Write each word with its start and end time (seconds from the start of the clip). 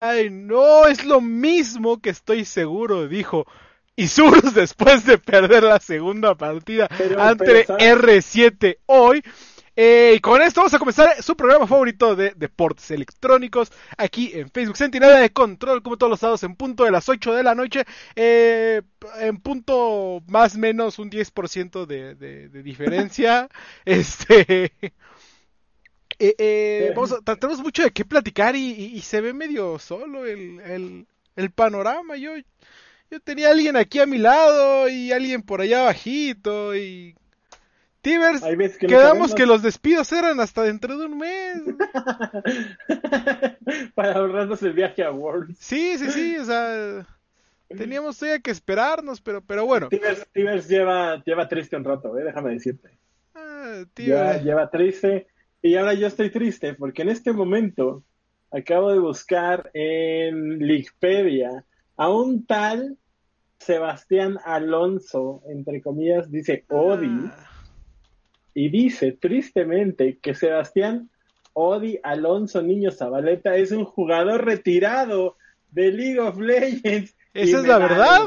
Ay, 0.00 0.30
no, 0.30 0.86
es 0.86 1.04
lo 1.04 1.20
mismo 1.20 2.00
que 2.00 2.10
estoy 2.10 2.44
seguro, 2.44 3.08
dijo 3.08 3.46
Isurus 3.96 4.54
después 4.54 5.04
de 5.04 5.18
perder 5.18 5.64
la 5.64 5.80
segunda 5.80 6.36
partida 6.36 6.88
ante 7.18 7.66
R7 7.66 8.78
hoy. 8.86 9.22
Eh, 9.80 10.14
y 10.16 10.20
con 10.20 10.42
esto 10.42 10.60
vamos 10.60 10.74
a 10.74 10.78
comenzar 10.78 11.22
su 11.22 11.36
programa 11.36 11.66
favorito 11.66 12.16
de 12.16 12.32
deportes 12.34 12.90
electrónicos 12.90 13.70
aquí 13.96 14.32
en 14.34 14.50
Facebook 14.50 14.76
Sentinela 14.76 15.20
de 15.20 15.30
Control, 15.30 15.82
como 15.82 15.96
todos 15.96 16.10
los 16.10 16.18
sábados 16.20 16.42
en 16.42 16.56
punto 16.56 16.84
de 16.84 16.90
las 16.90 17.08
8 17.08 17.34
de 17.34 17.42
la 17.44 17.54
noche, 17.54 17.84
eh, 18.16 18.82
en 19.20 19.36
punto 19.38 20.20
más 20.26 20.56
o 20.56 20.58
menos 20.58 20.98
un 20.98 21.10
10% 21.10 21.86
de, 21.86 22.14
de, 22.14 22.48
de 22.48 22.62
diferencia. 22.62 23.48
este. 23.84 24.72
Eh, 26.20 26.34
eh, 26.38 26.92
vamos 26.96 27.14
tenemos 27.24 27.62
mucho 27.62 27.84
de 27.84 27.92
qué 27.92 28.04
platicar 28.04 28.56
y, 28.56 29.00
se 29.02 29.20
ve 29.20 29.32
medio 29.32 29.78
solo 29.78 30.26
el, 30.26 31.06
el, 31.36 31.50
panorama. 31.52 32.16
Yo, 32.16 32.32
yo 33.10 33.20
tenía 33.20 33.50
alguien 33.50 33.76
aquí 33.76 34.00
a 34.00 34.06
mi 34.06 34.18
lado 34.18 34.88
y 34.88 35.12
alguien 35.12 35.42
por 35.42 35.60
allá 35.60 35.82
bajito 35.82 36.74
y... 36.76 37.14
Tibers, 38.00 38.42
quedamos 38.78 39.34
que 39.34 39.44
los 39.44 39.60
despidos 39.60 40.12
eran 40.12 40.38
hasta 40.38 40.62
dentro 40.62 40.96
de 40.96 41.06
un 41.06 41.18
mes. 41.18 41.58
Para 43.94 44.14
ahorrarnos 44.14 44.62
el 44.62 44.72
viaje 44.72 45.02
a 45.02 45.10
World. 45.10 45.56
Sí, 45.58 45.98
sí, 45.98 46.08
sí, 46.12 46.38
o 46.38 46.44
sea, 46.44 47.04
teníamos 47.68 48.16
todavía 48.16 48.40
que 48.40 48.52
esperarnos, 48.52 49.20
pero, 49.20 49.42
pero 49.42 49.66
bueno. 49.66 49.88
Tibers, 49.88 50.68
lleva, 50.68 51.20
lleva 51.24 51.48
triste 51.48 51.76
un 51.76 51.82
rato, 51.84 52.16
¿eh? 52.16 52.22
déjame 52.22 52.52
decirte. 52.52 52.96
Ah, 53.34 53.82
lleva 53.96 54.70
triste 54.70 55.26
y 55.62 55.76
ahora 55.76 55.94
yo 55.94 56.06
estoy 56.06 56.30
triste 56.30 56.74
porque 56.74 57.02
en 57.02 57.08
este 57.08 57.32
momento 57.32 58.04
acabo 58.50 58.92
de 58.92 58.98
buscar 58.98 59.70
en 59.74 60.62
Wikipedia 60.62 61.64
a 61.96 62.10
un 62.10 62.46
tal 62.46 62.96
Sebastián 63.58 64.38
Alonso, 64.44 65.42
entre 65.48 65.82
comillas, 65.82 66.30
dice 66.30 66.64
Odi, 66.68 67.10
ah. 67.10 67.46
y 68.54 68.68
dice 68.68 69.12
tristemente 69.12 70.18
que 70.22 70.34
Sebastián 70.34 71.10
Odi 71.54 71.98
Alonso 72.04 72.62
Niño 72.62 72.92
Zabaleta 72.92 73.56
es 73.56 73.72
un 73.72 73.84
jugador 73.84 74.44
retirado 74.44 75.36
de 75.70 75.90
League 75.90 76.20
of 76.20 76.38
Legends. 76.38 77.16
¿Esa 77.34 77.58
es 77.58 77.66
la 77.66 77.78
verdad? 77.78 78.20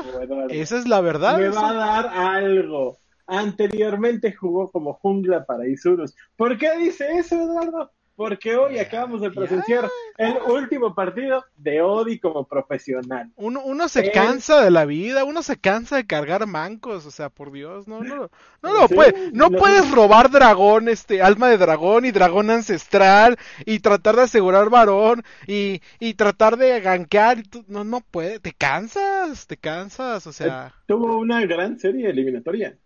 ¿Esa 0.50 0.78
es 0.78 0.88
la 0.88 1.02
verdad? 1.02 1.38
Me 1.38 1.50
va 1.50 1.70
a 1.70 1.74
dar 1.74 2.08
algo. 2.08 2.98
Anteriormente 3.34 4.34
jugó 4.34 4.70
como 4.72 4.92
jungla 4.96 5.46
para 5.46 5.66
Isurus. 5.66 6.14
¿Por 6.36 6.58
qué 6.58 6.76
dice 6.78 7.08
eso, 7.14 7.36
Eduardo? 7.36 7.90
Porque 8.18 8.58
hoy 8.58 8.78
acabamos 8.78 9.22
de 9.22 9.32
presenciar 9.32 9.90
el 10.18 10.36
último 10.52 10.94
partido 10.94 11.46
de 11.56 11.82
Odi 11.82 12.20
como 12.20 12.46
profesional. 12.46 13.32
Uno, 13.38 13.64
uno 13.64 13.88
se 13.88 14.12
cansa 14.12 14.62
de 14.62 14.70
la 14.70 14.84
vida, 14.84 15.24
uno 15.24 15.44
se 15.44 15.58
cansa 15.58 15.96
de 15.96 16.06
cargar 16.06 16.46
mancos, 16.46 17.06
o 17.06 17.12
sea, 17.12 17.30
por 17.30 17.54
Dios, 17.54 17.88
no, 17.88 18.04
no, 18.04 18.30
no, 18.62 18.74
no, 18.74 18.88
puede, 18.90 19.32
no, 19.32 19.50
puedes 19.50 19.90
robar 19.90 20.30
dragón, 20.30 20.90
este, 20.90 21.22
alma 21.22 21.48
de 21.48 21.58
dragón 21.58 22.04
y 22.04 22.12
dragón 22.12 22.50
ancestral 22.50 23.38
y 23.66 23.80
tratar 23.80 24.18
de 24.18 24.24
asegurar 24.24 24.70
varón 24.70 25.24
y, 25.48 25.82
y 26.02 26.16
tratar 26.16 26.58
de 26.58 26.82
gankear, 26.82 27.40
y 27.40 27.44
no, 27.70 27.86
no 27.86 28.02
puede, 28.02 28.40
te 28.42 28.52
cansas, 28.52 29.48
te 29.48 29.56
cansas, 29.56 30.28
o 30.28 30.34
sea. 30.34 30.68
Eh, 30.68 30.72
tuvo 30.86 31.18
una 31.18 31.46
gran 31.46 31.80
serie 31.80 32.10
eliminatoria. 32.10 32.78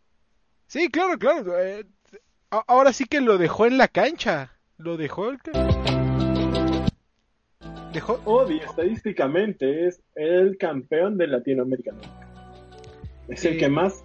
Sí, 0.67 0.89
claro, 0.89 1.17
claro. 1.17 1.59
Eh, 1.59 1.85
ahora 2.49 2.93
sí 2.93 3.05
que 3.05 3.21
lo 3.21 3.37
dejó 3.37 3.65
en 3.65 3.77
la 3.77 3.87
cancha. 3.87 4.51
Lo 4.77 4.97
dejó 4.97 5.29
el 5.29 5.39
Dejó... 7.93 8.19
Odi 8.25 8.57
estadísticamente 8.57 9.87
es 9.87 10.01
el 10.15 10.57
campeón 10.57 11.17
de 11.17 11.27
Latinoamérica. 11.27 11.93
Es 13.29 13.45
el 13.45 13.57
que 13.57 13.69
más 13.69 14.03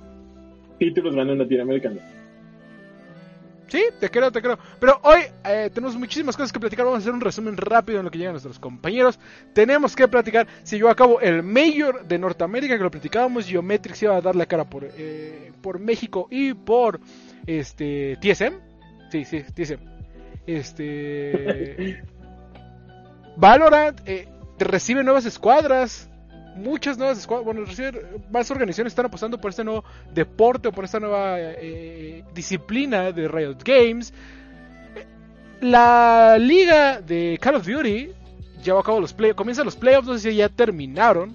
títulos 0.78 1.17
ganó 1.17 1.33
en 1.33 1.39
Latinoamérica. 1.41 1.91
Sí, 3.70 3.85
te 4.01 4.11
creo, 4.11 4.33
te 4.33 4.42
creo. 4.42 4.58
Pero 4.81 5.01
hoy 5.05 5.20
eh, 5.45 5.70
tenemos 5.73 5.97
muchísimas 5.97 6.36
cosas 6.36 6.53
que 6.53 6.58
platicar. 6.58 6.85
Vamos 6.85 6.98
a 6.98 7.03
hacer 7.03 7.13
un 7.14 7.20
resumen 7.20 7.57
rápido 7.57 8.01
en 8.01 8.05
lo 8.05 8.11
que 8.11 8.19
llegan 8.19 8.33
nuestros 8.33 8.58
compañeros. 8.58 9.19
Tenemos 9.53 9.95
que 9.95 10.08
platicar. 10.08 10.48
Si 10.64 10.77
yo 10.77 10.91
acabo 10.91 11.20
el 11.20 11.45
Mayor 11.45 12.05
de 12.05 12.19
Norteamérica, 12.19 12.77
que 12.77 12.83
lo 12.83 12.91
platicábamos, 12.91 13.47
Geometrix 13.47 14.03
iba 14.03 14.17
a 14.17 14.20
dar 14.20 14.35
la 14.35 14.47
cara 14.47 14.69
por, 14.69 14.85
eh, 14.85 15.53
por 15.63 15.79
México 15.79 16.27
y 16.30 16.53
por 16.53 17.01
este 17.47 18.19
TSM. 18.20 18.55
Sí, 19.13 19.25
sí, 19.25 19.42
TSM. 19.42 19.80
Este. 20.48 22.03
Valorant 23.36 24.01
eh, 24.05 24.29
recibe 24.59 25.05
nuevas 25.05 25.27
escuadras 25.27 26.10
muchas 26.56 26.98
nuevas 26.98 27.18
escuadras, 27.18 27.44
bueno, 27.44 27.64
más 28.30 28.50
organizaciones 28.50 28.92
están 28.92 29.06
apostando 29.06 29.40
por 29.40 29.50
este 29.50 29.64
nuevo 29.64 29.84
deporte 30.12 30.68
o 30.68 30.72
por 30.72 30.84
esta 30.84 31.00
nueva 31.00 31.36
eh, 31.38 32.24
disciplina 32.34 33.12
de 33.12 33.28
Riot 33.28 33.58
Games. 33.64 34.12
La 35.61 36.38
liga 36.38 37.00
de 37.00 37.38
Call 37.40 37.56
of 37.56 37.66
Duty 37.66 38.12
lleva 38.64 38.80
a 38.80 38.83
cabo 38.83 39.00
los 39.00 39.12
play, 39.12 39.33
comienza 39.34 39.64
los 39.64 39.77
playoffs, 39.77 40.08
no 40.08 40.18
sé 40.18 40.30
si 40.30 40.36
ya 40.36 40.48
terminaron. 40.48 41.34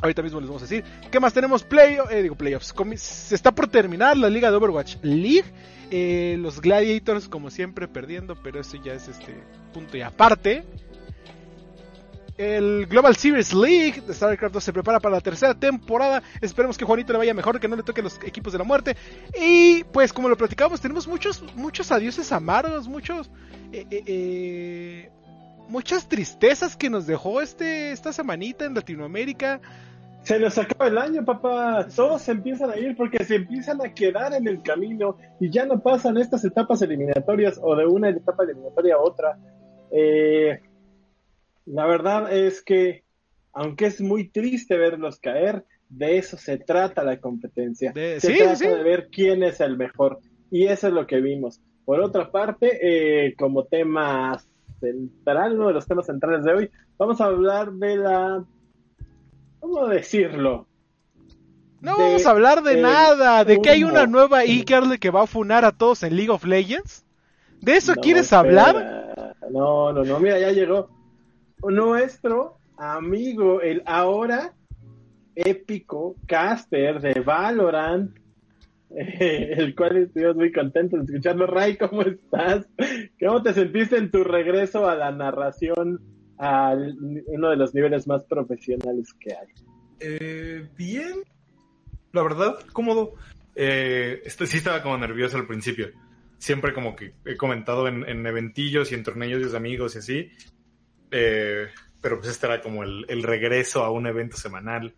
Ahorita 0.00 0.20
mismo 0.20 0.40
les 0.40 0.48
vamos 0.48 0.62
a 0.62 0.66
decir. 0.66 0.84
¿Qué 1.12 1.20
más 1.20 1.32
tenemos? 1.32 1.62
Play, 1.62 1.96
eh, 2.10 2.22
digo 2.22 2.34
playoffs. 2.34 2.74
Se 2.96 3.36
está 3.36 3.52
por 3.52 3.68
terminar 3.68 4.16
la 4.16 4.28
liga 4.28 4.50
de 4.50 4.56
Overwatch 4.56 4.96
League. 5.02 5.44
Eh, 5.92 6.36
los 6.40 6.60
Gladiators, 6.60 7.28
como 7.28 7.50
siempre, 7.50 7.86
perdiendo, 7.86 8.34
pero 8.42 8.60
eso 8.60 8.82
ya 8.82 8.94
es 8.94 9.06
este 9.06 9.32
punto 9.72 9.96
y 9.96 10.00
aparte 10.00 10.64
el 12.42 12.86
Global 12.86 13.16
Series 13.16 13.54
League 13.54 14.02
de 14.06 14.12
StarCraft 14.12 14.54
2 14.54 14.64
se 14.64 14.72
prepara 14.72 15.00
para 15.00 15.14
la 15.16 15.20
tercera 15.20 15.54
temporada. 15.54 16.22
Esperemos 16.40 16.76
que 16.76 16.84
Juanito 16.84 17.12
le 17.12 17.18
vaya 17.18 17.34
mejor, 17.34 17.60
que 17.60 17.68
no 17.68 17.76
le 17.76 17.82
toque 17.82 18.02
los 18.02 18.20
equipos 18.24 18.52
de 18.52 18.58
la 18.58 18.64
muerte. 18.64 18.96
Y 19.40 19.84
pues 19.84 20.12
como 20.12 20.28
lo 20.28 20.36
platicamos, 20.36 20.80
tenemos 20.80 21.06
muchos, 21.06 21.42
muchos 21.54 21.90
adioses 21.92 22.32
amargos, 22.32 22.88
muchos, 22.88 23.30
eh, 23.72 23.86
eh, 23.90 24.02
eh, 24.06 25.10
muchas 25.68 26.08
tristezas 26.08 26.76
que 26.76 26.90
nos 26.90 27.06
dejó 27.06 27.40
este, 27.40 27.92
esta 27.92 28.12
semanita 28.12 28.64
en 28.64 28.74
Latinoamérica. 28.74 29.60
Se 30.22 30.38
nos 30.38 30.56
acaba 30.56 30.86
el 30.86 30.98
año, 30.98 31.24
papá. 31.24 31.86
Todos 31.94 32.22
se 32.22 32.32
empiezan 32.32 32.70
a 32.70 32.76
ir 32.76 32.96
porque 32.96 33.24
se 33.24 33.36
empiezan 33.36 33.80
a 33.80 33.92
quedar 33.92 34.32
en 34.34 34.46
el 34.46 34.62
camino 34.62 35.16
y 35.40 35.50
ya 35.50 35.66
no 35.66 35.80
pasan 35.80 36.16
estas 36.16 36.44
etapas 36.44 36.80
eliminatorias 36.82 37.58
o 37.60 37.74
de 37.74 37.86
una 37.86 38.08
etapa 38.08 38.44
eliminatoria 38.44 38.94
a 38.94 39.00
otra. 39.00 39.36
Eh, 39.90 40.60
la 41.66 41.86
verdad 41.86 42.32
es 42.32 42.62
que, 42.62 43.04
aunque 43.52 43.86
es 43.86 44.00
muy 44.00 44.28
triste 44.28 44.76
verlos 44.76 45.18
caer, 45.18 45.64
de 45.88 46.18
eso 46.18 46.36
se 46.36 46.58
trata 46.58 47.04
la 47.04 47.20
competencia. 47.20 47.92
se 47.92 48.34
trata 48.34 48.76
de 48.76 48.82
ver 48.82 49.08
quién 49.10 49.42
es 49.42 49.60
el 49.60 49.76
mejor. 49.76 50.18
Y 50.50 50.66
eso 50.66 50.88
es 50.88 50.94
lo 50.94 51.06
que 51.06 51.20
vimos. 51.20 51.60
Por 51.84 52.00
otra 52.00 52.30
parte, 52.30 52.78
eh, 52.82 53.34
como 53.36 53.64
tema 53.64 54.40
central, 54.80 55.54
uno 55.54 55.68
de 55.68 55.74
los 55.74 55.86
temas 55.86 56.06
centrales 56.06 56.44
de 56.44 56.52
hoy, 56.52 56.70
vamos 56.98 57.20
a 57.20 57.26
hablar 57.26 57.72
de 57.72 57.96
la... 57.96 58.44
¿Cómo 59.60 59.86
decirlo? 59.86 60.66
No 61.80 61.98
vamos 61.98 62.26
a 62.26 62.30
hablar 62.30 62.62
de 62.62 62.80
nada, 62.80 63.44
de 63.44 63.60
que 63.60 63.70
hay 63.70 63.84
una 63.84 64.06
nueva 64.06 64.44
e 64.44 64.64
que 65.00 65.10
va 65.10 65.22
a 65.22 65.26
funar 65.26 65.64
a 65.64 65.72
todos 65.72 66.02
en 66.04 66.16
League 66.16 66.30
of 66.30 66.44
Legends. 66.44 67.04
¿De 67.60 67.76
eso 67.76 67.94
quieres 67.94 68.32
hablar? 68.32 69.34
No, 69.50 69.92
no, 69.92 70.04
no, 70.04 70.20
mira, 70.20 70.38
ya 70.38 70.52
llegó 70.52 70.88
nuestro 71.70 72.58
amigo, 72.76 73.60
el 73.60 73.82
ahora 73.86 74.54
épico 75.34 76.16
caster 76.26 77.00
de 77.00 77.20
Valorant, 77.20 78.16
el 78.90 79.74
cual 79.74 79.96
estoy 79.98 80.34
muy 80.34 80.52
contento 80.52 80.96
de 80.96 81.04
escucharlo. 81.04 81.46
Ray, 81.46 81.76
¿cómo 81.76 82.02
estás? 82.02 82.66
¿Cómo 83.20 83.42
te 83.42 83.54
sentiste 83.54 83.96
en 83.96 84.10
tu 84.10 84.24
regreso 84.24 84.88
a 84.88 84.94
la 84.94 85.10
narración 85.12 86.00
a 86.38 86.74
uno 87.26 87.50
de 87.50 87.56
los 87.56 87.74
niveles 87.74 88.06
más 88.06 88.24
profesionales 88.24 89.14
que 89.18 89.32
hay? 89.34 89.48
Eh, 90.00 90.68
bien, 90.76 91.22
la 92.12 92.22
verdad, 92.22 92.58
cómodo. 92.72 93.14
Eh, 93.54 94.22
este, 94.24 94.46
sí 94.46 94.58
estaba 94.58 94.82
como 94.82 94.98
nervioso 94.98 95.36
al 95.36 95.46
principio. 95.46 95.88
Siempre 96.38 96.74
como 96.74 96.96
que 96.96 97.14
he 97.24 97.36
comentado 97.36 97.86
en, 97.86 98.06
en 98.08 98.26
eventillos 98.26 98.90
y 98.90 98.96
en 98.96 99.04
torneos 99.04 99.52
de 99.52 99.56
amigos 99.56 99.94
y 99.94 99.98
así, 99.98 100.30
eh, 101.12 101.68
pero 102.00 102.18
pues 102.18 102.30
este 102.30 102.46
era 102.46 102.60
como 102.60 102.82
el, 102.82 103.06
el, 103.08 103.22
regreso 103.22 103.84
a 103.84 103.90
un 103.90 104.06
evento 104.06 104.36
semanal. 104.36 104.94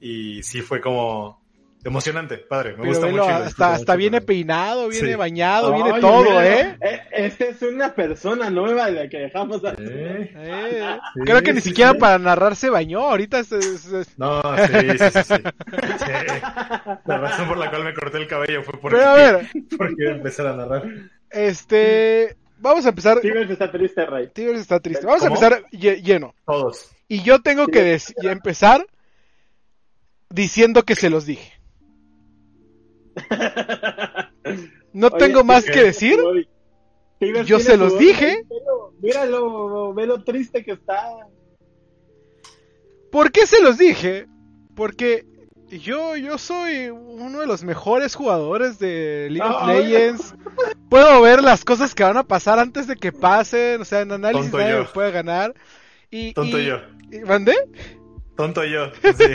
Y 0.00 0.42
sí 0.42 0.62
fue 0.62 0.80
como 0.80 1.42
emocionante, 1.84 2.38
padre. 2.38 2.76
Me 2.76 2.86
gusta 2.86 3.06
mucho. 3.06 3.24
Hasta, 3.24 3.74
hasta 3.74 3.96
viene 3.96 4.20
peinado, 4.20 4.88
viene 4.88 5.16
bañado, 5.16 5.72
viene 5.74 6.00
todo, 6.00 6.40
¿eh? 6.42 6.76
¿eh? 6.80 7.00
Esta 7.12 7.46
es 7.46 7.62
una 7.62 7.94
persona 7.94 8.50
nueva 8.50 8.86
de 8.86 8.92
la 8.92 9.08
que 9.08 9.18
dejamos 9.18 9.64
a... 9.64 9.74
Eh, 9.78 10.98
creo 11.24 11.42
que 11.42 11.52
ni 11.52 11.60
siquiera 11.60 11.94
para 11.94 12.18
narrar 12.18 12.56
se 12.56 12.70
bañó. 12.70 13.00
Ahorita 13.00 13.40
es, 13.40 13.50
No, 14.16 14.42
sí, 14.42 14.98
sí, 14.98 15.10
sí, 15.10 15.22
sí, 15.24 15.42
La 17.04 17.18
razón 17.18 17.48
por 17.48 17.58
la 17.58 17.70
cual 17.70 17.84
me 17.84 17.94
corté 17.94 18.18
el 18.18 18.26
cabello 18.26 18.62
fue 18.62 18.78
porque, 18.80 18.96
Pero 18.96 19.10
a 19.10 19.14
ver, 19.14 19.46
porque 19.76 20.04
empezar 20.08 20.46
a 20.46 20.56
narrar. 20.56 20.84
Este 21.30 22.36
vamos 22.62 22.86
a 22.86 22.90
empezar. 22.90 23.20
Tibers 23.20 23.50
está 23.50 23.70
triste, 23.70 24.06
Ray. 24.06 24.28
Tibers 24.28 24.60
está 24.60 24.80
triste. 24.80 25.04
Vamos 25.04 25.22
a 25.22 25.26
empezar 25.26 25.64
lleno. 25.70 26.34
Todos. 26.46 26.90
Y 27.08 27.22
yo 27.22 27.42
tengo 27.42 27.66
que 27.66 27.98
empezar 28.22 28.86
diciendo 30.30 30.84
que 30.84 30.94
se 30.94 31.10
los 31.10 31.26
dije. 31.26 31.52
No 34.94 35.10
tengo 35.10 35.42
más 35.42 35.64
que 35.64 35.84
decir. 35.84 36.18
Yo 37.46 37.60
se 37.60 37.78
los 37.78 37.98
dije. 37.98 38.44
Míralo, 39.00 39.94
ve 39.94 40.06
lo 40.06 40.22
triste 40.22 40.62
que 40.62 40.72
está. 40.72 41.02
¿Por 43.10 43.32
qué 43.32 43.46
se 43.46 43.62
los 43.62 43.78
dije? 43.78 44.26
Porque 44.74 45.24
yo, 45.78 46.16
yo 46.16 46.38
soy 46.38 46.88
uno 46.90 47.40
de 47.40 47.46
los 47.46 47.64
mejores 47.64 48.14
jugadores 48.14 48.78
de 48.78 49.28
League 49.30 49.50
of 49.50 49.62
ah, 49.62 49.72
Legends. 49.72 50.34
Puedo 50.88 51.20
ver 51.22 51.42
las 51.42 51.64
cosas 51.64 51.94
que 51.94 52.02
van 52.02 52.16
a 52.16 52.24
pasar 52.24 52.58
antes 52.58 52.86
de 52.86 52.96
que 52.96 53.12
pasen. 53.12 53.80
O 53.80 53.84
sea, 53.84 54.00
en 54.00 54.12
análisis 54.12 54.52
nadie 54.52 54.84
puede 54.92 55.10
ganar. 55.10 55.54
Y, 56.10 56.34
Tonto 56.34 56.58
yo. 56.58 56.80
¿Mandé? 57.26 57.54
Tonto 58.36 58.64
yo. 58.64 58.90
Sí. 59.16 59.34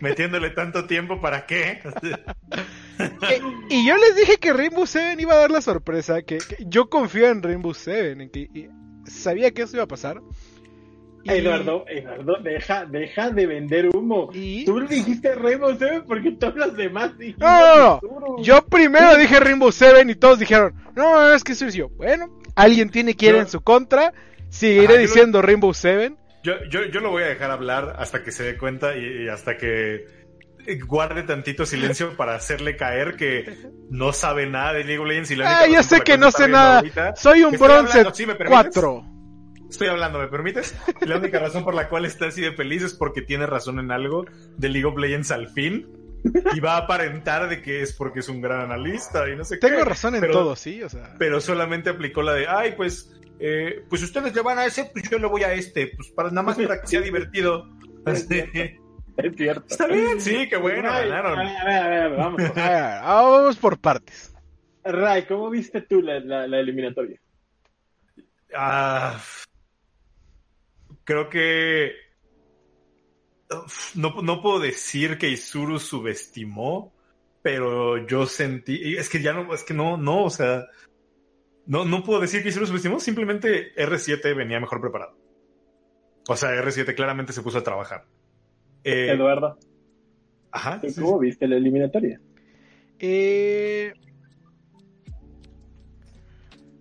Metiéndole 0.00 0.50
tanto 0.50 0.86
tiempo, 0.86 1.20
¿para 1.20 1.46
qué? 1.46 1.80
y, 3.68 3.86
yo 3.86 3.96
les 3.96 4.16
dije 4.16 4.38
que 4.38 4.52
Rainbow 4.52 4.86
Seven 4.86 5.20
iba 5.20 5.34
a 5.34 5.38
dar 5.38 5.50
la 5.50 5.62
sorpresa. 5.62 6.22
Que, 6.22 6.38
yo 6.60 6.88
confío 6.88 7.28
en 7.28 7.42
Rainbow 7.42 7.74
Seven. 7.74 8.22
En 8.22 8.30
que 8.30 8.70
sabía 9.04 9.52
que 9.52 9.62
eso 9.62 9.76
iba 9.76 9.84
a 9.84 9.88
pasar. 9.88 10.20
Eduardo, 11.24 11.84
Eduardo, 11.88 12.36
deja, 12.42 12.86
deja 12.86 13.30
de 13.30 13.46
vender 13.46 13.88
humo. 13.94 14.30
Tú 14.64 14.86
dijiste 14.86 15.34
Rainbow 15.34 15.76
Seven 15.76 16.04
porque 16.06 16.32
todos 16.32 16.56
los 16.56 16.76
demás 16.76 17.16
dijiste. 17.18 17.44
No, 17.44 18.00
no, 18.02 18.42
Yo 18.42 18.64
primero 18.66 19.16
dije 19.16 19.38
Rainbow 19.38 19.70
Seven 19.72 20.10
y 20.10 20.14
todos 20.14 20.38
dijeron, 20.38 20.74
no, 20.96 21.32
es 21.32 21.44
que 21.44 21.54
soy 21.54 21.70
yo. 21.70 21.88
Bueno, 21.90 22.40
alguien 22.54 22.90
tiene 22.90 23.14
que 23.14 23.26
ir 23.26 23.34
en 23.34 23.48
su 23.48 23.60
contra. 23.60 24.12
Seguiré 24.48 24.98
diciendo 24.98 25.42
Rainbow 25.42 25.72
Seven. 25.74 26.16
Yo, 26.42 26.54
yo, 26.70 26.84
yo 26.86 27.00
lo 27.00 27.10
voy 27.10 27.22
a 27.22 27.26
dejar 27.26 27.50
hablar 27.50 27.96
hasta 27.98 28.22
que 28.22 28.32
se 28.32 28.44
dé 28.44 28.56
cuenta 28.56 28.96
y, 28.96 29.28
hasta 29.28 29.58
que 29.58 30.06
guarde 30.86 31.22
tantito 31.22 31.66
silencio 31.66 32.16
para 32.16 32.34
hacerle 32.34 32.76
caer 32.76 33.16
que 33.16 33.58
no 33.90 34.12
sabe 34.12 34.46
nada 34.46 34.74
de 34.74 34.84
League 34.84 35.00
of 35.00 35.06
Legends 35.06 35.30
y 35.32 35.36
la 35.36 35.60
Ah, 35.60 35.66
yo 35.66 35.82
sé 35.82 36.00
que 36.00 36.16
no 36.16 36.30
sé 36.30 36.48
nada. 36.48 36.82
Soy 37.14 37.42
un 37.44 37.52
bronce 37.58 38.04
4. 38.46 39.04
Estoy 39.70 39.86
hablando, 39.86 40.18
¿me 40.18 40.26
permites? 40.26 40.74
La 41.00 41.16
única 41.16 41.38
razón 41.38 41.64
por 41.64 41.74
la 41.74 41.88
cual 41.88 42.04
está 42.04 42.26
así 42.26 42.40
de 42.42 42.52
feliz 42.52 42.82
es 42.82 42.92
porque 42.92 43.22
tiene 43.22 43.46
razón 43.46 43.78
en 43.78 43.92
algo 43.92 44.26
de 44.56 44.68
League 44.68 44.84
of 44.84 44.98
Legends 44.98 45.30
al 45.30 45.48
fin. 45.48 45.86
Y 46.52 46.60
va 46.60 46.74
a 46.74 46.78
aparentar 46.78 47.48
de 47.48 47.62
que 47.62 47.80
es 47.80 47.94
porque 47.94 48.18
es 48.18 48.28
un 48.28 48.42
gran 48.42 48.60
analista 48.60 49.30
y 49.30 49.36
no 49.36 49.44
sé 49.44 49.58
qué. 49.58 49.68
Tengo 49.68 49.84
razón 49.84 50.16
en 50.16 50.30
todo, 50.30 50.56
sí, 50.56 50.82
o 50.82 50.88
sea. 50.88 51.14
Pero 51.18 51.40
solamente 51.40 51.88
aplicó 51.88 52.20
la 52.20 52.34
de, 52.34 52.46
ay, 52.48 52.74
pues, 52.76 53.16
eh, 53.38 53.84
pues 53.88 54.02
ustedes 54.02 54.34
le 54.34 54.42
van 54.42 54.58
a 54.58 54.66
ese, 54.66 54.90
pues 54.92 55.08
yo 55.08 55.18
le 55.18 55.28
voy 55.28 55.44
a 55.44 55.54
este, 55.54 55.86
pues 55.96 56.10
para 56.10 56.30
nada 56.30 56.42
más 56.42 56.56
para 56.56 56.80
que 56.80 56.88
sea 56.88 57.00
divertido. 57.00 57.68
Es 58.04 58.26
cierto. 58.28 59.66
Está 59.68 59.86
bien, 59.86 60.20
sí, 60.20 60.48
qué 60.48 60.56
bueno, 60.56 60.90
ganaron. 60.90 61.38
A 61.38 61.64
ver, 61.64 61.76
a 61.76 61.88
ver, 61.88 62.16
vamos. 62.16 62.42
vamos 62.54 63.56
por 63.56 63.78
partes. 63.78 64.34
Ray, 64.82 65.26
¿cómo 65.26 65.48
viste 65.48 65.80
tú 65.82 66.02
la, 66.02 66.18
la 66.20 66.58
eliminatoria? 66.58 67.20
Ah, 68.54 69.16
creo 71.10 71.28
que 71.28 71.92
no, 73.96 74.22
no 74.22 74.40
puedo 74.40 74.60
decir 74.60 75.18
que 75.18 75.28
Isuru 75.28 75.80
subestimó, 75.80 76.94
pero 77.42 78.06
yo 78.06 78.26
sentí, 78.26 78.96
es 78.96 79.08
que 79.08 79.20
ya 79.20 79.32
no, 79.32 79.52
es 79.52 79.64
que 79.64 79.74
no, 79.74 79.96
no, 79.96 80.22
o 80.22 80.30
sea, 80.30 80.68
no, 81.66 81.84
no 81.84 82.04
puedo 82.04 82.20
decir 82.20 82.44
que 82.44 82.50
Isuru 82.50 82.68
subestimó, 82.68 83.00
simplemente 83.00 83.74
R7 83.74 84.36
venía 84.36 84.60
mejor 84.60 84.80
preparado. 84.80 85.18
O 86.28 86.36
sea, 86.36 86.50
R7 86.50 86.94
claramente 86.94 87.32
se 87.32 87.42
puso 87.42 87.58
a 87.58 87.64
trabajar. 87.64 88.04
Eh, 88.84 89.10
Eduardo. 89.10 89.58
Ajá. 90.52 90.80
¿Cómo 90.94 91.18
viste 91.18 91.48
la 91.48 91.56
eliminatoria? 91.56 92.20
Eh, 93.00 93.94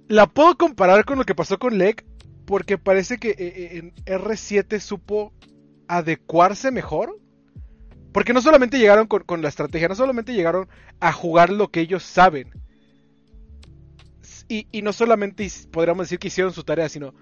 la 0.07 0.27
puedo 0.27 0.55
comparar 0.55 1.03
con 1.03 1.17
lo 1.17 1.23
que 1.23 1.33
pasó 1.33 1.57
con 1.57 1.79
Leg, 1.79 2.05
porque 2.49 2.79
parece 2.79 3.19
que 3.19 3.29
eh, 3.29 3.35
eh, 3.37 3.77
en 3.77 3.93
R7 4.05 4.79
supo 4.79 5.31
adecuarse 5.87 6.71
mejor. 6.71 7.19
Porque 8.11 8.33
no 8.33 8.41
solamente 8.41 8.79
llegaron 8.79 9.05
con, 9.05 9.43
la 9.43 9.49
estrategia, 9.49 9.87
no 9.87 9.93
solamente 9.93 10.33
llegaron 10.33 10.67
a 10.99 11.13
jugar 11.13 11.51
lo 11.51 11.69
que 11.69 11.81
ellos 11.81 12.01
saben. 12.01 12.49
Y, 14.47 14.65
no 14.81 14.93
solamente 14.93 15.47
podríamos 15.69 16.05
decir 16.05 16.17
que 16.17 16.29
hicieron 16.29 16.51
su 16.51 16.63
tarea, 16.63 16.89
sino 16.89 17.13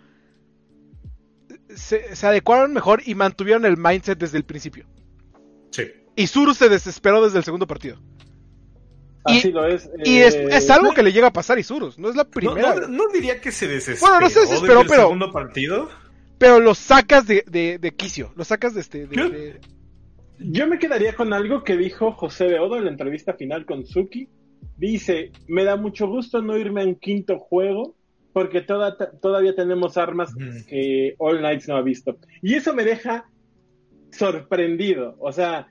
se, 1.75 2.05
adecuaron 2.25 2.71
mejor 2.71 3.01
y 3.05 3.13
mantuvieron 3.13 3.65
el 3.65 3.75
mindset 3.75 4.17
desde 4.17 4.37
el 4.37 4.45
principio. 4.45 4.87
Sí. 5.71 5.91
Y 6.15 6.27
Zuru 6.27 6.53
se 6.53 6.69
desesperó 6.69 7.25
desde 7.25 7.39
el 7.39 7.43
segundo 7.43 7.67
partido. 7.67 7.99
Así 9.27 9.51
lo 9.51 9.65
es. 9.65 9.89
Y 10.03 10.17
es, 10.17 10.35
eh, 10.35 10.73
algo 10.73 10.93
que 10.93 11.03
le 11.03 11.11
llega 11.11 11.27
a 11.27 11.33
pasar 11.33 11.57
a 11.57 11.59
Isurus, 11.59 11.97
no 11.99 12.09
es 12.09 12.15
la 12.15 12.25
primera. 12.25 12.87
No, 12.87 13.07
diría 13.13 13.39
que 13.41 13.51
se 13.51 13.67
desesperó. 13.67 14.11
Bueno, 14.11 14.25
no 14.25 14.29
se 14.29 14.39
desesperó, 14.41 14.81
pero. 14.87 15.03
segundo 15.03 15.31
partido? 15.31 15.89
Pero 16.37 16.59
lo 16.59 16.75
sacas 16.75 17.25
de, 17.25 17.43
de, 17.47 17.91
quicio, 17.95 18.31
lo 18.35 18.43
sacas 18.43 18.73
de 18.73 18.81
este. 18.81 19.07
Yo 20.39 20.67
me 20.67 20.77
quedaría 20.77 21.15
con 21.15 21.33
algo 21.33 21.63
que 21.63 21.75
dijo 21.77 22.11
José 22.11 22.45
de 22.45 22.59
Odo 22.59 22.77
en 22.77 22.85
la 22.85 22.91
entrevista 22.91 23.33
final 23.33 23.65
con 23.65 23.85
Suki. 23.85 24.29
Dice: 24.77 25.31
Me 25.47 25.63
da 25.63 25.75
mucho 25.75 26.07
gusto 26.07 26.41
no 26.41 26.57
irme 26.57 26.81
a 26.81 26.85
un 26.85 26.95
quinto 26.95 27.39
juego 27.39 27.95
porque 28.33 28.61
toda, 28.61 28.95
todavía 29.19 29.55
tenemos 29.55 29.97
armas 29.97 30.31
que 30.67 31.15
All 31.17 31.39
Knights 31.39 31.67
no 31.67 31.75
ha 31.75 31.81
visto. 31.81 32.19
Y 32.43 32.53
eso 32.53 32.71
me 32.71 32.83
deja 32.83 33.25
sorprendido. 34.11 35.15
O 35.19 35.31
sea, 35.31 35.67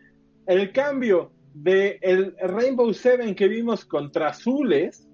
el 0.46 0.72
cambio 0.72 1.30
de 1.62 1.98
el 2.02 2.34
Rainbow 2.38 2.92
Seven 2.92 3.34
que 3.34 3.48
vimos 3.48 3.84
contra 3.84 4.28
Azules 4.28 5.06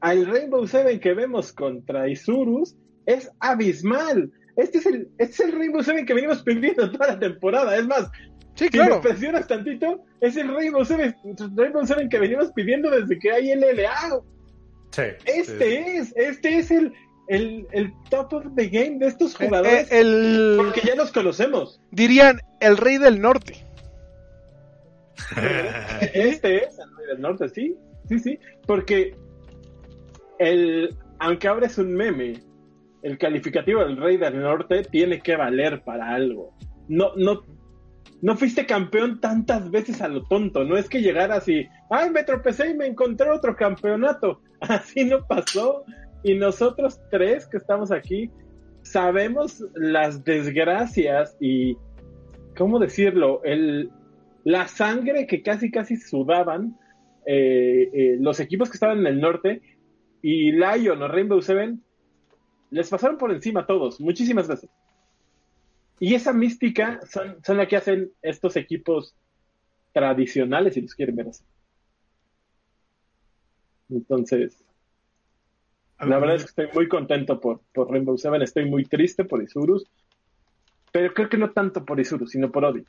al 0.00 0.26
Rainbow 0.26 0.66
Seven 0.66 0.98
que 0.98 1.14
vemos 1.14 1.52
contra 1.52 2.08
Isurus 2.08 2.76
es 3.06 3.30
abismal. 3.38 4.30
Este 4.56 4.78
es 4.78 4.86
el, 4.86 5.08
este 5.18 5.34
es 5.34 5.40
el 5.40 5.52
Rainbow 5.52 5.82
Seven 5.82 6.06
que 6.06 6.14
venimos 6.14 6.42
pidiendo 6.42 6.90
toda 6.90 7.08
la 7.08 7.18
temporada. 7.18 7.76
Es 7.76 7.86
más, 7.86 8.10
si 8.54 8.68
me 8.76 9.00
presionas 9.00 9.46
tantito, 9.46 10.04
es 10.20 10.36
el 10.36 10.52
Rainbow 10.52 10.84
Seven, 10.84 11.14
Rainbow 11.54 11.86
Seven 11.86 12.08
que 12.08 12.18
venimos 12.18 12.50
pidiendo 12.52 12.90
desde 12.90 13.18
que 13.18 13.30
hay 13.30 13.54
LLA. 13.54 14.20
Sí, 14.90 15.02
este 15.24 15.96
es, 15.96 16.12
este 16.16 16.58
es 16.58 16.70
el, 16.72 16.92
el, 17.28 17.66
el, 17.70 17.92
top 18.08 18.32
of 18.32 18.44
the 18.56 18.68
game 18.68 18.98
de 18.98 19.06
estos 19.06 19.34
eh, 19.34 19.46
jugadores. 19.46 19.92
el, 19.92 20.54
porque 20.56 20.80
ya 20.84 20.96
los 20.96 21.12
conocemos. 21.12 21.80
Dirían 21.92 22.40
el 22.58 22.76
rey 22.76 22.98
del 22.98 23.20
norte. 23.20 23.69
Este 26.14 26.64
es 26.64 26.78
el 26.78 26.96
Rey 26.96 27.06
del 27.08 27.20
Norte, 27.20 27.48
sí, 27.48 27.76
sí, 28.08 28.18
sí, 28.18 28.38
porque 28.66 29.16
el, 30.38 30.96
aunque 31.18 31.48
ahora 31.48 31.66
es 31.66 31.78
un 31.78 31.94
meme, 31.94 32.40
el 33.02 33.18
calificativo 33.18 33.84
del 33.84 33.96
Rey 33.96 34.16
del 34.16 34.40
Norte 34.40 34.82
tiene 34.84 35.20
que 35.20 35.36
valer 35.36 35.82
para 35.82 36.10
algo. 36.10 36.54
No, 36.88 37.12
no, 37.16 37.42
no 38.22 38.36
fuiste 38.36 38.66
campeón 38.66 39.20
tantas 39.20 39.70
veces 39.70 40.00
a 40.02 40.08
lo 40.08 40.22
tonto, 40.24 40.64
no 40.64 40.76
es 40.76 40.88
que 40.88 41.00
llegaras 41.00 41.48
y, 41.48 41.66
ay, 41.90 42.10
me 42.10 42.24
tropecé 42.24 42.70
y 42.70 42.74
me 42.74 42.86
encontré 42.86 43.30
otro 43.30 43.56
campeonato. 43.56 44.40
Así 44.60 45.04
no 45.04 45.26
pasó. 45.26 45.84
Y 46.22 46.34
nosotros 46.34 47.00
tres 47.10 47.46
que 47.46 47.56
estamos 47.56 47.90
aquí 47.90 48.30
sabemos 48.82 49.64
las 49.74 50.24
desgracias 50.24 51.36
y, 51.40 51.76
¿cómo 52.56 52.78
decirlo? 52.78 53.40
El, 53.44 53.90
la 54.50 54.66
sangre 54.66 55.26
que 55.28 55.42
casi 55.42 55.70
casi 55.70 55.96
sudaban 55.96 56.76
eh, 57.24 57.88
eh, 57.92 58.16
los 58.18 58.40
equipos 58.40 58.68
que 58.68 58.74
estaban 58.74 58.98
en 58.98 59.06
el 59.06 59.20
norte 59.20 59.62
y 60.22 60.50
Lion 60.50 61.00
o 61.02 61.08
Rainbow 61.08 61.40
Seven 61.40 61.80
les 62.70 62.88
pasaron 62.88 63.16
por 63.16 63.30
encima 63.30 63.60
a 63.60 63.66
todos, 63.66 64.00
muchísimas 64.00 64.48
veces. 64.48 64.68
Y 66.00 66.14
esa 66.14 66.32
mística 66.32 67.00
son, 67.08 67.36
son 67.44 67.58
la 67.58 67.68
que 67.68 67.76
hacen 67.76 68.10
estos 68.22 68.56
equipos 68.56 69.14
tradicionales, 69.92 70.74
si 70.74 70.80
los 70.80 70.94
quieren 70.94 71.14
ver 71.14 71.28
así. 71.28 71.44
Entonces, 73.88 74.64
la 76.00 76.18
verdad 76.18 76.36
es 76.36 76.42
que 76.42 76.48
estoy 76.48 76.68
muy 76.74 76.88
contento 76.88 77.38
por, 77.38 77.60
por 77.72 77.90
Rainbow 77.90 78.18
Seven, 78.18 78.42
estoy 78.42 78.68
muy 78.68 78.84
triste 78.84 79.24
por 79.24 79.42
Isurus, 79.42 79.86
pero 80.90 81.12
creo 81.14 81.28
que 81.28 81.38
no 81.38 81.52
tanto 81.52 81.84
por 81.84 82.00
Isurus, 82.00 82.30
sino 82.30 82.50
por 82.50 82.64
Odi. 82.64 82.84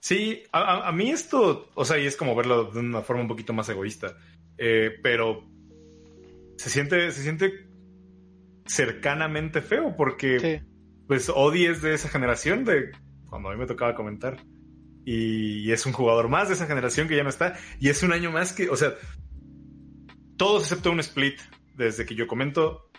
Sí, 0.00 0.42
a, 0.52 0.90
mí 0.92 1.10
esto, 1.10 1.68
o 1.74 1.84
sea, 1.84 1.98
y 1.98 2.06
es 2.06 2.16
como 2.16 2.34
verlo 2.34 2.70
de 2.70 2.80
una 2.80 3.02
forma 3.02 3.22
un 3.22 3.28
poquito 3.28 3.52
más 3.52 3.68
egoísta, 3.68 4.16
eh, 4.56 4.98
pero 5.02 5.46
se 6.56 6.70
siente, 6.70 7.12
se 7.12 7.22
siente 7.22 7.68
cercanamente 8.66 9.60
feo 9.60 9.94
porque, 9.96 10.62
pues, 11.06 11.28
Odi 11.28 11.66
es 11.66 11.82
de 11.82 11.92
esa 11.92 12.08
generación 12.08 12.64
de 12.64 12.92
cuando 13.28 13.50
a 13.50 13.52
mí 13.52 13.58
me 13.58 13.66
tocaba 13.66 13.94
comentar. 13.94 14.38
Y, 15.04 15.70
es 15.70 15.86
un 15.86 15.92
jugador 15.92 16.28
más 16.28 16.48
de 16.48 16.54
esa 16.54 16.66
generación 16.66 17.06
que 17.06 17.16
ya 17.16 17.22
no 17.22 17.30
está. 17.30 17.58
Y 17.78 17.88
es 17.88 18.02
un 18.02 18.12
año 18.12 18.30
más 18.30 18.52
que, 18.52 18.68
o 18.70 18.76
sea, 18.76 18.94
todos 20.36 20.62
excepto 20.62 20.90
un 20.90 21.00
split 21.00 21.38
desde 21.76 22.06
que 22.06 22.14
yo 22.14 22.26
comento, 22.26 22.90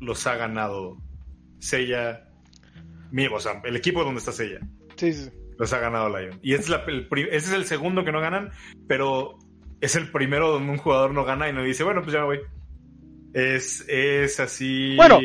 los 0.00 0.26
ha 0.26 0.36
ganado 0.36 0.98
Sella, 1.58 2.28
mi, 3.10 3.26
o 3.26 3.40
sea, 3.40 3.60
el 3.64 3.76
equipo 3.76 4.04
donde 4.04 4.18
está 4.18 4.32
Sella. 4.32 4.60
Sí, 4.96 5.12
sí. 5.12 5.30
Los 5.58 5.72
ha 5.72 5.78
ganado 5.78 6.08
Lion. 6.08 6.38
Y 6.42 6.54
ese 6.54 6.74
es, 6.74 6.80
el, 6.86 7.08
ese 7.10 7.36
es 7.36 7.52
el 7.52 7.64
segundo 7.64 8.04
que 8.04 8.12
no 8.12 8.20
ganan, 8.20 8.50
pero 8.88 9.38
es 9.80 9.94
el 9.96 10.10
primero 10.10 10.50
donde 10.50 10.72
un 10.72 10.78
jugador 10.78 11.12
no 11.12 11.24
gana 11.24 11.48
y 11.48 11.52
no 11.52 11.62
dice, 11.62 11.84
bueno, 11.84 12.02
pues 12.02 12.12
ya 12.12 12.20
me 12.20 12.26
voy. 12.26 12.40
Es, 13.32 13.84
es 13.88 14.40
así. 14.40 14.96
Bueno, 14.96 15.20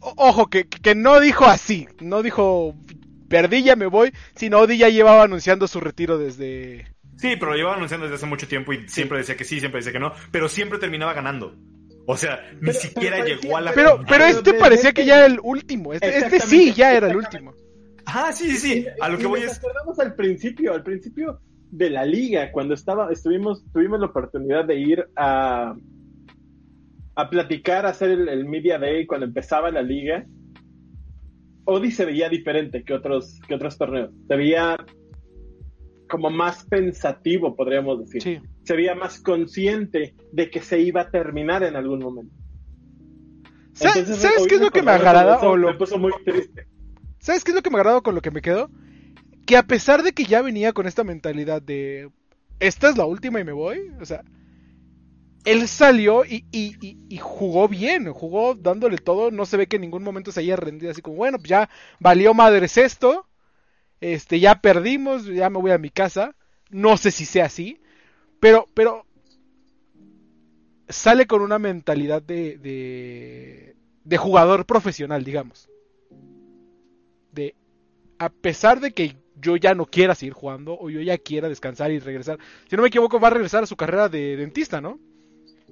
ojo, 0.00 0.48
que, 0.48 0.68
que 0.68 0.94
no 0.94 1.20
dijo 1.20 1.44
así. 1.44 1.88
No 2.00 2.22
dijo, 2.22 2.74
perdí, 3.28 3.62
ya 3.62 3.76
me 3.76 3.86
voy. 3.86 4.12
Sino 4.34 4.60
Odi 4.60 4.78
ya 4.78 4.88
llevaba 4.88 5.24
anunciando 5.24 5.68
su 5.68 5.80
retiro 5.80 6.18
desde. 6.18 6.86
Sí, 7.16 7.34
pero 7.38 7.50
lo 7.50 7.56
llevaba 7.56 7.76
anunciando 7.76 8.06
desde 8.06 8.16
hace 8.16 8.26
mucho 8.26 8.46
tiempo 8.46 8.72
y 8.72 8.88
siempre 8.88 9.18
decía 9.18 9.36
que 9.36 9.44
sí, 9.44 9.58
siempre 9.58 9.80
decía 9.80 9.92
que 9.92 9.98
no. 9.98 10.12
Pero 10.30 10.48
siempre 10.48 10.78
terminaba 10.78 11.12
ganando. 11.12 11.54
O 12.06 12.16
sea, 12.16 12.40
ni 12.60 12.72
siquiera 12.72 13.22
llegó 13.24 13.56
a 13.56 13.60
la. 13.60 13.72
Pero, 13.72 14.00
pero 14.08 14.24
este 14.24 14.54
parecía 14.54 14.92
que 14.92 15.04
ya 15.04 15.16
era 15.16 15.26
el 15.26 15.40
último. 15.42 15.92
Este, 15.92 16.16
este 16.16 16.40
sí 16.40 16.72
ya 16.72 16.94
era 16.94 17.10
el 17.10 17.16
último. 17.16 17.52
Ah, 18.14 18.32
sí, 18.32 18.50
sí, 18.50 18.56
sí. 18.56 18.86
A 19.00 19.08
lo 19.08 19.18
que 19.18 19.26
voy 19.26 19.40
es. 19.40 19.58
acordamos 19.58 19.98
al 19.98 20.14
principio, 20.14 20.72
al 20.72 20.82
principio 20.82 21.40
de 21.70 21.90
la 21.90 22.04
liga, 22.04 22.50
cuando 22.52 22.74
estaba, 22.74 23.12
estuvimos, 23.12 23.64
tuvimos 23.72 24.00
la 24.00 24.06
oportunidad 24.06 24.64
de 24.64 24.80
ir 24.80 25.08
a, 25.14 25.76
a 27.14 27.30
platicar, 27.30 27.84
a 27.84 27.90
hacer 27.90 28.10
el, 28.10 28.44
Media 28.46 28.78
Day 28.78 29.06
cuando 29.06 29.26
empezaba 29.26 29.70
la 29.70 29.82
liga. 29.82 30.24
Odi 31.64 31.90
se 31.90 32.06
veía 32.06 32.30
diferente 32.30 32.82
que 32.82 32.94
otros, 32.94 33.40
que 33.46 33.54
otros 33.54 33.76
torneos. 33.76 34.10
Se 34.26 34.36
veía 34.36 34.78
como 36.08 36.30
más 36.30 36.64
pensativo, 36.64 37.54
podríamos 37.54 38.00
decir. 38.00 38.40
Se 38.62 38.74
veía 38.74 38.94
más 38.94 39.20
consciente 39.20 40.14
de 40.32 40.50
que 40.50 40.62
se 40.62 40.80
iba 40.80 41.02
a 41.02 41.10
terminar 41.10 41.62
en 41.62 41.76
algún 41.76 41.98
momento. 41.98 42.34
¿Sabes, 43.72 44.08
qué 44.48 44.54
es 44.54 44.60
lo 44.62 44.70
que 44.70 44.82
me 44.82 44.92
agrada? 44.92 45.38
O 45.40 45.56
lo... 45.56 45.68
Me 45.68 45.74
puso 45.74 45.98
muy 45.98 46.12
triste. 46.24 46.67
¿Sabes 47.28 47.44
qué 47.44 47.50
es 47.50 47.56
lo 47.56 47.62
que 47.62 47.68
me 47.68 47.76
agrada 47.76 48.00
con 48.00 48.14
lo 48.14 48.22
que 48.22 48.30
me 48.30 48.40
quedo? 48.40 48.70
Que 49.44 49.58
a 49.58 49.62
pesar 49.62 50.02
de 50.02 50.12
que 50.12 50.24
ya 50.24 50.40
venía 50.40 50.72
con 50.72 50.86
esta 50.86 51.04
mentalidad 51.04 51.60
de 51.60 52.10
esta 52.58 52.88
es 52.88 52.96
la 52.96 53.04
última 53.04 53.38
y 53.38 53.44
me 53.44 53.52
voy, 53.52 53.92
o 54.00 54.06
sea, 54.06 54.24
él 55.44 55.68
salió 55.68 56.24
y, 56.24 57.18
jugó 57.20 57.68
bien, 57.68 58.10
jugó 58.14 58.54
dándole 58.54 58.96
todo, 58.96 59.30
no 59.30 59.44
se 59.44 59.58
ve 59.58 59.66
que 59.66 59.76
en 59.76 59.82
ningún 59.82 60.04
momento 60.04 60.32
se 60.32 60.40
haya 60.40 60.56
rendido 60.56 60.90
así 60.90 61.02
como, 61.02 61.16
bueno, 61.16 61.36
pues 61.36 61.50
ya 61.50 61.68
valió 62.00 62.32
madres 62.32 62.78
esto, 62.78 63.26
este, 64.00 64.40
ya 64.40 64.62
perdimos, 64.62 65.26
ya 65.26 65.50
me 65.50 65.60
voy 65.60 65.72
a 65.72 65.76
mi 65.76 65.90
casa, 65.90 66.34
no 66.70 66.96
sé 66.96 67.10
si 67.10 67.26
sea 67.26 67.44
así, 67.44 67.78
pero, 68.40 68.70
pero 68.72 69.04
sale 70.88 71.26
con 71.26 71.42
una 71.42 71.58
mentalidad 71.58 72.22
de, 72.22 72.56
de, 72.56 73.76
de 74.02 74.16
jugador 74.16 74.64
profesional, 74.64 75.24
digamos 75.24 75.68
a 78.18 78.28
pesar 78.28 78.80
de 78.80 78.92
que 78.92 79.16
yo 79.40 79.56
ya 79.56 79.74
no 79.74 79.86
quiera 79.86 80.14
seguir 80.14 80.32
jugando 80.32 80.76
o 80.78 80.90
yo 80.90 81.00
ya 81.00 81.18
quiera 81.18 81.48
descansar 81.48 81.90
y 81.90 81.98
regresar, 81.98 82.38
si 82.68 82.76
no 82.76 82.82
me 82.82 82.88
equivoco 82.88 83.20
va 83.20 83.28
a 83.28 83.32
regresar 83.32 83.62
a 83.62 83.66
su 83.66 83.76
carrera 83.76 84.08
de 84.08 84.36
dentista, 84.36 84.80
¿no? 84.80 84.98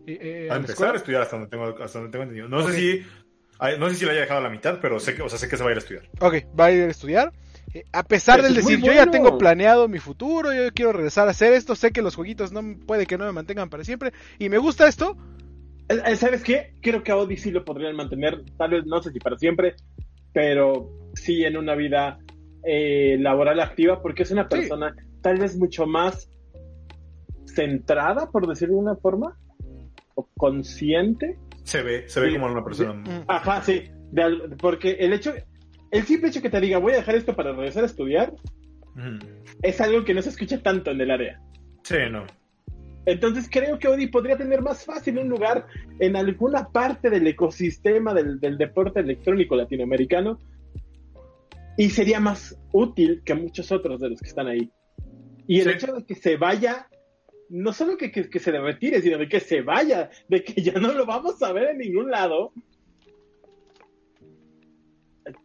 Eh, 0.06 0.46
eh, 0.46 0.48
a, 0.50 0.56
empezar 0.56 0.94
a 0.94 0.98
estudiar 0.98 1.22
hasta 1.22 1.36
donde 1.36 1.50
tengo, 1.50 1.64
hasta 1.82 1.98
donde 1.98 2.12
tengo 2.12 2.22
entendido. 2.22 2.48
No 2.48 2.66
sé 2.66 2.74
si 2.74 3.06
no 3.78 3.88
sé 3.88 3.96
si 3.96 4.04
lo 4.04 4.10
haya 4.10 4.20
dejado 4.20 4.40
a 4.40 4.42
la 4.42 4.50
mitad, 4.50 4.78
pero 4.80 5.00
sé 5.00 5.14
que, 5.14 5.22
o 5.22 5.28
sea, 5.28 5.38
sé 5.38 5.48
que 5.48 5.56
se 5.56 5.62
va 5.62 5.70
a 5.70 5.72
ir 5.72 5.78
a 5.78 5.80
estudiar. 5.80 6.04
Ok, 6.20 6.34
va 6.58 6.66
a 6.66 6.72
ir 6.72 6.82
a 6.82 6.90
estudiar. 6.90 7.32
Eh, 7.74 7.84
a 7.92 8.04
pesar 8.04 8.42
del 8.42 8.54
decir, 8.54 8.80
yo 8.80 8.92
ya 8.92 9.06
tengo 9.10 9.38
planeado 9.38 9.88
mi 9.88 9.98
futuro, 9.98 10.52
yo 10.52 10.70
quiero 10.72 10.92
regresar 10.92 11.26
a 11.26 11.32
hacer 11.32 11.52
esto, 11.52 11.74
sé 11.74 11.90
que 11.90 12.02
los 12.02 12.14
jueguitos 12.14 12.52
no 12.52 12.62
puede 12.86 13.06
que 13.06 13.18
no 13.18 13.24
me 13.24 13.32
mantengan 13.32 13.70
para 13.70 13.84
siempre 13.84 14.12
y 14.38 14.48
me 14.48 14.58
gusta 14.58 14.86
esto. 14.86 15.16
¿Sabes 16.16 16.42
qué? 16.42 16.74
Creo 16.82 17.02
que 17.02 17.12
a 17.12 17.16
Odyssey 17.16 17.52
lo 17.52 17.64
podrían 17.64 17.96
mantener, 17.96 18.42
tal 18.58 18.70
vez 18.70 18.86
no 18.86 19.02
sé 19.02 19.10
si 19.12 19.20
para 19.20 19.38
siempre, 19.38 19.74
pero 20.32 20.90
sí 21.14 21.44
en 21.44 21.56
una 21.56 21.74
vida 21.74 22.18
eh, 22.66 23.16
laboral 23.18 23.60
activa, 23.60 24.02
porque 24.02 24.24
es 24.24 24.30
una 24.30 24.48
persona 24.48 24.94
tal 25.22 25.38
vez 25.38 25.56
mucho 25.56 25.86
más 25.86 26.30
centrada, 27.46 28.30
por 28.30 28.46
decirlo 28.46 28.74
de 28.74 28.80
una 28.80 28.96
forma, 28.96 29.38
o 30.14 30.28
consciente. 30.36 31.38
Se 31.62 31.82
ve, 31.82 32.08
se 32.08 32.20
ve 32.20 32.32
como 32.32 32.46
una 32.46 32.64
persona. 32.64 33.24
Ajá, 33.28 33.62
sí, 33.62 33.84
porque 34.60 34.92
el 35.00 35.12
hecho, 35.12 35.32
el 35.90 36.02
simple 36.04 36.28
hecho 36.28 36.42
que 36.42 36.50
te 36.50 36.60
diga 36.60 36.78
voy 36.78 36.92
a 36.92 36.96
dejar 36.96 37.14
esto 37.16 37.34
para 37.34 37.52
regresar 37.52 37.84
a 37.84 37.86
estudiar, 37.86 38.34
es 39.62 39.80
algo 39.80 40.04
que 40.04 40.14
no 40.14 40.22
se 40.22 40.30
escucha 40.30 40.62
tanto 40.62 40.90
en 40.90 41.00
el 41.00 41.10
área. 41.10 41.40
Sí, 41.82 41.96
no. 42.10 42.24
Entonces 43.06 43.48
creo 43.48 43.78
que 43.78 43.86
Odi 43.86 44.08
podría 44.08 44.36
tener 44.36 44.62
más 44.62 44.84
fácil 44.84 45.18
un 45.18 45.28
lugar 45.28 45.66
en 46.00 46.16
alguna 46.16 46.68
parte 46.68 47.08
del 47.08 47.26
ecosistema 47.26 48.12
del, 48.12 48.40
deporte 48.58 49.00
electrónico 49.00 49.54
latinoamericano 49.54 50.40
y 51.76 51.90
sería 51.90 52.20
más 52.20 52.58
útil 52.72 53.22
que 53.24 53.34
muchos 53.34 53.70
otros 53.72 54.00
de 54.00 54.10
los 54.10 54.20
que 54.20 54.28
están 54.28 54.48
ahí. 54.48 54.70
Y 55.46 55.60
el 55.60 55.70
hecho 55.70 55.92
de 55.92 56.04
que 56.04 56.14
se 56.14 56.36
vaya, 56.36 56.88
no 57.48 57.72
solo 57.72 57.96
que, 57.96 58.10
que, 58.10 58.38
se 58.38 58.50
retire, 58.52 59.00
sino 59.00 59.18
de 59.18 59.28
que 59.28 59.40
se 59.40 59.62
vaya, 59.62 60.10
de 60.28 60.42
que 60.42 60.60
ya 60.62 60.74
no 60.74 60.92
lo 60.92 61.06
vamos 61.06 61.42
a 61.42 61.52
ver 61.52 61.70
en 61.70 61.78
ningún 61.78 62.10
lado. 62.10 62.52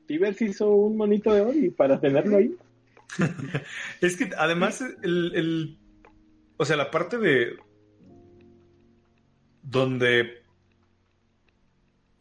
Tibers 0.07 0.41
hizo 0.41 0.69
un 0.69 0.97
monito 0.97 1.33
de 1.33 1.41
Odi 1.41 1.69
para 1.69 1.99
tenerlo 1.99 2.37
ahí. 2.37 2.55
es 4.01 4.17
que 4.17 4.29
además 4.37 4.81
el 5.03 5.77
o 6.61 6.65
sea, 6.65 6.75
la 6.75 6.91
parte 6.91 7.17
de. 7.17 7.57
donde 9.63 10.43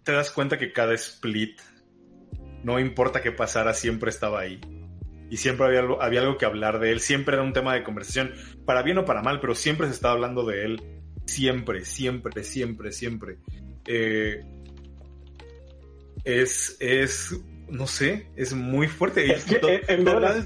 te 0.02 0.12
das 0.12 0.30
cuenta 0.30 0.56
que 0.56 0.72
cada 0.72 0.94
split, 0.94 1.60
no 2.62 2.78
importa 2.78 3.22
qué 3.22 3.32
pasara, 3.32 3.74
siempre 3.74 4.10
estaba 4.10 4.40
ahí. 4.40 4.60
Y 5.30 5.36
siempre 5.36 5.66
había 5.66 5.80
algo, 5.80 6.02
había 6.02 6.20
algo 6.20 6.36
que 6.38 6.44
hablar 6.44 6.80
de 6.80 6.90
él. 6.90 7.00
Siempre 7.00 7.36
era 7.36 7.44
un 7.44 7.52
tema 7.52 7.74
de 7.74 7.84
conversación, 7.84 8.32
para 8.64 8.82
bien 8.82 8.98
o 8.98 9.04
para 9.04 9.22
mal, 9.22 9.40
pero 9.40 9.54
siempre 9.54 9.86
se 9.86 9.92
estaba 9.92 10.14
hablando 10.14 10.44
de 10.44 10.64
él. 10.64 10.82
Siempre, 11.24 11.84
siempre, 11.84 12.42
siempre, 12.42 12.90
siempre. 12.90 13.38
Eh, 13.86 14.42
es, 16.24 16.76
es, 16.80 17.40
no 17.68 17.86
sé, 17.86 18.26
es 18.36 18.52
muy 18.54 18.88
fuerte. 18.88 19.32
Es 19.32 19.44
que, 19.44 19.56
eh, 19.56 19.82
en 19.88 20.04
verdad 20.04 20.36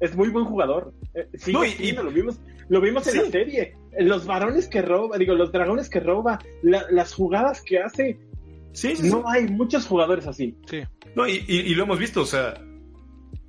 es, 0.00 0.16
muy 0.16 0.30
buen 0.30 0.46
jugador. 0.46 0.94
Eh, 1.14 1.28
sí, 1.34 1.52
y, 1.78 1.92
lo 1.92 2.10
vimos 2.10 2.40
lo 2.70 2.80
vimos 2.80 3.06
en 3.08 3.24
la 3.24 3.30
serie. 3.30 3.76
Los 3.98 4.26
varones 4.26 4.68
que 4.68 4.80
roba, 4.80 5.18
digo, 5.18 5.34
los 5.34 5.50
dragones 5.52 5.90
que 5.90 6.00
roba, 6.00 6.38
las 6.62 7.12
jugadas 7.12 7.60
que 7.62 7.80
hace. 7.80 8.18
Sí, 8.72 8.94
no 9.02 9.28
hay 9.28 9.48
muchos 9.48 9.86
jugadores 9.86 10.26
así. 10.26 10.56
Sí. 10.66 10.82
No, 11.14 11.26
y, 11.26 11.74
lo 11.74 11.84
hemos 11.84 11.98
visto, 11.98 12.22
o 12.22 12.26
sea, 12.26 12.54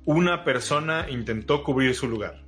una 0.04 0.44
persona 0.44 1.06
intentó 1.08 1.62
cubrir 1.62 1.94
su 1.94 2.08
lugar. 2.08 2.44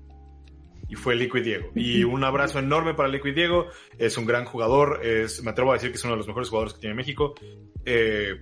Y 0.89 0.97
fue 0.97 1.17
Liquid 1.17 1.43
Diego. 1.43 1.71
Y 1.75 2.05
un 2.05 2.25
abrazo 2.25 2.59
enorme 2.59 2.95
para 2.95 3.09
Liquid 3.09 3.35
Diego. 3.35 3.69
Es 3.99 4.19
un 4.19 4.27
gran 4.27 4.45
jugador. 4.45 5.01
Es, 5.03 5.43
me 5.43 5.51
atrevo 5.51 5.71
a 5.71 5.75
decir 5.75 5.91
que 5.91 5.97
es 5.97 6.05
uno 6.05 6.13
de 6.13 6.19
los 6.19 6.27
mejores 6.27 6.51
jugadores 6.51 6.75
que 6.75 6.81
tiene 6.81 6.95
México. 6.95 7.35
Eh, 7.87 8.35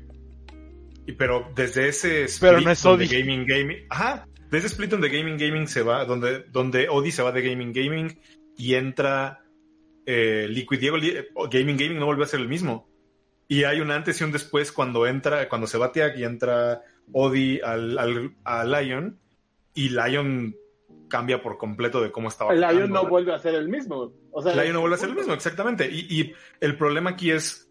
pero 1.17 1.51
desde 1.55 1.89
ese 1.89 2.27
pero 2.41 2.61
no 2.61 2.71
es 2.71 2.83
Gaming 2.83 3.47
Gaming. 3.47 3.87
Ajá. 3.91 4.27
Desde 4.51 4.67
Split 4.67 4.91
donde 4.91 5.09
Gaming 5.09 5.39
Gaming 5.39 5.67
se 5.67 5.83
va, 5.83 6.05
donde, 6.05 6.45
donde 6.51 6.89
Odi 6.89 7.11
se 7.11 7.23
va 7.23 7.33
de 7.33 7.43
Gaming 7.43 7.73
Gaming 7.73 8.19
y 8.59 8.75
entra 8.75 9.43
eh, 10.05 10.47
Liquid 10.49 10.79
Diego, 10.79 10.99
Gaming 11.51 11.77
Gaming 11.77 11.99
no 11.99 12.07
vuelve 12.07 12.25
a 12.25 12.27
ser 12.27 12.41
el 12.41 12.49
mismo. 12.49 12.92
Y 13.53 13.65
hay 13.65 13.83
un 13.83 13.91
antes 13.91 14.19
y 14.19 14.25
un 14.25 14.33
después 14.33 14.73
cuando 14.73 15.07
entra, 15.07 15.47
cuando 15.47 15.67
se 15.67 15.77
va 15.77 15.93
Tiag 15.93 16.17
y 16.17 16.25
entra 16.25 16.81
Odi 17.13 17.61
al, 17.61 17.99
al, 17.99 18.35
a 18.45 18.65
Lion 18.65 19.19
y 19.75 19.91
Lion 19.91 20.57
cambia 21.11 21.43
por 21.43 21.59
completo 21.59 22.01
de 22.01 22.11
cómo 22.11 22.29
estaba. 22.29 22.55
El 22.55 22.63
Lion 22.63 22.91
no 22.91 23.07
vuelve 23.07 23.35
a 23.35 23.39
ser 23.39 23.55
el 23.55 23.69
mismo. 23.69 24.11
O 24.31 24.41
sea, 24.41 24.55
Lion 24.55 24.73
no 24.73 24.81
vuelve 24.81 24.97
a 24.97 24.99
ser 24.99 25.11
el 25.11 25.17
mismo, 25.17 25.35
exactamente. 25.35 25.87
Y, 25.87 26.07
y 26.09 26.33
el 26.61 26.79
problema 26.79 27.11
aquí 27.11 27.31
es 27.31 27.69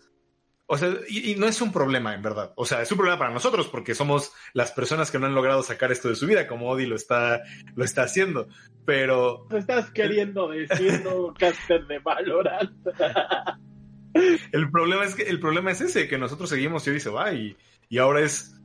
o 0.68 0.78
sea, 0.78 0.94
y, 1.10 1.34
no 1.34 1.48
es 1.48 1.60
un 1.62 1.74
problema, 1.74 2.14
en 2.14 2.22
verdad. 2.22 2.54
O 2.58 2.64
sea, 2.64 2.84
es 2.84 2.92
un 2.92 3.00
problema 3.00 3.18
para 3.18 3.34
nosotros 3.34 3.68
porque 3.68 3.96
somos 3.96 4.32
las 4.54 4.72
personas 4.72 5.10
que 5.10 5.18
no 5.18 5.26
han 5.26 5.34
logrado 5.34 5.64
sacar 5.64 5.92
esto 5.92 6.10
de 6.10 6.16
su 6.16 6.28
vida, 6.28 6.46
como 6.46 6.70
Odi 6.70 6.86
lo 6.86 6.96
está, 6.96 7.42
lo 7.76 7.84
está 7.84 8.04
haciendo. 8.04 8.50
Pero. 8.86 9.48
¿Qué 9.50 9.58
estás 9.58 9.90
queriendo 9.90 10.48
decir, 10.48 11.02
no, 11.04 11.34
caster 11.34 11.88
de 11.88 11.98
Valorant? 11.98 12.72
el 14.52 14.72
problema 14.72 15.06
es 15.06 15.16
que 15.16 15.24
el 15.24 15.40
problema 15.40 15.72
es 15.72 15.82
ese, 15.82 16.08
que 16.08 16.18
nosotros 16.18 16.50
seguimos 16.50 16.86
y 16.86 16.92
Odi 16.92 17.00
se 17.00 17.10
va 17.10 17.34
y, 17.34 17.56
y 17.90 17.98
ahora 17.98 18.22
es, 18.22 18.56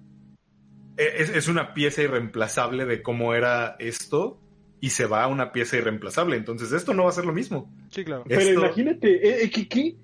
es, 0.96 1.30
es 1.30 1.48
una 1.48 1.74
pieza 1.74 2.02
irreemplazable 2.02 2.84
de 2.84 3.02
cómo 3.02 3.34
era 3.34 3.76
esto 3.78 4.40
y 4.80 4.90
se 4.90 5.06
va 5.06 5.24
a 5.24 5.28
una 5.28 5.52
pieza 5.52 5.76
irreemplazable. 5.76 6.36
Entonces, 6.36 6.72
esto 6.72 6.94
no 6.94 7.04
va 7.04 7.10
a 7.10 7.12
ser 7.12 7.24
lo 7.24 7.32
mismo. 7.32 7.74
Sí, 7.90 8.04
claro. 8.04 8.24
Pero 8.26 8.64
imagínate, 8.64 9.44
eh, 9.44 9.50
¿qué, 9.50 9.68
qué, 9.68 9.96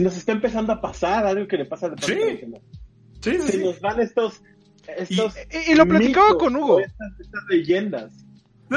nos 0.00 0.16
está 0.16 0.32
empezando 0.32 0.72
a 0.72 0.80
pasar 0.80 1.26
algo 1.26 1.46
que 1.48 1.56
le 1.56 1.64
pasa 1.64 1.86
al 1.86 1.98
sí. 1.98 2.14
Sí, 3.20 3.38
sí, 3.40 3.58
nos 3.58 3.80
van 3.80 4.00
estos, 4.00 4.42
estos 4.86 5.34
y, 5.68 5.74
lo 5.74 5.86
platicaba 5.86 6.36
con 6.38 6.54
Hugo 6.54 6.80
estas, 6.80 7.12
leyendas 7.48 8.25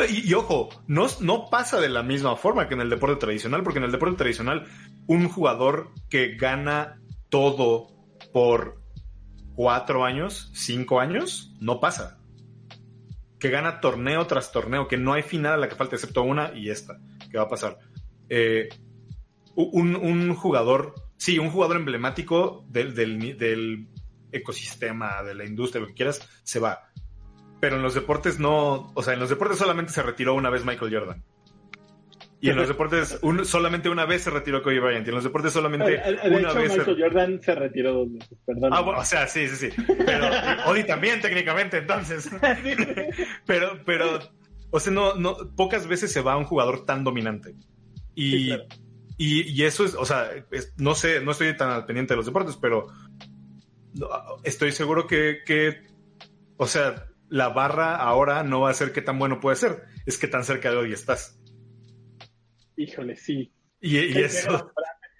y, 0.09 0.33
ojo, 0.33 0.69
no, 0.87 1.07
no 1.21 1.49
pasa 1.49 1.79
de 1.79 1.89
la 1.89 2.03
misma 2.03 2.35
forma 2.35 2.67
que 2.67 2.75
en 2.75 2.81
el 2.81 2.89
deporte 2.89 3.15
tradicional, 3.15 3.63
porque 3.63 3.79
en 3.79 3.85
el 3.85 3.91
deporte 3.91 4.17
tradicional 4.17 4.67
un 5.07 5.27
jugador 5.29 5.91
que 6.09 6.35
gana 6.35 7.01
todo 7.29 7.87
por 8.31 8.81
cuatro 9.55 10.05
años, 10.05 10.51
cinco 10.53 10.99
años, 10.99 11.53
no 11.59 11.79
pasa. 11.79 12.19
Que 13.39 13.49
gana 13.49 13.81
torneo 13.81 14.27
tras 14.27 14.51
torneo, 14.51 14.87
que 14.87 14.97
no 14.97 15.13
hay 15.13 15.23
final 15.23 15.53
a 15.53 15.57
la 15.57 15.69
que 15.69 15.75
falta 15.75 15.95
excepto 15.95 16.23
una 16.23 16.53
y 16.55 16.69
esta, 16.69 16.99
que 17.31 17.37
va 17.37 17.45
a 17.45 17.49
pasar. 17.49 17.79
Eh, 18.29 18.69
un, 19.55 20.35
jugador, 20.35 20.93
sí, 21.17 21.39
un 21.39 21.49
jugador 21.49 21.77
emblemático 21.77 22.63
del, 22.69 22.93
del 22.93 23.87
ecosistema, 24.31 25.23
de 25.23 25.33
la 25.33 25.45
industria, 25.45 25.81
lo 25.81 25.87
que 25.87 25.95
quieras, 25.95 26.27
se 26.43 26.59
va 26.59 26.88
pero 27.59 27.75
en 27.75 27.81
los 27.81 27.93
deportes 27.93 28.39
no, 28.39 28.91
o 28.93 29.03
sea, 29.03 29.13
en 29.13 29.19
los 29.19 29.29
deportes 29.29 29.57
solamente 29.57 29.91
se 29.91 30.01
retiró 30.01 30.33
una 30.33 30.49
vez 30.49 30.65
Michael 30.65 30.93
Jordan. 30.93 31.23
Y 32.41 32.49
en 32.49 32.55
los 32.55 32.67
deportes 32.69 33.19
solamente 33.43 33.89
una 33.89 34.05
vez 34.05 34.23
se 34.23 34.29
retiró 34.29 34.63
Kobe 34.63 34.79
Bryant. 34.79 35.05
Y 35.05 35.09
en 35.09 35.15
los 35.15 35.23
deportes 35.23 35.51
solamente 35.51 36.01
una 36.23 36.53
vez. 36.53 36.77
Michael 36.77 36.97
Jordan 36.99 37.41
se 37.41 37.55
retiró 37.55 37.93
dos 37.93 38.13
veces, 38.13 38.37
perdón. 38.45 38.73
Ah, 38.73 38.81
bueno, 38.81 38.99
o 38.99 39.05
sea, 39.05 39.27
sí, 39.27 39.47
sí, 39.47 39.69
sí. 39.69 39.83
Pero 40.05 40.29
Odi 40.67 40.85
también 40.85 41.21
técnicamente, 41.21 41.77
entonces. 41.77 42.29
pero, 43.45 43.79
pero, 43.85 44.19
o 44.71 44.79
sea, 44.79 44.93
no, 44.93 45.15
no, 45.15 45.53
pocas 45.55 45.87
veces 45.87 46.11
se 46.11 46.21
va 46.21 46.37
un 46.37 46.45
jugador 46.45 46.85
tan 46.85 47.03
dominante. 47.03 47.55
Y, 48.15 48.53
y, 49.17 49.41
y, 49.51 49.63
eso 49.63 49.85
es, 49.85 49.95
o 49.95 50.05
sea, 50.05 50.29
no 50.77 50.95
sé, 50.95 51.21
no 51.21 51.31
estoy 51.31 51.55
tan 51.55 51.71
al 51.71 51.85
pendiente 51.85 52.13
de 52.13 52.17
los 52.17 52.25
deportes, 52.25 52.57
pero 52.57 52.87
estoy 54.43 54.71
seguro 54.71 55.07
que, 55.07 55.39
que, 55.45 55.87
o 56.57 56.67
sea, 56.67 57.08
la 57.29 57.49
barra 57.49 57.95
ahora 57.95 58.43
no 58.43 58.61
va 58.61 58.71
a 58.71 58.73
ser 58.73 58.91
qué 58.91 59.01
tan 59.01 59.19
bueno 59.19 59.39
puede 59.39 59.55
ser, 59.55 59.85
es 60.05 60.17
que 60.17 60.27
tan 60.27 60.43
cerca 60.43 60.71
de 60.71 60.77
hoy 60.77 60.93
estás. 60.93 61.39
Híjole, 62.75 63.15
sí. 63.15 63.51
Y, 63.81 63.97
eso 64.19 64.71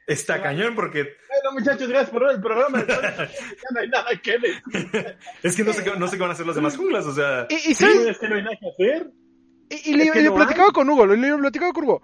está 0.08 0.42
cañón 0.42 0.76
porque... 0.76 1.04
Bueno, 1.04 1.60
muchachos, 1.60 1.88
gracias 1.88 2.10
por 2.10 2.26
ver 2.26 2.36
el 2.36 2.42
programa. 2.42 2.86
ya 2.88 3.70
no 3.72 3.80
hay 3.80 3.90
nada 3.90 4.10
que 4.22 4.38
decir. 4.40 5.18
es 5.44 5.56
que 5.56 5.64
no 5.64 5.74
sé, 5.74 5.84
qué, 5.84 5.96
no 5.98 6.08
sé 6.08 6.16
qué 6.16 6.22
van 6.22 6.32
a 6.32 6.34
hacer 6.34 6.46
los 6.46 6.56
demás 6.56 6.76
junglas, 6.76 7.06
o 7.06 7.14
sea... 7.14 7.48
¿Y, 7.50 7.72
y 7.72 7.74
sabes? 7.74 8.08
es 8.08 8.18
que 8.18 8.28
no 8.28 8.36
hay 8.36 8.44
nada 8.44 8.58
que 8.60 8.70
hacer. 8.70 9.12
Y, 9.70 9.94
le, 9.96 10.08
he 10.08 10.32
platicaba 10.32 10.72
con 10.72 10.90
Hugo, 10.90 11.06
le, 11.06 11.28
he 11.28 11.38
platicado 11.38 11.74
con 11.74 11.84
Hugo. 11.84 12.02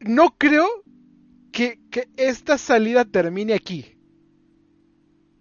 No 0.00 0.36
creo 0.38 0.68
que, 1.52 1.80
que 1.90 2.08
esta 2.16 2.58
salida 2.58 3.04
termine 3.04 3.54
aquí. 3.54 3.98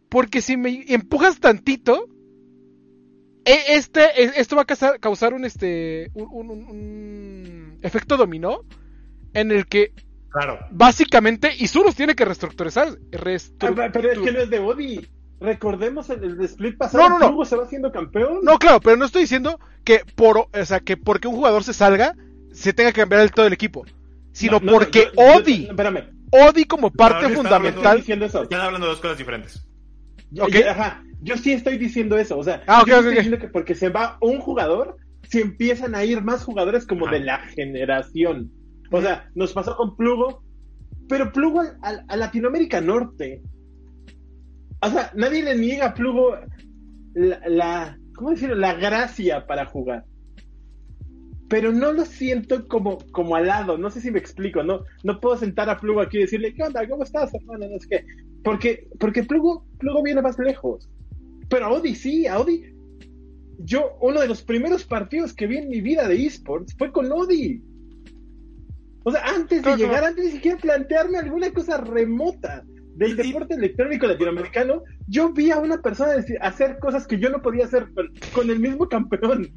Porque 0.10 0.41
si 0.41 0.57
me 0.57 0.86
empujas 0.88 1.39
tantito, 1.39 2.12
este, 3.46 4.24
e, 4.24 4.32
esto 4.38 4.56
va 4.56 4.64
a 4.64 4.98
causar, 5.00 5.34
un, 5.34 5.46
este, 5.46 6.12
un, 6.14 7.80
efecto 7.82 8.18
dominó 8.18 8.62
en 9.34 9.52
el 9.52 9.68
que 9.68 9.94
claro. 10.30 10.60
básicamente 10.72 11.52
Isurus 11.58 11.96
tiene 11.96 12.16
que 12.16 12.26
reestructurizar. 12.26 12.88
Ah, 12.90 13.90
pero 13.92 14.12
es 14.12 14.20
que 14.20 14.32
no 14.32 14.40
es 14.40 14.50
de 14.50 14.60
Body. 14.60 15.08
Recordemos 15.40 16.10
el, 16.10 16.24
el 16.24 16.42
split 16.46 16.78
pasado, 16.78 17.10
no, 17.10 17.20
no, 17.20 17.32
no. 17.32 17.46
se 17.46 17.58
va 17.58 17.64
haciendo 17.64 17.92
campeón. 17.92 18.40
No, 18.44 18.58
claro, 18.58 18.80
pero 18.80 18.96
no 18.96 19.06
estoy 19.06 19.24
diciendo 19.24 19.60
que 19.84 20.02
por, 20.16 20.38
o 20.38 20.66
sea, 20.66 20.80
que 20.80 20.96
porque 20.96 21.28
un 21.28 21.36
jugador 21.36 21.66
se 21.66 21.74
salga 21.74 22.16
se 22.54 22.72
tenga 22.72 22.92
que 22.92 23.02
cambiar 23.02 23.22
el 23.22 23.32
todo 23.32 23.48
el 23.48 23.54
equipo, 23.54 23.84
sino 24.32 24.62
porque 24.62 25.12
Odi, 25.16 25.68
Odi 26.32 26.66
como 26.66 26.92
parte 26.92 27.30
fundamental. 27.30 28.00
Están 28.00 28.62
hablando 28.62 28.86
de 28.86 28.92
dos 28.92 29.02
cosas 29.02 29.18
diferentes. 29.18 29.66
Okay. 30.40 30.64
Ajá, 30.64 31.04
yo 31.24 31.38
sí 31.38 31.53
estoy 31.53 31.77
diciendo 31.77 32.18
eso, 32.18 32.38
o 32.38 32.44
sea, 32.44 32.62
ah, 32.68 32.84
estoy 32.86 33.15
diciendo 33.15 33.39
que 33.39 33.48
porque 33.48 33.75
se 33.75 33.89
va 33.89 34.18
un 34.22 34.39
jugador, 34.39 34.98
si 35.30 35.39
empiezan 35.39 35.96
a 35.96 36.03
ir 36.03 36.22
más 36.22 36.44
jugadores 36.44 36.86
como 36.86 37.08
de 37.08 37.22
la 37.22 37.39
generación. 37.39 38.51
O 38.92 39.01
sea, 39.01 39.30
nos 39.34 39.53
pasó 39.53 39.75
con 39.75 39.96
Plugo, 39.96 40.44
pero 41.08 41.32
Plugo 41.32 41.62
a, 41.82 42.15
Latinoamérica 42.15 42.82
Norte. 42.82 43.42
O 44.82 44.89
sea, 44.89 45.12
nadie 45.15 45.44
le 45.44 45.58
niega 45.58 45.88
a 45.88 45.94
Plugo 45.94 46.36
la, 47.13 47.98
¿cómo 48.15 48.32
decirlo? 48.32 48.56
La 48.56 48.74
gracia 48.74 49.48
para 49.48 49.65
jugar. 49.65 50.06
Pero 51.50 51.72
no 51.72 51.94
lo 51.94 52.06
siento 52.06 52.68
como, 52.68 52.98
como 53.12 53.36
al 53.36 53.48
lado, 53.48 53.77
no 53.77 53.90
sé 53.90 54.01
si 54.01 54.12
me 54.12 54.20
explico, 54.20 54.64
no, 54.64 54.81
no 55.03 55.20
puedo 55.20 55.38
sentar 55.38 55.70
a 55.70 55.79
Plugo 55.79 56.01
aquí 56.01 56.18
y 56.18 56.22
decirle, 56.22 56.53
¿qué 56.53 56.64
onda? 56.64 56.88
¿Cómo 56.88 57.03
estás, 57.03 57.33
hermano? 57.33 57.68
No 57.70 57.79
sé 57.79 57.88
qué. 57.90 58.05
Porque, 58.44 58.88
porque 59.00 59.24
Plugo, 59.24 59.66
Plugo 59.77 60.03
viene 60.03 60.22
más 60.22 60.38
lejos. 60.38 60.90
Pero 61.50 61.66
Audi 61.66 61.96
sí, 61.96 62.27
Audi. 62.27 62.74
Yo, 63.60 63.98
uno 64.01 64.20
de 64.20 64.27
los 64.27 64.42
primeros 64.42 64.84
partidos 64.84 65.34
que 65.34 65.48
vi 65.48 65.58
en 65.58 65.70
mi 65.70 65.79
vida 65.79 66.08
de 66.08 66.25
esports 66.25 66.75
fue 66.77 66.92
con 66.92 67.12
Audi. 67.12 67.62
O 69.03 69.12
sea, 69.12 69.22
antes 69.25 69.64
de 69.64 69.75
llegar, 69.75 70.03
antes 70.03 70.25
de 70.25 70.32
siquiera 70.32 70.58
plantearme 70.58 71.18
alguna 71.18 71.51
cosa 71.51 71.77
remota 71.77 72.64
del 72.96 73.16
deporte 73.16 73.56
electrónico 73.56 74.08
latinoamericano, 74.08 74.84
yo 75.08 75.34
vi 75.34 75.51
a 75.51 75.58
una 75.58 75.82
persona 75.82 76.14
hacer 76.42 76.79
cosas 76.79 77.06
que 77.08 77.20
yo 77.20 77.29
no 77.29 77.42
podía 77.42 77.66
hacer 77.66 77.90
con 78.34 78.50
el 78.50 78.60
mismo 78.60 78.88
campeón. 78.88 79.51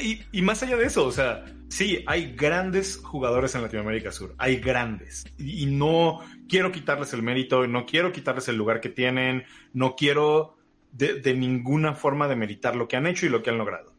y, 0.00 0.20
y, 0.30 0.42
más 0.42 0.62
allá 0.62 0.76
de 0.76 0.86
eso, 0.86 1.06
o 1.06 1.12
sea, 1.12 1.44
sí, 1.68 2.04
hay 2.06 2.34
grandes 2.34 2.98
jugadores 2.98 3.54
en 3.54 3.62
Latinoamérica 3.62 4.12
Sur, 4.12 4.34
hay 4.38 4.56
grandes. 4.56 5.24
Y, 5.38 5.64
y 5.64 5.66
no 5.66 6.20
quiero 6.48 6.70
quitarles 6.70 7.12
el 7.12 7.22
mérito, 7.22 7.66
no 7.66 7.86
quiero 7.86 8.12
quitarles 8.12 8.48
el 8.48 8.56
lugar 8.56 8.80
que 8.80 8.88
tienen, 8.88 9.44
no 9.72 9.96
quiero 9.96 10.53
de, 10.94 11.34
ninguna 11.34 11.94
forma 11.94 12.28
de 12.28 12.36
meritar 12.36 12.76
lo 12.76 12.86
que 12.86 12.96
han 12.96 13.06
hecho 13.06 13.26
y 13.26 13.28
lo 13.28 13.42
que 13.42 13.50
han 13.50 13.58
logrado. 13.58 13.94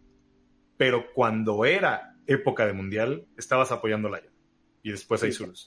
Pero 0.78 1.12
cuando 1.14 1.66
era 1.66 2.16
época 2.26 2.66
de 2.66 2.74
mundial, 2.74 3.28
estabas 3.38 3.72
apoyando 3.72 4.10
la 4.10 4.22
Y 4.82 4.92
después 4.92 5.22
hay 5.24 5.32
Zulus. 5.32 5.66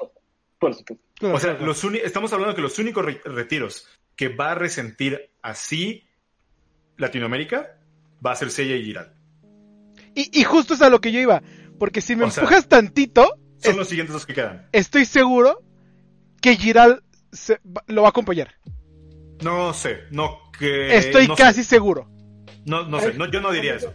O 0.61 1.38
sea, 1.38 1.55
los 1.55 1.85
estamos 1.85 2.33
hablando 2.33 2.55
que 2.55 2.62
los 2.62 2.79
únicos 2.79 3.05
retiros 3.25 3.87
que 4.17 4.29
va 4.29 4.53
a 4.53 4.55
resentir 4.55 5.31
así 5.43 6.09
Latinoamérica 6.97 7.79
va 8.25 8.33
a 8.33 8.37
ser 8.37 8.51
Sella 8.51 8.75
y 8.75 8.85
Giral. 8.85 9.14
Y, 10.14 10.43
justo 10.43 10.75
es 10.75 10.83
a 10.83 10.91
lo 10.91 11.01
que 11.01 11.12
yo 11.12 11.21
iba. 11.21 11.43
Porque 11.79 12.01
si 12.01 12.17
me 12.17 12.25
empujas 12.25 12.67
tantito. 12.67 13.38
Son 13.59 13.77
los 13.77 13.88
siguientes 13.88 14.14
los 14.14 14.27
que 14.27 14.35
quedan. 14.35 14.69
Estoy 14.73 15.05
seguro 15.05 15.62
que 16.41 16.57
Giral 16.57 17.05
lo 17.87 18.03
va 18.03 18.09
a 18.09 18.11
acompañar. 18.11 18.57
No 19.42 19.72
sé, 19.72 20.01
no 20.11 20.38
que... 20.59 20.96
Estoy 20.96 21.29
casi 21.29 21.64
seguro. 21.64 22.09
No, 22.66 22.87
no 22.88 23.01
sé, 23.01 23.14
yo 23.33 23.40
no 23.40 23.53
diría 23.53 23.77
eso. 23.77 23.92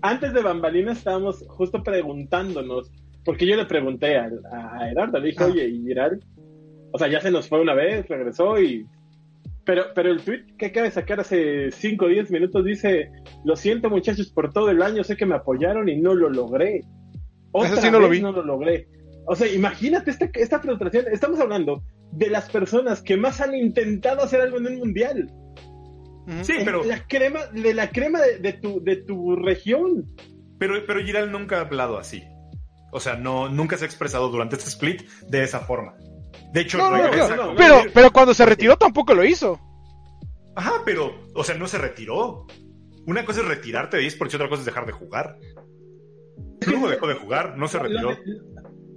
Antes 0.00 0.32
de 0.32 0.42
Bambalina 0.42 0.92
estábamos 0.92 1.44
justo 1.48 1.82
preguntándonos, 1.82 2.90
porque 3.24 3.46
yo 3.46 3.56
le 3.56 3.66
pregunté 3.66 4.16
a, 4.16 4.26
a 4.26 5.06
le 5.06 5.20
dije, 5.20 5.42
ah. 5.42 5.46
oye, 5.46 5.68
y 5.68 5.82
Giral, 5.82 6.20
o 6.92 6.98
sea, 6.98 7.08
ya 7.08 7.20
se 7.20 7.30
nos 7.30 7.48
fue 7.48 7.60
una 7.60 7.74
vez, 7.74 8.06
regresó 8.08 8.60
y... 8.60 8.86
Pero, 9.64 9.84
pero 9.94 10.10
el 10.10 10.22
tweet 10.22 10.56
que 10.56 10.66
acaba 10.66 10.86
de 10.86 10.92
sacar 10.92 11.20
hace 11.20 11.70
5 11.70 12.04
o 12.06 12.08
10 12.08 12.30
minutos 12.30 12.64
dice, 12.64 13.10
lo 13.44 13.54
siento 13.54 13.90
muchachos 13.90 14.30
por 14.30 14.50
todo 14.50 14.70
el 14.70 14.80
año, 14.80 15.04
sé 15.04 15.14
que 15.14 15.26
me 15.26 15.34
apoyaron 15.34 15.90
y 15.90 15.96
no 15.96 16.14
lo 16.14 16.30
logré. 16.30 16.80
Otra 17.52 17.76
sí 17.76 17.90
no 17.90 18.00
lo 18.00 18.08
vi. 18.08 18.22
no 18.22 18.32
lo 18.32 18.42
logré. 18.42 18.88
O 19.26 19.34
sea, 19.36 19.46
imagínate 19.46 20.10
esta, 20.10 20.30
esta 20.32 20.60
frustración. 20.60 21.04
Estamos 21.12 21.38
hablando 21.38 21.82
de 22.12 22.30
las 22.30 22.50
personas 22.50 23.02
que 23.02 23.16
más 23.16 23.40
han 23.40 23.54
intentado 23.54 24.22
hacer 24.22 24.40
algo 24.40 24.58
en 24.58 24.66
un 24.66 24.78
mundial. 24.78 25.30
Sí, 26.42 26.54
pero. 26.64 26.84
La 26.84 27.06
crema, 27.06 27.46
de 27.46 27.72
la 27.74 27.90
crema 27.90 28.20
de, 28.20 28.52
tu, 28.52 28.82
de 28.82 28.96
tu 28.96 29.36
región. 29.36 30.04
Pero, 30.58 30.74
pero 30.86 31.00
Giral 31.00 31.32
nunca 31.32 31.58
ha 31.58 31.60
hablado 31.62 31.98
así. 31.98 32.22
O 32.90 33.00
sea, 33.00 33.16
no, 33.16 33.48
nunca 33.48 33.76
se 33.76 33.84
ha 33.84 33.86
expresado 33.86 34.28
durante 34.28 34.56
este 34.56 34.68
split 34.68 35.08
de 35.28 35.42
esa 35.42 35.60
forma. 35.60 35.94
De 36.52 36.62
hecho, 36.62 36.78
no, 36.78 37.54
pero, 37.56 37.82
pero 37.92 38.10
cuando 38.10 38.32
se 38.32 38.46
retiró 38.46 38.76
tampoco 38.76 39.14
lo 39.14 39.24
hizo. 39.24 39.60
Ajá, 40.56 40.82
pero, 40.84 41.28
o 41.34 41.44
sea, 41.44 41.54
no 41.54 41.66
se 41.66 41.78
retiró. 41.78 42.46
Una 43.06 43.24
cosa 43.24 43.40
es 43.40 43.46
retirarte 43.46 43.96
de 43.96 44.06
eSports 44.06 44.34
y 44.34 44.36
otra 44.36 44.48
cosa 44.48 44.60
es 44.60 44.66
dejar 44.66 44.86
de 44.86 44.92
jugar. 44.92 45.38
Luego 46.66 46.88
dejó 46.88 47.06
de 47.06 47.14
jugar, 47.14 47.56
no 47.56 47.68
se 47.68 47.78
retiró. 47.78 48.16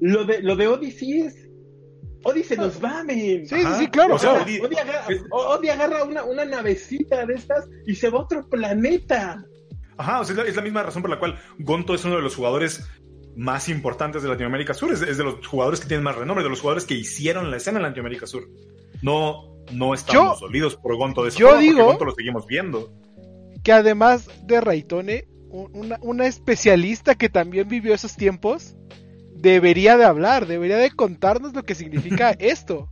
Lo 0.02 0.26
de, 0.26 0.42
lo 0.42 0.56
de 0.56 0.68
Odyssey 0.68 1.22
es 1.22 1.41
Odi 2.24 2.44
se 2.44 2.56
nos 2.56 2.84
va, 2.84 3.04
men. 3.04 3.48
Sí, 3.48 3.64
sí, 3.78 3.88
claro. 3.88 4.16
Odi, 4.16 5.70
agarra, 5.70 6.04
una, 6.04 6.24
una, 6.24 6.46
navecita 6.46 7.26
de 7.26 7.34
estas 7.34 7.68
y 7.88 7.96
se 7.96 8.10
va 8.10 8.20
a 8.20 8.22
otro 8.22 8.48
planeta. 8.48 9.44
Ajá, 9.98 10.20
o 10.20 10.26
sea, 10.26 10.44
es 10.44 10.56
la, 10.56 10.62
misma 10.62 10.84
razón 10.84 11.02
por 11.02 11.10
la 11.10 11.20
cual 11.20 11.40
Gonto 11.60 11.96
es 11.96 12.06
uno 12.06 12.16
de 12.16 12.22
los 12.22 12.36
jugadores 12.36 12.88
más 13.36 13.70
importantes 13.70 14.22
de 14.22 14.30
Latinoamérica 14.30 14.74
Sur. 14.74 14.92
Es, 14.92 15.00
de 15.00 15.24
los 15.24 15.46
jugadores 15.46 15.80
que 15.80 15.88
tienen 15.88 16.04
más 16.04 16.16
renombre, 16.16 16.44
de 16.44 16.50
los 16.50 16.62
jugadores 16.62 16.86
que 16.86 16.94
hicieron 16.94 17.50
la 17.50 17.58
escena 17.58 17.78
en 17.78 17.84
Latinoamérica 17.84 18.28
Sur. 18.28 18.48
No, 19.02 19.56
no 19.72 19.94
estamos 19.94 20.40
dolidos 20.40 20.76
por 20.76 20.96
Gonto 20.96 21.24
de 21.24 21.30
eso. 21.30 21.40
Yo 21.40 21.58
digo. 21.58 21.86
Gonto 21.86 22.06
lo 22.06 22.14
seguimos 22.14 22.46
viendo. 22.46 22.94
Que 23.64 23.72
además 23.72 24.28
de 24.46 24.62
Raitone, 24.62 25.28
una, 25.50 25.98
una 26.02 26.28
especialista 26.28 27.16
que 27.16 27.30
también 27.30 27.68
vivió 27.68 27.94
esos 27.94 28.16
tiempos 28.16 28.76
debería 29.42 29.98
de 29.98 30.06
hablar, 30.06 30.46
debería 30.46 30.78
de 30.78 30.92
contarnos 30.92 31.54
lo 31.54 31.64
que 31.64 31.76
significa 31.76 32.32
esto. 32.40 32.90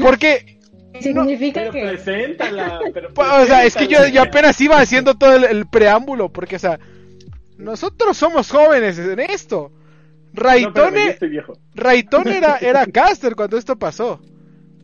Porque 0.00 0.58
significa 1.00 1.70
que 1.70 1.82
preséntala, 1.82 2.80
o 3.14 3.46
sea, 3.46 3.64
es 3.64 3.74
que 3.74 3.88
yo, 3.88 3.98
apenas 4.20 4.60
iba 4.60 4.80
haciendo 4.80 5.14
todo 5.14 5.34
el, 5.34 5.66
preámbulo, 5.66 6.32
porque 6.32 6.56
o 6.56 6.58
sea, 6.58 6.78
nosotros 7.58 8.16
somos 8.16 8.50
jóvenes 8.50 8.98
en 8.98 9.20
esto. 9.20 9.72
Raitone, 10.32 11.16
era, 12.36 12.58
era 12.58 12.86
caster 12.92 13.34
cuando 13.34 13.56
esto 13.56 13.78
pasó. 13.78 14.20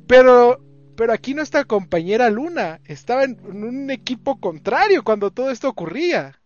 Pero, 0.07 0.61
pero 0.97 1.12
aquí 1.12 1.35
nuestra 1.35 1.64
compañera 1.64 2.31
Luna 2.31 2.81
estaba 2.87 3.25
en, 3.25 3.38
un 3.45 3.90
equipo 3.90 4.40
contrario 4.40 5.05
cuando 5.05 5.31
todo 5.31 5.51
esto 5.51 5.68
ocurría. 5.68 6.41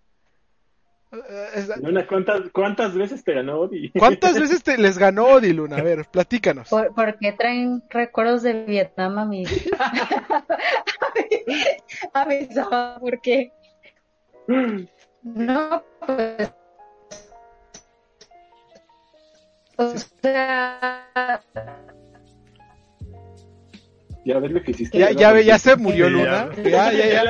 Eh, 1.28 1.66
Luna, 1.82 2.06
¿cuántas, 2.52 2.94
veces 2.94 3.24
te 3.24 3.34
ganó 3.34 3.58
Odi? 3.60 3.90
¿Cuántas 3.98 4.38
veces 4.38 4.62
te 4.62 4.78
les 4.78 4.98
ganó 4.98 5.26
Odi, 5.26 5.52
Luna? 5.52 5.76
A 5.76 5.82
ver, 5.82 6.06
platícanos. 6.10 6.68
¿Por, 6.68 7.18
qué 7.18 7.32
traen 7.32 7.82
recuerdos 7.90 8.42
de 8.42 8.64
Vietnam 8.64 9.18
a 9.18 9.24
mi... 9.24 9.44
a 12.12 12.24
mi 12.24 12.48
¿Por 13.00 13.20
qué? 13.20 13.52
No, 15.22 15.82
pues 16.06 16.52
O 19.76 19.94
sea. 20.22 21.42
Ya 24.24 24.38
ves 24.40 24.50
lo 24.50 24.62
que 24.62 24.70
hiciste. 24.72 24.98
Ya, 24.98 25.12
ya, 25.12 25.40
ya, 25.40 25.56
se 25.58 25.76
murió 25.76 26.10
Luna. 26.10 26.50
Ya, 26.56 26.92
ya, 26.92 27.06
ya. 27.12 27.22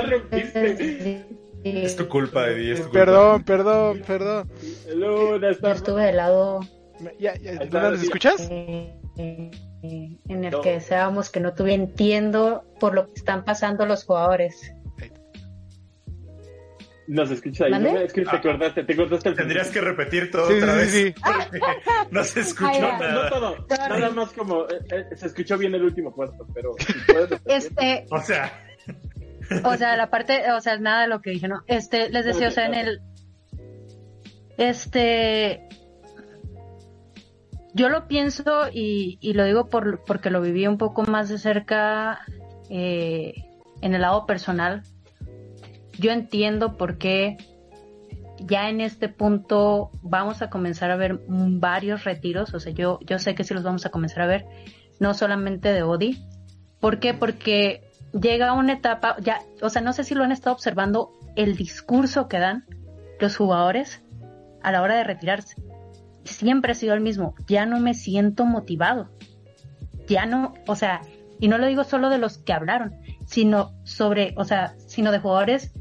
Es 1.66 1.96
tu 1.96 2.08
culpa, 2.08 2.48
Eddie. 2.48 2.72
Es 2.72 2.82
tu 2.82 2.90
perdón, 2.90 3.42
perdón, 3.44 4.02
perdón. 4.06 4.50
Luna, 4.94 5.50
está... 5.50 5.72
estuve 5.72 6.04
de 6.04 6.12
lado. 6.12 6.60
Ya, 7.18 7.34
ya, 7.36 7.64
¿Luna 7.64 7.90
nos 7.90 8.02
escuchas? 8.02 8.48
en 9.18 10.44
el 10.44 10.60
que 10.62 10.72
deseábamos 10.72 11.30
que 11.30 11.40
no 11.40 11.54
tuviera 11.54 11.82
entiendo 11.82 12.64
por 12.80 12.94
lo 12.94 13.06
que 13.06 13.14
están 13.14 13.44
pasando 13.44 13.86
los 13.86 14.04
jugadores. 14.04 14.72
Nos 17.08 17.30
escuchas 17.30 17.72
ahí. 17.72 17.82
¿no? 17.82 17.98
Es 17.98 18.12
que 18.12 18.22
te 18.22 18.30
ah. 18.30 18.38
acordaste, 18.38 18.84
te 18.84 18.92
acordaste 18.92 19.28
el 19.28 19.36
Tendrías 19.36 19.70
que 19.70 19.80
repetir 19.80 20.30
todo 20.30 20.44
otra 20.44 20.74
vez. 20.74 20.90
Sí, 20.90 21.14
no 22.10 22.24
se 22.24 22.40
escuchó 22.40 22.80
nada. 22.80 23.12
No 23.12 23.28
todo. 23.28 23.66
Nada 23.68 24.10
más 24.10 24.32
como. 24.32 24.64
Eh, 24.64 24.80
eh, 24.90 25.16
se 25.16 25.26
escuchó 25.26 25.56
bien 25.56 25.74
el 25.74 25.84
último 25.84 26.12
cuarto, 26.12 26.46
pero. 26.52 26.74
este. 27.46 28.06
O 28.10 28.20
sea. 28.20 28.65
O 29.64 29.76
sea, 29.76 29.96
la 29.96 30.10
parte. 30.10 30.52
O 30.52 30.60
sea, 30.60 30.78
nada 30.78 31.02
de 31.02 31.08
lo 31.08 31.20
que 31.20 31.30
dije, 31.30 31.48
¿no? 31.48 31.62
Este, 31.66 32.10
les 32.10 32.24
decía, 32.24 32.48
o 32.48 32.50
sea, 32.50 32.66
en 32.66 32.74
el. 32.74 33.00
Este. 34.58 35.68
Yo 37.74 37.90
lo 37.90 38.08
pienso 38.08 38.68
y, 38.72 39.18
y 39.20 39.34
lo 39.34 39.44
digo 39.44 39.66
por, 39.68 40.02
porque 40.04 40.30
lo 40.30 40.40
viví 40.40 40.66
un 40.66 40.78
poco 40.78 41.02
más 41.02 41.28
de 41.28 41.36
cerca 41.36 42.20
eh, 42.70 43.34
en 43.82 43.94
el 43.94 44.00
lado 44.00 44.24
personal 44.24 44.82
yo 45.98 46.12
entiendo 46.12 46.76
por 46.76 46.98
qué 46.98 47.36
ya 48.38 48.68
en 48.68 48.80
este 48.80 49.08
punto 49.08 49.90
vamos 50.02 50.42
a 50.42 50.50
comenzar 50.50 50.90
a 50.90 50.96
ver 50.96 51.20
varios 51.28 52.04
retiros, 52.04 52.52
o 52.54 52.60
sea, 52.60 52.72
yo, 52.72 52.98
yo 53.02 53.18
sé 53.18 53.34
que 53.34 53.44
sí 53.44 53.54
los 53.54 53.62
vamos 53.62 53.86
a 53.86 53.90
comenzar 53.90 54.22
a 54.22 54.26
ver, 54.26 54.46
no 55.00 55.14
solamente 55.14 55.72
de 55.72 55.82
Odi. 55.82 56.22
¿Por 56.80 57.00
qué? 57.00 57.14
Porque 57.14 57.88
llega 58.12 58.52
una 58.52 58.74
etapa, 58.74 59.16
ya, 59.20 59.40
o 59.62 59.68
sea, 59.68 59.82
no 59.82 59.92
sé 59.92 60.04
si 60.04 60.14
lo 60.14 60.24
han 60.24 60.32
estado 60.32 60.54
observando, 60.54 61.12
el 61.34 61.56
discurso 61.56 62.28
que 62.28 62.38
dan 62.38 62.64
los 63.20 63.36
jugadores 63.36 64.02
a 64.62 64.72
la 64.72 64.82
hora 64.82 64.96
de 64.96 65.04
retirarse. 65.04 65.56
Siempre 66.24 66.72
ha 66.72 66.74
sido 66.74 66.94
el 66.94 67.00
mismo, 67.00 67.34
ya 67.46 67.66
no 67.66 67.78
me 67.78 67.94
siento 67.94 68.44
motivado. 68.44 69.10
Ya 70.08 70.26
no, 70.26 70.54
o 70.66 70.76
sea, 70.76 71.02
y 71.40 71.48
no 71.48 71.58
lo 71.58 71.66
digo 71.66 71.84
solo 71.84 72.10
de 72.10 72.18
los 72.18 72.38
que 72.38 72.52
hablaron, 72.52 72.94
sino 73.26 73.72
sobre, 73.84 74.34
o 74.36 74.44
sea, 74.44 74.74
sino 74.86 75.12
de 75.12 75.18
jugadores 75.18 75.72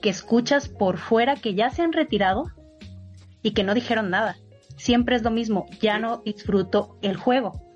que 0.00 0.10
escuchas 0.10 0.68
por 0.68 0.98
fuera 0.98 1.36
que 1.36 1.54
ya 1.54 1.70
se 1.70 1.82
han 1.82 1.92
retirado 1.92 2.44
y 3.42 3.52
que 3.52 3.64
no 3.64 3.74
dijeron 3.74 4.10
nada. 4.10 4.36
Siempre 4.76 5.16
es 5.16 5.22
lo 5.22 5.30
mismo, 5.30 5.66
ya 5.80 5.98
no 5.98 6.18
disfruto 6.18 6.96
el 7.02 7.16
juego. 7.16 7.67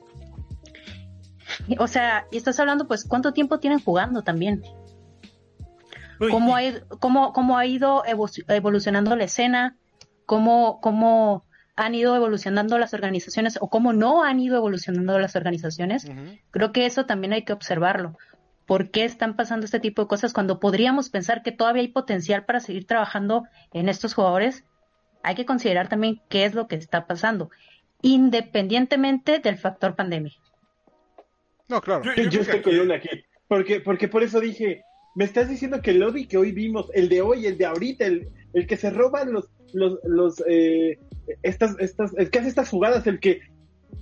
O 1.79 1.87
sea, 1.87 2.27
y 2.31 2.37
estás 2.37 2.59
hablando, 2.61 2.87
pues, 2.87 3.05
¿cuánto 3.05 3.33
tiempo 3.33 3.59
tienen 3.59 3.81
jugando 3.81 4.22
también? 4.22 4.62
¿Cómo 6.18 6.57
ha, 6.57 6.61
cómo, 7.01 7.33
cómo 7.33 7.59
ha 7.59 7.66
ido 7.66 8.05
evolucionando 8.07 9.16
la 9.16 9.25
escena? 9.25 9.77
¿Cómo, 10.27 10.81
¿Cómo 10.81 11.44
han 11.75 11.94
ido 11.94 12.14
evolucionando 12.14 12.79
las 12.79 12.94
organizaciones 12.94 13.59
o 13.61 13.68
cómo 13.68 13.92
no 13.92 14.22
han 14.22 14.38
ido 14.38 14.57
evolucionando 14.57 15.18
las 15.18 15.35
organizaciones? 15.35 16.07
Creo 16.51 16.72
que 16.72 16.87
eso 16.87 17.07
también 17.07 17.33
hay 17.33 17.44
que 17.44 17.53
observarlo 17.53 18.16
por 18.66 18.90
qué 18.90 19.05
están 19.05 19.37
pasando 19.37 19.64
este 19.64 19.81
tipo 19.81 20.03
de 20.03 20.09
cosas 20.09 20.33
cuando 20.33 20.61
podríamos 20.61 21.11
pensar 21.11 21.42
que 21.42 21.53
todavía 21.53 21.83
hay 21.83 21.88
potencial 21.88 22.44
para 22.44 22.61
seguir 22.61 22.87
trabajando 22.87 23.44
en 23.72 23.88
estos 23.88 24.14
jugadores. 24.14 24.64
Hay 25.22 25.35
que 25.35 25.46
considerar 25.46 25.88
también 25.88 26.22
qué 26.29 26.44
es 26.44 26.55
lo 26.55 26.68
que 26.68 26.77
está 26.77 27.07
pasando, 27.07 27.51
independientemente 28.01 29.40
del 29.40 29.59
factor 29.59 29.94
pandemia. 29.96 30.33
No, 31.73 31.81
claro. 31.81 32.03
Yo, 32.31 32.43
estoy 32.43 32.61
con 32.61 32.79
una 32.79 32.97
aquí, 32.97 33.09
porque, 33.49 33.81
porque 33.81 34.07
por 34.07 34.23
eso 34.23 34.41
dije, 34.41 34.83
me 35.15 35.25
estás 35.25 35.49
diciendo 35.49 35.81
que 35.81 35.93
el 35.93 36.01
lobby 36.01 36.27
que 36.27 36.37
hoy 36.37 36.53
vimos, 36.53 36.91
el 36.93 37.09
de 37.09 37.23
hoy, 37.23 37.47
el 37.47 37.57
de 37.57 37.65
ahorita, 37.65 38.05
el, 38.05 38.29
el 38.53 38.67
que 38.67 38.77
se 38.77 38.91
roban 38.91 39.33
los, 39.33 39.49
los, 39.73 39.99
los 40.05 40.43
eh, 40.47 40.99
estas, 41.43 41.75
estas, 41.79 42.13
el 42.19 42.29
que 42.29 42.41
hace 42.41 42.49
estas 42.49 42.69
jugadas, 42.69 43.07
el 43.07 43.21
que, 43.21 43.41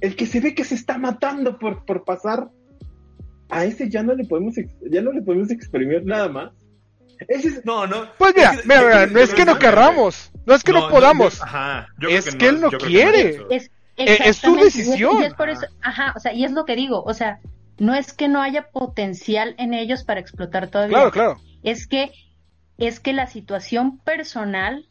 el 0.01 0.17
que 0.17 0.27
se 0.27 0.41
ve 0.41 0.53
que 0.53 0.65
se 0.65 0.75
está 0.75 0.99
matando 0.99 1.61
por, 1.61 1.85
por 1.85 2.05
pasar, 2.05 2.49
a 3.49 3.65
ese 3.65 3.89
ya 3.89 4.03
no 4.03 4.17
le 4.17 4.25
podemos, 4.25 4.57
ya 4.91 5.01
no 5.01 5.13
le 5.13 5.23
podemos 5.23 5.53
exprimir 5.53 6.05
nada 6.05 6.29
más. 6.29 6.51
No, 7.63 7.87
no. 7.87 8.09
Pues 8.19 8.35
mira, 8.35 8.57
mira, 8.65 9.07
no 9.07 9.21
es 9.21 9.33
que 9.33 9.45
no 9.45 9.61
querramos, 9.61 10.33
no 10.45 10.55
es 10.57 10.65
que 10.65 10.73
no, 10.73 10.89
podamos, 10.89 11.41
es 12.09 12.35
que, 12.35 12.49
él 12.49 12.61
no 12.61 12.71
quiere. 12.73 13.47
Es, 13.49 13.71
es, 13.97 14.37
su 14.39 14.57
decisión. 14.57 15.23
Y 15.23 15.27
es, 15.27 15.35
por 15.35 15.51
eso, 15.51 15.67
ajá, 15.83 16.15
o 16.17 16.19
sea, 16.19 16.33
y 16.33 16.45
es 16.45 16.51
lo 16.51 16.65
que 16.65 16.75
digo, 16.75 17.05
o 17.05 17.15
sea, 17.15 17.39
no 17.81 17.95
es 17.95 18.13
que 18.13 18.29
no 18.29 18.43
haya 18.43 18.69
potencial 18.71 19.55
en 19.59 19.75
ellos 19.75 20.05
para 20.05 20.21
explotar 20.21 20.69
todavía. 20.69 20.97
Claro, 20.97 21.11
claro. 21.11 21.37
Es 21.63 21.87
que, 21.87 22.13
es 22.79 23.01
que 23.01 23.13
la 23.13 23.27
situación 23.27 23.99
personal 23.99 24.87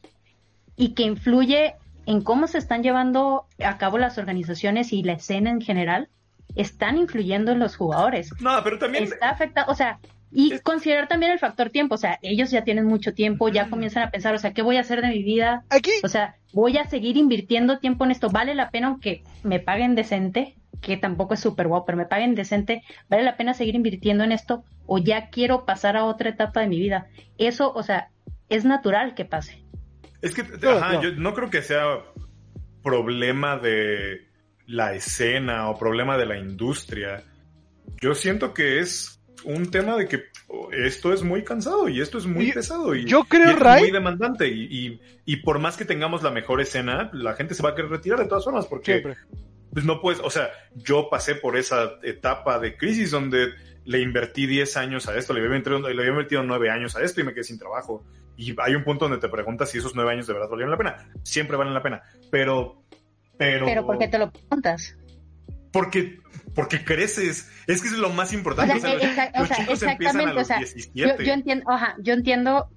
y 0.75 0.95
que 0.95 1.03
influye 1.03 1.75
en 2.07 2.21
cómo 2.21 2.47
se 2.47 2.57
están 2.57 2.81
llevando 2.81 3.45
a 3.63 3.77
cabo 3.77 3.99
las 3.99 4.17
organizaciones 4.17 4.91
y 4.91 5.03
la 5.03 5.13
escena 5.13 5.51
en 5.51 5.61
general, 5.61 6.09
están 6.55 6.97
influyendo 6.97 7.51
en 7.51 7.59
los 7.59 7.75
jugadores. 7.75 8.31
No, 8.39 8.59
pero 8.63 8.79
también... 8.79 9.03
Está 9.03 9.29
afectado, 9.29 9.71
o 9.71 9.75
sea, 9.75 9.99
y 10.31 10.57
considerar 10.59 11.07
también 11.07 11.31
el 11.31 11.37
factor 11.37 11.69
tiempo, 11.69 11.93
o 11.93 11.97
sea, 11.99 12.17
ellos 12.23 12.49
ya 12.49 12.63
tienen 12.63 12.85
mucho 12.85 13.13
tiempo, 13.13 13.49
ya 13.49 13.69
comienzan 13.69 14.01
a 14.01 14.09
pensar, 14.09 14.33
o 14.33 14.39
sea, 14.39 14.53
¿qué 14.53 14.63
voy 14.63 14.77
a 14.77 14.81
hacer 14.81 15.01
de 15.01 15.09
mi 15.09 15.21
vida? 15.21 15.63
Aquí. 15.69 15.91
O 16.03 16.07
sea, 16.07 16.37
voy 16.53 16.77
a 16.77 16.85
seguir 16.85 17.17
invirtiendo 17.17 17.77
tiempo 17.77 18.05
en 18.05 18.11
esto, 18.11 18.31
¿vale 18.31 18.55
la 18.55 18.71
pena 18.71 18.87
aunque 18.87 19.23
me 19.43 19.59
paguen 19.59 19.93
decente? 19.93 20.55
Que 20.81 20.97
tampoco 20.97 21.33
es 21.33 21.39
súper 21.39 21.67
guapo, 21.67 21.85
pero 21.85 21.97
me 21.97 22.05
paguen 22.05 22.35
decente, 22.35 22.83
¿vale 23.09 23.23
la 23.23 23.37
pena 23.37 23.53
seguir 23.53 23.75
invirtiendo 23.75 24.23
en 24.23 24.31
esto? 24.31 24.63
¿O 24.85 24.97
ya 24.97 25.29
quiero 25.29 25.65
pasar 25.65 25.97
a 25.97 26.05
otra 26.05 26.29
etapa 26.29 26.61
de 26.61 26.67
mi 26.67 26.79
vida? 26.79 27.07
Eso, 27.37 27.71
o 27.73 27.83
sea, 27.83 28.09
es 28.47 28.65
natural 28.65 29.13
que 29.15 29.25
pase. 29.25 29.63
Es 30.21 30.33
que, 30.33 30.41
ajá, 30.67 31.01
yo 31.01 31.11
no 31.13 31.33
creo 31.33 31.49
que 31.49 31.61
sea 31.61 31.99
problema 32.83 33.57
de 33.57 34.27
la 34.67 34.93
escena 34.93 35.69
o 35.69 35.77
problema 35.77 36.17
de 36.17 36.25
la 36.25 36.37
industria. 36.37 37.23
Yo 38.01 38.13
siento 38.13 38.53
que 38.53 38.79
es 38.79 39.19
un 39.43 39.71
tema 39.71 39.95
de 39.95 40.07
que 40.07 40.23
esto 40.71 41.13
es 41.13 41.23
muy 41.23 41.43
cansado 41.43 41.87
y 41.87 42.01
esto 42.01 42.17
es 42.17 42.25
muy 42.25 42.51
pesado 42.51 42.95
y, 42.95 43.05
yo 43.05 43.23
creo, 43.23 43.51
es 43.51 43.81
muy 43.81 43.91
demandante 43.91 44.47
y, 44.47 44.99
y, 45.25 45.35
por 45.37 45.59
más 45.59 45.77
que 45.77 45.85
tengamos 45.85 46.23
la 46.23 46.31
mejor 46.31 46.59
escena, 46.61 47.09
la 47.13 47.33
gente 47.35 47.53
se 47.53 47.63
va 47.63 47.69
a 47.69 47.75
querer 47.75 47.91
retirar 47.91 48.19
de 48.19 48.27
todas 48.27 48.43
formas 48.43 48.65
porque 48.65 49.03
pues 49.73 49.85
no 49.85 50.01
puedes, 50.01 50.19
o 50.21 50.29
sea, 50.29 50.49
yo 50.75 51.09
pasé 51.09 51.35
por 51.35 51.57
esa 51.57 51.93
etapa 52.03 52.59
de 52.59 52.77
crisis 52.77 53.11
donde 53.11 53.49
le 53.85 54.01
invertí 54.01 54.45
10 54.45 54.77
años 54.77 55.07
a 55.07 55.17
esto, 55.17 55.33
le 55.33 55.39
había, 55.39 55.57
metido, 55.57 55.79
le 55.79 56.01
había 56.01 56.13
metido 56.13 56.43
9 56.43 56.69
años 56.69 56.95
a 56.95 57.03
esto 57.03 57.21
y 57.21 57.23
me 57.23 57.33
quedé 57.33 57.43
sin 57.43 57.59
trabajo. 57.59 58.03
Y 58.37 58.55
hay 58.59 58.75
un 58.75 58.83
punto 58.83 59.07
donde 59.07 59.19
te 59.19 59.29
preguntas 59.29 59.69
si 59.69 59.79
esos 59.79 59.95
9 59.95 60.11
años 60.11 60.27
de 60.27 60.33
verdad 60.33 60.49
valieron 60.49 60.71
la 60.71 60.77
pena. 60.77 61.09
Siempre 61.23 61.57
valen 61.57 61.73
la 61.73 61.83
pena, 61.83 62.01
pero 62.31 62.83
pero, 63.39 63.65
pero 63.65 63.85
¿por 63.85 63.97
qué 63.97 64.09
te 64.09 64.17
lo 64.17 64.31
preguntas? 64.31 64.97
Porque, 65.71 66.17
porque 66.53 66.83
creces. 66.83 67.49
Es 67.67 67.81
que 67.81 67.87
es 67.87 67.93
lo 67.93 68.09
más 68.09 68.33
importante. 68.33 68.75
O 68.75 68.79
sea, 68.79 69.31
los, 69.33 69.49
chicos 69.49 69.81
empiezan 69.81 70.27
a 70.27 70.33
los 70.33 70.47
17. 70.49 71.23
Yo, 71.23 71.33
entiendo, 71.33 71.65
yo 71.99 72.13
entiendo, 72.13 72.69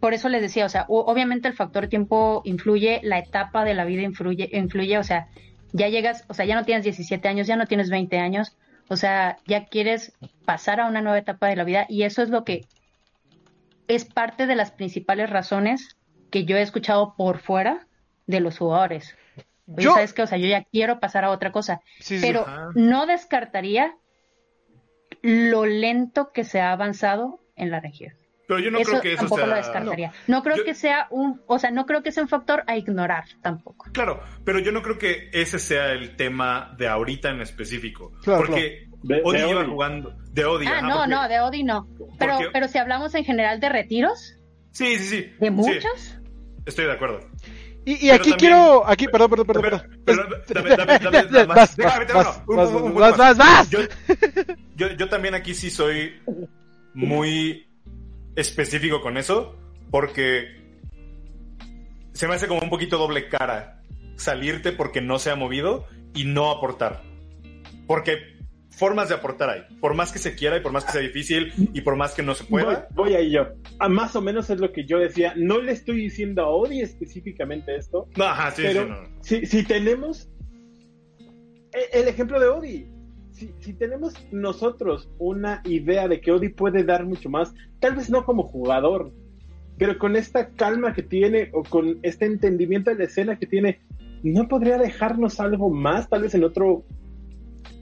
por 0.00 0.12
eso 0.12 0.28
les 0.28 0.42
decía, 0.42 0.66
o 0.66 0.68
sea, 0.68 0.84
obviamente 0.88 1.48
el 1.48 1.54
factor 1.54 1.88
tiempo 1.88 2.42
influye, 2.44 3.00
la 3.02 3.18
etapa 3.20 3.64
de 3.64 3.72
la 3.72 3.86
vida 3.86 4.02
influye, 4.02 4.50
influye, 4.52 4.98
o 4.98 5.02
sea, 5.02 5.28
ya 5.72 5.88
llegas, 5.88 6.24
o 6.28 6.34
sea, 6.34 6.44
ya 6.44 6.54
no 6.54 6.64
tienes 6.64 6.84
17 6.84 7.26
años, 7.28 7.46
ya 7.46 7.56
no 7.56 7.66
tienes 7.66 7.90
20 7.90 8.18
años, 8.18 8.56
o 8.88 8.96
sea, 8.96 9.38
ya 9.46 9.66
quieres 9.66 10.12
pasar 10.44 10.80
a 10.80 10.86
una 10.86 11.00
nueva 11.00 11.18
etapa 11.18 11.48
de 11.48 11.56
la 11.56 11.64
vida 11.64 11.86
y 11.88 12.02
eso 12.02 12.22
es 12.22 12.28
lo 12.28 12.44
que 12.44 12.66
es 13.88 14.04
parte 14.04 14.46
de 14.46 14.54
las 14.54 14.70
principales 14.70 15.30
razones 15.30 15.96
que 16.30 16.44
yo 16.44 16.56
he 16.56 16.62
escuchado 16.62 17.14
por 17.16 17.38
fuera 17.38 17.86
de 18.26 18.40
los 18.40 18.58
jugadores 18.58 19.16
yo, 19.66 19.94
sabes 19.94 20.12
que, 20.12 20.22
o 20.22 20.26
sea, 20.26 20.38
yo 20.38 20.46
ya 20.46 20.64
quiero 20.64 21.00
pasar 21.00 21.24
a 21.24 21.30
otra 21.30 21.52
cosa. 21.52 21.80
pero 22.20 22.46
no 22.74 23.06
descartaría 23.06 23.96
lo 25.22 25.66
lento 25.66 26.32
que 26.32 26.44
se 26.44 26.60
ha 26.60 26.72
avanzado 26.72 27.40
en 27.56 27.70
la 27.70 27.80
región. 27.80 28.14
Pero 28.48 28.60
yo 28.60 28.70
no 28.70 28.78
eso 28.78 28.90
creo 28.90 29.00
que 29.02 29.08
eso 29.12 29.18
tampoco 29.20 29.40
sea... 29.40 29.46
lo 29.50 29.54
descartaría. 29.56 30.12
No, 30.26 30.42
creo 30.42 30.56
Yo- 30.56 30.64
que 30.64 30.74
sea 30.74 31.06
un, 31.10 31.40
o 31.46 31.58
sea, 31.58 31.70
no 31.70 31.86
creo 31.86 32.02
que 32.02 32.12
sea 32.12 32.22
un 32.22 32.28
factor 32.28 32.64
a 32.66 32.76
ignorar 32.76 33.24
tampoco. 33.40 33.86
Claro, 33.92 34.20
pero 34.44 34.58
yo 34.58 34.72
no 34.72 34.82
creo 34.82 34.98
que 34.98 35.30
ese 35.32 35.58
sea 35.58 35.92
el 35.92 36.16
tema 36.16 36.74
de 36.76 36.88
ahorita 36.88 37.30
en 37.30 37.40
específico. 37.40 38.12
Claro, 38.22 38.40
porque 38.44 38.88
De- 39.02 39.16
de 39.16 39.22
Odi 39.24 39.38
lleva 39.38 39.64
jugando 39.64 40.14
de 40.30 40.44
Odi. 40.44 40.66
Ah, 40.66 40.78
ajá, 40.78 40.88
no, 40.88 40.94
porque- 40.96 41.10
no, 41.10 41.28
de 41.28 41.40
Odi 41.40 41.64
no. 41.64 41.88
Pero, 42.18 42.34
porque- 42.34 42.50
pero 42.52 42.68
si 42.68 42.78
hablamos 42.78 43.14
en 43.14 43.24
general 43.24 43.60
de 43.60 43.68
retiros, 43.68 44.36
Sí, 44.72 44.98
sí, 44.98 45.04
sí. 45.04 45.16
de 45.38 45.46
sí, 45.46 45.50
muchos, 45.50 46.18
estoy 46.66 46.86
de 46.86 46.92
acuerdo. 46.92 47.20
Y, 47.84 48.06
y 48.06 48.10
aquí 48.10 48.30
también- 48.30 48.38
quiero. 48.38 48.86
Aquí, 48.86 49.06
perdón, 49.08 49.30
perdón, 49.30 49.46
perdón. 49.46 49.62
Pero- 50.04 50.28
perdón. 50.28 50.42
pero 50.46 50.60
dame- 50.62 50.76
dame- 50.76 50.98
dame- 50.98 51.28
dame 51.30 51.46
más. 51.46 51.76
Yo 54.76 55.08
también 55.08 55.34
aquí 55.34 55.54
sí 55.54 55.68
soy 55.70 56.20
muy 56.94 57.66
específico 58.36 59.00
con 59.00 59.16
eso, 59.16 59.56
porque 59.90 60.60
se 62.12 62.28
me 62.28 62.34
hace 62.34 62.46
como 62.48 62.60
un 62.62 62.70
poquito 62.70 62.98
doble 62.98 63.28
cara 63.28 63.82
salirte 64.16 64.72
porque 64.72 65.00
no 65.00 65.18
se 65.18 65.30
ha 65.30 65.36
movido 65.36 65.86
y 66.14 66.24
no 66.24 66.50
aportar. 66.50 67.02
Porque 67.86 68.18
formas 68.70 69.08
de 69.08 69.14
aportar 69.16 69.50
hay. 69.50 69.62
Por 69.80 69.94
más 69.94 70.12
que 70.12 70.18
se 70.18 70.34
quiera 70.34 70.56
y 70.56 70.60
por 70.60 70.72
más 70.72 70.84
que 70.84 70.92
sea 70.92 71.00
difícil 71.00 71.52
y 71.74 71.80
por 71.80 71.96
más 71.96 72.14
que 72.14 72.22
no 72.22 72.34
se 72.34 72.44
Voy, 72.44 72.62
pueda. 72.62 72.88
voy 72.94 73.14
ahí 73.14 73.30
yo. 73.30 73.48
Ah, 73.78 73.88
más 73.88 74.14
o 74.16 74.20
menos 74.22 74.48
es 74.50 74.60
lo 74.60 74.72
que 74.72 74.84
yo 74.86 74.98
decía. 74.98 75.34
No 75.36 75.60
le 75.60 75.72
estoy 75.72 75.96
diciendo 75.96 76.42
a 76.42 76.48
Odi 76.48 76.80
específicamente 76.80 77.74
esto, 77.76 78.08
No, 78.16 78.24
ajá, 78.24 78.50
sí, 78.52 78.62
pero 78.64 78.82
sí, 78.84 78.88
no. 78.90 79.22
si, 79.22 79.46
si 79.46 79.62
tenemos 79.64 80.28
e- 81.72 81.98
el 82.00 82.08
ejemplo 82.08 82.38
de 82.38 82.46
Odi, 82.48 82.86
si, 83.42 83.54
si 83.60 83.72
tenemos 83.72 84.14
nosotros 84.30 85.08
una 85.18 85.62
idea 85.64 86.06
de 86.06 86.20
que 86.20 86.30
Odi 86.30 86.48
puede 86.48 86.84
dar 86.84 87.04
mucho 87.04 87.28
más, 87.28 87.52
tal 87.80 87.96
vez 87.96 88.08
no 88.08 88.24
como 88.24 88.44
jugador, 88.44 89.12
pero 89.78 89.98
con 89.98 90.16
esta 90.16 90.50
calma 90.50 90.92
que 90.92 91.02
tiene 91.02 91.50
o 91.52 91.62
con 91.64 91.98
este 92.02 92.26
entendimiento 92.26 92.90
de 92.90 92.96
la 92.96 93.04
escena 93.04 93.38
que 93.38 93.46
tiene, 93.46 93.80
¿no 94.22 94.46
podría 94.46 94.78
dejarnos 94.78 95.40
algo 95.40 95.70
más, 95.70 96.08
tal 96.08 96.22
vez 96.22 96.34
en 96.34 96.44
otro... 96.44 96.84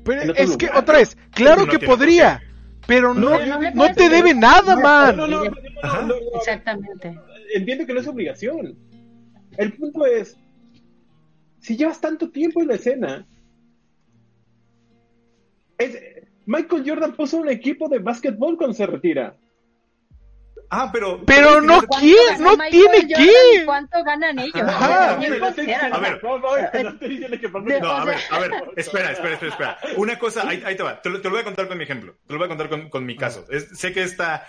Pero 0.05 0.23
en 0.23 0.31
otro 0.31 0.43
es 0.43 0.57
que 0.57 0.71
otra 0.75 0.99
vez, 0.99 1.17
claro 1.33 1.67
No 1.67 1.73
que 1.73 1.79
podría, 1.79 2.41
pero 2.87 3.13
no, 3.13 3.39
No, 3.39 3.71
no 3.75 3.95
te 3.95 4.09
debe 4.09 4.33
nada, 4.33 4.77
man. 4.77 5.17
No, 5.17 5.27
no, 5.27 5.45
no, 5.45 5.51
no, 5.51 5.57
Ajá. 5.83 6.03
no, 6.03 6.09
no, 6.09 6.15
no, 6.15 6.39
exactamente. 6.39 7.19
entiendo 7.55 7.85
que 7.85 7.93
no 7.93 8.01
es 8.01 8.07
obligación. 8.07 8.79
El 9.59 9.75
punto 9.75 10.07
es, 10.07 10.39
si 11.59 11.77
llevas 11.77 12.01
tanto 12.01 12.31
tiempo 12.31 12.63
en 12.63 12.69
la 12.69 12.77
escena, 12.77 13.27
es- 15.81 15.99
Michael 16.47 16.83
Jordan 16.87 17.13
puso 17.15 17.37
un 17.39 17.49
equipo 17.49 17.89
de 17.89 17.99
básquetbol 17.99 18.57
cuando 18.57 18.75
se 18.75 18.87
retira. 18.87 19.37
Ah, 20.73 20.89
pero. 20.93 21.25
Pero 21.27 21.61
no 21.61 21.79
¿Cuánto 21.83 21.99
quiere, 21.99 22.39
no 22.39 22.51
Michael 22.57 22.71
tiene 22.71 22.97
Jordan 23.03 23.27
que. 23.59 23.65
¿Cuánto 23.65 24.05
ganan 24.05 24.39
ellos? 24.39 24.55
Ajá. 24.63 24.89
No, 24.89 25.29
no 25.29 25.47
A 25.97 25.99
ver. 26.01 26.23
no, 26.23 26.31
no, 26.33 26.41
no 26.41 27.81
No, 27.81 27.91
a 27.91 28.05
ver, 28.05 28.17
a 28.31 28.39
ver, 28.39 28.51
espera, 28.77 29.11
espera, 29.13 29.35
espera, 29.35 29.51
espera. 29.53 29.79
Una 29.97 30.19
cosa, 30.19 30.49
ahí, 30.49 30.63
ahí 30.65 30.77
te 30.77 30.83
va. 30.85 31.01
Te 31.03 31.11
lo, 31.11 31.21
te 31.21 31.25
lo 31.25 31.31
voy 31.33 31.41
a 31.41 31.45
contar 31.45 31.67
con 31.67 31.77
mi 31.77 31.85
ejemplo. 31.85 32.15
Te 32.27 32.33
lo 32.33 32.39
voy 32.39 32.47
a 32.47 32.49
contar 32.49 32.69
con, 32.69 32.89
con 32.89 33.05
mi 33.05 33.17
caso. 33.17 33.45
Es- 33.51 33.77
sé 33.79 33.93
que 33.93 34.03
está 34.03 34.47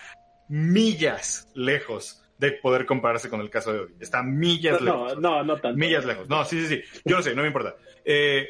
millas 0.48 1.48
lejos 1.56 2.24
de 2.38 2.52
poder 2.54 2.86
compararse 2.86 3.30
con 3.30 3.42
el 3.42 3.50
caso 3.50 3.74
de 3.74 3.80
hoy. 3.80 3.96
Está 4.00 4.22
millas 4.24 4.80
No, 4.82 5.06
lejos. 5.06 5.20
no, 5.22 5.44
no 5.44 5.60
tanto. 5.60 5.78
Millas 5.78 6.06
lejos. 6.06 6.30
No, 6.30 6.44
sí, 6.46 6.62
sí, 6.62 6.68
sí. 6.68 7.02
Yo 7.06 7.18
lo 7.18 7.24
sé, 7.24 7.34
no 7.36 7.42
me 7.42 7.48
importa. 7.48 7.76
Eh, 8.06 8.48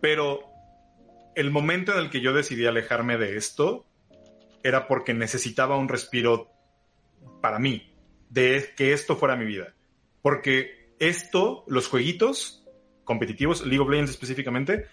pero 0.00 0.40
el 1.36 1.50
momento 1.50 1.92
en 1.92 1.98
el 1.98 2.10
que 2.10 2.20
yo 2.20 2.32
decidí 2.32 2.66
alejarme 2.66 3.18
de 3.18 3.36
esto 3.36 3.86
era 4.64 4.88
porque 4.88 5.14
necesitaba 5.14 5.76
un 5.76 5.88
respiro 5.88 6.50
para 7.40 7.58
mí, 7.58 7.94
de 8.30 8.72
que 8.76 8.92
esto 8.92 9.16
fuera 9.16 9.36
mi 9.36 9.44
vida. 9.44 9.74
Porque 10.22 10.94
esto, 10.98 11.62
los 11.68 11.88
jueguitos 11.88 12.64
competitivos, 13.04 13.64
League 13.64 13.80
of 13.80 13.90
Legends 13.90 14.10
específicamente, 14.10 14.86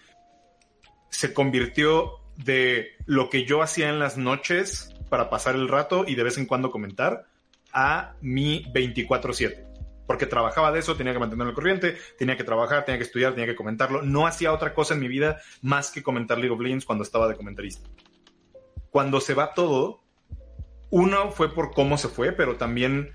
se 1.08 1.32
convirtió 1.32 2.12
de 2.36 2.92
lo 3.06 3.30
que 3.30 3.44
yo 3.44 3.62
hacía 3.62 3.88
en 3.88 3.98
las 3.98 4.18
noches 4.18 4.90
para 5.08 5.30
pasar 5.30 5.54
el 5.54 5.68
rato 5.68 6.04
y 6.06 6.14
de 6.14 6.24
vez 6.24 6.38
en 6.38 6.46
cuando 6.46 6.70
comentar 6.70 7.26
a 7.72 8.14
mi 8.20 8.64
24/7. 8.72 9.73
Porque 10.06 10.26
trabajaba 10.26 10.70
de 10.70 10.80
eso, 10.80 10.96
tenía 10.96 11.12
que 11.12 11.18
mantener 11.18 11.46
al 11.46 11.54
corriente, 11.54 11.96
tenía 12.18 12.36
que 12.36 12.44
trabajar, 12.44 12.84
tenía 12.84 12.98
que 12.98 13.04
estudiar, 13.04 13.32
tenía 13.32 13.46
que 13.46 13.56
comentarlo. 13.56 14.02
No 14.02 14.26
hacía 14.26 14.52
otra 14.52 14.74
cosa 14.74 14.94
en 14.94 15.00
mi 15.00 15.08
vida 15.08 15.40
más 15.62 15.90
que 15.90 16.02
comentar 16.02 16.38
League 16.38 16.54
of 16.54 16.60
Legends 16.60 16.84
cuando 16.84 17.04
estaba 17.04 17.28
de 17.28 17.36
comentarista. 17.36 17.88
Cuando 18.90 19.20
se 19.20 19.34
va 19.34 19.54
todo, 19.54 20.02
uno 20.90 21.30
fue 21.30 21.52
por 21.52 21.72
cómo 21.72 21.98
se 21.98 22.08
fue, 22.08 22.32
pero 22.32 22.56
también 22.56 23.12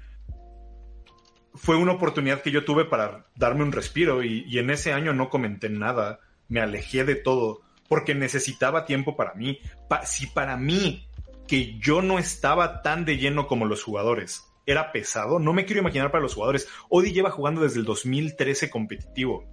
fue 1.54 1.76
una 1.76 1.94
oportunidad 1.94 2.42
que 2.42 2.52
yo 2.52 2.66
tuve 2.66 2.86
para 2.86 3.28
darme 3.36 3.64
un 3.64 3.72
respiro 3.72 4.24
y, 4.24 4.58
en 4.58 4.70
ese 4.70 4.94
año 4.94 5.14
no 5.14 5.30
comenté 5.30 5.70
nada, 5.70 6.20
me 6.48 6.62
alejé 6.62 7.04
de 7.04 7.16
todo 7.16 7.62
porque 7.88 8.16
necesitaba 8.16 8.86
tiempo 8.86 9.16
para 9.16 9.34
mí. 9.34 9.60
Si 10.06 10.28
para 10.28 10.58
mí, 10.58 11.08
que 11.48 11.80
yo 11.80 12.02
no 12.02 12.20
estaba 12.20 12.82
tan 12.82 13.04
de 13.06 13.18
lleno 13.18 13.48
como 13.48 13.66
los 13.66 13.84
jugadores, 13.84 14.49
era 14.72 14.92
pesado, 14.92 15.40
no 15.40 15.54
me 15.54 15.66
quiero 15.66 15.82
imaginar 15.82 16.12
para 16.12 16.22
los 16.22 16.34
jugadores. 16.36 16.68
Odi 16.90 17.12
lleva 17.12 17.32
jugando 17.32 17.62
desde 17.62 17.80
el 17.80 17.86
2013 17.86 18.70
competitivo. 18.70 19.46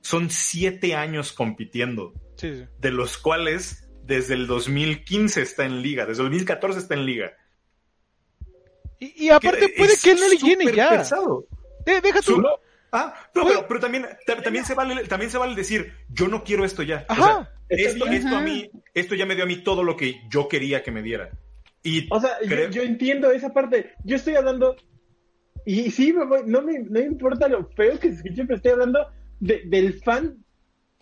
Son 0.00 0.30
siete 0.30 0.94
años 0.94 1.32
compitiendo, 1.32 2.12
Sí, 2.36 2.54
sí. 2.56 2.64
de 2.78 2.90
los 2.90 3.16
cuales 3.18 3.88
desde 4.02 4.34
el 4.34 4.46
2015 4.46 5.40
está 5.42 5.64
en 5.64 5.80
liga, 5.82 6.04
desde 6.06 6.22
el 6.22 6.28
2014 6.28 6.78
está 6.80 6.94
en 6.94 7.06
liga. 7.06 7.32
Y, 8.98 9.26
y 9.26 9.30
aparte 9.30 9.60
Que 9.60 9.68
puede 9.78 9.94
es 9.94 10.02
que 10.02 10.12
él 10.12 10.20
no 10.20 10.28
le 10.28 10.36
llene 10.36 10.64
súper 10.64 10.74
ya. 10.74 10.88
pesado. 10.90 11.46
De- 11.84 12.00
deja 12.00 12.20
tú. 12.20 12.36
Su- 12.36 12.44
Ah, 12.96 13.12
no, 13.34 13.44
pero, 13.44 13.66
pero 13.66 13.80
también, 13.80 14.06
ta- 14.24 14.40
también, 14.40 14.64
se 14.64 14.74
vale, 14.74 15.04
también 15.08 15.28
se 15.28 15.36
vale 15.36 15.56
decir, 15.56 15.92
yo 16.08 16.28
no 16.28 16.44
quiero 16.44 16.64
esto 16.64 16.84
ya. 16.84 17.04
O 17.08 17.14
sea, 17.16 17.50
Está 17.68 17.90
esto, 17.90 18.04
bien. 18.04 18.14
esto 18.22 18.36
a 18.36 18.40
mí, 18.40 18.70
esto 18.94 19.16
ya 19.16 19.26
me 19.26 19.34
dio 19.34 19.42
a 19.42 19.48
mí 19.48 19.56
todo 19.64 19.82
lo 19.82 19.96
que 19.96 20.20
yo 20.30 20.46
quería 20.46 20.84
que 20.84 20.92
me 20.92 21.02
diera. 21.02 21.30
Y 21.84 22.08
O 22.10 22.18
sea, 22.20 22.30
yo- 22.42 22.48
creo- 22.48 22.70
yo, 22.70 22.82
entiendo 22.82 23.30
esa 23.30 23.52
parte. 23.52 23.92
Yo 24.04 24.16
estoy 24.16 24.34
hablando, 24.34 24.74
y 25.66 25.90
sí, 25.90 26.12
me 26.12 26.24
voy- 26.24 26.42
no, 26.46 26.62
me, 26.62 26.78
no 26.80 26.98
importa 26.98 27.46
lo 27.46 27.68
feo 27.76 27.98
que 28.00 28.08
se 28.10 28.16
escuche, 28.16 28.44
pero 28.44 28.56
estoy 28.56 28.72
hablando 28.72 29.06
de- 29.38 29.62
del 29.66 29.94
fan 30.02 30.38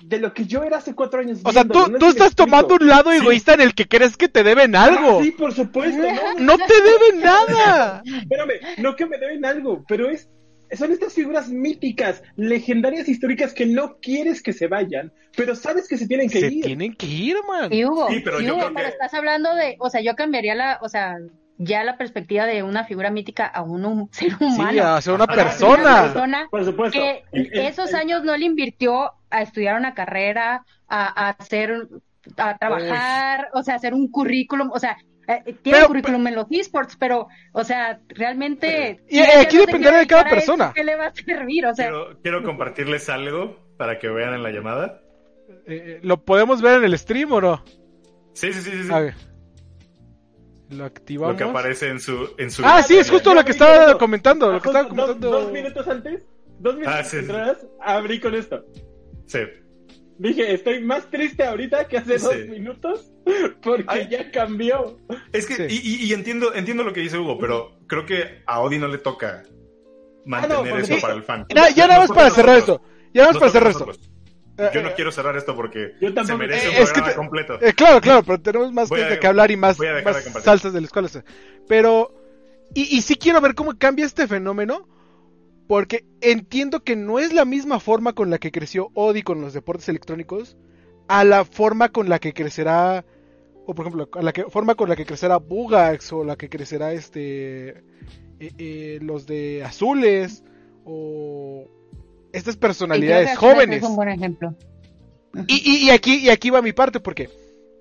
de 0.04 0.18
lo 0.18 0.34
que 0.34 0.44
yo 0.46 0.64
era 0.64 0.78
hace 0.78 0.94
cuatro 0.96 1.20
años. 1.20 1.40
O 1.44 1.52
sea, 1.52 1.62
tú, 1.64 1.78
no 1.88 1.98
tú 1.98 2.06
me 2.06 2.10
estás 2.10 2.34
tomando 2.34 2.74
un 2.80 2.88
lado 2.88 3.12
egoísta 3.12 3.54
en 3.54 3.60
el 3.60 3.72
que 3.74 3.86
crees 3.86 4.16
que 4.16 4.28
te 4.28 4.42
deben 4.42 4.74
algo. 4.74 5.20
Ah, 5.20 5.22
sí, 5.22 5.30
por 5.30 5.52
supuesto. 5.54 6.02
No, 6.38 6.56
No 6.56 6.66
te 6.66 6.74
deben 6.82 7.20
nada. 7.20 8.02
Espérame, 8.04 8.52
no 8.78 8.96
que 8.96 9.06
me 9.06 9.18
deben 9.18 9.44
algo, 9.44 9.84
pero 9.86 10.10
es 10.10 10.28
son 10.76 10.92
estas 10.92 11.12
figuras 11.14 11.48
míticas, 11.48 12.22
legendarias, 12.36 13.08
históricas 13.08 13.52
que 13.54 13.66
no 13.66 13.98
quieres 14.00 14.42
que 14.42 14.52
se 14.52 14.66
vayan, 14.68 15.12
pero 15.36 15.54
sabes 15.54 15.88
que 15.88 15.96
se 15.98 16.06
tienen 16.06 16.28
que 16.28 16.40
Se 16.40 16.46
ir. 16.52 16.64
tienen 16.64 16.94
que 16.94 17.06
ir, 17.06 17.36
man. 17.48 17.72
Y 17.72 17.84
Hugo, 17.84 18.08
Sí, 18.10 18.20
pero 18.24 18.40
y 18.40 18.46
yo 18.46 18.52
Hugo, 18.54 18.60
creo 18.64 18.74
pero 18.74 18.86
que- 18.88 18.92
estás 18.92 19.14
hablando 19.14 19.54
de, 19.54 19.76
o 19.78 19.90
sea, 19.90 20.00
yo 20.00 20.14
cambiaría 20.16 20.54
la, 20.54 20.78
o 20.82 20.88
sea, 20.88 21.16
ya 21.58 21.84
la 21.84 21.96
perspectiva 21.96 22.44
de 22.46 22.62
una 22.62 22.84
figura 22.84 23.10
mítica 23.10 23.46
a 23.46 23.62
un 23.62 23.84
hum- 23.84 24.08
ser 24.12 24.32
humano. 24.40 24.72
Sí, 24.72 24.78
a 24.78 25.00
ser 25.00 25.14
una 25.14 25.24
Ajá. 25.24 25.32
Una 25.34 25.42
persona. 25.44 26.02
persona 26.02 26.48
Por 26.50 26.64
supuesto. 26.64 26.98
que 26.98 27.22
esos 27.68 27.90
el- 27.90 27.96
años 27.96 28.24
no 28.24 28.36
le 28.36 28.46
invirtió 28.46 29.12
a 29.30 29.42
estudiar 29.42 29.76
una 29.78 29.94
carrera, 29.94 30.64
a, 30.88 31.26
a 31.26 31.30
hacer, 31.30 31.88
a 32.36 32.56
trabajar, 32.58 33.48
o 33.54 33.62
sea, 33.62 33.76
hacer 33.76 33.94
un 33.94 34.08
currículum, 34.10 34.70
o 34.72 34.78
sea, 34.78 34.96
eh, 35.28 35.54
tiene 35.62 35.78
Pero- 35.78 35.86
currículum 35.88 36.26
en 36.26 36.34
los 36.34 36.46
esports, 36.50 36.96
pero, 36.96 37.28
o 37.52 37.64
sea, 37.64 38.00
realmente... 38.08 39.00
Y 39.08 39.16
si 39.16 39.20
ella 39.22 39.40
aquí 39.42 39.56
no 39.56 39.66
dependerá 39.66 39.98
de 39.98 40.06
cada 40.06 40.24
persona. 40.28 40.72
¿Qué 40.74 40.84
le 40.84 40.96
va 40.96 41.06
a 41.06 41.14
servir? 41.14 41.66
O 41.66 41.74
sea, 41.74 41.86
quiero, 41.86 42.18
quiero 42.22 42.42
compartirles 42.42 43.08
algo 43.08 43.56
para 43.76 43.98
que 43.98 44.08
vean 44.08 44.34
en 44.34 44.42
la 44.42 44.50
llamada. 44.50 45.00
Eh, 45.66 46.00
¿Lo 46.02 46.24
podemos 46.24 46.60
ver 46.62 46.78
en 46.78 46.84
el 46.84 46.98
stream 46.98 47.30
o 47.32 47.40
no? 47.40 47.64
Sí, 48.34 48.52
sí, 48.52 48.60
sí, 48.62 48.70
sí. 48.70 48.84
sí. 48.84 48.92
A 48.92 49.00
ver. 49.00 49.14
Lo 50.70 50.78
Lo 50.78 50.84
activamos. 50.86 51.36
que 51.36 51.44
aparece 51.44 51.88
en 51.88 52.00
su, 52.00 52.30
en 52.38 52.50
su. 52.50 52.62
Ah, 52.64 52.82
sí, 52.82 52.96
es 52.96 53.10
justo 53.10 53.34
lo 53.34 53.44
que 53.44 53.50
estaba 53.52 53.98
comentando. 53.98 54.50
Lo 54.50 54.56
Ah, 54.56 54.60
que 54.62 54.68
estaba 54.68 54.84
dos- 54.88 54.88
comentando. 54.96 55.30
Dos, 55.30 55.52
minutos 55.52 55.86
antes, 55.88 56.26
dos 56.58 56.74
minutos 56.76 56.94
Ah, 56.98 57.04
sí, 57.04 57.18
sí. 57.18 57.24
atrás, 57.26 57.66
abrí 57.80 58.18
con 58.20 58.34
esto. 58.34 58.64
Sí. 59.26 59.40
Dije, 60.18 60.54
estoy 60.54 60.80
más 60.84 61.10
triste 61.10 61.42
ahorita 61.44 61.88
que 61.88 61.98
hace 61.98 62.18
Sí. 62.18 62.24
dos 62.24 62.36
minutos 62.48 63.12
porque 63.62 63.84
Ay. 63.88 64.08
ya 64.10 64.30
cambió. 64.30 64.98
Es 65.32 65.46
que, 65.46 65.54
Sí. 65.54 65.62
y, 65.68 66.04
y- 66.04 66.04
y 66.08 66.12
entiendo, 66.12 66.54
entiendo 66.54 66.84
lo 66.84 66.92
que 66.92 67.00
dice 67.00 67.18
Hugo, 67.18 67.38
pero 67.38 67.72
creo 67.86 68.04
que 68.06 68.42
a 68.46 68.60
Odi 68.60 68.78
no 68.78 68.88
le 68.88 68.98
toca 68.98 69.42
mantener 70.24 70.70
porque- 70.70 70.94
eso 70.94 71.00
para 71.00 71.14
el 71.14 71.22
fan. 71.22 71.46
Ya, 71.54 71.70
ya 71.70 71.86
nada 71.86 72.00
más 72.00 72.10
para 72.12 72.30
cerrar 72.30 72.58
esto. 72.58 72.80
Ya 73.12 73.22
nada 73.22 73.32
más 73.32 73.40
para 73.40 73.52
cerrar 73.52 73.70
esto. 73.70 73.90
Eh, 74.58 74.70
Yo 74.74 74.82
no 74.82 74.90
eh, 74.90 74.92
quiero 74.94 75.10
cerrar 75.10 75.34
esto 75.36 75.56
porque 75.56 75.92
Yo 76.00 76.10
se 76.24 76.36
merece 76.36 76.66
Eh, 76.66 76.70
un 76.70 76.76
es 76.76 76.80
que 76.90 77.00
programa 77.00 77.08
te- 77.10 77.16
completo. 77.16 77.58
Eh, 77.62 77.72
claro, 77.72 78.00
claro, 78.02 78.22
pero 78.22 78.40
tenemos 78.40 78.70
más 78.72 78.88
cosas 78.88 79.08
de 79.10 79.18
que 79.18 79.26
hablar 79.26 79.50
y 79.50 79.56
más, 79.56 79.78
más 80.04 80.24
de 80.24 80.40
salsas 80.42 80.72
de 80.74 80.80
la 80.80 80.86
escuela. 80.86 81.08
Pero, 81.66 82.14
y, 82.74 82.96
y 82.96 83.00
sí 83.00 83.16
quiero 83.16 83.40
ver 83.40 83.54
cómo 83.54 83.76
cambia 83.78 84.04
este 84.04 84.26
fenómeno, 84.28 84.86
porque 85.72 86.04
entiendo 86.20 86.84
que 86.84 86.96
no 86.96 87.18
es 87.18 87.32
la 87.32 87.46
misma 87.46 87.80
forma 87.80 88.12
con 88.12 88.28
la 88.28 88.36
que 88.36 88.52
creció 88.52 88.90
Odi 88.92 89.22
con 89.22 89.40
los 89.40 89.54
deportes 89.54 89.88
electrónicos 89.88 90.58
a 91.08 91.24
la 91.24 91.46
forma 91.46 91.88
con 91.88 92.10
la 92.10 92.18
que 92.18 92.34
crecerá, 92.34 93.06
o 93.64 93.74
por 93.74 93.86
ejemplo, 93.86 94.06
la 94.20 94.34
que, 94.34 94.44
forma 94.50 94.74
con 94.74 94.90
la 94.90 94.96
que 94.96 95.06
crecerá 95.06 95.38
Bugax 95.38 96.12
o 96.12 96.24
la 96.24 96.36
que 96.36 96.50
crecerá 96.50 96.92
este 96.92 97.68
eh, 97.68 98.52
eh, 98.58 98.98
los 99.00 99.26
de 99.26 99.64
Azules 99.64 100.44
o 100.84 101.64
estas 102.34 102.58
personalidades 102.58 103.34
jóvenes. 103.38 103.82
Es 103.82 103.88
un 103.88 103.96
buen 103.96 104.10
ejemplo. 104.10 104.54
Y, 105.48 105.86
y, 105.86 105.88
aquí, 105.88 106.16
y 106.16 106.28
aquí 106.28 106.50
va 106.50 106.60
mi 106.60 106.74
parte, 106.74 107.00
porque 107.00 107.30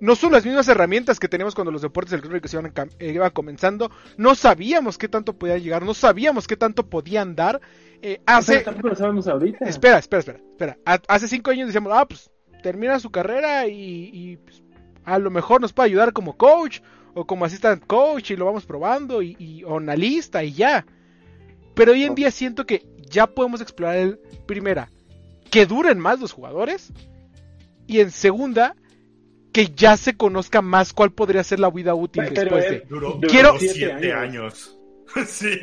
no 0.01 0.15
son 0.15 0.31
las 0.31 0.43
mismas 0.43 0.67
herramientas 0.67 1.19
que 1.19 1.27
teníamos 1.27 1.53
cuando 1.53 1.71
los 1.71 1.83
deportes 1.83 2.11
electrónicos 2.11 2.51
iban, 2.53 2.73
eh, 2.97 3.11
iban 3.13 3.29
comenzando. 3.29 3.91
No 4.17 4.33
sabíamos 4.33 4.97
qué 4.97 5.07
tanto 5.07 5.33
podía 5.33 5.59
llegar, 5.59 5.83
no 5.83 5.93
sabíamos 5.93 6.47
qué 6.47 6.57
tanto 6.57 6.89
podían 6.89 7.35
dar. 7.35 7.61
Eh, 8.01 8.19
hace... 8.25 8.61
tampoco 8.61 8.89
lo 8.89 8.95
sabemos 8.95 9.27
ahorita. 9.27 9.63
Espera, 9.63 9.99
espera, 9.99 10.19
espera. 10.19 10.39
espera. 10.39 10.77
hace 11.07 11.27
cinco 11.27 11.51
años 11.51 11.67
decíamos, 11.67 11.93
ah, 11.95 12.07
pues 12.07 12.31
termina 12.63 12.99
su 12.99 13.11
carrera 13.11 13.67
y, 13.67 14.37
pues, 14.37 14.63
a 15.05 15.19
lo 15.19 15.29
mejor 15.29 15.61
nos 15.61 15.71
puede 15.71 15.89
ayudar 15.89 16.13
como 16.13 16.35
coach 16.35 16.79
o 17.13 17.27
como 17.27 17.45
assistant 17.45 17.85
coach 17.85 18.31
y 18.31 18.35
lo 18.35 18.45
vamos 18.45 18.65
probando 18.65 19.21
y, 19.21 19.35
y 19.37 19.63
o 19.63 19.77
analista 19.77 20.43
y 20.43 20.53
ya. 20.53 20.83
Pero 21.75 21.91
hoy 21.91 22.05
en 22.05 22.15
día 22.15 22.31
siento 22.31 22.65
que 22.65 22.87
ya 23.07 23.27
podemos 23.27 23.61
explorar 23.61 23.97
el 23.97 24.19
primera, 24.47 24.89
que 25.51 25.67
duren 25.67 25.99
más 25.99 26.19
los 26.19 26.31
jugadores 26.31 26.91
y 27.85 27.99
en 27.99 28.09
segunda, 28.09 28.75
que 29.51 29.67
ya 29.75 29.97
se 29.97 30.15
conozca 30.15 30.61
más 30.61 30.93
cuál 30.93 31.11
podría 31.11 31.43
ser 31.43 31.59
la 31.59 31.69
vida 31.69 31.93
útil 31.93 32.23
después 32.33 32.69
de. 32.69 32.83
Quiero 33.27 33.57
siete 33.59 34.13
años. 34.13 34.77
sí. 35.25 35.59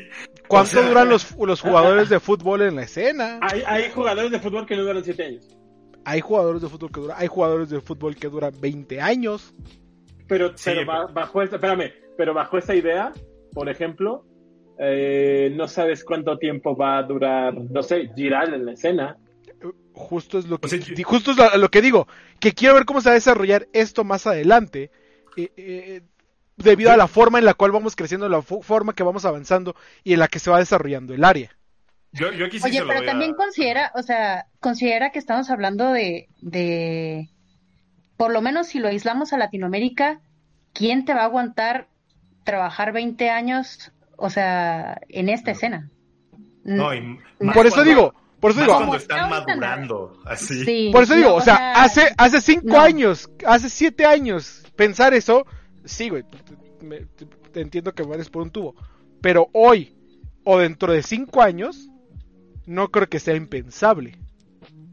¿Cuánto 0.46 0.83
duran 0.83 1.09
los, 1.09 1.35
los 1.37 1.61
jugadores 1.61 2.09
de 2.09 2.20
fútbol 2.20 2.62
en 2.62 2.77
la 2.77 2.83
escena? 2.83 3.38
Hay, 3.42 3.62
hay 3.66 3.90
jugadores 3.90 4.31
de 4.31 4.40
fútbol 4.40 4.66
que 4.66 4.77
no 4.77 4.83
duran 4.83 5.05
siete 5.05 5.24
años. 5.24 5.57
Hay 6.05 6.20
jugadores 6.20 6.62
de 6.62 6.68
fútbol 6.68 6.90
que 6.90 7.01
duran, 7.01 7.16
hay 7.18 7.27
jugadores 7.29 7.70
de 7.70 7.81
fútbol 7.81 8.16
que 8.16 8.29
duran 8.29 8.53
20 8.59 9.01
años. 9.01 9.55
Pero, 10.27 10.53
pero 10.64 10.87
bajo 10.87 11.42
esta, 11.42 11.57
espérame, 11.57 11.92
pero 12.16 12.35
bajo 12.35 12.59
esta 12.59 12.74
idea, 12.74 13.12
por 13.53 13.68
ejemplo, 13.68 14.24
eh, 14.79 15.53
no 15.55 15.66
sabes 15.68 16.05
cuánto 16.05 16.38
tiempo 16.38 16.77
va 16.77 16.98
a 16.98 17.03
durar, 17.03 17.55
no 17.55 17.83
sé, 17.83 18.11
girar 18.14 18.53
en 18.53 18.66
la 18.66 18.72
escena 18.72 19.18
justo 19.99 20.39
es 20.39 20.47
lo 20.47 20.59
que 20.59 21.05
justo 21.05 21.33
es 21.33 21.37
lo, 21.59 21.71
que 21.71 21.83
digo 21.83 22.09
que 22.41 22.53
quiero 22.53 22.75
ver 22.75 22.85
cómo 22.85 23.01
se 23.01 23.09
va 23.09 23.13
a 23.13 23.15
desarrollar 23.15 23.69
esto 23.73 24.05
más 24.05 24.27
adelante 24.27 24.91
eh, 25.37 25.53
eh, 25.57 26.03
debido 26.57 26.91
a 26.91 26.97
la 26.97 27.09
forma 27.09 27.39
en 27.39 27.45
la 27.45 27.55
cual 27.55 27.73
vamos 27.73 27.97
creciendo 27.97 28.29
la 28.29 28.43
forma 28.43 28.95
que 28.95 29.03
vamos 29.03 29.25
avanzando 29.25 29.77
y 30.05 30.15
en 30.15 30.21
la 30.21 30.29
que 30.29 30.39
se 30.39 30.51
va 30.51 30.59
desarrollando 30.59 31.15
el 31.15 31.25
área. 31.25 31.51
Yo, 32.13 32.33
yo 32.33 32.47
aquí 32.47 32.59
oye 32.65 32.83
pero 32.87 33.05
también 33.05 33.35
considera 33.35 33.93
o 33.95 34.03
sea 34.03 34.47
considera 34.61 35.11
que 35.11 35.19
estamos 35.19 35.51
hablando 35.51 35.93
de 35.93 36.29
de 36.41 37.29
por 38.17 38.33
lo 38.33 38.41
menos 38.41 38.69
si 38.69 38.79
lo 38.79 38.89
aislamos 38.89 39.35
a 39.35 39.39
Latinoamérica 39.39 40.21
quién 40.73 41.05
te 41.05 41.13
va 41.13 41.21
a 41.21 41.25
aguantar 41.25 41.87
trabajar 42.45 42.93
20 42.93 43.29
años 43.29 43.93
o 44.17 44.31
sea 44.31 45.03
en 45.11 45.29
esta 45.29 45.51
escena 45.51 45.91
no, 46.65 46.89
por 47.53 47.67
eso 47.67 47.85
digo 47.85 48.15
por 48.40 48.53
eso 48.53 48.61
digo, 48.61 48.77
cuando 48.77 48.96
están 48.96 49.31
madurando, 49.31 50.20
así. 50.24 50.90
por 50.92 51.03
eso 51.03 51.16
digo, 51.16 51.35
o 51.35 51.40
sea, 51.40 51.72
hace, 51.72 52.12
hace 52.16 52.40
cinco 52.40 52.79
años, 52.79 53.29
hace 53.44 53.68
siete 53.68 54.07
años, 54.07 54.62
pensar 54.77 55.12
eso, 55.12 55.44
sí, 55.85 56.09
güey, 56.09 56.24
te, 57.53 57.61
entiendo 57.61 57.92
que 57.92 58.05
vayas 58.05 58.31
por 58.31 58.42
un 58.42 58.51
tubo. 58.51 58.77
Pero 59.20 59.48
hoy, 59.53 59.96
o 60.44 60.59
dentro 60.59 60.92
de 60.92 61.03
cinco 61.03 61.42
años, 61.42 61.88
no 62.66 62.90
creo 62.90 63.09
que 63.09 63.18
sea 63.18 63.35
impensable. 63.35 64.16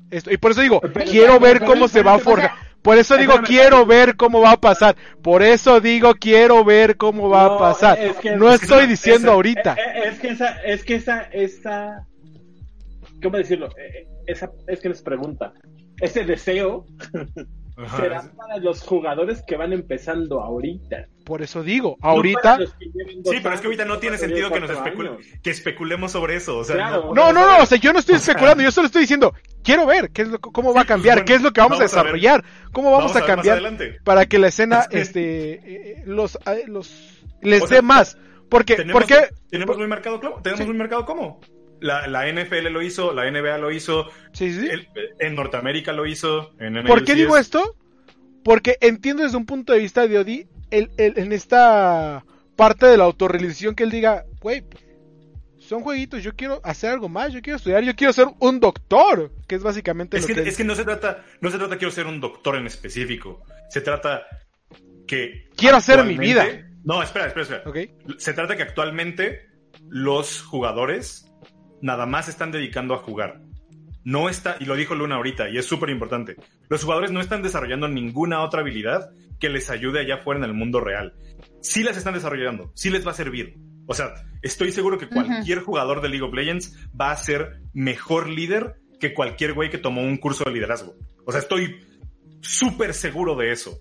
Esto, 0.10 0.32
y 0.32 0.38
por 0.38 0.52
eso 0.52 0.62
digo, 0.62 0.82
quiero 1.06 1.40
ver 1.40 1.64
cómo 1.64 1.88
se 1.88 2.02
va 2.02 2.16
a 2.16 2.20
forjar. 2.20 2.52
Por 2.82 2.98
eso 2.98 3.18
digo, 3.18 3.42
quiero 3.44 3.86
ver 3.86 4.16
cómo 4.16 4.42
va 4.42 4.52
a 4.52 4.62
pasar. 4.62 4.96
Por 5.24 5.42
eso 5.42 5.82
digo, 5.82 6.14
quiero 6.16 6.64
ver 6.64 6.98
cómo 6.98 7.30
va 7.30 7.46
a 7.46 7.58
pasar. 7.58 7.98
no 8.38 8.54
estoy 8.54 8.88
diciendo 8.88 9.32
ahorita. 9.32 9.74
Es 9.74 10.20
que 10.20 10.28
esa, 10.30 10.62
es 10.64 10.84
que 10.84 10.96
esa, 10.96 11.22
esa 11.32 12.08
¿cómo 13.26 13.38
decirlo? 13.38 13.68
Eh, 13.78 14.04
eh, 14.04 14.08
esa, 14.28 14.52
es 14.68 14.80
que 14.80 14.90
les 14.90 15.02
pregunta, 15.02 15.54
ese 16.00 16.24
deseo 16.26 16.86
será 17.98 18.32
para 18.38 18.58
los 18.58 18.82
jugadores 18.84 19.44
que 19.46 19.58
van 19.58 19.74
empezando 19.74 20.42
ahorita. 20.42 21.08
Por 21.26 21.42
eso 21.42 21.64
digo, 21.64 21.98
ahorita. 22.02 22.60
sí, 22.60 23.40
pero 23.42 23.56
es 23.56 23.62
que 23.62 23.68
ahorita 23.68 23.86
no 23.86 23.98
tiene 23.98 24.18
sentido 24.18 24.52
que 24.52 24.60
nos 24.60 24.72
que 25.42 25.50
especulemos 25.50 26.12
sobre 26.12 26.36
eso. 26.36 26.58
O 26.58 26.64
sea, 26.64 26.92
no, 26.92 27.14
no, 27.14 27.34
no, 27.34 27.64
o 27.64 27.66
sea, 27.66 27.80
yo 27.80 27.92
no 27.92 28.00
estoy 28.00 28.16
especulando, 28.16 28.64
yo 28.64 28.72
solo 28.72 28.86
estoy 28.86 29.02
diciendo, 29.02 29.34
quiero 29.64 29.88
ver 29.88 30.12
qué 30.12 30.22
es 30.22 30.28
lo, 30.28 30.40
cómo 30.40 30.70
va 30.70 30.82
a 30.82 30.84
pues, 30.84 30.88
cambiar, 30.88 31.26
qué 31.26 31.34
es 31.34 31.42
lo 31.42 31.52
que 31.52 31.62
vamos, 31.62 31.80
a 31.80 31.84
desarrollar, 31.84 32.44
cómo 32.72 32.92
vamos, 32.92 33.16
a, 33.16 33.26
cambiar 33.26 33.60
para 34.04 34.28
que 34.28 34.38
la 34.38 34.48
escena, 34.48 34.86
este, 34.92 35.54
eh, 35.54 36.04
los, 36.06 36.38
los, 36.68 37.24
les 37.42 37.68
dé 37.70 37.82
más. 37.82 38.18
Porque, 38.48 38.76
tenemos, 38.76 39.02
porque, 39.02 39.30
tenemos 39.50 39.76
muy 39.76 39.88
marcado, 39.88 40.20
tenemos 40.44 40.68
muy 40.68 40.78
marcado 40.78 41.04
cómo. 41.04 41.42
La, 41.86 42.08
la, 42.08 42.32
NFL 42.32 42.70
lo 42.72 42.82
hizo, 42.82 43.14
la 43.14 43.30
NBA 43.30 43.60
lo 43.60 43.72
hizo, 43.72 44.10
en 44.40 45.36
Norteamérica 45.36 45.94
lo 45.94 46.08
hizo. 46.08 46.52
En 46.60 46.84
¿Por 46.84 47.04
qué 47.04 47.14
digo 47.14 47.38
esto? 47.38 47.76
Porque 48.44 48.78
entiendo 48.82 49.22
desde 49.22 49.38
un 49.38 49.46
punto 49.46 49.72
de 49.72 49.80
vista 49.80 50.08
de 50.08 50.18
Odi, 50.18 50.48
el, 50.72 50.90
en 50.98 51.32
esta 51.32 52.26
parte 52.56 52.88
de 52.88 52.98
la 52.98 53.04
autorrealización 53.04 53.76
que 53.76 53.84
él 53.84 53.92
diga, 53.92 54.26
güey, 54.42 54.64
son 55.60 55.82
jueguitos, 55.82 56.24
yo 56.24 56.36
quiero 56.36 56.60
hacer 56.64 56.90
algo 56.90 57.08
más, 57.08 57.32
yo 57.32 57.42
quiero 57.44 57.58
estudiar, 57.58 57.84
yo 57.84 57.96
quiero 57.96 58.14
ser 58.14 58.28
un 58.40 58.60
doctor, 58.60 59.32
que 59.48 59.54
es 59.54 59.62
básicamente 59.62 60.18
es 60.18 60.28
lo 60.28 60.36
que, 60.36 60.50
Es 60.50 60.58
que 60.58 60.64
no 60.64 60.74
se 60.74 60.86
trata, 60.86 61.24
no 61.42 61.52
se 61.52 61.60
trata 61.60 61.78
quiero 61.78 61.92
ser 61.92 62.08
un 62.08 62.20
doctor 62.20 62.56
en 62.56 62.66
específico, 62.66 63.44
se 63.70 63.82
trata 63.82 64.26
que... 65.08 65.50
Quiero 65.56 65.78
hacer 65.78 66.04
mi 66.04 66.18
vida. 66.18 66.48
No, 66.84 67.04
espera, 67.04 67.28
espera, 67.28 67.44
espera. 67.44 67.94
Se 68.18 68.34
trata 68.34 68.56
que 68.56 68.64
actualmente 68.64 69.50
los 69.88 70.42
jugadores 70.42 71.25
nada 71.82 72.06
más 72.06 72.28
están 72.28 72.52
dedicando 72.52 72.94
a 72.94 73.00
jugar. 73.00 73.42
No 74.04 74.30
está, 74.30 74.58
y 74.60 74.66
lo 74.66 74.76
dijo 74.76 74.94
Luna 74.94 75.16
ahorita, 75.16 75.50
y 75.50 75.58
es 75.58 75.66
súper 75.66 75.90
importante, 75.90 76.36
los 76.70 76.84
jugadores 76.84 77.12
no 77.12 77.22
están 77.22 77.42
desarrollando 77.42 77.88
ninguna 77.88 78.44
otra 78.44 78.62
habilidad 78.62 79.10
que 79.40 79.50
les 79.50 79.70
ayude 79.70 80.00
allá 80.00 80.16
afuera 80.16 80.40
en 80.40 80.46
el 80.46 80.54
mundo 80.54 80.80
real. 80.80 81.16
Sí 81.62 81.84
las 81.84 81.98
están 81.98 82.14
desarrollando, 82.14 82.72
sí 82.76 82.92
les 82.92 83.06
va 83.06 83.12
a 83.12 83.16
servir. 83.16 83.56
O 83.88 83.94
sea, 83.94 84.14
estoy 84.42 84.72
seguro 84.72 84.98
que 84.98 85.08
cualquier 85.08 85.60
jugador 85.60 86.02
de 86.02 86.10
League 86.10 86.24
of 86.24 86.34
Legends 86.34 86.78
va 87.00 87.12
a 87.12 87.18
ser 87.18 87.62
mejor 87.74 88.30
líder 88.30 88.76
que 89.00 89.14
cualquier 89.14 89.54
güey 89.54 89.70
que 89.70 89.78
tomó 89.78 90.02
un 90.02 90.18
curso 90.18 90.44
de 90.44 90.52
liderazgo. 90.52 90.96
O 91.26 91.32
sea, 91.32 91.42
estoy 91.42 91.82
súper 92.42 92.94
seguro 92.94 93.36
de 93.36 93.52
eso. 93.52 93.80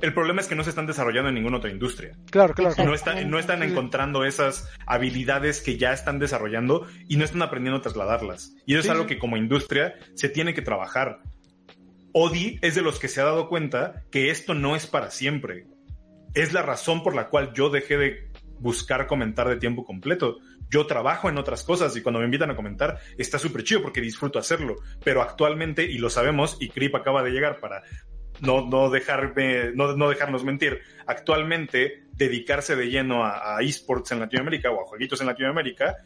El 0.00 0.14
problema 0.14 0.40
es 0.40 0.46
que 0.46 0.54
no 0.54 0.62
se 0.62 0.70
están 0.70 0.86
desarrollando 0.86 1.28
en 1.28 1.34
ninguna 1.34 1.56
otra 1.56 1.70
industria. 1.70 2.16
Claro, 2.30 2.54
claro. 2.54 2.74
No, 2.78 2.92
no 3.26 3.38
están 3.38 3.62
encontrando 3.62 4.24
esas 4.24 4.68
habilidades 4.86 5.60
que 5.60 5.76
ya 5.76 5.92
están 5.92 6.18
desarrollando 6.18 6.86
y 7.08 7.16
no 7.16 7.24
están 7.24 7.42
aprendiendo 7.42 7.78
a 7.78 7.82
trasladarlas. 7.82 8.54
Y 8.64 8.74
eso 8.74 8.82
es 8.82 8.90
algo 8.90 9.06
que 9.06 9.18
como 9.18 9.36
industria 9.36 9.94
se 10.14 10.28
tiene 10.28 10.54
que 10.54 10.62
trabajar. 10.62 11.20
Odi 12.12 12.58
es 12.62 12.74
de 12.74 12.82
los 12.82 12.98
que 12.98 13.08
se 13.08 13.20
ha 13.20 13.24
dado 13.24 13.48
cuenta 13.48 14.04
que 14.10 14.30
esto 14.30 14.54
no 14.54 14.76
es 14.76 14.86
para 14.86 15.10
siempre. 15.10 15.66
Es 16.34 16.52
la 16.52 16.62
razón 16.62 17.02
por 17.02 17.14
la 17.14 17.28
cual 17.28 17.52
yo 17.54 17.68
dejé 17.68 17.96
de 17.96 18.30
buscar 18.60 19.06
comentar 19.06 19.48
de 19.48 19.56
tiempo 19.56 19.84
completo. 19.84 20.38
Yo 20.70 20.86
trabajo 20.86 21.28
en 21.28 21.38
otras 21.38 21.64
cosas 21.64 21.96
y 21.96 22.02
cuando 22.02 22.20
me 22.20 22.26
invitan 22.26 22.50
a 22.50 22.56
comentar 22.56 22.98
está 23.16 23.38
súper 23.38 23.64
chido 23.64 23.82
porque 23.82 24.00
disfruto 24.00 24.38
hacerlo. 24.38 24.76
Pero 25.02 25.22
actualmente, 25.22 25.84
y 25.84 25.98
lo 25.98 26.10
sabemos, 26.10 26.56
y 26.60 26.68
Crip 26.68 26.94
acaba 26.94 27.22
de 27.22 27.30
llegar 27.30 27.58
para 27.60 27.82
no, 28.40 28.66
no, 28.66 28.90
dejarme, 28.90 29.72
no, 29.74 29.96
no 29.96 30.08
dejarnos 30.08 30.44
mentir, 30.44 30.80
actualmente 31.06 32.04
dedicarse 32.12 32.76
de 32.76 32.86
lleno 32.86 33.24
a, 33.24 33.58
esports 33.60 34.12
en 34.12 34.20
Latinoamérica 34.20 34.70
o 34.70 34.82
a 34.82 34.86
jueguitos 34.86 35.20
en 35.20 35.28
Latinoamérica 35.28 35.96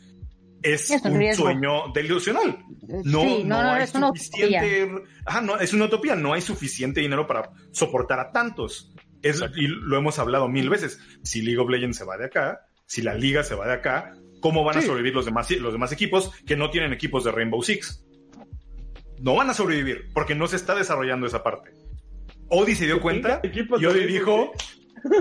es, 0.62 0.90
un, 0.90 1.34
sueño 1.34 1.88
delusional. 1.92 2.64
No, 3.04 3.42
no, 3.44 3.60
hay 3.60 3.86
suficiente. 3.86 4.90
no, 5.42 5.58
es 5.58 5.72
una 5.72 5.86
utopía. 5.86 6.14
No 6.14 6.34
hay 6.34 6.40
suficiente 6.40 7.00
dinero 7.00 7.26
para 7.26 7.50
soportar 7.72 8.20
a 8.20 8.30
tantos. 8.30 8.92
Es, 9.22 9.42
y 9.56 9.66
lo 9.66 9.98
hemos 9.98 10.18
hablado 10.18 10.48
mil 10.48 10.70
veces. 10.70 11.00
Si 11.22 11.42
League 11.42 11.58
of 11.58 11.68
Legends 11.68 11.96
se 11.96 12.04
va 12.04 12.16
de 12.16 12.26
acá, 12.26 12.60
si 12.86 13.02
la 13.02 13.14
liga 13.14 13.42
se 13.42 13.54
va 13.54 13.66
de 13.66 13.72
acá, 13.72 14.14
¿cómo 14.40 14.62
van 14.62 14.78
a 14.78 14.82
sobrevivir 14.82 15.14
los 15.14 15.24
demás, 15.24 15.50
los 15.50 15.72
demás 15.72 15.92
equipos 15.92 16.30
que 16.46 16.56
no 16.56 16.70
tienen 16.70 16.92
equipos 16.92 17.24
de 17.24 17.32
Rainbow 17.32 17.62
Six? 17.62 18.04
No 19.20 19.34
van 19.34 19.50
a 19.50 19.54
sobrevivir 19.54 20.10
porque 20.12 20.34
no 20.34 20.46
se 20.46 20.56
está 20.56 20.74
desarrollando 20.74 21.26
esa 21.26 21.42
parte. 21.42 21.72
Odi 22.54 22.74
se 22.74 22.84
dio 22.84 23.00
cuenta 23.00 23.40
y 23.42 23.86
Odi 23.86 24.06
dijo, 24.06 24.52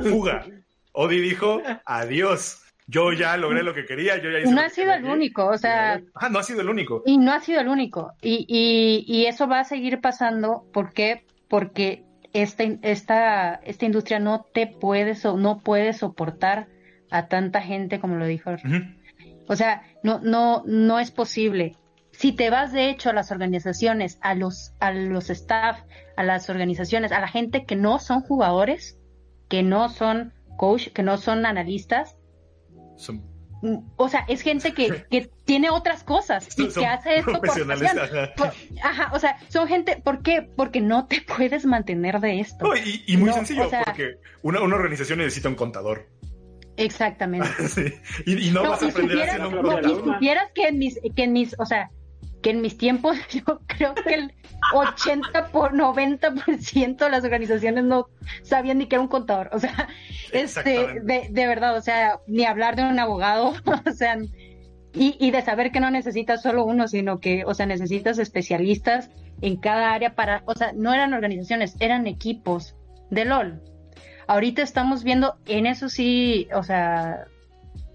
fuga. 0.03 0.45
Odi 0.91 1.21
dijo, 1.21 1.61
adiós. 1.85 2.57
Yo 2.87 3.13
ya 3.13 3.37
logré 3.37 3.63
lo 3.63 3.73
que 3.73 3.85
quería, 3.85 4.21
yo 4.21 4.29
ya 4.29 4.39
hice 4.39 4.51
No 4.51 4.59
ha 4.59 4.69
sido 4.69 4.93
el 4.93 5.05
único, 5.05 5.45
o 5.45 5.57
sea... 5.57 6.01
Ah, 6.13 6.27
no 6.27 6.39
ha 6.39 6.43
sido 6.43 6.59
el 6.59 6.67
único. 6.67 7.03
Y 7.05 7.17
no 7.17 7.31
ha 7.31 7.39
sido 7.39 7.61
el 7.61 7.69
único. 7.69 8.11
Y, 8.21 8.45
y, 8.49 9.05
y 9.07 9.27
eso 9.27 9.47
va 9.47 9.61
a 9.61 9.63
seguir 9.63 10.01
pasando, 10.01 10.65
¿por 10.73 10.91
qué? 10.91 11.23
Porque 11.47 12.03
esta, 12.33 12.65
esta, 12.81 13.55
esta 13.63 13.85
industria 13.85 14.19
no 14.19 14.45
te 14.53 14.67
puede, 14.67 15.15
no 15.37 15.59
puede 15.59 15.93
soportar 15.93 16.67
a 17.11 17.27
tanta 17.27 17.61
gente 17.61 18.01
como 18.01 18.15
lo 18.17 18.25
dijo. 18.25 18.51
O 19.47 19.55
sea, 19.55 19.83
no, 20.03 20.19
no, 20.19 20.63
no 20.65 20.99
es 20.99 21.11
posible. 21.11 21.77
Si 22.21 22.33
te 22.33 22.51
vas 22.51 22.71
de 22.71 22.91
hecho 22.91 23.09
a 23.09 23.13
las 23.13 23.31
organizaciones, 23.31 24.19
a 24.21 24.35
los, 24.35 24.75
a 24.79 24.91
los 24.91 25.31
staff, 25.31 25.79
a 26.15 26.23
las 26.23 26.51
organizaciones, 26.51 27.11
a 27.11 27.19
la 27.19 27.27
gente 27.27 27.65
que 27.65 27.75
no 27.75 27.97
son 27.97 28.21
jugadores, 28.21 28.99
que 29.49 29.63
no 29.63 29.89
son 29.89 30.31
coach, 30.55 30.89
que 30.89 31.01
no 31.01 31.17
son 31.17 31.47
analistas. 31.47 32.15
O 33.95 34.07
sea, 34.07 34.23
es 34.27 34.41
gente 34.41 34.71
que, 34.75 35.03
que 35.09 35.31
tiene 35.45 35.71
otras 35.71 36.03
cosas 36.03 36.47
y 36.59 36.67
que 36.67 36.85
hace 36.85 37.17
esto 37.17 37.41
por, 37.41 38.53
ajá. 38.83 39.11
o 39.13 39.19
sea, 39.19 39.39
son 39.49 39.67
gente, 39.67 39.99
¿por 40.03 40.21
qué? 40.21 40.43
Porque 40.43 40.79
no 40.79 41.07
te 41.07 41.21
puedes 41.21 41.65
mantener 41.65 42.19
de 42.19 42.39
esto. 42.39 42.71
y, 43.07 43.17
muy 43.17 43.33
sencillo, 43.33 43.67
porque 43.83 44.17
una, 44.43 44.61
una 44.61 44.75
organización 44.75 45.17
necesita 45.17 45.49
un 45.49 45.55
contador. 45.55 46.07
Exactamente. 46.77 47.47
y, 48.27 48.51
no, 48.51 48.61
vas 48.61 48.83
a 48.83 48.89
aprender 48.89 49.23
haciendo 49.23 49.49
un 49.49 49.55
contador. 49.55 49.89
Y 49.89 49.95
supieras 49.95 50.51
que 50.53 50.67
en 50.67 50.77
mis, 50.77 50.99
que 51.15 51.23
en 51.23 51.33
mis, 51.33 51.55
o 51.57 51.65
sea, 51.65 51.89
que 52.41 52.51
en 52.51 52.61
mis 52.61 52.77
tiempos 52.77 53.17
yo 53.29 53.59
creo 53.67 53.93
que 53.95 54.13
el 54.13 54.33
80 54.73 55.47
por 55.47 55.73
90% 55.73 56.97
de 56.97 57.09
las 57.09 57.23
organizaciones 57.23 57.83
no 57.83 58.07
sabían 58.43 58.77
ni 58.77 58.87
que 58.87 58.95
era 58.95 59.01
un 59.01 59.07
contador, 59.07 59.49
o 59.53 59.59
sea, 59.59 59.87
este, 60.31 61.01
de, 61.01 61.27
de, 61.29 61.47
verdad, 61.47 61.75
o 61.75 61.81
sea, 61.81 62.19
ni 62.27 62.45
hablar 62.45 62.75
de 62.75 62.83
un 62.83 62.99
abogado, 62.99 63.53
o 63.87 63.91
sea, 63.91 64.17
y, 64.93 65.15
y 65.19 65.31
de 65.31 65.41
saber 65.41 65.71
que 65.71 65.79
no 65.79 65.89
necesitas 65.89 66.41
solo 66.41 66.65
uno, 66.65 66.87
sino 66.87 67.19
que, 67.19 67.43
o 67.45 67.53
sea, 67.53 67.65
necesitas 67.65 68.19
especialistas 68.19 69.09
en 69.41 69.57
cada 69.57 69.93
área 69.93 70.15
para, 70.15 70.43
o 70.45 70.53
sea, 70.53 70.71
no 70.73 70.93
eran 70.93 71.13
organizaciones, 71.13 71.75
eran 71.79 72.07
equipos 72.07 72.75
de 73.09 73.25
LOL. 73.25 73.61
Ahorita 74.27 74.61
estamos 74.61 75.03
viendo, 75.03 75.35
en 75.45 75.65
eso 75.65 75.89
sí, 75.89 76.47
o 76.53 76.63
sea, 76.63 77.25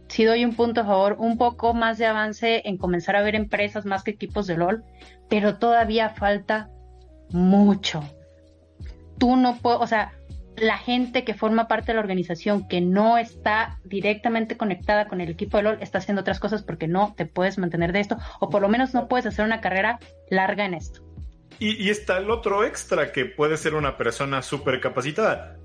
sí 0.08 0.24
doy 0.24 0.44
un 0.44 0.54
punto 0.54 0.82
a 0.82 0.84
favor, 0.84 1.16
un 1.18 1.38
poco 1.38 1.74
más 1.74 1.98
de 1.98 2.06
avance 2.06 2.62
en 2.64 2.78
comenzar 2.78 3.16
a 3.16 3.22
ver 3.22 3.34
empresas 3.34 3.84
más 3.84 4.02
que 4.02 4.12
equipos 4.12 4.46
de 4.46 4.56
LOL, 4.56 4.84
pero 5.28 5.58
todavía 5.58 6.10
falta 6.10 6.70
mucho. 7.30 8.02
Tú 9.18 9.36
no 9.36 9.56
puedes, 9.56 9.80
o 9.80 9.86
sea, 9.86 10.12
la 10.56 10.78
gente 10.78 11.24
que 11.24 11.34
forma 11.34 11.68
parte 11.68 11.88
de 11.88 11.94
la 11.94 12.00
organización 12.00 12.66
que 12.66 12.80
no 12.80 13.18
está 13.18 13.78
directamente 13.84 14.56
conectada 14.56 15.06
con 15.06 15.20
el 15.20 15.30
equipo 15.30 15.56
de 15.56 15.64
LOL 15.64 15.78
está 15.80 15.98
haciendo 15.98 16.22
otras 16.22 16.40
cosas 16.40 16.62
porque 16.62 16.88
no 16.88 17.14
te 17.16 17.26
puedes 17.26 17.58
mantener 17.58 17.92
de 17.92 18.00
esto, 18.00 18.16
o 18.40 18.48
por 18.48 18.62
lo 18.62 18.68
menos 18.68 18.94
no 18.94 19.08
puedes 19.08 19.26
hacer 19.26 19.44
una 19.44 19.60
carrera 19.60 19.98
larga 20.30 20.64
en 20.64 20.74
esto. 20.74 21.02
Y, 21.58 21.88
está 21.88 22.18
el 22.18 22.30
otro 22.30 22.64
extra 22.64 23.12
que 23.12 23.24
puede 23.24 23.56
ser 23.56 23.74
una 23.74 23.96
persona 23.96 24.42
súper 24.42 24.78
capacitada. 24.80 25.56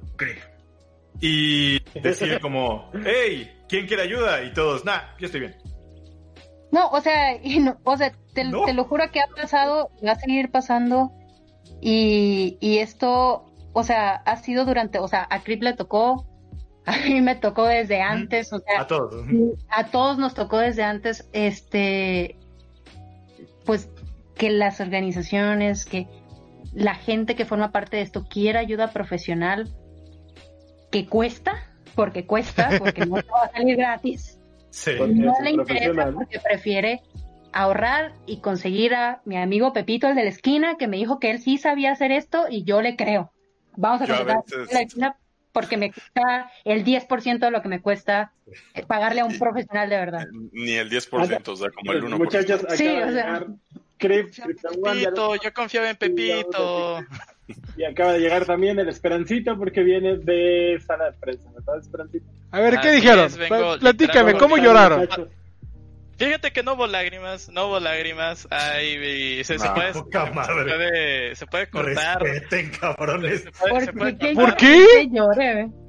Y 1.19 1.79
decir 1.99 2.39
como, 2.39 2.89
hey, 3.05 3.51
¿quién 3.67 3.87
quiere 3.87 4.03
ayuda? 4.03 4.43
Y 4.43 4.53
todos, 4.53 4.85
nah, 4.85 5.01
yo 5.19 5.25
estoy 5.27 5.41
bien. 5.41 5.55
No, 6.71 6.87
o 6.89 7.01
sea, 7.01 7.37
o 7.83 7.97
sea 7.97 8.13
te, 8.33 8.43
lo 8.45 8.83
juro 8.85 9.11
que 9.11 9.19
ha 9.19 9.27
pasado, 9.27 9.91
va 10.05 10.13
a 10.13 10.19
seguir 10.19 10.51
pasando. 10.51 11.11
Y, 11.81 12.57
y 12.59 12.77
esto, 12.79 13.45
o 13.73 13.83
sea, 13.83 14.13
ha 14.13 14.37
sido 14.37 14.65
durante, 14.65 14.99
o 14.99 15.07
sea, 15.07 15.27
a 15.29 15.41
Crip 15.41 15.63
le 15.63 15.73
tocó, 15.73 16.25
a 16.85 16.97
mí 17.07 17.21
me 17.21 17.35
tocó 17.35 17.65
desde 17.65 18.01
antes, 18.01 18.51
o 18.53 18.59
sea, 18.59 18.81
a 18.81 18.87
todos. 18.87 19.25
A 19.69 19.87
todos 19.87 20.17
nos 20.17 20.33
tocó 20.33 20.57
desde 20.57 20.83
antes, 20.83 21.29
este, 21.33 22.35
pues 23.65 23.89
que 24.35 24.49
las 24.49 24.79
organizaciones, 24.79 25.85
que 25.85 26.07
la 26.73 26.95
gente 26.95 27.35
que 27.35 27.45
forma 27.45 27.71
parte 27.71 27.97
de 27.97 28.03
esto 28.03 28.25
quiera 28.27 28.59
ayuda 28.59 28.91
profesional, 28.91 29.69
que 30.91 31.07
cuesta, 31.07 31.67
porque 31.95 32.25
cuesta, 32.25 32.69
porque 32.77 33.05
no 33.05 33.15
va 33.15 33.45
a 33.45 33.51
salir 33.51 33.77
gratis. 33.77 34.37
Sí. 34.73 34.91
No 34.97 35.33
le 35.43 35.49
interesa 35.49 36.13
porque 36.13 36.39
prefiere 36.39 37.01
ahorrar 37.51 38.13
y 38.25 38.39
conseguir 38.39 38.95
a 38.95 39.21
mi 39.25 39.35
amigo 39.35 39.73
Pepito, 39.73 40.07
el 40.07 40.15
de 40.15 40.23
la 40.23 40.29
esquina, 40.29 40.77
que 40.77 40.87
me 40.87 40.95
dijo 40.95 41.19
que 41.19 41.29
él 41.29 41.39
sí 41.39 41.57
sabía 41.57 41.91
hacer 41.91 42.13
esto 42.13 42.45
y 42.49 42.63
yo 42.63 42.81
le 42.81 42.95
creo. 42.95 43.33
Vamos 43.75 44.01
a 44.01 44.07
contratar 44.07 44.43
la 44.71 44.81
esquina 44.81 45.17
porque 45.51 45.75
me 45.75 45.91
cuesta 45.91 46.49
el 46.63 46.85
10% 46.85 47.39
de 47.39 47.51
lo 47.51 47.61
que 47.61 47.67
me 47.67 47.81
cuesta 47.81 48.31
pagarle 48.87 49.19
a 49.19 49.25
un 49.25 49.37
profesional 49.37 49.89
de 49.89 49.97
verdad. 49.97 50.27
Ni 50.53 50.71
el 50.71 50.89
10%, 50.89 51.47
o 51.47 51.55
sea, 51.57 51.69
como 51.71 51.91
el 51.91 52.03
1%. 52.03 52.17
Muchachos, 52.17 52.65
sí, 52.75 52.87
o 52.87 53.11
sea, 53.11 53.45
Pepito, 53.97 55.35
yo 55.35 55.53
confiaba 55.53 55.89
en 55.89 55.97
Pepito. 55.97 56.99
Y 57.77 57.83
acaba 57.83 58.13
de 58.13 58.19
llegar 58.19 58.45
también 58.45 58.79
el 58.79 58.89
Esperancito 58.89 59.57
porque 59.57 59.83
viene 59.83 60.17
de 60.17 60.79
sala 60.85 61.11
de 61.11 61.17
prensa, 61.17 61.49
¿verdad, 61.51 61.79
Esperancito? 61.79 62.25
A 62.51 62.59
ver, 62.59 62.79
¿qué 62.79 62.91
dijeron? 62.91 63.29
Platícame, 63.79 64.35
¿cómo 64.35 64.57
lloraron? 64.57 65.07
Fíjate 66.25 66.51
que 66.51 66.61
no 66.61 66.73
hubo 66.73 66.85
lágrimas, 66.85 67.49
no 67.49 67.67
hubo 67.67 67.79
lágrimas. 67.79 68.47
Ay, 68.51 69.43
se, 69.43 69.57
se, 69.57 69.69
puede, 69.69 69.93
se, 69.93 70.03
puede, 70.03 71.35
se 71.35 71.47
puede 71.47 71.69
cortar. 71.69 72.21
Respeten, 72.21 72.71
cabrones. 72.79 73.45
¿Por 74.35 74.55
qué? 74.55 75.09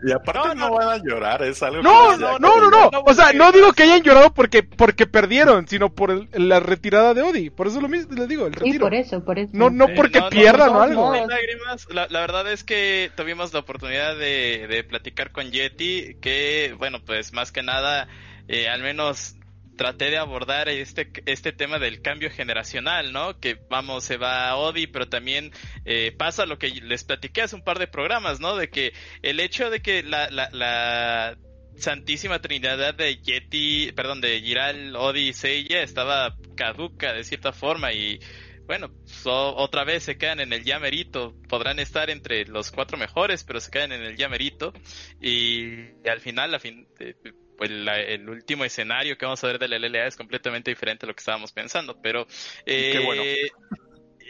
Y 0.04 0.12
aparte 0.12 0.54
no, 0.54 0.72
van 0.72 0.88
a 0.88 0.96
llorar, 1.04 1.42
es 1.42 1.62
algo 1.62 1.82
No, 1.82 2.16
no, 2.16 2.38
no, 2.38 2.70
no, 2.70 2.90
O 3.04 3.14
sea, 3.14 3.32
no 3.32 3.52
digo 3.52 3.72
que 3.74 3.82
hayan 3.82 4.02
llorado 4.02 4.32
porque 4.32 4.62
porque 4.62 5.06
perdieron, 5.06 5.68
sino 5.68 5.94
por 5.94 6.26
la 6.38 6.60
retirada 6.60 7.12
de 7.12 7.22
Odi. 7.22 7.50
Por 7.50 7.66
eso 7.66 7.80
lo 7.80 7.88
mismo 7.88 8.14
les 8.14 8.26
digo, 8.26 8.46
el 8.46 8.54
retiro. 8.54 8.72
Sí, 8.72 8.78
por 8.78 8.94
eso, 8.94 9.24
por 9.24 9.38
eso. 9.38 9.50
No, 9.52 9.68
no 9.68 9.86
porque 9.94 10.22
pierdan 10.30 10.70
o 10.70 10.80
algo. 10.80 11.12
lágrimas. 11.14 11.86
La, 11.90 12.06
la, 12.08 12.20
verdad 12.20 12.50
es 12.50 12.64
que 12.64 13.10
tuvimos 13.16 13.52
la 13.52 13.60
oportunidad 13.60 14.16
de, 14.16 14.66
de 14.66 14.82
platicar 14.82 15.30
con 15.30 15.50
Yeti, 15.50 16.16
que, 16.20 16.74
bueno, 16.78 17.00
pues 17.04 17.32
más 17.34 17.52
que 17.52 17.62
nada, 17.62 18.08
eh, 18.48 18.68
al 18.68 18.82
menos 18.82 19.36
traté 19.76 20.10
de 20.10 20.18
abordar 20.18 20.68
este, 20.68 21.10
este 21.26 21.52
tema 21.52 21.78
del 21.78 22.02
cambio 22.02 22.30
generacional, 22.30 23.12
¿no? 23.12 23.38
Que 23.38 23.58
vamos, 23.68 24.04
se 24.04 24.16
va 24.16 24.48
a 24.48 24.56
Odi, 24.56 24.86
pero 24.86 25.08
también 25.08 25.52
eh, 25.84 26.14
pasa 26.16 26.46
lo 26.46 26.58
que 26.58 26.68
les 26.68 27.04
platiqué 27.04 27.42
hace 27.42 27.56
un 27.56 27.64
par 27.64 27.78
de 27.78 27.86
programas, 27.86 28.40
¿no? 28.40 28.56
De 28.56 28.68
que 28.68 28.92
el 29.22 29.40
hecho 29.40 29.70
de 29.70 29.80
que 29.80 30.02
la, 30.02 30.30
la, 30.30 30.50
la 30.52 31.36
Santísima 31.76 32.40
Trinidad 32.40 32.94
de 32.94 33.16
Yeti, 33.16 33.92
perdón, 33.92 34.20
de 34.20 34.40
Giral, 34.40 34.94
Odi 34.96 35.28
y 35.28 35.32
Seiya 35.32 35.82
estaba 35.82 36.36
caduca 36.56 37.12
de 37.12 37.24
cierta 37.24 37.52
forma 37.52 37.92
y 37.92 38.20
bueno, 38.66 38.90
otra 39.24 39.84
vez 39.84 40.04
se 40.04 40.16
quedan 40.16 40.40
en 40.40 40.52
el 40.52 40.64
llamerito. 40.64 41.34
Podrán 41.48 41.78
estar 41.78 42.10
entre 42.10 42.44
los 42.46 42.70
cuatro 42.70 42.96
mejores, 42.96 43.44
pero 43.44 43.60
se 43.60 43.70
quedan 43.70 43.92
en 43.92 44.02
el 44.02 44.16
llamerito. 44.16 44.72
Y, 45.20 45.90
al 46.08 46.20
final, 46.20 46.54
a 46.54 46.60
fin, 46.60 46.86
eh, 47.00 47.14
pues 47.57 47.70
el 47.70 48.28
último 48.28 48.64
escenario 48.64 49.16
que 49.16 49.24
vamos 49.24 49.42
a 49.44 49.46
ver 49.46 49.59
de 49.59 49.68
la 49.68 49.78
LLA 49.78 50.07
es 50.07 50.16
completamente 50.16 50.70
diferente 50.70 51.07
a 51.07 51.09
lo 51.09 51.14
que 51.14 51.20
estábamos 51.20 51.53
pensando, 51.53 52.00
pero 52.00 52.26
eh, 52.66 53.00
bueno. 53.05 53.22
Eh, 53.22 53.50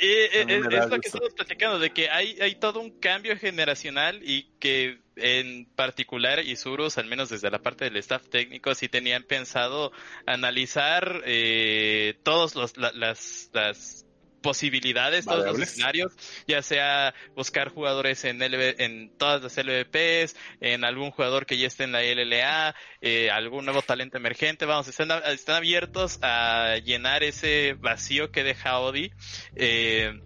eh, 0.01 0.47
es, 0.49 0.91
lo 0.91 1.01
que 1.01 1.09
estamos 1.09 1.33
platicando, 1.35 1.79
de 1.79 1.91
que 1.91 2.11
hay, 2.11 2.37
hay 2.41 2.57
todo 2.57 2.81
un 2.81 2.99
cambio 2.99 3.37
generacional 3.37 4.21
y 4.25 4.51
que 4.59 4.99
en 5.17 5.67
particular 5.67 6.41
Isurus, 6.41 6.99
al 6.99 7.07
menos 7.07 7.29
desde 7.29 7.51
la 7.51 7.61
parte 7.61 7.85
del 7.85 7.97
staff 7.99 8.29
técnico, 8.29 8.75
sí 8.75 8.89
tenían 8.89 9.23
pensado 9.23 9.93
analizar 10.27 11.23
eh, 11.25 12.19
todos 12.25 12.55
los, 12.55 12.77
las, 12.77 13.51
las 13.53 14.07
posibilidades, 14.43 15.25
todos 15.25 15.47
los 15.47 15.59
escenarios, 15.61 16.13
ya 16.47 16.63
sea 16.63 17.15
buscar 17.35 17.71
jugadores 17.71 18.25
en, 18.25 18.43
en 18.43 19.17
todas 19.17 19.43
las 19.43 19.57
LVPs, 19.57 20.37
en 20.61 20.85
algún 20.85 21.11
jugador 21.11 21.47
que 21.47 21.57
ya 21.57 21.67
esté 21.67 21.85
en 21.85 21.93
la 21.93 22.03
LLA, 22.03 22.75
eh, 23.01 23.31
algún 23.31 23.65
nuevo 23.65 23.83
talento 23.83 24.19
emergente, 24.19 24.67
vamos, 24.67 24.89
están, 24.89 25.11
están 25.27 25.57
abiertos 25.57 26.19
a 26.23 26.77
llenar 26.85 27.23
ese 27.23 27.75
vacío 27.75 28.31
que 28.31 28.45
deja 28.45 28.79
Odi. 28.79 29.13
Eh, 29.55 30.21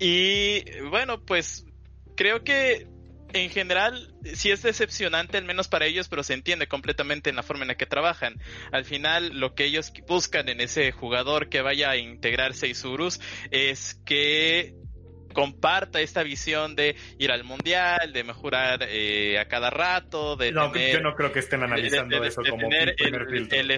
y 0.00 0.80
bueno, 0.82 1.24
pues 1.24 1.64
creo 2.16 2.42
que 2.42 2.86
en 3.32 3.50
general 3.50 4.14
sí 4.34 4.50
es 4.50 4.62
decepcionante, 4.62 5.38
al 5.38 5.44
menos 5.44 5.68
para 5.68 5.86
ellos, 5.86 6.08
pero 6.08 6.22
se 6.22 6.34
entiende 6.34 6.66
completamente 6.66 7.30
en 7.30 7.36
la 7.36 7.42
forma 7.42 7.62
en 7.62 7.68
la 7.68 7.76
que 7.76 7.86
trabajan. 7.86 8.40
Al 8.72 8.84
final, 8.84 9.38
lo 9.38 9.54
que 9.54 9.64
ellos 9.64 9.92
buscan 10.06 10.48
en 10.48 10.60
ese 10.60 10.92
jugador 10.92 11.48
que 11.48 11.62
vaya 11.62 11.90
a 11.90 11.96
integrarse 11.96 12.66
a 12.66 12.68
Isurus 12.68 13.20
es 13.50 14.00
que 14.04 14.74
comparta 15.34 16.00
esta 16.00 16.22
visión 16.22 16.74
de 16.74 16.96
ir 17.18 17.30
al 17.30 17.44
mundial, 17.44 18.12
de 18.12 18.24
mejorar 18.24 18.80
eh, 18.88 19.38
a 19.38 19.46
cada 19.46 19.70
rato, 19.70 20.36
de 20.36 20.50
no, 20.50 20.74
yo 20.74 21.00
no 21.00 21.14
creo 21.14 21.32
que 21.32 21.38
estén 21.38 21.62
analizando 21.62 22.24
eso 22.24 22.42
como 22.48 22.68
tener 22.68 22.96
el, 22.98 23.70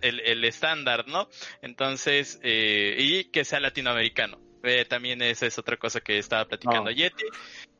el, 0.00 0.44
estándar, 0.44 1.08
¿no? 1.08 1.28
Entonces, 1.62 2.38
eh, 2.42 2.94
y 2.98 3.24
que 3.30 3.44
sea 3.44 3.58
latinoamericano. 3.58 4.38
Eh, 4.62 4.84
también 4.84 5.22
esa 5.22 5.46
es 5.46 5.58
otra 5.58 5.76
cosa 5.76 6.00
que 6.00 6.18
estaba 6.18 6.44
platicando 6.44 6.90
Yeti. 6.90 7.24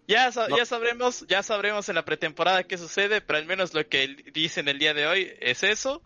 Ya, 0.09 0.31
ya 0.31 0.65
sabremos, 0.65 1.27
ya 1.29 1.43
sabremos 1.43 1.89
en 1.91 1.95
la 1.95 2.05
pretemporada 2.07 2.65
qué 2.65 2.79
sucede, 2.79 3.21
pero 3.21 3.39
al 3.39 3.45
menos 3.45 3.75
lo 3.75 3.87
que 3.87 4.17
dicen 4.33 4.67
el 4.69 4.79
día 4.79 4.95
de 4.95 5.07
hoy 5.07 5.31
es 5.41 5.63
eso. 5.63 6.03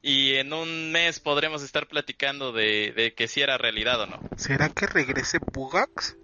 Y 0.00 0.34
en 0.34 0.52
un 0.52 0.92
mes 0.92 1.20
podremos 1.20 1.62
estar 1.62 1.86
platicando 1.86 2.52
de, 2.52 3.14
que 3.16 3.28
si 3.28 3.40
era 3.40 3.56
realidad 3.56 4.00
o 4.02 4.06
no. 4.06 4.20
¿Será 4.36 4.68
que 4.68 4.86
regrese 4.86 5.40
Pugax? 5.40 6.16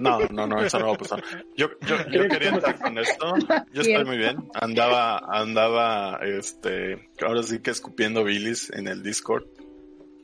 No, 0.00 0.18
no, 0.30 0.46
no, 0.46 0.64
eso 0.64 0.78
no 0.80 0.88
va 0.88 0.94
a 0.94 0.98
pasar. 0.98 1.24
Yo, 1.56 1.68
yo, 1.82 1.96
yo 2.10 2.28
quería 2.28 2.50
entrar 2.50 2.78
con 2.80 2.98
esto. 2.98 3.34
Yo 3.72 3.82
estoy 3.82 4.04
muy 4.04 4.16
bien. 4.16 4.48
Andaba, 4.54 5.18
andaba, 5.30 6.18
este, 6.24 7.08
ahora 7.24 7.44
sí 7.44 7.60
que 7.60 7.70
escupiendo 7.70 8.24
bilis 8.24 8.70
en 8.70 8.88
el 8.88 9.02
Discord. 9.02 9.44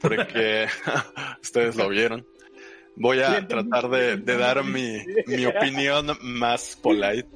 Porque 0.00 0.66
ustedes 1.42 1.76
lo 1.76 1.88
vieron. 1.88 2.26
Voy 3.00 3.20
a 3.20 3.48
tratar 3.48 3.88
de, 3.88 4.18
dar 4.18 4.62
mi, 4.62 4.98
mi, 5.26 5.46
opinión 5.46 6.18
más 6.20 6.78
polite. 6.82 7.30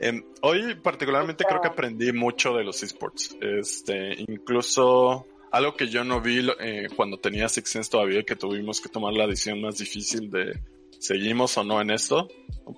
Em, 0.00 0.24
hoy 0.40 0.74
particularmente 0.76 1.44
creo 1.44 1.60
que 1.60 1.68
aprendí 1.68 2.12
mucho 2.12 2.54
de 2.54 2.64
los 2.64 2.82
esports. 2.82 3.36
Este, 3.42 4.14
incluso 4.26 5.26
algo 5.52 5.76
que 5.76 5.88
yo 5.88 6.02
no 6.02 6.22
vi 6.22 6.48
eh, 6.60 6.88
cuando 6.96 7.18
tenía 7.18 7.46
Six 7.50 7.68
Sense 7.68 7.90
todavía, 7.90 8.22
que 8.22 8.36
tuvimos 8.36 8.80
que 8.80 8.88
tomar 8.88 9.12
la 9.12 9.26
decisión 9.26 9.60
más 9.60 9.76
difícil 9.76 10.30
de 10.30 10.62
seguimos 10.98 11.58
o 11.58 11.64
no 11.64 11.78
en 11.82 11.90
esto, 11.90 12.28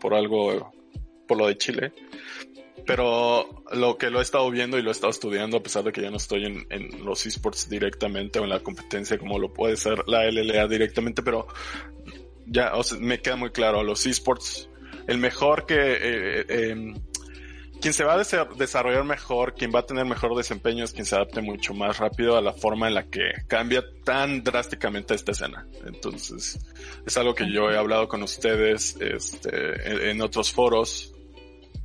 por 0.00 0.12
algo, 0.14 0.72
por 1.28 1.38
lo 1.38 1.46
de 1.46 1.56
Chile. 1.56 1.92
Pero 2.88 3.64
lo 3.70 3.98
que 3.98 4.08
lo 4.08 4.18
he 4.18 4.22
estado 4.22 4.50
viendo 4.50 4.78
y 4.78 4.82
lo 4.82 4.88
he 4.88 4.92
estado 4.92 5.10
estudiando, 5.10 5.58
a 5.58 5.62
pesar 5.62 5.84
de 5.84 5.92
que 5.92 6.00
ya 6.00 6.10
no 6.10 6.16
estoy 6.16 6.46
en, 6.46 6.66
en 6.70 7.04
los 7.04 7.26
esports 7.26 7.68
directamente 7.68 8.38
o 8.38 8.44
en 8.44 8.48
la 8.48 8.60
competencia 8.60 9.18
como 9.18 9.38
lo 9.38 9.52
puede 9.52 9.76
ser 9.76 10.04
la 10.06 10.24
LLA 10.24 10.66
directamente, 10.68 11.22
pero 11.22 11.46
ya 12.46 12.72
me 12.98 13.20
queda 13.20 13.36
muy 13.36 13.50
claro, 13.50 13.82
los 13.82 14.06
esports, 14.06 14.70
el 15.06 15.18
mejor 15.18 15.66
que, 15.66 15.74
eh, 15.74 16.46
eh, 16.48 16.70
em, 16.70 16.94
quien 17.78 17.92
se 17.92 18.04
va 18.04 18.14
a 18.14 18.24
desarrollar 18.56 19.04
mejor, 19.04 19.54
quien 19.54 19.70
va 19.70 19.80
a 19.80 19.86
tener 19.86 20.06
mejor 20.06 20.34
desempeño 20.34 20.82
es 20.82 20.92
quien 20.94 21.04
se 21.04 21.14
adapte 21.14 21.42
mucho 21.42 21.74
más 21.74 21.98
rápido 21.98 22.38
a 22.38 22.40
la 22.40 22.54
forma 22.54 22.88
en 22.88 22.94
la 22.94 23.04
que 23.04 23.32
cambia 23.48 23.84
tan 24.02 24.42
drásticamente 24.42 25.14
esta 25.14 25.32
escena. 25.32 25.66
Entonces, 25.84 26.58
es 27.06 27.16
algo 27.18 27.34
que 27.34 27.52
yo 27.52 27.70
he 27.70 27.76
hablado 27.76 28.08
con 28.08 28.22
ustedes 28.22 28.96
este, 28.98 30.10
en, 30.10 30.22
otros 30.22 30.50
foros, 30.52 31.14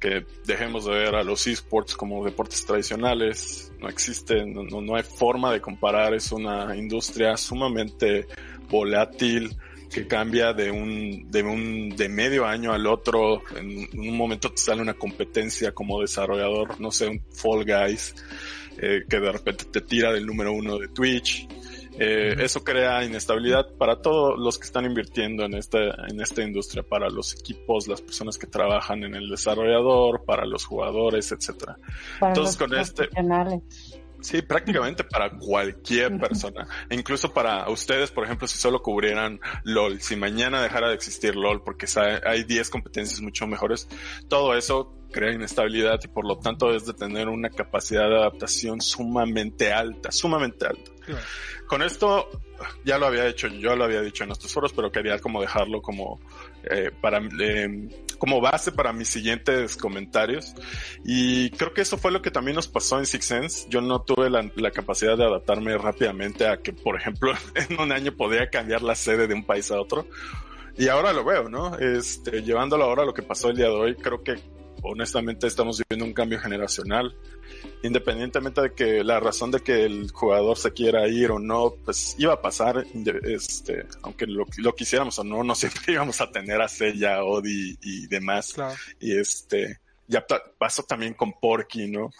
que 0.04 0.26
dejemos 0.45 0.84
de 0.84 0.91
ver 0.91 1.16
a 1.16 1.24
los 1.24 1.47
esports 1.47 1.95
como 1.95 2.26
deportes 2.26 2.66
tradicionales. 2.66 3.72
No 3.80 3.88
existe, 3.88 4.45
no, 4.45 4.82
no 4.82 4.95
hay 4.97 5.04
forma 5.04 5.54
de 5.54 5.62
comparar, 5.62 6.14
es 6.14 6.34
una 6.34 6.76
industria 6.76 7.38
sumamente 7.38 8.28
volátil, 8.70 9.56
que 9.89 10.06
cambia 10.06 10.51
de 10.51 10.72
un, 10.72 11.32
de 11.32 11.43
un, 11.43 11.95
de 11.95 12.10
medio 12.10 12.45
año 12.45 12.74
al 12.74 12.86
otro. 12.86 13.43
En, 13.56 13.88
un 13.97 14.18
momento 14.18 14.51
te 14.51 14.62
sale 14.62 14.82
una 14.82 14.95
competencia 14.95 15.72
como 15.72 16.01
desarrollador, 16.01 16.82
no 16.82 16.91
sé, 16.91 17.08
un 17.08 17.22
Fall 17.32 17.64
Guys, 17.64 18.14
eh, 18.80 19.06
que 19.08 19.20
de 19.22 19.32
repente 19.32 19.64
te 19.72 19.80
tira 19.80 20.12
del 20.12 20.26
número 20.26 20.51
uno 20.51 20.80
de 20.80 20.89
Twitch. 20.89 21.47
Eh, 21.99 22.35
eso 22.39 22.63
crea 22.63 23.03
inestabilidad 23.03 23.75
para 23.77 24.01
todos 24.01 24.37
los 24.37 24.57
que 24.57 24.65
están 24.65 24.85
invirtiendo 24.85 25.43
en 25.43 25.53
esta, 25.53 25.79
en 26.09 26.19
esta 26.21 26.41
industria, 26.41 26.83
para 26.83 27.09
los 27.09 27.33
equipos, 27.33 27.87
las 27.87 28.01
personas 28.01 28.37
que 28.37 28.47
trabajan 28.47 29.03
en 29.03 29.15
el 29.15 29.29
desarrollador, 29.29 30.25
para 30.25 30.45
los 30.45 30.65
jugadores, 30.65 31.31
etcétera. 31.31 31.77
Entonces 32.21 32.57
con 32.57 32.73
este, 32.75 33.09
Sí, 34.23 34.41
prácticamente 34.41 35.03
para 35.03 35.37
cualquier 35.37 36.17
persona. 36.17 36.65
E 36.89 36.95
incluso 36.95 37.33
para 37.33 37.69
ustedes, 37.69 38.09
por 38.09 38.23
ejemplo, 38.23 38.47
si 38.47 38.57
solo 38.57 38.81
cubrieran 38.81 39.41
LOL, 39.65 39.99
si 39.99 40.15
mañana 40.15 40.61
dejara 40.61 40.87
de 40.87 40.95
existir 40.95 41.35
LOL 41.35 41.61
porque 41.61 41.87
hay 42.25 42.45
10 42.45 42.69
competencias 42.69 43.19
mucho 43.19 43.45
mejores, 43.47 43.89
todo 44.29 44.55
eso 44.55 44.95
crea 45.11 45.33
inestabilidad 45.33 45.99
y 46.05 46.07
por 46.07 46.25
lo 46.25 46.39
tanto 46.39 46.73
es 46.73 46.85
de 46.85 46.93
tener 46.93 47.27
una 47.27 47.49
capacidad 47.49 48.07
de 48.07 48.15
adaptación 48.15 48.79
sumamente 48.79 49.73
alta, 49.73 50.09
sumamente 50.09 50.67
alta. 50.67 50.92
Con 51.68 51.82
esto 51.82 52.30
ya 52.84 52.97
lo 52.97 53.08
había 53.08 53.28
hecho, 53.28 53.47
yo 53.47 53.76
lo 53.76 53.84
había 53.84 54.01
dicho 54.01 54.24
en 54.24 54.32
estos 54.32 54.51
foros, 54.54 54.74
pero 54.74 54.91
quería 54.91 55.20
como 55.20 55.41
dejarlo 55.41 55.82
como 55.82 56.20
eh, 56.64 56.91
para 57.01 57.22
eh, 57.39 57.89
como 58.18 58.39
base 58.39 58.72
para 58.72 58.93
mis 58.93 59.10
siguientes 59.10 59.76
comentarios. 59.76 60.54
Y 61.04 61.49
creo 61.51 61.74
que 61.74 61.82
eso 61.82 61.97
fue 61.97 62.12
lo 62.12 62.22
que 62.22 62.32
también 62.32 62.56
nos 62.56 62.68
pasó 62.68 62.99
en 62.99 63.06
Six 63.06 63.26
Sense. 63.26 63.68
Yo 63.70 63.82
no 63.82 64.01
tuve 64.01 64.30
la, 64.30 64.49
la 64.56 64.72
capacidad 64.72 65.18
de 65.18 65.26
adaptarme 65.26 65.78
rápidamente 65.78 66.47
a 66.47 66.58
que, 66.58 66.74
por 66.74 66.95
ejemplo, 66.95 67.34
en 67.56 67.80
un 67.80 67.91
año 67.91 68.16
podía 68.16 68.49
cambiar 68.49 68.82
la 68.82 68.95
sede 68.95 69.28
de 69.28 69.34
un 69.34 69.45
país 69.45 69.72
a 69.72 69.80
otro. 69.80 70.08
Y 70.78 70.88
ahora 70.88 71.14
lo 71.14 71.24
veo, 71.24 71.49
¿no? 71.49 71.78
Este, 71.78 72.41
llevándolo 72.41 72.86
ahora 72.86 73.04
a 73.04 73.06
lo 73.06 73.14
que 73.14 73.22
pasó 73.22 73.49
el 73.49 73.58
día 73.58 73.68
de 73.68 73.76
hoy, 73.76 73.95
creo 73.95 74.24
que 74.24 74.36
honestamente 74.82 75.47
estamos 75.47 75.82
viviendo 75.88 76.06
un 76.06 76.14
cambio 76.14 76.39
generacional. 76.39 77.16
Independientemente 77.83 78.61
de 78.61 78.73
que 78.73 79.03
la 79.03 79.19
razón 79.19 79.51
de 79.51 79.59
que 79.59 79.83
el 79.83 80.11
jugador 80.11 80.57
se 80.57 80.71
quiera 80.71 81.07
ir 81.07 81.31
o 81.31 81.39
no, 81.39 81.73
pues 81.83 82.15
iba 82.17 82.33
a 82.33 82.41
pasar, 82.41 82.85
este, 83.23 83.85
aunque 84.01 84.25
lo, 84.25 84.45
lo 84.57 84.75
quisiéramos 84.75 85.19
o 85.19 85.23
no, 85.23 85.43
no 85.43 85.55
siempre 85.55 85.93
íbamos 85.93 86.21
a 86.21 86.31
tener 86.31 86.61
a 86.61 86.67
Sella, 86.67 87.23
Odi 87.23 87.77
y 87.81 88.07
demás. 88.07 88.55
Y 88.99 89.17
este, 89.17 89.79
ya 90.07 90.25
pasó 90.57 90.83
también 90.83 91.13
con 91.13 91.33
Porky, 91.33 91.87
¿no? 91.87 92.11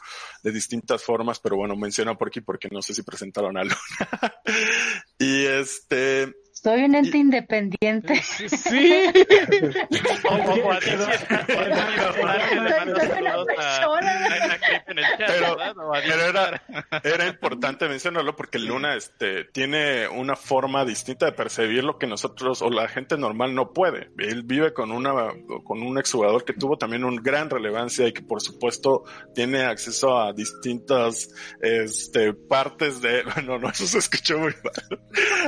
De 0.42 0.52
distintas 0.52 1.04
formas, 1.04 1.40
pero 1.40 1.56
bueno, 1.56 1.76
menciono 1.76 2.12
a 2.12 2.18
Porky 2.18 2.42
porque 2.42 2.70
no 2.70 2.82
sé 2.82 2.94
si 2.94 3.04
presentaron 3.04 3.58
a 3.58 3.64
Luna. 3.64 3.78
y 5.20 5.46
este, 5.46 6.34
soy 6.64 6.84
un 6.84 6.96
ente 6.96 7.18
independiente. 7.18 8.22
Sí. 8.22 9.12
Pero, 15.28 15.58
era, 17.04 17.28
importante 17.28 17.88
mencionarlo 17.88 18.36
porque 18.36 18.60
Luna 18.60 18.96
este, 18.96 19.46
tiene 19.46 20.08
una 20.08 20.36
forma 20.36 20.86
distinta 20.86 21.26
de 21.26 21.34
percibir 21.34 21.84
lo 21.84 21.98
que 21.98 22.08
nosotros 22.08 22.62
o 22.62 22.70
la 22.70 22.88
gente 22.88 23.18
normal 23.18 23.54
no 23.54 23.74
puede. 23.74 24.12
Él 24.18 24.44
vive 24.44 24.74
con 24.74 24.92
una 24.92 25.14
con 25.64 25.82
un 25.82 25.98
exjugador 25.98 26.46
que 26.46 26.54
tuvo 26.54 26.78
también 26.78 27.04
una 27.04 27.22
gran 27.22 27.50
relevancia 27.50 28.08
y 28.08 28.14
que 28.14 28.22
por 28.22 28.42
supuesto 28.42 29.04
tiene 29.34 29.64
acceso 29.64 30.18
a 30.18 30.34
distintas 30.34 31.30
este, 31.62 32.34
partes 32.34 33.02
de... 33.02 33.24
No, 33.44 33.60
no, 33.60 33.70
eso 33.70 33.86
se 33.86 33.98
escuchó 33.98 34.38
muy 34.38 34.54
mal. 34.64 35.02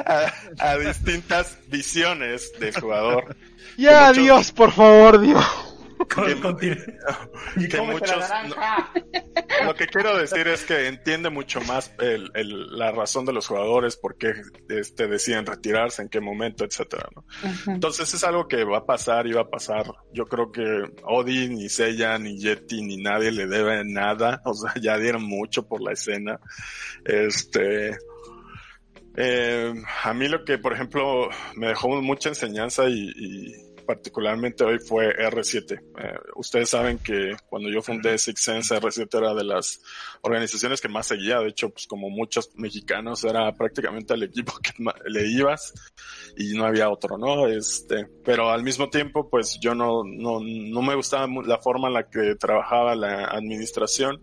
A, 0.05 0.71
a 0.71 0.75
distintas 1.05 1.57
visiones 1.67 2.51
del 2.59 2.73
jugador. 2.79 3.35
Ya, 3.77 4.13
Dios, 4.13 4.53
por 4.53 4.71
favor, 4.71 5.19
Dios. 5.19 5.43
que 7.67 7.81
muchos, 7.81 8.23
lo 9.65 9.75
que 9.75 9.87
quiero 9.87 10.17
decir 10.17 10.47
es 10.47 10.63
que 10.63 10.87
entiende 10.87 11.29
mucho 11.29 11.59
más 11.61 11.91
el, 11.99 12.31
la 12.77 12.91
razón 12.91 13.25
de 13.25 13.33
los 13.33 13.47
jugadores, 13.47 13.97
por 13.97 14.17
qué 14.17 14.33
este, 14.69 15.07
deciden 15.07 15.45
retirarse, 15.45 16.01
en 16.01 16.09
qué 16.09 16.21
momento, 16.21 16.63
etcétera. 16.63 17.09
Entonces 17.67 18.13
es 18.13 18.23
algo 18.23 18.47
que 18.47 18.63
va 18.63 18.77
a 18.77 18.85
pasar 18.85 19.27
y 19.27 19.33
va 19.33 19.41
a 19.41 19.49
pasar. 19.49 19.85
Yo 20.13 20.25
creo 20.25 20.51
que 20.51 20.63
Odi, 21.03 21.49
ni 21.49 21.67
Seiya, 21.67 22.17
ni 22.17 22.39
Yeti, 22.39 22.81
ni 22.81 22.97
nadie 22.97 23.31
le 23.31 23.47
debe 23.47 23.83
nada. 23.83 24.41
O 24.45 24.53
sea, 24.53 24.73
ya 24.81 24.97
dieron 24.97 25.23
mucho 25.23 25.67
por 25.67 25.81
la 25.81 25.91
escena. 25.91 26.39
Este, 27.03 27.97
eh, 29.17 29.73
a 30.03 30.13
mí 30.13 30.27
lo 30.27 30.43
que, 30.43 30.57
por 30.57 30.73
ejemplo, 30.73 31.29
me 31.55 31.67
dejó 31.67 31.89
mucha 32.01 32.29
enseñanza 32.29 32.87
y, 32.89 33.53
particularmente 33.85 34.63
hoy 34.63 34.79
fue 34.79 35.15
R7. 35.15 35.73
Eh, 35.73 36.19
ustedes 36.35 36.69
saben 36.69 36.97
que 36.99 37.35
cuando 37.47 37.69
yo 37.69 37.81
fundé 37.81 38.17
Six 38.17 38.41
Sense, 38.41 38.75
R7 38.75 39.17
era 39.17 39.33
de 39.33 39.43
las 39.43 39.81
organizaciones 40.21 40.81
que 40.81 40.89
más 40.89 41.07
seguía. 41.07 41.39
De 41.39 41.49
hecho, 41.49 41.69
pues 41.69 41.87
como 41.87 42.09
muchos 42.09 42.49
mexicanos, 42.55 43.23
era 43.23 43.51
prácticamente 43.53 44.13
el 44.13 44.23
equipo 44.23 44.53
que 44.63 44.71
le 45.09 45.27
ibas 45.27 45.73
y 46.37 46.57
no 46.57 46.65
había 46.65 46.89
otro, 46.89 47.17
¿no? 47.17 47.47
Este, 47.47 48.07
pero 48.23 48.51
al 48.51 48.63
mismo 48.63 48.89
tiempo, 48.89 49.29
pues 49.29 49.59
yo 49.59 49.75
no, 49.75 50.03
no, 50.03 50.39
no 50.41 50.81
me 50.81 50.95
gustaba 50.95 51.27
la 51.45 51.59
forma 51.59 51.87
en 51.87 51.93
la 51.93 52.09
que 52.09 52.35
trabajaba 52.35 52.95
la 52.95 53.25
administración. 53.25 54.21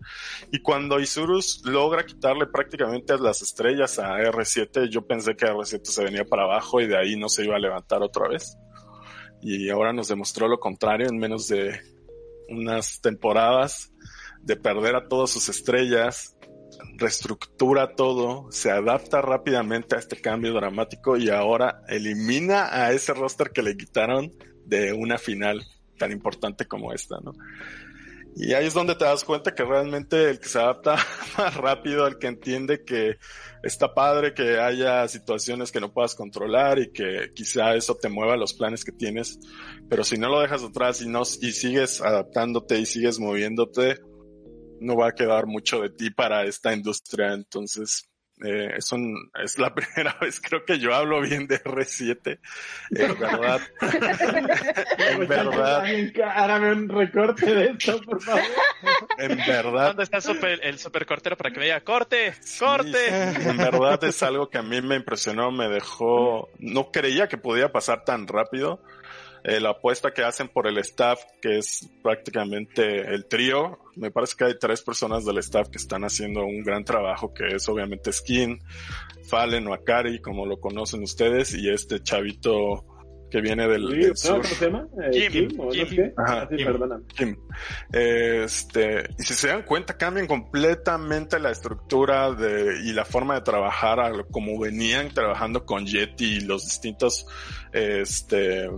Y 0.51 0.61
cuando 0.61 1.01
Isurus 1.01 1.63
logra 1.65 2.05
quitarle 2.05 2.47
prácticamente 2.47 3.17
las 3.19 3.43
estrellas 3.43 3.99
a 3.99 4.19
R7, 4.19 4.89
yo 4.89 5.07
pensé 5.07 5.37
que 5.37 5.47
R7 5.47 5.85
se 5.85 6.05
venía 6.05 6.25
para 6.25 6.45
abajo 6.45 6.81
y 6.81 6.87
de 6.87 6.97
ahí 6.97 7.17
no 7.17 7.29
se 7.29 7.45
iba 7.45 7.57
a 7.57 7.61
levantar 7.61 8.03
otra 8.03 8.29
vez. 8.29 8.57
Y 9.43 9.69
ahora 9.71 9.93
nos 9.93 10.09
demostró 10.09 10.49
lo 10.49 10.61
contrario 10.61 11.09
en 11.09 11.19
menos 11.19 11.49
de 11.49 11.81
unas 12.49 13.01
temporadas 13.01 13.93
de 14.41 14.57
perder 14.57 14.97
a 14.97 15.09
todas 15.09 15.31
sus 15.31 15.49
estrellas, 15.49 16.37
reestructura 16.97 17.95
todo, 17.95 18.51
se 18.51 18.71
adapta 18.71 19.21
rápidamente 19.21 19.97
a 19.97 19.99
este 19.99 20.21
cambio 20.21 20.53
dramático 20.53 21.17
y 21.17 21.31
ahora 21.31 21.83
elimina 21.89 22.69
a 22.73 22.93
ese 22.93 23.15
roster 23.15 23.51
que 23.51 23.63
le 23.63 23.77
quitaron 23.77 24.33
de 24.65 24.93
una 24.93 25.19
final 25.19 25.65
tan 25.99 26.13
importante 26.13 26.67
como 26.67 26.93
esta, 26.93 27.17
¿no? 27.23 27.33
Y 28.35 28.55
ahí 28.55 28.67
es 28.67 28.75
donde 28.75 28.95
te 28.95 29.05
das 29.05 29.25
cuenta 29.25 29.55
que 29.55 29.65
realmente 29.65 30.31
el 30.31 30.41
que 30.41 30.49
se 30.49 30.59
adapta 30.59 30.97
más 31.39 31.55
rápido, 31.57 32.07
el 32.07 32.19
que 32.19 32.29
entiende 32.29 32.85
que 32.85 33.19
está 33.63 33.93
padre 33.95 34.33
que 34.35 34.59
haya 34.59 35.07
situaciones 35.09 35.71
que 35.71 35.81
no 35.81 35.93
puedas 35.93 36.15
controlar 36.15 36.79
y 36.79 36.93
que 36.93 37.33
quizá 37.35 37.75
eso 37.75 37.97
te 37.97 38.09
mueva 38.09 38.37
los 38.37 38.55
planes 38.55 38.85
que 38.85 38.93
tienes, 38.93 39.39
pero 39.89 40.03
si 40.03 40.17
no 40.17 40.29
lo 40.29 40.41
dejas 40.41 40.63
atrás 40.63 41.03
y 41.03 41.09
no, 41.09 41.23
y 41.23 41.53
sigues 41.53 42.01
adaptándote 42.01 42.79
y 42.79 42.87
sigues 42.87 43.19
moviéndote, 43.19 43.99
no 44.81 44.97
va 44.97 45.09
a 45.09 45.15
quedar 45.15 45.47
mucho 45.47 45.81
de 45.81 45.91
ti 45.91 46.11
para 46.11 46.45
esta 46.45 46.73
industria. 46.73 47.35
Entonces, 47.35 48.12
eh, 48.45 48.75
es, 48.77 48.91
es 49.43 49.59
la 49.59 49.75
primera 49.75 50.17
vez 50.21 50.41
creo 50.41 50.65
que 50.65 50.79
yo 50.79 50.95
hablo 50.95 51.21
bien 51.21 51.47
de 51.47 51.63
R7. 51.63 52.39
En 52.91 53.19
verdad. 53.19 53.61
en 54.99 55.29
verdad. 55.29 55.85
Hágame 56.35 56.73
un 56.73 56.89
recorte 56.89 57.55
de 57.55 57.65
esto, 57.71 58.01
por 58.03 58.23
favor. 58.23 58.43
En 59.19 59.37
verdad. 59.37 59.89
¿Dónde 59.89 60.05
está 60.05 60.19
el 60.19 60.79
super, 60.79 61.07
cortero 61.07 61.37
para 61.37 61.51
que 61.51 61.59
me 61.59 61.67
diga 61.67 61.81
corte? 61.81 62.35
¡Corte! 62.59 63.09
en 63.09 63.57
verdad 63.57 64.03
es 64.05 64.23
algo 64.23 64.49
que 64.49 64.59
a 64.59 64.63
mí 64.63 64.81
me 64.83 64.97
impresionó, 64.97 65.51
me 65.51 65.69
dejó. 65.69 66.49
No 66.59 66.91
creía 66.91 67.29
que 67.29 67.39
podía 67.39 67.71
pasar 67.71 68.05
tan 68.05 68.27
rápido 68.27 68.81
eh, 69.45 69.61
la 69.61 69.71
apuesta 69.71 70.13
que 70.13 70.23
hacen 70.23 70.49
por 70.49 70.67
el 70.67 70.79
staff, 70.79 71.21
que 71.41 71.59
es 71.59 71.89
prácticamente 72.03 73.01
el 73.15 73.27
trío. 73.27 73.79
Me 73.97 74.11
parece 74.11 74.37
que 74.37 74.45
hay 74.45 74.59
tres 74.59 74.83
personas 74.83 75.25
del 75.25 75.39
staff 75.39 75.69
que 75.69 75.79
están 75.79 76.05
haciendo 76.05 76.45
un 76.45 76.63
gran 76.63 76.85
trabajo, 76.85 77.33
que 77.35 77.47
es 77.57 77.69
obviamente 77.69 78.13
Skin, 78.13 78.59
Fallen 79.29 79.67
o 79.67 79.75
Akari, 79.75 80.21
como 80.21 80.47
lo 80.47 80.61
conocen 80.61 81.03
ustedes, 81.03 81.55
y 81.55 81.69
este 81.69 82.03
chavito 82.03 82.85
que 83.31 83.41
viene 83.41 83.67
del, 83.67 83.89
del 83.89 84.15
sur. 84.17 84.43
¿Cómo 84.43 84.45
se 84.45 84.65
llama? 84.67 84.87
Eh, 85.05 85.11
Kim, 85.31 85.49
Kim, 85.49 85.61
¿o 85.61 85.65
no 85.65 85.71
Kim. 85.71 85.89
sé 85.89 85.97
qué? 85.97 86.13
Ajá, 86.19 86.43
Ah, 86.43 86.47
sí, 86.51 86.57
Kim. 86.57 86.67
perdóname. 86.67 87.05
Kim. 87.17 87.37
Este, 87.91 89.05
y 89.19 89.23
si 89.23 89.35
se 89.35 89.49
dan 89.49 89.63
cuenta, 89.63 89.97
cambian 89.97 90.27
completamente 90.27 91.39
la 91.39 91.51
estructura 91.51 92.33
de, 92.33 92.81
y 92.85 92.93
la 92.93 93.05
forma 93.07 93.35
de 93.37 93.41
trabajar 93.41 94.01
a 94.01 94.13
como 94.31 94.59
venían 94.61 95.15
trabajando 95.15 95.65
con 95.65 95.87
Yeti 95.87 96.25
y 96.37 96.41
los 96.41 96.65
distintos, 96.65 97.27
este, 97.73 98.69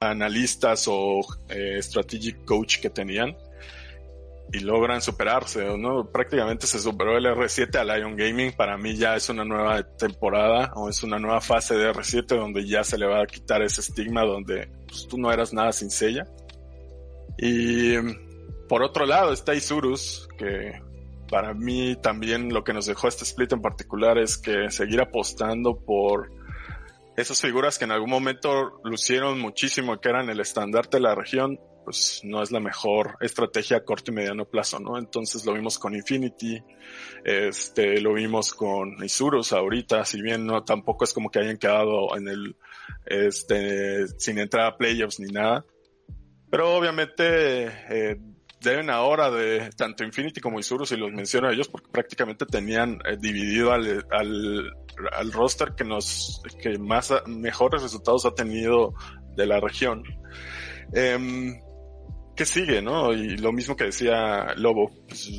analistas 0.00 0.86
o 0.88 1.20
eh, 1.48 1.78
strategic 1.82 2.44
coach 2.44 2.80
que 2.80 2.90
tenían. 2.90 3.36
Y 4.52 4.60
logran 4.60 5.00
superarse, 5.00 5.64
¿no? 5.78 6.10
Prácticamente 6.12 6.66
se 6.66 6.78
superó 6.78 7.16
el 7.16 7.26
R7 7.26 7.76
a 7.76 7.84
Lion 7.84 8.14
Gaming. 8.14 8.52
Para 8.52 8.76
mí 8.76 8.94
ya 8.94 9.16
es 9.16 9.28
una 9.28 9.44
nueva 9.44 9.82
temporada 9.82 10.72
o 10.76 10.88
es 10.88 11.02
una 11.02 11.18
nueva 11.18 11.40
fase 11.40 11.74
de 11.74 11.90
R7 11.90 12.26
donde 12.26 12.66
ya 12.66 12.84
se 12.84 12.98
le 12.98 13.06
va 13.06 13.22
a 13.22 13.26
quitar 13.26 13.62
ese 13.62 13.80
estigma 13.80 14.22
donde 14.22 14.68
pues, 14.86 15.08
tú 15.08 15.18
no 15.18 15.32
eras 15.32 15.52
nada 15.52 15.72
sin 15.72 15.90
sella. 15.90 16.28
Y 17.38 17.94
por 18.68 18.82
otro 18.82 19.06
lado 19.06 19.32
está 19.32 19.54
Isurus, 19.54 20.28
que 20.38 20.80
para 21.28 21.52
mí 21.54 21.96
también 21.96 22.52
lo 22.52 22.62
que 22.64 22.72
nos 22.72 22.86
dejó 22.86 23.08
este 23.08 23.24
split 23.24 23.52
en 23.52 23.62
particular 23.62 24.18
es 24.18 24.38
que 24.38 24.70
seguir 24.70 25.00
apostando 25.00 25.76
por 25.76 26.30
esas 27.16 27.40
figuras 27.40 27.78
que 27.78 27.84
en 27.84 27.92
algún 27.92 28.10
momento 28.10 28.80
lucieron 28.84 29.40
muchísimo, 29.40 30.00
que 30.00 30.08
eran 30.08 30.30
el 30.30 30.40
estandarte 30.40 30.96
de 30.96 31.02
la 31.02 31.14
región, 31.14 31.60
pues 31.84 32.22
no 32.24 32.42
es 32.42 32.50
la 32.50 32.60
mejor 32.60 33.16
estrategia 33.20 33.76
a 33.76 33.84
corto 33.84 34.10
y 34.10 34.14
mediano 34.14 34.46
plazo, 34.46 34.80
¿no? 34.80 34.98
Entonces 34.98 35.44
lo 35.44 35.52
vimos 35.52 35.78
con 35.78 35.94
Infinity, 35.94 36.62
este, 37.24 38.00
lo 38.00 38.14
vimos 38.14 38.54
con 38.54 39.04
Isurus 39.04 39.52
ahorita, 39.52 40.04
si 40.04 40.22
bien 40.22 40.46
no 40.46 40.64
tampoco 40.64 41.04
es 41.04 41.12
como 41.12 41.30
que 41.30 41.40
hayan 41.40 41.58
quedado 41.58 42.16
en 42.16 42.28
el, 42.28 42.56
este, 43.06 44.08
sin 44.18 44.38
entrar 44.38 44.66
a 44.66 44.76
playoffs 44.76 45.20
ni 45.20 45.30
nada. 45.30 45.64
Pero 46.50 46.74
obviamente 46.74 47.66
eh, 47.66 48.16
deben 48.60 48.90
ahora 48.90 49.30
de 49.30 49.70
tanto 49.76 50.04
Infinity 50.04 50.40
como 50.40 50.58
Isurus, 50.58 50.92
y 50.92 50.96
los 50.96 51.12
menciono 51.12 51.48
a 51.48 51.52
ellos, 51.52 51.68
porque 51.68 51.90
prácticamente 51.90 52.46
tenían 52.46 52.98
eh, 53.04 53.16
dividido 53.18 53.72
al, 53.72 54.06
al, 54.10 54.72
al 55.12 55.32
roster 55.32 55.74
que 55.74 55.84
nos, 55.84 56.42
que 56.60 56.78
más, 56.78 57.12
mejores 57.26 57.82
resultados 57.82 58.26
ha 58.26 58.34
tenido 58.34 58.94
de 59.36 59.46
la 59.46 59.60
región. 59.60 60.02
Em, 60.92 61.58
¿Qué 62.36 62.44
sigue, 62.44 62.82
no? 62.82 63.12
Y 63.12 63.36
lo 63.36 63.52
mismo 63.52 63.76
que 63.76 63.84
decía 63.84 64.54
Lobo, 64.56 64.90
pues, 65.06 65.30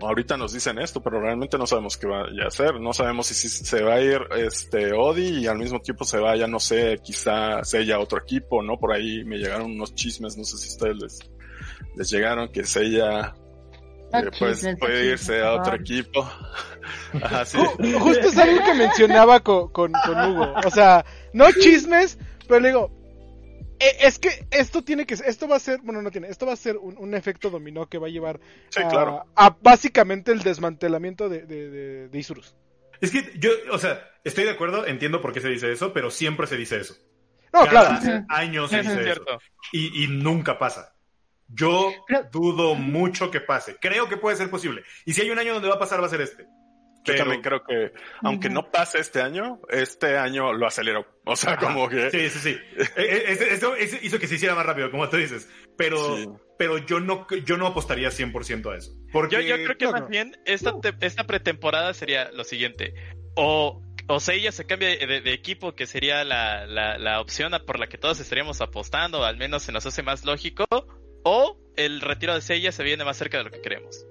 ahorita 0.00 0.36
nos 0.36 0.52
dicen 0.52 0.78
esto, 0.78 1.00
pero 1.00 1.20
realmente 1.20 1.56
no 1.56 1.66
sabemos 1.66 1.96
qué 1.96 2.06
vaya 2.06 2.44
a 2.44 2.48
hacer. 2.48 2.80
No 2.80 2.92
sabemos 2.92 3.26
si, 3.28 3.48
se 3.48 3.82
va 3.82 3.94
a 3.94 4.00
ir 4.00 4.20
este 4.36 4.92
Odi 4.92 5.40
y 5.40 5.46
al 5.46 5.58
mismo 5.58 5.80
tiempo 5.80 6.04
se 6.04 6.18
vaya, 6.18 6.46
no 6.46 6.58
sé, 6.58 6.98
quizá 7.02 7.62
Sella 7.62 8.00
otro 8.00 8.18
equipo, 8.18 8.62
¿no? 8.62 8.78
Por 8.78 8.92
ahí 8.92 9.24
me 9.24 9.38
llegaron 9.38 9.72
unos 9.72 9.94
chismes, 9.94 10.36
no 10.36 10.44
sé 10.44 10.58
si 10.58 10.68
ustedes 10.68 10.96
les, 10.96 11.18
les 11.96 12.10
llegaron, 12.10 12.50
que 12.50 12.64
Sella 12.64 13.34
eh, 14.12 14.30
pues, 14.38 14.66
puede 14.78 15.06
irse 15.12 15.40
a 15.42 15.52
otro 15.52 15.64
favor. 15.64 15.80
equipo. 15.80 16.22
Ajá, 17.22 17.44
sí. 17.44 17.58
Ju- 17.58 17.98
Justo 17.98 18.28
es 18.28 18.38
algo 18.38 18.64
que 18.64 18.74
mencionaba 18.74 19.40
con, 19.40 19.68
con, 19.72 19.92
con 19.92 20.30
Hugo. 20.30 20.54
O 20.64 20.70
sea, 20.70 21.04
no 21.32 21.46
chismes, 21.52 22.18
pero 22.46 22.60
le 22.60 22.68
digo, 22.68 22.90
"E- 23.78 24.06
es 24.06 24.18
que 24.18 24.46
esto 24.50 24.82
tiene 24.82 25.06
que 25.06 25.16
ser- 25.16 25.28
esto 25.28 25.48
va 25.48 25.56
a 25.56 25.60
ser, 25.60 25.80
bueno, 25.82 26.00
no 26.02 26.10
tiene, 26.10 26.28
esto 26.28 26.46
va 26.46 26.52
a 26.52 26.56
ser 26.56 26.76
un, 26.76 26.96
un 26.98 27.14
efecto 27.14 27.50
dominó 27.50 27.86
que 27.88 27.98
va 27.98 28.06
a 28.06 28.10
llevar 28.10 28.40
Sí, 28.70 28.82
a, 28.82 28.88
claro. 28.88 29.24
a 29.34 29.56
básicamente 29.60 30.32
el 30.32 30.42
desmantelamiento 30.42 31.28
de, 31.28 31.42
de, 31.46 31.70
de, 31.70 32.08
de 32.08 32.18
Isurus. 32.18 32.54
Es 33.00 33.10
que 33.10 33.30
yo, 33.38 33.50
o 33.72 33.78
sea, 33.78 34.08
estoy 34.24 34.44
de 34.44 34.50
acuerdo, 34.52 34.86
entiendo 34.86 35.20
por 35.20 35.32
qué 35.32 35.40
se 35.40 35.48
dice 35.48 35.70
eso, 35.70 35.92
pero 35.92 36.10
siempre 36.10 36.46
se 36.46 36.56
dice 36.56 36.78
eso. 36.80 36.94
No, 37.52 37.64
Cada 37.66 37.98
claro. 38.00 38.24
año 38.30 38.68
se 38.68 38.80
Es 38.80 38.88
dice 38.88 39.10
eso. 39.10 39.24
Y, 39.72 40.04
y 40.04 40.08
nunca 40.08 40.58
pasa. 40.58 40.94
Yo 41.48 41.92
Pero- 42.08 42.28
dudo 42.32 42.74
mucho 42.74 43.30
que 43.30 43.40
pase. 43.40 43.76
Creo 43.80 44.08
que 44.08 44.16
puede 44.16 44.36
ser 44.36 44.50
posible. 44.50 44.82
Y 45.04 45.12
si 45.12 45.22
hay 45.22 45.30
un 45.30 45.38
año 45.38 45.54
donde 45.54 45.68
va 45.68 45.76
a 45.76 45.78
pasar, 45.78 46.00
va 46.02 46.06
a 46.06 46.10
ser 46.10 46.20
este. 46.20 46.44
Yo 46.44 47.12
Pero- 47.12 47.18
también 47.18 47.40
creo 47.42 47.62
que, 47.62 47.92
aunque 48.22 48.50
no 48.50 48.70
pase 48.72 48.98
este 48.98 49.22
año, 49.22 49.60
este 49.68 50.18
año 50.18 50.52
lo 50.52 50.66
aceleró. 50.66 51.06
O 51.24 51.36
sea, 51.36 51.56
como 51.56 51.88
que... 51.88 52.10
Sí, 52.10 52.28
sí, 52.30 52.38
sí. 52.40 52.56
Eh, 52.96 53.24
ese- 53.28 53.54
Eso 53.54 53.74
hizo 53.76 54.18
que 54.18 54.26
se 54.26 54.34
hiciera 54.34 54.56
más 54.56 54.66
rápido, 54.66 54.90
como 54.90 55.08
tú 55.08 55.16
dices. 55.16 55.48
Pero, 55.78 56.16
Sí. 56.16 56.26
pero 56.58 56.78
yo 56.78 56.98
no, 56.98 57.26
yo 57.44 57.56
no 57.58 57.68
apostaría 57.68 58.10
100% 58.10 58.72
a 58.72 58.76
eso. 58.76 58.90
Porque 59.12 59.36
Yo, 59.36 59.40
yo 59.40 59.54
creo 59.54 59.76
que 59.78 59.84
no, 59.84 59.92
más 59.92 60.00
no. 60.02 60.08
bien 60.08 60.36
esta, 60.46 60.72
te- 60.80 60.94
esta 61.06 61.24
pretemporada 61.24 61.94
sería 61.94 62.28
lo 62.32 62.42
siguiente. 62.42 62.92
O, 63.36 63.80
o 64.08 64.18
Seiya 64.20 64.50
se 64.50 64.64
cambia 64.66 64.88
de, 64.88 65.20
de- 65.20 65.32
equipo, 65.32 65.76
que 65.76 65.86
sería 65.86 66.24
la, 66.24 66.66
la, 66.66 66.98
la 66.98 67.20
opción 67.20 67.52
por 67.66 67.78
la 67.78 67.86
que 67.86 67.98
todos 67.98 68.18
estaríamos 68.18 68.60
apostando, 68.60 69.24
al 69.24 69.36
menos 69.36 69.62
se 69.62 69.70
nos 69.70 69.86
hace 69.86 70.02
más 70.02 70.24
lógico. 70.24 70.64
O 71.28 71.58
el 71.76 72.00
retiro 72.00 72.34
de 72.34 72.40
Seiya 72.40 72.70
se 72.70 72.84
viene 72.84 73.04
más 73.04 73.16
cerca 73.16 73.38
de 73.38 73.44
lo 73.44 73.50
que 73.50 73.60
queremos. 73.60 74.06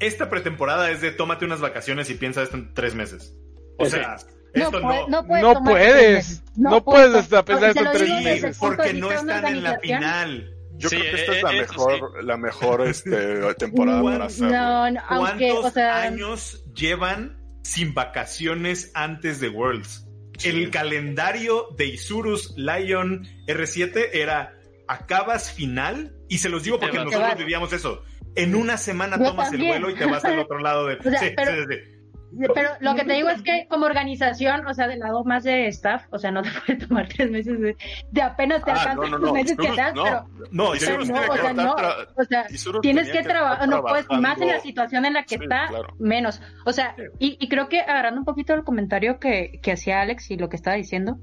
esta 0.00 0.28
pretemporada 0.28 0.90
es 0.90 1.00
de 1.00 1.12
tómate 1.12 1.44
unas 1.44 1.60
vacaciones 1.60 2.10
y 2.10 2.14
piensa 2.14 2.42
esto 2.42 2.56
en 2.56 2.74
tres 2.74 2.94
meses. 2.96 3.32
O 3.78 3.86
sea, 3.86 4.16
No, 4.54 4.64
esto 4.64 4.80
puede- 4.82 5.00
no. 5.02 5.08
no 5.08 5.26
puedes. 5.26 5.42
No 5.44 5.54
tomar 5.54 5.72
puedes. 5.72 6.14
meses. 6.16 6.42
No 6.56 6.84
puedes 6.84 7.14
estar 7.14 7.44
pensando 7.44 7.74
Te 7.74 7.80
esto 7.80 8.04
en 8.04 8.22
tres 8.24 8.42
de 8.42 8.54
porque 8.58 8.92
no 8.92 9.10
están 9.12 9.46
en 9.46 9.62
la 9.62 9.78
final. 9.78 10.50
Yo 10.76 10.88
Sí, 10.88 10.96
creo 10.96 11.10
que 11.14 11.20
esta 11.20 11.32
es 11.32 11.38
eh, 11.38 11.42
la 11.42 11.52
eso 11.52 11.72
mejor, 11.72 12.24
la 12.24 12.36
mejor 12.36 12.88
este, 12.88 13.54
temporada 13.58 14.02
para 14.02 14.24
hacerlo. 14.24 14.50
No, 14.52 14.90
no, 14.90 15.00
aunque, 15.08 15.48
¿Cuántos 15.50 15.64
o 15.64 15.70
sea, 15.70 16.02
años 16.02 16.64
llevan 16.74 17.38
sin 17.62 17.94
vacaciones 17.94 18.90
antes 18.94 19.38
de 19.40 19.48
Worlds? 19.48 20.06
Sí. 20.38 20.48
El 20.48 20.70
calendario 20.70 21.68
de 21.78 21.86
Isurus 21.86 22.52
Lion 22.56 23.24
R7 23.46 24.08
era 24.12 24.58
acabas 24.88 25.50
final 25.52 26.14
y 26.28 26.38
se 26.38 26.48
los 26.48 26.62
digo 26.64 26.78
porque 26.78 26.96
nosotros 26.98 27.22
vas. 27.22 27.38
vivíamos 27.38 27.72
eso. 27.72 28.02
En 28.36 28.54
una 28.54 28.76
semana 28.76 29.16
Yo 29.18 29.26
tomas 29.26 29.50
también. 29.50 29.74
el 29.74 29.80
vuelo 29.80 29.94
y 29.94 29.98
te 29.98 30.06
vas 30.06 30.24
al 30.24 30.38
otro 30.40 30.58
lado 30.58 30.86
de... 30.86 30.94
O 30.98 31.02
sea, 31.02 31.18
sí, 31.20 31.26
pero- 31.36 31.52
sí, 31.52 31.58
sí, 31.70 31.74
sí. 31.76 32.46
pero 32.52 32.70
lo 32.80 32.96
que 32.96 33.04
te 33.04 33.12
digo 33.12 33.28
es 33.28 33.42
que 33.42 33.66
como 33.70 33.86
organización, 33.86 34.66
o 34.66 34.74
sea, 34.74 34.88
del 34.88 34.98
lado 34.98 35.22
más 35.22 35.44
de 35.44 35.68
staff, 35.68 36.06
o 36.10 36.18
sea, 36.18 36.32
no 36.32 36.42
te 36.42 36.48
puedes 36.66 36.88
tomar 36.88 37.06
tres 37.08 37.30
meses 37.30 37.60
de, 37.60 37.76
de 38.10 38.22
apenas 38.22 38.64
te 38.64 38.72
Ah, 38.72 38.74
alcanzan 38.74 38.96
no, 38.96 39.02
no, 39.10 39.18
los 39.18 39.28
no. 39.28 39.34
meses 39.34 39.56
que 39.56 39.68
das, 39.76 39.94
no. 39.94 40.02
pero, 40.02 40.24
No, 40.50 40.74
yo- 40.74 40.80
pero 40.86 41.04
no, 41.04 41.14
o 41.32 41.36
sea, 41.36 41.52
no, 41.52 41.74
o 42.16 42.24
sea, 42.24 42.46
tienes 42.82 43.08
que 43.10 43.22
trabajar, 43.22 43.68
no 43.68 43.82
puedes, 43.82 44.06
más 44.20 44.40
en 44.40 44.48
la 44.48 44.58
situación 44.60 45.04
en 45.04 45.12
la 45.12 45.22
que 45.22 45.36
Sí, 45.38 45.44
está, 45.44 45.68
claro. 45.68 45.94
menos. 46.00 46.42
O 46.66 46.72
sea, 46.72 46.96
y, 47.20 47.36
y 47.40 47.48
creo 47.48 47.68
que 47.68 47.80
agarrando 47.82 48.18
un 48.20 48.24
poquito 48.24 48.52
el 48.54 48.64
comentario 48.64 49.20
que, 49.20 49.60
que 49.62 49.70
hacía 49.72 50.00
Alex 50.00 50.32
y 50.32 50.36
lo 50.36 50.48
que 50.48 50.56
estaba 50.56 50.74
diciendo 50.76 51.18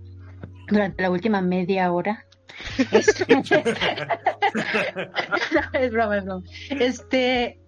durante 0.69 1.01
la 1.03 1.09
última 1.09 1.41
media 1.41 1.91
hora. 1.91 2.25
Este- 2.91 3.41
es 5.73 5.91
broma, 5.91 6.17
es 6.17 6.25
broma. 6.25 6.43
Este, 6.69 7.59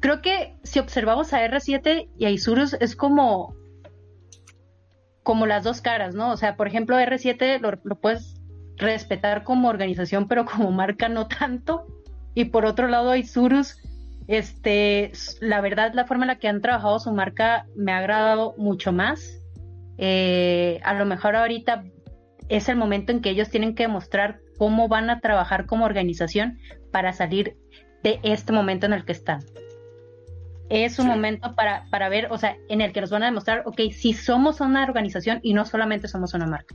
creo 0.00 0.22
que 0.22 0.54
si 0.62 0.78
observamos 0.78 1.32
a 1.32 1.44
R7 1.46 2.08
y 2.18 2.24
a 2.24 2.30
Isurus 2.30 2.74
es 2.74 2.96
como 2.96 3.54
como 5.26 5.46
las 5.46 5.64
dos 5.64 5.80
caras, 5.80 6.14
¿no? 6.14 6.30
O 6.30 6.36
sea, 6.36 6.54
por 6.56 6.68
ejemplo, 6.68 6.96
R7 6.96 7.58
lo, 7.60 7.96
puedes 7.96 8.40
respetar 8.76 9.42
como 9.42 9.68
organización, 9.68 10.28
pero 10.28 10.44
como 10.44 10.70
marca 10.70 11.08
no 11.08 11.26
tanto. 11.26 11.84
Y 12.32 12.44
por 12.44 12.64
otro 12.64 12.86
lado, 12.86 13.16
Isurus, 13.16 13.76
este, 14.28 15.10
la 15.40 15.60
verdad, 15.60 15.94
la 15.94 16.04
forma 16.06 16.22
en 16.22 16.28
la 16.28 16.38
que 16.38 16.46
han 16.46 16.60
trabajado 16.60 17.00
su 17.00 17.10
marca 17.10 17.66
me 17.74 17.90
ha 17.90 17.98
agradado 17.98 18.54
mucho 18.56 18.92
más. 18.92 19.42
Eh, 19.98 20.78
a 20.84 20.94
lo 20.94 21.06
mejor 21.06 21.34
ahorita 21.34 21.82
es 22.48 22.68
el 22.68 22.76
momento 22.76 23.12
en 23.12 23.20
que 23.20 23.30
ellos 23.30 23.50
tienen 23.50 23.74
que 23.74 23.84
demostrar 23.84 24.40
cómo 24.58 24.88
van 24.88 25.10
a 25.10 25.20
trabajar 25.20 25.66
como 25.66 25.84
organización 25.84 26.58
para 26.92 27.12
salir 27.12 27.56
de 28.02 28.20
este 28.22 28.52
momento 28.52 28.86
en 28.86 28.92
el 28.92 29.04
que 29.04 29.12
están. 29.12 29.40
Es 30.68 30.98
un 30.98 31.06
Sí. 31.06 31.10
momento 31.10 31.54
para, 31.54 31.86
para 31.90 32.08
ver, 32.08 32.28
o 32.30 32.38
sea, 32.38 32.56
en 32.68 32.80
el 32.80 32.92
que 32.92 33.00
nos 33.00 33.10
van 33.10 33.22
a 33.22 33.26
demostrar, 33.26 33.62
ok, 33.66 33.80
si 33.92 34.12
somos 34.12 34.60
una 34.60 34.82
organización 34.84 35.38
y 35.42 35.54
no 35.54 35.64
solamente 35.64 36.08
somos 36.08 36.34
una 36.34 36.46
marca. 36.46 36.74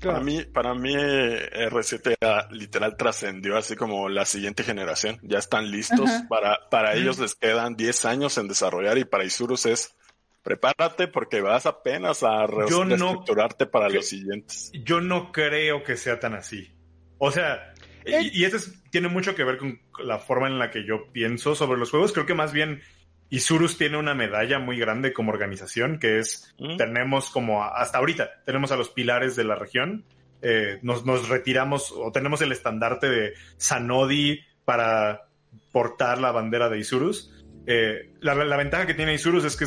Para 0.00 0.18
mí, 0.18 0.42
para 0.52 0.74
mí 0.74 0.92
R7 0.96 2.16
ya 2.20 2.48
literal 2.50 2.96
trascendió 2.96 3.56
así 3.56 3.76
como 3.76 4.08
la 4.08 4.24
siguiente 4.24 4.64
generación. 4.64 5.18
Ya 5.22 5.38
están 5.38 5.70
listos. 5.70 6.10
Para, 6.28 6.58
para 6.70 6.94
ellos 6.94 7.20
les 7.20 7.36
quedan 7.36 7.76
10 7.76 8.04
años 8.06 8.36
en 8.36 8.48
desarrollar 8.48 8.98
y 8.98 9.04
para 9.04 9.24
Isurus 9.24 9.66
es 9.66 9.94
prepárate 10.42 11.08
porque 11.08 11.40
vas 11.40 11.66
apenas 11.66 12.22
a 12.22 12.46
no- 12.46 12.46
reestructurarte 12.46 13.66
para 13.66 13.88
que- 13.88 13.94
los 13.96 14.08
siguientes. 14.08 14.70
yo 14.74 15.00
no 15.00 15.32
creo 15.32 15.82
que 15.84 15.96
sea 15.96 16.18
tan 16.20 16.34
así. 16.34 16.72
O 17.18 17.30
sea, 17.30 17.72
y, 18.04 18.40
y 18.40 18.44
eso 18.44 18.56
es- 18.56 18.82
tiene 18.90 19.08
mucho 19.08 19.34
que 19.34 19.44
ver 19.44 19.58
con 19.58 19.80
la 20.02 20.18
forma 20.18 20.48
en 20.48 20.58
la 20.58 20.70
que 20.70 20.84
yo 20.84 21.12
pienso 21.12 21.54
sobre 21.54 21.78
los 21.78 21.90
juegos. 21.90 22.12
Creo 22.12 22.26
que 22.26 22.34
más 22.34 22.52
bien 22.52 22.82
Isurus 23.30 23.78
tiene 23.78 23.96
una 23.96 24.14
medalla 24.14 24.58
muy 24.58 24.78
grande 24.78 25.12
como 25.12 25.32
organización, 25.32 25.98
que 25.98 26.18
es 26.18 26.54
¿Mm? 26.58 26.76
tenemos 26.76 27.30
como 27.30 27.62
a- 27.62 27.80
hasta 27.80 27.98
ahorita 27.98 28.42
tenemos 28.44 28.72
a 28.72 28.76
los 28.76 28.90
pilares 28.90 29.36
de 29.36 29.44
la 29.44 29.54
región 29.54 30.04
eh, 30.44 30.80
nos, 30.82 31.06
nos 31.06 31.28
retiramos 31.28 31.92
o 31.96 32.10
tenemos 32.10 32.42
el 32.42 32.50
estandarte 32.50 33.08
de 33.08 33.34
Sanodi 33.58 34.40
para 34.64 35.28
portar 35.70 36.18
la 36.18 36.32
bandera 36.32 36.68
de 36.68 36.80
Isurus. 36.80 37.32
Eh, 37.66 38.10
la, 38.20 38.34
la 38.34 38.56
ventaja 38.56 38.84
que 38.86 38.94
tiene 38.94 39.14
Isurus 39.14 39.44
es 39.44 39.56
que, 39.56 39.66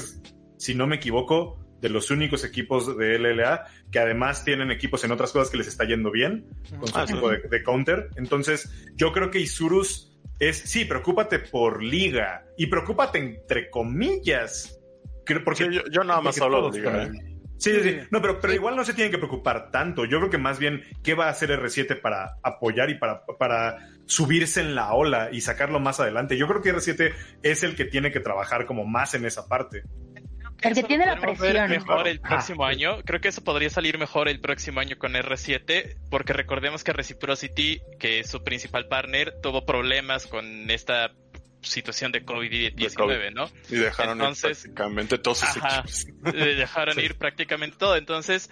si 0.65 0.75
no 0.75 0.87
me 0.87 0.95
equivoco, 0.97 1.59
de 1.81 1.89
los 1.89 2.09
únicos 2.09 2.43
equipos 2.43 2.97
de 2.97 3.19
LLA 3.19 3.65
que 3.91 3.99
además 3.99 4.43
tienen 4.43 4.71
equipos 4.71 5.03
en 5.03 5.11
otras 5.11 5.31
cosas 5.31 5.49
que 5.51 5.57
les 5.57 5.67
está 5.67 5.85
yendo 5.85 6.09
bien 6.09 6.45
con 6.79 6.87
su 6.87 6.97
Ah, 6.97 7.03
equipo 7.03 7.29
de, 7.29 7.39
de 7.39 7.63
counter. 7.63 8.09
Entonces, 8.15 8.87
yo 8.95 9.11
creo 9.11 9.29
que 9.29 9.39
Isurus 9.39 10.17
es, 10.39 10.57
sí, 10.57 10.85
preocúpate 10.85 11.39
por 11.39 11.83
liga 11.83 12.45
y 12.57 12.65
preocúpate 12.67 13.19
entre 13.19 13.69
comillas. 13.69 14.79
Creo- 15.25 15.43
Porque 15.43 15.65
Sí, 15.65 15.73
yo, 15.75 15.81
yo 15.91 16.03
nada 16.03 16.21
más 16.21 16.39
hablo 16.41 16.69
de 16.71 16.79
liga. 16.79 17.03
¿eh? 17.03 17.11
Sí, 17.57 17.71
sí, 17.71 17.81
sí. 17.83 17.97
No, 18.11 18.21
pero, 18.21 18.39
pero 18.41 18.53
igual 18.53 18.75
no 18.75 18.83
se 18.83 18.93
tienen 18.93 19.11
que 19.11 19.17
preocupar 19.17 19.71
tanto. 19.71 20.05
Yo 20.05 20.17
creo 20.19 20.29
que 20.29 20.37
más 20.37 20.59
bien, 20.59 20.83
¿qué 21.03 21.13
va 21.13 21.27
a 21.27 21.29
hacer 21.29 21.49
R7 21.51 22.01
para 22.01 22.37
apoyar 22.43 22.89
y 22.89 22.95
para, 22.97 23.25
para 23.39 23.77
subirse 24.05 24.59
en 24.61 24.75
la 24.75 24.93
ola 24.93 25.29
y 25.31 25.39
sacarlo 25.41 25.79
más 25.79 25.99
adelante? 25.99 26.37
Yo 26.37 26.47
creo 26.47 26.61
que 26.61 26.73
R7 26.73 27.13
es 27.43 27.63
el 27.63 27.75
que 27.75 27.85
tiene 27.85 28.11
que 28.11 28.19
trabajar 28.19 28.65
como 28.65 28.85
más 28.85 29.13
en 29.13 29.25
esa 29.25 29.47
parte. 29.47 29.83
El 30.61 30.73
que 30.73 30.83
tiene 30.83 31.05
la 31.05 31.17
presión. 31.17 31.69
mejor 31.69 32.07
el 32.07 32.19
Ajá. 32.23 32.29
próximo 32.37 32.65
año. 32.65 33.01
Creo 33.03 33.19
que 33.21 33.27
eso 33.27 33.43
podría 33.43 33.69
salir 33.69 33.97
mejor 33.97 34.27
el 34.29 34.39
próximo 34.39 34.79
año 34.79 34.97
con 34.97 35.13
R7, 35.13 35.97
porque 36.09 36.33
recordemos 36.33 36.83
que 36.83 36.93
Reciprocity, 36.93 37.81
que 37.99 38.19
es 38.21 38.29
su 38.29 38.43
principal 38.43 38.87
partner, 38.87 39.33
tuvo 39.43 39.65
problemas 39.65 40.25
con 40.27 40.69
esta 40.71 41.11
situación 41.61 42.11
de 42.11 42.19
De 42.19 42.25
COVID-19, 42.25 42.93
COVID. 42.95 43.33
¿no? 43.33 43.49
Y 43.69 43.75
dejaron 43.75 44.17
ir 44.17 44.23
Entonces- 44.23 44.61
prácticamente 44.63 45.17
todos 45.17 45.39
sus 45.39 45.57
Ajá. 45.57 45.79
equipos. 45.79 46.05
Dejaron 46.33 46.95
Sí. 46.95 47.01
ir 47.01 47.15
prácticamente 47.17 47.77
todo. 47.77 47.95
Entonces, 47.97 48.49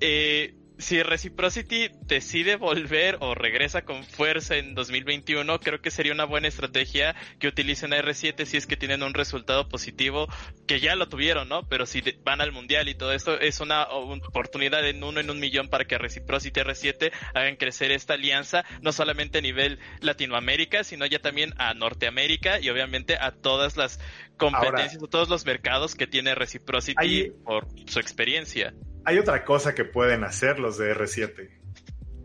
eh, 0.00 0.54
si 0.82 1.02
Reciprocity 1.02 1.90
decide 2.02 2.56
volver 2.56 3.16
o 3.20 3.34
regresa 3.34 3.82
con 3.82 4.04
fuerza 4.04 4.56
en 4.56 4.74
2021, 4.74 5.60
creo 5.60 5.80
que 5.80 5.90
sería 5.90 6.12
una 6.12 6.24
buena 6.24 6.48
estrategia 6.48 7.14
que 7.38 7.48
utilicen 7.48 7.92
a 7.92 7.98
R7 7.98 8.44
si 8.44 8.56
es 8.56 8.66
que 8.66 8.76
tienen 8.76 9.02
un 9.02 9.14
resultado 9.14 9.68
positivo, 9.68 10.28
que 10.66 10.80
ya 10.80 10.96
lo 10.96 11.08
tuvieron, 11.08 11.48
¿no? 11.48 11.68
Pero 11.68 11.86
si 11.86 12.02
van 12.24 12.40
al 12.40 12.52
mundial 12.52 12.88
y 12.88 12.94
todo 12.94 13.12
esto, 13.12 13.38
es 13.38 13.60
una 13.60 13.84
oportunidad 13.84 14.86
en 14.86 15.02
uno 15.02 15.20
en 15.20 15.30
un 15.30 15.38
millón 15.40 15.68
para 15.68 15.84
que 15.84 15.96
Reciprocity 15.96 16.60
y 16.60 16.62
R7 16.62 17.12
hagan 17.34 17.56
crecer 17.56 17.92
esta 17.92 18.14
alianza, 18.14 18.64
no 18.82 18.92
solamente 18.92 19.38
a 19.38 19.40
nivel 19.40 19.78
Latinoamérica, 20.00 20.84
sino 20.84 21.06
ya 21.06 21.20
también 21.20 21.54
a 21.58 21.74
Norteamérica 21.74 22.58
y 22.60 22.68
obviamente 22.70 23.16
a 23.18 23.30
todas 23.30 23.76
las 23.76 24.00
competencias, 24.36 25.02
a 25.02 25.06
todos 25.06 25.28
los 25.28 25.46
mercados 25.46 25.94
que 25.94 26.06
tiene 26.06 26.34
Reciprocity 26.34 26.96
Ahí- 26.98 27.30
por 27.44 27.68
su 27.86 28.00
experiencia. 28.00 28.74
Hay 29.04 29.18
otra 29.18 29.44
cosa 29.44 29.74
que 29.74 29.84
pueden 29.84 30.24
hacer 30.24 30.58
los 30.58 30.78
de 30.78 30.94
R7. 30.94 31.50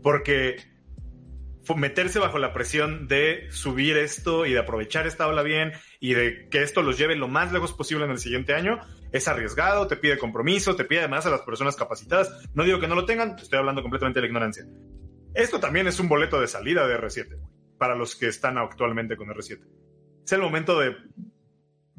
Porque 0.02 0.56
meterse 1.76 2.18
bajo 2.18 2.38
la 2.38 2.52
presión 2.52 3.08
de 3.08 3.48
subir 3.50 3.96
esto 3.96 4.46
y 4.46 4.52
de 4.52 4.58
aprovechar 4.58 5.06
esta 5.06 5.26
ola 5.26 5.42
bien 5.42 5.72
y 6.00 6.14
de 6.14 6.48
que 6.48 6.62
esto 6.62 6.82
los 6.82 6.96
lleve 6.96 7.16
lo 7.16 7.28
más 7.28 7.52
lejos 7.52 7.72
posible 7.72 8.04
en 8.04 8.12
el 8.12 8.18
siguiente 8.18 8.54
año 8.54 8.80
es 9.12 9.28
arriesgado, 9.28 9.86
te 9.86 9.96
pide 9.96 10.18
compromiso, 10.18 10.76
te 10.76 10.84
pide 10.84 11.00
además 11.00 11.26
a 11.26 11.30
las 11.30 11.42
personas 11.42 11.76
capacitadas. 11.76 12.30
No 12.54 12.64
digo 12.64 12.80
que 12.80 12.88
no 12.88 12.94
lo 12.94 13.04
tengan, 13.04 13.36
estoy 13.38 13.58
hablando 13.58 13.82
completamente 13.82 14.18
de 14.18 14.22
la 14.22 14.28
ignorancia. 14.28 14.64
Esto 15.34 15.60
también 15.60 15.86
es 15.86 16.00
un 16.00 16.08
boleto 16.08 16.40
de 16.40 16.46
salida 16.46 16.86
de 16.86 16.96
R7 16.96 17.38
para 17.78 17.94
los 17.94 18.16
que 18.16 18.28
están 18.28 18.58
actualmente 18.58 19.16
con 19.16 19.28
R7. 19.28 19.60
Es 20.24 20.32
el 20.32 20.42
momento 20.42 20.78
de, 20.78 20.96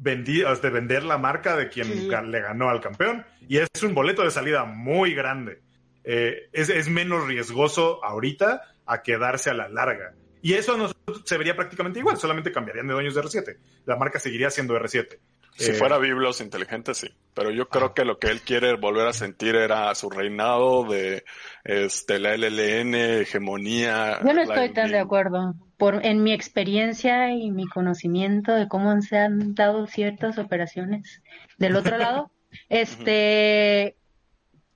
vendi- 0.02 0.42
de 0.60 0.70
vender 0.70 1.02
la 1.04 1.18
marca 1.18 1.56
de 1.56 1.68
quien 1.68 1.86
Sí, 1.86 2.08
le 2.08 2.40
ganó 2.40 2.68
al 2.70 2.80
campeón 2.80 3.24
y 3.48 3.58
es 3.58 3.68
un 3.82 3.94
boleto 3.94 4.22
de 4.22 4.30
salida 4.30 4.64
muy 4.64 5.14
grande. 5.14 5.60
Eh, 6.04 6.48
es, 6.52 6.68
es 6.70 6.88
menos 6.88 7.26
riesgoso 7.26 8.02
ahorita 8.04 8.62
a 8.86 9.02
quedarse 9.02 9.50
a 9.50 9.54
la 9.54 9.68
larga. 9.68 10.14
Y 10.42 10.54
eso 10.54 10.74
a 10.74 10.78
nosotros 10.78 11.22
se 11.26 11.36
vería 11.36 11.54
prácticamente 11.54 11.98
igual, 11.98 12.16
solamente 12.16 12.50
cambiarían 12.50 12.86
de 12.86 12.94
dueños 12.94 13.14
de 13.14 13.20
R7. 13.20 13.58
La 13.84 13.96
marca 13.96 14.18
seguiría 14.18 14.48
siendo 14.50 14.74
R7. 14.78 15.18
Si 15.60 15.72
Eh, 15.72 15.74
fuera 15.74 15.98
Biblos 15.98 16.40
inteligente, 16.40 16.94
sí. 16.94 17.08
Pero 17.34 17.50
yo 17.50 17.68
creo 17.68 17.86
Ah. 17.88 17.94
que 17.94 18.04
lo 18.04 18.18
que 18.18 18.28
él 18.28 18.40
quiere 18.40 18.76
volver 18.76 19.06
a 19.06 19.12
sentir 19.12 19.54
era 19.56 19.94
su 19.94 20.08
reinado 20.10 20.84
de 20.84 21.24
este, 21.64 22.18
la 22.18 22.34
LLN, 22.34 22.94
hegemonía. 23.20 24.18
Yo 24.24 24.32
no 24.32 24.42
estoy 24.42 24.72
tan 24.72 24.90
de 24.90 24.98
acuerdo. 24.98 25.54
Por, 25.76 26.04
en 26.04 26.22
mi 26.22 26.32
experiencia 26.32 27.30
y 27.32 27.50
mi 27.50 27.66
conocimiento 27.66 28.54
de 28.54 28.68
cómo 28.68 29.00
se 29.02 29.18
han 29.18 29.54
dado 29.54 29.86
ciertas 29.86 30.38
operaciones 30.38 31.22
del 31.58 31.76
otro 31.76 31.96
lado, 31.98 32.30
este 32.68 33.96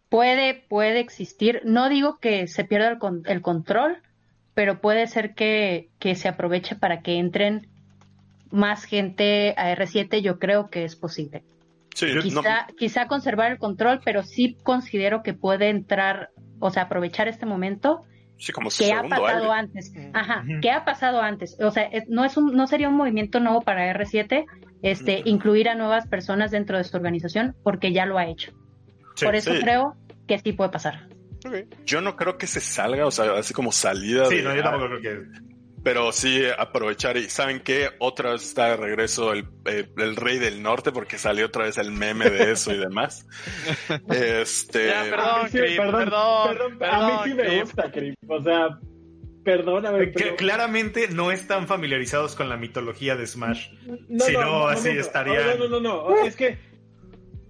puede, 0.09 0.55
puede 0.69 1.01
existir. 1.01 1.61
No 1.65 1.89
digo 1.89 2.19
que 2.21 2.47
se 2.47 2.65
pierda 2.65 2.89
el, 2.89 2.99
con- 2.99 3.23
el 3.27 3.41
control, 3.43 3.99
pero 4.55 4.81
puede 4.81 5.07
ser 5.09 5.35
que, 5.35 5.89
que 5.99 6.15
se 6.15 6.29
aproveche 6.29 6.77
para 6.77 7.01
que 7.03 7.19
entren 7.19 7.69
más 8.55 8.85
gente 8.85 9.55
a 9.57 9.75
R7. 9.75 10.21
Yo 10.23 10.39
creo 10.39 10.71
que 10.71 10.85
es 10.85 10.97
posible. 10.97 11.43
Sí, 11.95 12.07
no- 12.15 12.23
Quizá, 12.23 12.67
quizá 12.79 13.07
conservar 13.07 13.53
el 13.53 13.59
control, 13.59 14.01
pero 14.05 14.23
sí 14.23 14.57
considero 14.63 15.23
que 15.23 15.33
puede 15.35 15.69
entrar, 15.69 16.31
o 16.59 16.71
sea, 16.71 16.85
aprovechar 16.85 17.29
este 17.29 17.47
momento 17.47 18.01
sí, 18.37 18.53
como 18.53 18.71
su 18.71 18.83
que 18.85 18.93
ha 18.93 18.97
segundo 18.97 19.17
pasado 19.17 19.53
aire. 19.53 19.61
antes. 19.61 19.93
Ajá, 20.13 20.43
Ujú. 20.45 20.61
¿qué 20.61 20.71
ha 20.71 20.85
pasado 20.85 21.21
antes? 21.23 21.57
O 21.61 21.71
sea, 21.71 21.89
no 22.09 22.25
es 22.25 22.37
un, 22.37 22.55
no 22.57 22.67
sería 22.67 22.89
un 22.89 22.97
movimiento 22.97 23.39
nuevo 23.41 23.61
para 23.63 23.87
R7, 23.93 24.45
este, 24.83 25.23
incluir 25.25 25.69
a 25.69 25.75
nuevas 25.77 26.07
personas 26.09 26.51
dentro 26.51 26.77
de 26.79 26.85
su 26.85 26.97
organización, 26.97 27.55
porque 27.63 27.93
ya 27.93 28.07
lo 28.07 28.19
ha 28.19 28.27
hecho. 28.27 28.53
sí, 29.15 29.25
Por 29.25 29.35
eso 29.37 29.53
sí. 29.55 29.61
creo 29.61 29.95
que 30.27 30.39
sí 30.41 30.53
puede 30.53 30.71
pasar. 30.71 31.09
Yo 31.87 32.01
no 32.01 32.17
creo 32.17 32.39
que 32.39 32.47
se 32.47 32.61
salga, 32.61 33.07
o 33.07 33.11
sea, 33.11 33.33
así 33.39 33.53
como 33.55 33.71
salida. 33.71 34.25
Sí, 34.27 34.37
de- 34.37 34.43
no, 34.43 34.57
yo 34.57 34.63
tampoco 34.63 34.87
creo 34.87 35.01
que. 35.01 35.54
Pero 35.85 36.11
sí 36.13 36.43
aprovechar 36.59 37.19
y 37.19 37.29
¿saben 37.29 37.61
qué? 37.61 37.91
Otra 37.99 38.33
vez 38.33 38.43
está 38.43 38.71
de 38.71 38.77
regreso 38.79 39.33
el, 39.35 39.47
eh, 39.67 39.87
el 39.99 40.17
rey 40.17 40.39
del 40.39 40.63
norte 40.63 40.91
porque 40.93 41.19
salió 41.19 41.45
otra 41.47 41.65
vez 41.65 41.77
el 41.77 41.93
meme 41.93 42.31
de 42.31 42.53
eso 42.53 42.73
y 42.73 42.79
demás. 42.79 43.27
Este... 44.11 44.87
Ya, 44.89 45.03
perdón. 45.05 45.29
A 45.29 45.43
mí 45.43 45.49
sí, 45.51 45.59
Creep, 45.59 45.77
perdón, 45.77 46.59
A 46.59 46.69
mí 46.69 46.77
perdón, 46.79 47.21
sí 47.25 47.35
me 47.35 47.61
gusta, 47.61 47.93
Creep. 47.93 48.15
O 48.29 48.43
sea, 48.43 48.69
perdóname. 49.45 50.07
que 50.11 50.25
pero- 50.25 50.37
claramente 50.37 51.09
no 51.09 51.31
están 51.31 51.67
familiarizados 51.69 52.35
con 52.35 52.49
la 52.49 52.57
mitología 52.57 53.15
de 53.15 53.27
Smash. 53.27 53.69
No, 54.09 54.25
Si 54.25 54.33
no, 54.33 54.67
así 54.69 54.89
estarían- 54.89 55.59
No, 55.59 55.69
no, 55.69 55.81
no, 55.81 56.09
no. 56.09 56.25
Es 56.25 56.35
que, 56.35 56.59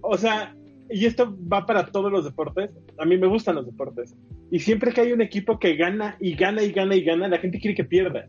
o 0.01 0.17
sea, 0.17 0.53
y 0.89 1.05
esto 1.05 1.35
va 1.51 1.65
para 1.65 1.87
todos 1.87 2.11
los 2.11 2.25
deportes. 2.25 2.71
A 2.97 3.05
mí 3.05 3.17
me 3.17 3.27
gustan 3.27 3.55
los 3.55 3.65
deportes. 3.65 4.15
Y 4.51 4.59
siempre 4.59 4.91
que 4.91 5.01
hay 5.01 5.11
un 5.11 5.21
equipo 5.21 5.59
que 5.59 5.75
gana 5.75 6.17
y 6.19 6.35
gana 6.35 6.63
y 6.63 6.71
gana 6.71 6.95
y 6.95 7.03
gana, 7.03 7.27
la 7.27 7.39
gente 7.39 7.59
quiere 7.59 7.75
que 7.75 7.83
pierda. 7.83 8.27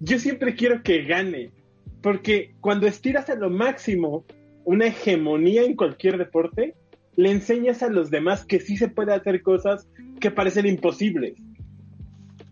Yo 0.00 0.18
siempre 0.18 0.54
quiero 0.54 0.82
que 0.82 1.02
gane. 1.02 1.50
Porque 2.00 2.54
cuando 2.60 2.86
estiras 2.86 3.30
a 3.30 3.36
lo 3.36 3.50
máximo 3.50 4.24
una 4.64 4.86
hegemonía 4.86 5.62
en 5.62 5.76
cualquier 5.76 6.18
deporte, 6.18 6.74
le 7.16 7.30
enseñas 7.30 7.82
a 7.82 7.88
los 7.88 8.10
demás 8.10 8.44
que 8.44 8.60
sí 8.60 8.76
se 8.76 8.88
puede 8.88 9.14
hacer 9.14 9.42
cosas 9.42 9.88
que 10.20 10.30
parecen 10.30 10.66
imposibles. 10.66 11.34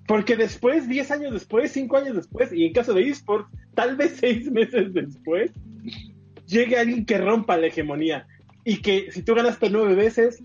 Porque 0.07 0.37
después, 0.37 0.89
10 0.89 1.11
años 1.13 1.33
después, 1.33 1.71
5 1.73 1.97
años 1.97 2.17
después, 2.17 2.53
y 2.53 2.67
en 2.67 2.73
caso 2.73 2.93
de 2.95 3.09
esports, 3.09 3.49
tal 3.75 3.97
vez 3.97 4.17
6 4.21 4.51
meses 4.51 4.93
después, 4.93 5.53
llegue 6.47 6.77
alguien 6.77 7.05
que 7.07 7.19
rompa 7.19 7.57
la 7.57 7.69
hegemonía. 7.69 8.27
Y 8.65 8.83
que 8.83 9.11
si 9.11 9.23
tú 9.23 9.35
ganaste 9.35 9.71
9 9.71 9.95
veces, 9.95 10.43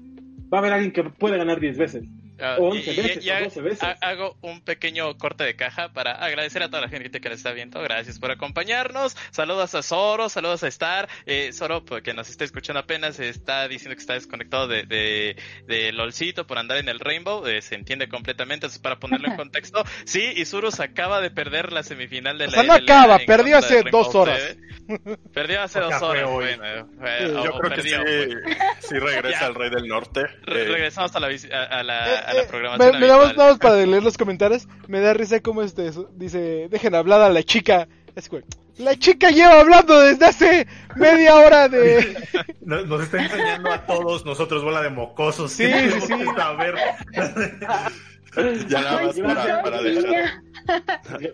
va 0.53 0.57
a 0.57 0.61
haber 0.61 0.74
alguien 0.74 0.91
que 0.91 1.03
puede 1.03 1.38
ganar 1.38 1.59
10 1.59 1.78
veces. 1.78 2.05
Ah, 2.39 2.57
O 2.59 2.73
y- 2.75 2.79
11 2.79 2.91
y- 2.91 2.95
veces, 2.97 3.25
y 3.25 3.29
o 3.29 3.33
ha- 3.36 3.41
12 3.41 3.61
veces. 3.61 3.83
ha- 3.83 3.97
hago 4.01 4.38
un 4.41 4.61
pequeño 4.61 5.17
corte 5.17 5.43
de 5.43 5.55
caja 5.55 5.93
para 5.93 6.11
agradecer 6.13 6.63
a 6.63 6.67
toda 6.69 6.81
la 6.81 6.89
gente 6.89 7.21
que 7.21 7.29
nos 7.29 7.38
está 7.38 7.51
viendo. 7.51 7.81
Gracias 7.81 8.19
por 8.19 8.31
acompañarnos. 8.31 9.15
Saludos 9.31 9.73
a 9.75 9.81
Zoro, 9.83 10.29
saludos 10.29 10.63
a 10.63 10.67
Star. 10.67 11.07
Eh, 11.25 11.51
Zoro, 11.53 11.86
pues, 11.86 12.03
que 12.03 12.13
nos 12.13 12.29
está 12.29 12.43
escuchando 12.43 12.79
apenas, 12.79 13.19
está 13.19 13.67
diciendo 13.67 13.95
que 13.95 14.01
está 14.01 14.13
desconectado 14.13 14.67
de, 14.67 14.83
de, 14.83 15.36
de 15.67 15.91
LOLcito 15.91 16.45
por 16.47 16.57
andar 16.57 16.77
en 16.77 16.89
el 16.89 16.99
Rainbow. 16.99 17.45
Eh, 17.47 17.61
se 17.61 17.75
entiende 17.75 18.07
completamente. 18.09 18.65
Entonces, 18.65 18.79
para 18.79 18.99
ponerlo 18.99 19.27
en 19.29 19.36
contexto, 19.38 19.83
sí, 20.05 20.21
Isurus 20.36 20.79
acaba 20.79 21.21
de 21.21 21.31
perder 21.31 21.71
la 21.71 21.83
semifinal 21.83 22.38
de 22.38 22.45
O 22.45 22.47
la 22.47 22.53
sea, 22.53 22.63
no 22.63 22.73
acaba, 22.73 23.19
perdió 23.19 23.57
hace 23.57 23.83
dos 23.91 24.13
horas. 24.15 24.39
TV. 24.88 25.17
Perdió 25.33 25.61
hace 25.61 25.79
O 25.79 25.89
dos 25.89 26.01
horas. 26.01 26.29
Bueno, 26.29 26.63
o- 26.63 27.43
Yo 27.43 27.51
o 27.55 27.59
creo 27.59 27.75
que 27.75 27.81
sí, 27.81 27.95
pues. 27.95 28.57
sí 28.81 28.99
regresa 28.99 29.47
al 29.47 29.55
rey 29.55 29.69
del 29.69 29.88
norte. 29.88 30.21
Re- 30.43 30.61
Eh, 30.63 30.65
regresamos 30.65 31.15
a 31.15 31.19
la, 31.19 31.29
visi- 31.29 31.51
a, 31.51 31.63
a 31.63 31.83
la, 31.83 32.13
Eh, 32.13 32.23
a 32.26 32.34
la 32.34 32.41
eh, 32.41 32.47
programación. 32.49 32.91
me, 32.93 32.99
me 32.99 33.07
damos, 33.07 33.26
habitual. 33.26 33.38
nada 33.38 33.49
más 33.51 33.59
para 33.59 33.86
leer 33.86 34.03
los 34.03 34.17
comentarios. 34.17 34.67
Me 34.88 34.99
da 34.99 35.13
risa 35.13 35.39
como 35.39 35.61
este 35.61 35.88
eso, 35.88 36.09
dice, 36.15 36.67
dejen 36.69 36.95
hablar 36.95 37.21
a 37.21 37.30
la 37.30 37.43
chica. 37.43 37.88
Es 38.15 38.30
que, 38.30 38.43
la 38.78 38.95
chica 38.97 39.30
lleva 39.30 39.61
hablando 39.61 39.99
desde 40.01 40.26
hace 40.26 40.67
media 40.95 41.36
hora 41.36 41.69
de... 41.69 42.17
Nos, 42.61 42.88
nos 42.88 43.03
está 43.03 43.23
enseñando 43.23 43.71
a 43.71 43.86
todos 43.86 44.26
nosotros, 44.26 44.63
bola 44.63 44.82
de 44.82 44.89
mocosos. 44.89 45.51
Sí, 45.51 45.71
sí, 45.71 46.01
sí. 46.01 46.13
que 46.17 46.26
saber. 46.26 46.76
ya 48.69 48.81
nada 48.81 49.03
más 49.03 49.15
Ay, 49.15 49.21
para, 49.21 49.81
dejar, 49.81 50.43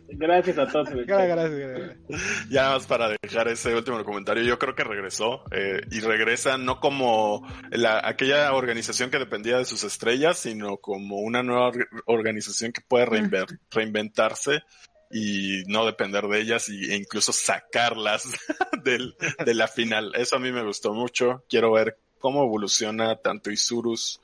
Gracias 0.09 0.57
a 0.57 0.67
todos. 0.67 0.89
Gracias, 0.89 1.27
gracias, 1.27 1.97
Ya 2.49 2.69
más 2.69 2.85
para 2.85 3.09
dejar 3.21 3.47
ese 3.47 3.73
último 3.75 4.03
comentario, 4.03 4.43
yo 4.43 4.59
creo 4.59 4.75
que 4.75 4.83
regresó 4.83 5.43
eh, 5.51 5.81
y 5.91 5.99
regresa 6.01 6.57
no 6.57 6.79
como 6.79 7.47
la, 7.71 8.01
aquella 8.03 8.53
organización 8.53 9.09
que 9.09 9.19
dependía 9.19 9.57
de 9.57 9.65
sus 9.65 9.83
estrellas, 9.83 10.37
sino 10.37 10.77
como 10.77 11.17
una 11.17 11.43
nueva 11.43 11.71
organización 12.05 12.71
que 12.71 12.81
puede 12.81 13.05
reinventarse 13.71 14.63
y 15.09 15.63
no 15.67 15.85
depender 15.85 16.25
de 16.27 16.39
ellas 16.39 16.69
y, 16.69 16.91
e 16.91 16.95
incluso 16.95 17.33
sacarlas 17.33 18.23
del, 18.83 19.15
de 19.45 19.53
la 19.53 19.67
final. 19.67 20.13
Eso 20.15 20.35
a 20.35 20.39
mí 20.39 20.51
me 20.51 20.63
gustó 20.63 20.93
mucho. 20.93 21.43
Quiero 21.49 21.71
ver 21.71 21.97
cómo 22.19 22.43
evoluciona 22.43 23.15
tanto 23.17 23.51
Isurus 23.51 24.21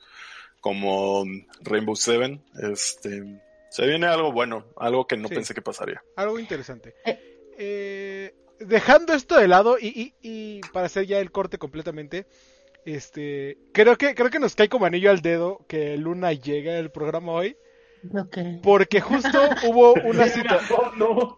como 0.60 1.24
Rainbow 1.60 1.96
Seven. 1.96 2.42
Este, 2.72 3.40
se 3.70 3.86
viene 3.86 4.06
algo 4.06 4.32
bueno, 4.32 4.64
algo 4.76 5.06
que 5.06 5.16
no 5.16 5.28
pensé 5.28 5.54
que 5.54 5.62
pasaría. 5.62 6.02
Algo 6.16 6.38
interesante. 6.38 6.94
Eh. 7.04 7.18
Eh, 7.58 8.34
dejando 8.60 9.12
esto 9.12 9.36
de 9.36 9.48
lado 9.48 9.78
y, 9.80 9.88
y, 9.88 10.14
y, 10.22 10.60
para 10.72 10.86
hacer 10.86 11.06
ya 11.06 11.18
el 11.18 11.32
corte 11.32 11.58
completamente, 11.58 12.26
este, 12.84 13.58
creo 13.72 13.98
que 13.98 14.14
creo 14.14 14.30
que 14.30 14.38
nos 14.38 14.54
cae 14.54 14.68
como 14.68 14.86
anillo 14.86 15.10
al 15.10 15.20
dedo 15.20 15.64
que 15.68 15.96
Luna 15.96 16.32
llega 16.32 16.78
al 16.78 16.90
programa 16.90 17.32
hoy. 17.32 17.56
Porque 18.62 19.00
justo 19.00 19.40
hubo 19.66 19.94
una 19.94 20.28
situación. 20.28 20.78
No, 20.96 21.36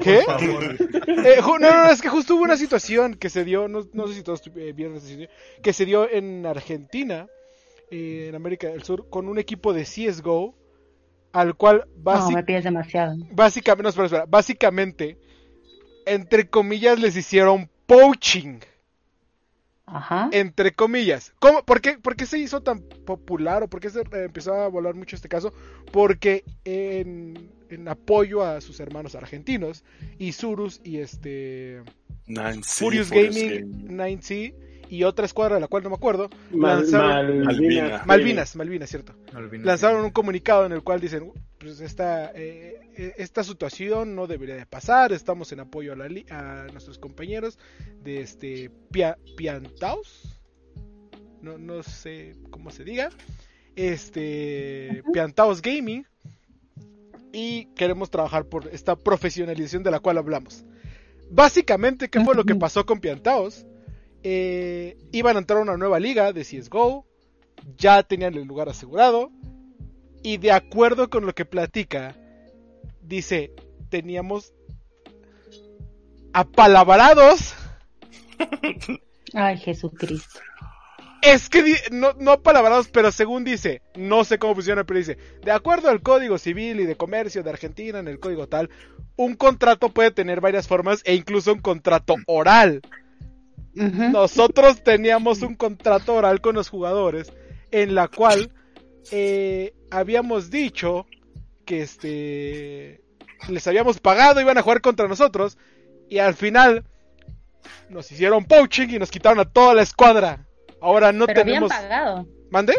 ¿Qué? 0.00 0.20
Eh, 0.20 1.40
no, 1.42 1.58
no, 1.58 1.90
es 1.90 2.00
que 2.00 2.08
justo 2.08 2.34
hubo 2.34 2.42
una 2.42 2.56
situación 2.56 3.14
que 3.14 3.30
se 3.30 3.44
dio, 3.44 3.68
no, 3.68 3.86
no 3.92 4.08
sé 4.08 4.14
si 4.14 4.22
todos 4.22 4.42
eh, 4.56 4.72
vieron 4.74 4.96
esa 4.96 5.06
situación, 5.06 5.30
que 5.62 5.72
se 5.72 5.84
dio 5.84 6.10
en 6.10 6.46
Argentina, 6.46 7.28
eh, 7.90 8.26
en 8.28 8.34
América 8.34 8.68
del 8.68 8.82
Sur, 8.82 9.08
con 9.10 9.28
un 9.28 9.38
equipo 9.38 9.72
de 9.72 9.82
CSGO, 9.82 10.54
al 11.32 11.54
cual 11.56 11.86
Básicamente, 13.32 14.26
básicamente, 14.28 15.18
entre 16.06 16.48
comillas, 16.48 16.98
les 16.98 17.16
hicieron 17.16 17.68
poaching. 17.86 18.60
Ajá. 19.86 20.30
Entre 20.32 20.72
comillas. 20.72 21.34
¿Cómo, 21.40 21.62
por, 21.62 21.80
qué, 21.80 21.98
¿Por 21.98 22.16
qué 22.16 22.24
se 22.24 22.38
hizo 22.38 22.62
tan 22.62 22.80
popular 22.80 23.62
o 23.62 23.68
por 23.68 23.80
qué 23.80 23.90
se 23.90 24.02
empezó 24.12 24.54
a 24.54 24.68
volar 24.68 24.94
mucho 24.94 25.14
este 25.16 25.28
caso? 25.28 25.52
Porque 25.92 26.44
en, 26.64 27.50
en 27.68 27.88
apoyo 27.88 28.42
a 28.42 28.60
sus 28.60 28.80
hermanos 28.80 29.14
argentinos, 29.14 29.84
Isurus 30.18 30.80
y 30.84 30.98
este... 30.98 31.82
Furious, 32.62 33.10
Gaming, 33.10 33.88
9C 33.88 34.54
y 34.88 35.04
otra 35.04 35.26
escuadra 35.26 35.56
de 35.56 35.60
la 35.60 35.68
cual 35.68 35.82
no 35.82 35.90
me 35.90 35.96
acuerdo, 35.96 36.30
lanzaron 36.52 37.42
Malvinas, 37.42 38.06
Malvinas, 38.06 38.56
Malvinas, 38.56 38.90
cierto. 38.90 39.14
lanzaron 39.62 40.04
un 40.04 40.10
comunicado 40.10 40.66
en 40.66 40.72
el 40.72 40.82
cual 40.82 41.00
dicen, 41.00 41.32
pues 41.58 41.80
esta, 41.80 42.32
eh, 42.34 43.12
esta 43.16 43.42
situación 43.44 44.14
no 44.14 44.26
debería 44.26 44.56
de 44.56 44.66
pasar, 44.66 45.12
estamos 45.12 45.52
en 45.52 45.60
apoyo 45.60 45.92
a, 45.92 45.96
la 45.96 46.06
a 46.30 46.66
nuestros 46.72 46.98
compañeros 46.98 47.58
de 48.02 48.20
este 48.20 48.70
Piantaos, 49.36 50.40
no, 51.40 51.58
no 51.58 51.82
sé 51.82 52.36
cómo 52.50 52.70
se 52.70 52.84
diga, 52.84 53.10
este 53.76 55.02
Piantaos 55.12 55.62
Gaming, 55.62 56.06
y 57.32 57.66
queremos 57.74 58.10
trabajar 58.10 58.46
por 58.46 58.68
esta 58.68 58.94
profesionalización 58.94 59.82
de 59.82 59.90
la 59.90 59.98
cual 59.98 60.18
hablamos. 60.18 60.64
Básicamente, 61.30 62.08
¿qué 62.08 62.20
fue 62.20 62.36
lo 62.36 62.44
que 62.44 62.54
pasó 62.54 62.86
con 62.86 63.00
Piantaos? 63.00 63.66
Eh, 64.26 64.96
iban 65.12 65.36
a 65.36 65.40
entrar 65.40 65.58
a 65.58 65.62
una 65.62 65.76
nueva 65.76 66.00
liga 66.00 66.32
de 66.32 66.44
CSGO, 66.44 67.04
ya 67.76 68.02
tenían 68.02 68.34
el 68.34 68.44
lugar 68.44 68.70
asegurado, 68.70 69.30
y 70.22 70.38
de 70.38 70.50
acuerdo 70.50 71.10
con 71.10 71.26
lo 71.26 71.34
que 71.34 71.44
platica, 71.44 72.16
dice, 73.02 73.52
teníamos 73.90 74.54
apalabrados. 76.32 77.54
Ay, 79.34 79.58
Jesucristo. 79.58 80.40
Es 81.20 81.50
que 81.50 81.76
no, 81.90 82.14
no 82.18 82.32
apalabrados, 82.32 82.88
pero 82.88 83.12
según 83.12 83.44
dice, 83.44 83.82
no 83.94 84.24
sé 84.24 84.38
cómo 84.38 84.54
funciona, 84.54 84.84
pero 84.84 84.98
dice, 84.98 85.18
de 85.42 85.52
acuerdo 85.52 85.90
al 85.90 86.02
Código 86.02 86.38
Civil 86.38 86.80
y 86.80 86.86
de 86.86 86.96
Comercio 86.96 87.42
de 87.42 87.50
Argentina, 87.50 87.98
en 87.98 88.08
el 88.08 88.20
código 88.20 88.46
tal, 88.46 88.70
un 89.16 89.34
contrato 89.34 89.90
puede 89.90 90.10
tener 90.10 90.40
varias 90.40 90.66
formas 90.66 91.02
e 91.04 91.14
incluso 91.14 91.52
un 91.52 91.60
contrato 91.60 92.16
oral. 92.26 92.80
Nosotros 93.74 94.82
teníamos 94.82 95.42
un 95.42 95.56
contrato 95.56 96.14
oral 96.14 96.40
con 96.40 96.54
los 96.54 96.68
jugadores 96.68 97.32
en 97.70 97.94
la 97.94 98.08
cual 98.08 98.52
eh, 99.10 99.74
habíamos 99.90 100.50
dicho 100.50 101.06
que 101.64 101.82
este 101.82 103.02
les 103.48 103.66
habíamos 103.66 104.00
pagado, 104.00 104.40
iban 104.40 104.58
a 104.58 104.62
jugar 104.62 104.80
contra 104.80 105.08
nosotros 105.08 105.58
y 106.08 106.18
al 106.18 106.34
final 106.34 106.84
nos 107.88 108.10
hicieron 108.10 108.44
poaching 108.44 108.88
y 108.88 108.98
nos 108.98 109.10
quitaron 109.10 109.40
a 109.40 109.44
toda 109.44 109.74
la 109.74 109.82
escuadra. 109.82 110.46
Ahora 110.80 111.12
no 111.12 111.26
tenemos. 111.26 111.70
Habían 111.72 111.88
pagado. 111.88 112.26
¿Mande? 112.50 112.74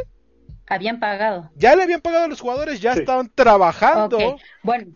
Habían 0.68 1.00
pagado. 1.00 1.52
Ya 1.56 1.76
le 1.76 1.84
habían 1.84 2.02
pagado 2.02 2.26
a 2.26 2.28
los 2.28 2.42
jugadores, 2.42 2.80
ya 2.80 2.94
estaban 2.94 3.32
trabajando. 3.34 4.38
Bueno, 4.64 4.96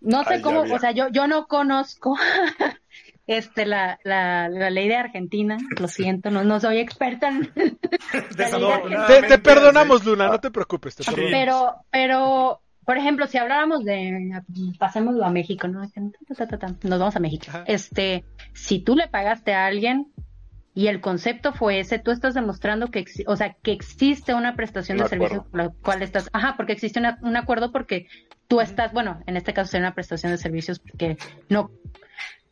no 0.00 0.24
sé 0.24 0.40
cómo, 0.40 0.60
o 0.60 0.78
sea, 0.78 0.92
yo, 0.92 1.08
yo 1.08 1.26
no 1.26 1.46
conozco 1.46 2.16
este 3.26 3.66
la, 3.66 3.98
la, 4.04 4.48
la, 4.48 4.70
ley 4.70 4.88
de 4.88 4.96
Argentina, 4.96 5.56
lo 5.78 5.88
siento, 5.88 6.30
no, 6.30 6.44
no 6.44 6.58
soy 6.60 6.78
experta 6.78 7.28
en 7.28 7.52
te, 9.28 9.38
perdonamos, 9.38 10.04
Luna, 10.04 10.28
no 10.28 10.40
te 10.40 10.50
preocupes. 10.50 10.96
Te 10.96 11.04
pero, 11.14 11.76
pero, 11.90 12.60
por 12.84 12.98
ejemplo, 12.98 13.26
si 13.26 13.38
habláramos 13.38 13.84
de, 13.84 14.42
pasémoslo 14.78 15.24
a 15.24 15.30
México, 15.30 15.68
¿no? 15.68 15.82
Nos 15.82 16.98
vamos 16.98 17.16
a 17.16 17.20
México. 17.20 17.46
Este, 17.66 18.24
si 18.54 18.80
tú 18.80 18.96
le 18.96 19.08
pagaste 19.08 19.54
a 19.54 19.66
alguien 19.66 20.12
y 20.74 20.88
el 20.88 21.00
concepto 21.00 21.52
fue 21.52 21.78
ese, 21.80 21.98
tú 21.98 22.10
estás 22.10 22.34
demostrando 22.34 22.88
que, 22.88 23.04
o 23.26 23.36
sea, 23.36 23.54
que 23.62 23.72
existe 23.72 24.34
una 24.34 24.56
prestación 24.56 24.98
de 24.98 25.06
servicio 25.06 25.44
por 25.44 25.60
la 25.60 25.68
cual 25.68 26.02
estás, 26.02 26.28
ajá, 26.32 26.54
porque 26.56 26.72
existe 26.72 27.00
un 27.22 27.36
acuerdo 27.36 27.70
porque 27.70 28.08
tú 28.48 28.60
estás, 28.60 28.92
bueno, 28.92 29.22
en 29.26 29.36
este 29.36 29.52
caso 29.52 29.70
sería 29.70 29.86
una 29.86 29.94
prestación 29.94 30.32
de 30.32 30.38
servicios 30.38 30.80
porque 30.80 31.18
no 31.48 31.70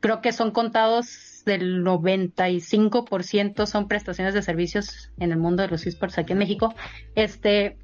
creo 0.01 0.21
que 0.21 0.33
son 0.33 0.51
contados 0.51 1.43
del 1.45 1.83
95% 1.85 3.67
son 3.67 3.89
prestaciones 3.89 4.35
de 4.35 4.43
servicios 4.43 5.11
en 5.19 5.33
el 5.33 5.39
mundo 5.39 5.63
de 5.63 5.69
los 5.69 5.87
esports 5.87 6.19
aquí 6.19 6.33
en 6.33 6.39
México. 6.39 6.75
Este, 7.15 7.79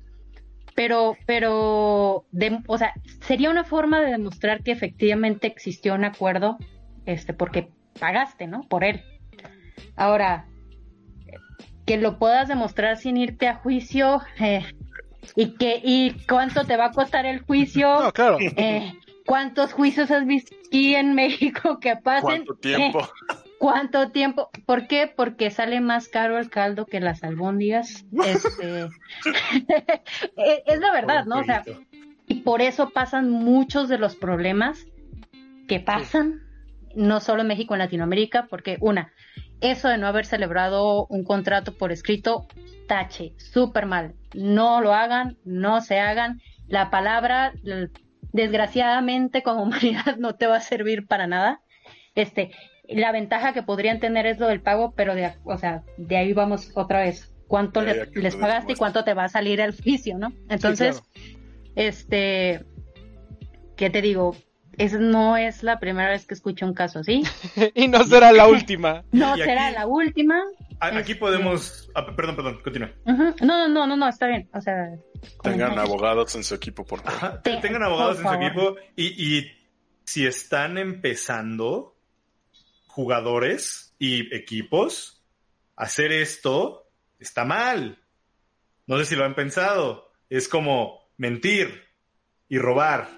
pero, 0.74 1.16
pero, 1.26 2.26
de, 2.32 2.60
o 2.66 2.78
sea, 2.78 2.92
sería 3.20 3.50
una 3.50 3.64
forma 3.64 4.00
de 4.00 4.12
demostrar 4.12 4.62
que 4.62 4.72
efectivamente 4.72 5.46
existió 5.46 5.94
un 5.94 6.04
acuerdo, 6.04 6.58
este, 7.06 7.32
porque 7.32 7.70
pagaste, 7.98 8.46
¿no? 8.46 8.62
Por 8.68 8.84
él. 8.84 9.02
Ahora, 9.96 10.46
que 11.86 11.96
lo 11.96 12.18
puedas 12.18 12.48
demostrar 12.48 12.98
sin 12.98 13.16
irte 13.16 13.48
a 13.48 13.54
juicio, 13.54 14.20
eh, 14.38 14.64
y 15.34 15.54
que, 15.54 15.80
y 15.82 16.12
cuánto 16.28 16.64
te 16.64 16.76
va 16.76 16.86
a 16.86 16.90
costar 16.92 17.26
el 17.26 17.40
juicio. 17.40 18.00
No, 18.00 18.12
claro. 18.12 18.38
Eh, 18.40 18.92
¿Cuántos 19.27 19.72
juicios 19.72 20.11
has 20.11 20.24
visto 20.24 20.55
aquí 20.66 20.95
en 20.95 21.14
México 21.14 21.79
que 21.81 21.97
pasen? 21.97 22.22
¿Cuánto 22.22 22.55
tiempo? 22.55 23.01
¿Cuánto 23.59 24.11
tiempo? 24.11 24.51
¿Por 24.66 24.87
qué? 24.87 25.12
Porque 25.14 25.51
sale 25.51 25.81
más 25.81 26.09
caro 26.09 26.39
el 26.39 26.51
caldo 26.51 26.87
que 26.87 27.01
las 27.01 27.22
albóndigas. 27.24 28.05
Este... 28.24 28.83
E-, 30.37 30.62
es 30.66 30.81
la 30.81 30.93
verdad, 30.93 31.24
¿no? 31.24 31.41
O 31.41 31.45
sea, 31.45 31.64
y 32.27 32.41
por 32.41 32.61
eso 32.61 32.91
pasan 32.91 33.31
muchos 33.31 33.89
de 33.89 33.99
los 33.99 34.16
problemas 34.16 34.87
que 35.68 35.81
pasan, 35.81 36.43
no 36.95 37.20
solo 37.20 37.43
en 37.43 37.49
México, 37.49 37.74
en 37.74 37.81
Latinoamérica, 37.81 38.47
porque 38.49 38.77
una, 38.81 39.12
eso 39.61 39.89
de 39.89 39.99
no 39.99 40.07
haber 40.07 40.27
celebrado 40.27 41.07
un 41.07 41.24
contrato 41.24 41.74
por 41.77 41.93
escrito, 41.93 42.47
tache, 42.89 43.33
súper 43.39 43.87
mal. 43.87 44.14
No 44.35 44.81
lo 44.81 44.93
hagan, 44.93 45.37
no 45.45 45.81
se 45.81 45.99
hagan. 45.99 46.41
La 46.68 46.91
palabra, 46.91 47.53
desgraciadamente 48.33 49.43
como 49.43 49.62
humanidad 49.62 50.16
no 50.18 50.35
te 50.35 50.47
va 50.47 50.57
a 50.57 50.61
servir 50.61 51.07
para 51.07 51.27
nada. 51.27 51.61
Este, 52.14 52.51
la 52.89 53.12
ventaja 53.12 53.53
que 53.53 53.62
podrían 53.62 54.01
tener 54.01 54.27
es 54.27 54.39
lo 54.39 54.47
del 54.47 54.61
pago, 54.61 54.93
pero 54.97 55.14
de, 55.14 55.33
o 55.45 55.59
sea, 55.59 55.83
de 55.97 56.16
ahí 56.16 56.33
vamos 56.33 56.70
otra 56.74 57.01
vez. 57.01 57.33
¿Cuánto 57.47 57.81
les 57.81 58.35
pagaste 58.35 58.72
y 58.72 58.77
cuánto 58.77 59.05
te 59.05 59.14
va 59.14 59.24
a 59.24 59.29
salir 59.29 59.61
el 59.61 59.72
juicio, 59.81 60.18
no? 60.18 60.33
Entonces, 60.49 61.01
este, 61.77 62.64
¿qué 63.77 63.89
te 63.89 64.03
digo? 64.03 64.35
Es, 64.79 64.95
no 64.95 65.37
es 65.37 65.62
la 65.62 65.79
primera 65.79 66.11
vez 66.11 66.27
que 66.27 66.35
escucho 66.35 66.66
un 66.66 66.74
caso 66.74 66.99
así. 66.99 67.22
y 67.74 67.87
no 67.87 68.03
será 68.05 68.33
la 68.33 68.47
última. 68.49 69.05
no 69.12 69.37
será 69.37 69.70
la 69.70 69.87
última. 69.87 70.43
Aquí 70.81 70.99
este, 71.12 71.16
podemos. 71.16 71.91
Ah, 71.95 72.07
perdón, 72.14 72.37
perdón, 72.37 72.61
continúa. 72.62 72.91
No, 73.05 73.35
no, 73.41 73.68
no, 73.68 73.87
no, 73.87 73.97
no, 73.97 74.09
está 74.09 74.27
bien. 74.27 74.49
O 74.53 74.61
sea. 74.61 74.97
Tengan 75.43 75.79
abogados 75.79 76.35
en 76.35 76.45
su 76.45 76.55
equipo, 76.55 76.85
por 76.85 77.01
favor. 77.01 77.41
tengan 77.43 77.83
abogados 77.83 78.18
en 78.20 78.29
su 78.29 78.35
equipo 78.35 78.77
y, 78.95 79.39
y 79.39 79.51
si 80.05 80.27
están 80.27 80.79
empezando 80.79 81.97
jugadores 82.87 83.95
y 83.99 84.35
equipos, 84.35 85.22
hacer 85.77 86.12
esto 86.12 86.89
está 87.18 87.45
mal. 87.45 87.99
No 88.87 88.99
sé 88.99 89.05
si 89.07 89.16
lo 89.16 89.24
han 89.24 89.35
pensado. 89.35 90.12
Es 90.29 90.49
como 90.49 91.11
mentir 91.16 91.85
y 92.49 92.59
robar 92.59 93.09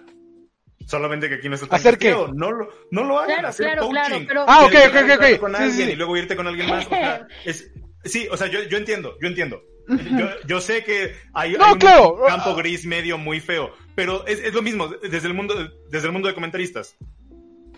Solamente 0.88 1.28
que 1.28 1.34
aquí 1.36 1.48
no 1.50 1.54
está 1.56 1.66
tan 1.66 1.78
¿Hacer 1.80 1.98
qué? 1.98 2.10
No 2.12 2.50
lo, 2.50 2.68
no 2.90 3.04
lo 3.04 3.18
hagan, 3.18 3.34
Claro, 3.36 3.48
hacer 3.48 3.66
claro, 3.66 3.82
coaching. 3.82 3.94
claro, 4.02 4.24
pero- 4.26 4.44
Ah, 4.48 4.64
ok, 4.64 4.72
ok, 4.72 4.86
ok, 4.86 4.92
tratar 5.06 5.32
ok. 5.34 5.40
Con 5.40 5.54
Sí, 5.54 5.62
alguien 5.62 5.86
sí. 5.88 5.92
y 5.92 5.96
luego 5.96 6.16
irte 6.16 6.34
con 6.36 6.46
alguien 6.46 6.68
más. 6.70 6.86
O 6.86 6.88
sea, 6.88 7.26
es- 7.44 7.70
sí, 8.04 8.26
o 8.30 8.36
sea, 8.38 8.46
yo, 8.46 8.62
yo 8.64 8.78
entiendo, 8.78 9.14
yo 9.20 9.28
entiendo. 9.28 9.62
Yo, 9.88 10.28
yo 10.46 10.60
sé 10.60 10.84
que 10.84 11.14
hay, 11.32 11.52
No, 11.52 11.64
hay 11.64 11.72
un 11.72 11.78
claro. 11.78 12.18
campo 12.26 12.54
gris 12.54 12.84
medio 12.84 13.16
muy 13.18 13.40
feo, 13.40 13.72
pero 13.94 14.26
es, 14.26 14.38
es 14.40 14.52
lo 14.52 14.60
mismo 14.62 14.88
desde 14.88 15.28
el 15.28 15.34
mundo 15.34 15.54
desde 15.90 16.06
el 16.06 16.12
mundo 16.12 16.28
de 16.28 16.34
comentaristas. 16.34 16.96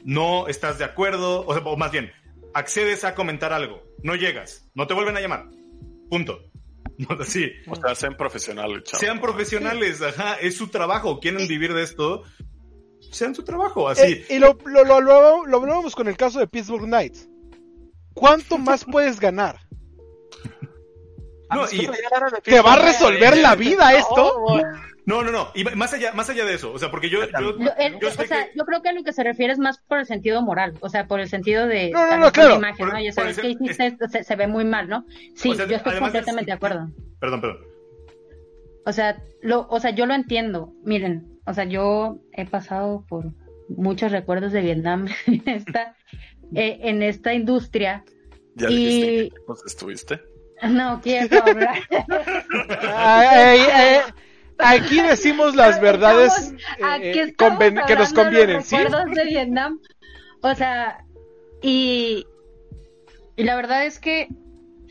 No 0.04 0.48
estás 0.48 0.78
de 0.78 0.84
acuerdo, 0.84 1.44
o 1.46 1.52
sea, 1.54 1.62
o 1.64 1.76
más 1.76 1.92
bien, 1.92 2.11
accedes 2.54 3.04
a 3.04 3.14
comentar 3.14 3.52
algo, 3.52 3.82
no 4.02 4.14
llegas, 4.16 4.68
no 4.74 4.86
te 4.86 4.94
vuelven 4.94 5.16
a 5.16 5.20
llamar. 5.20 5.46
Punto. 6.08 6.44
No, 7.00 7.16
así. 7.18 7.50
O 7.66 7.74
sea, 7.76 7.94
sean 7.94 8.14
profesionales, 8.14 8.82
chavos. 8.84 9.00
Sean 9.00 9.20
profesionales, 9.22 10.02
ajá, 10.02 10.34
es 10.34 10.54
su 10.58 10.68
trabajo, 10.68 11.18
quieren 11.18 11.48
vivir 11.48 11.72
de 11.72 11.82
esto, 11.82 12.24
sean 13.11 13.34
su 13.34 13.42
trabajo, 13.44 13.88
así. 13.88 14.02
Eh, 14.12 14.26
y 14.30 14.38
lo, 14.38 14.56
lo, 14.64 14.84
lo, 14.84 15.00
lo, 15.00 15.46
lo 15.46 15.56
hablábamos 15.58 15.94
con 15.94 16.08
el 16.08 16.16
caso 16.16 16.38
de 16.38 16.46
Pittsburgh 16.46 16.84
Knights. 16.86 17.28
¿Cuánto 18.14 18.58
más 18.58 18.84
puedes 18.84 19.18
ganar? 19.20 19.58
no, 21.54 21.64
y, 21.72 21.88
¿Te 22.42 22.61
va 22.61 22.74
a 22.74 22.82
resolver 22.84 23.36
la 23.38 23.54
vida 23.56 23.92
esto? 23.96 24.44
no, 25.06 25.22
no, 25.24 25.32
no, 25.32 25.48
y 25.54 25.64
más 25.64 25.92
allá, 25.92 26.12
más 26.12 26.30
allá 26.30 26.44
de 26.44 26.54
eso, 26.54 26.72
o 26.72 26.78
sea, 26.78 26.90
porque 26.90 27.08
yo, 27.11 27.20
yo, 27.24 27.40
Lo- 27.40 27.76
el- 27.76 27.98
yo 27.98 28.08
o 28.08 28.11
sea, 28.12 28.24
que- 28.26 28.52
yo 28.56 28.64
creo 28.64 28.80
que 28.82 28.90
a 28.90 28.92
lo 28.92 29.02
que 29.02 29.12
se 29.12 29.24
refiere 29.24 29.52
es 29.52 29.58
más 29.58 29.78
por 29.88 29.98
el 29.98 30.06
sentido 30.06 30.40
moral, 30.42 30.74
o 30.80 30.88
sea, 30.88 31.08
por 31.08 31.18
el 31.18 31.28
sentido 31.28 31.66
de 31.66 31.90
No, 31.90 32.30
claro. 32.30 32.56
imagen, 32.56 32.86
Por- 32.86 32.94
¿no? 32.94 33.00
Ya 33.02 33.12
sabes 33.12 33.38
que 33.38 33.48
hiciste 33.50 33.86
esto, 33.86 34.08
se, 34.08 34.22
se 34.22 34.36
ve 34.36 34.46
muy 34.46 34.64
mal, 34.64 34.88
¿no? 34.88 35.04
Sí, 35.34 35.50
O 35.50 35.54
sea, 35.54 35.66
yo 35.66 35.76
estoy 35.76 35.94
es- 35.94 36.00
completamente 36.00 36.46
de 36.50 36.52
acuerdo. 36.52 36.88
Perdón, 37.18 37.40
perdón. 37.40 37.58
O 38.86 38.92
sea, 38.92 39.20
lo, 39.42 39.66
o 39.68 39.80
sea, 39.80 39.90
yo 39.90 40.06
lo 40.06 40.14
entiendo. 40.14 40.72
Miren, 40.84 41.30
o 41.47 41.55
sea, 41.55 41.64
yo 41.64 42.18
he 42.32 42.45
pasado 42.47 43.05
por 43.09 43.26
muchos 43.68 44.12
recuerdos 44.12 44.53
de 44.53 44.61
Vietnam 44.62 45.07
en 45.26 45.43
esta, 45.49 45.97
eh, 46.55 46.78
en 46.82 47.03
esta 47.03 47.34
industria. 47.34 48.05
¿Ya 48.57 48.68
Y- 48.70 48.76
dijiste 48.76 49.20
equipos 49.26 49.62
estuviste? 49.66 50.20
No 50.62 51.01
quiero 51.03 51.43
hablar. 51.43 51.78
Ay, 52.93 53.61
ay, 53.61 53.61
ay, 53.72 54.01
aquí 54.59 55.01
decimos 55.01 55.57
las 55.57 55.80
verdades 55.80 56.32
Estamos- 56.36 56.62
aquí 56.82 57.05
eh, 57.18 57.22
estamos 57.22 57.59
conven- 57.59 57.86
que 57.86 57.97
nos 57.97 58.12
convienen, 58.12 58.57
los 58.57 58.66
¿sí? 58.66 58.76
recuerdos 58.76 59.14
de 59.14 59.24
Vietnam. 59.24 59.80
O 60.43 60.55
sea, 60.55 61.05
y, 61.62 62.26
y 63.36 63.45
la 63.45 63.57
verdad 63.57 63.86
es 63.86 63.99
que 63.99 64.28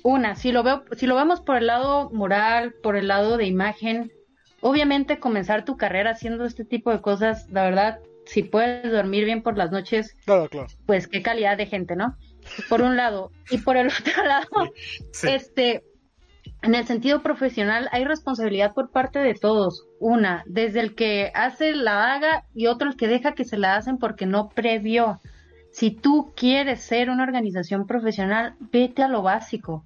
una, 0.04 0.36
si 0.36 0.52
lo 0.52 0.64
veo, 0.64 0.86
si 0.98 1.06
lo 1.06 1.16
vemos 1.16 1.42
por 1.42 1.58
el 1.58 1.68
lado 1.68 2.10
moral, 2.12 2.74
por 2.82 2.96
el 2.96 3.08
lado 3.08 3.38
de 3.38 3.46
imagen, 3.46 4.12
obviamente 4.62 5.20
comenzar 5.20 5.66
tu 5.66 5.78
carrera 5.78 6.12
haciendo 6.12 6.46
este 6.46 6.66
tipo 6.66 6.92
de 6.92 7.02
cosas, 7.02 7.48
la 7.50 7.64
verdad, 7.64 8.00
si 8.26 8.44
puedes 8.44 8.92
dormir 8.92 9.26
bien 9.26 9.42
por 9.42 9.58
las 9.58 9.72
noches, 9.72 10.16
Claro, 10.26 10.48
claro. 10.50 10.68
pues 10.86 11.08
qué 11.08 11.22
calidad 11.22 11.58
de 11.58 11.66
gente, 11.66 11.96
¿no? 11.96 12.16
Por 12.70 12.82
un 12.82 12.96
lado. 12.96 13.32
Y 13.50 13.58
por 13.60 13.78
el 13.78 13.88
otro 14.00 14.24
lado, 14.26 14.48
Sí. 15.12 15.28
este, 15.30 15.84
en 16.62 16.76
el 16.76 16.86
sentido 16.86 17.22
profesional 17.24 17.88
hay 17.92 18.06
responsabilidad 18.06 18.74
por 18.74 18.92
parte 18.92 19.20
de 19.20 19.34
todos. 19.34 19.88
Una, 20.00 20.44
desde 20.46 20.80
el 20.82 20.96
que 20.96 21.32
hace 21.34 21.74
la 21.74 22.14
haga 22.14 22.46
y 22.54 22.68
otro 22.68 22.90
el 22.90 22.98
que 22.98 23.08
deja 23.08 23.34
que 23.34 23.46
se 23.46 23.58
la 23.58 23.76
hacen 23.76 23.98
porque 23.98 24.26
no 24.26 24.50
previó. 24.50 25.22
Si 25.72 25.92
tú 25.92 26.34
quieres 26.36 26.82
ser 26.82 27.10
una 27.10 27.24
organización 27.24 27.86
profesional, 27.88 28.56
vete 28.60 29.04
a 29.04 29.08
lo 29.08 29.22
básico. 29.22 29.86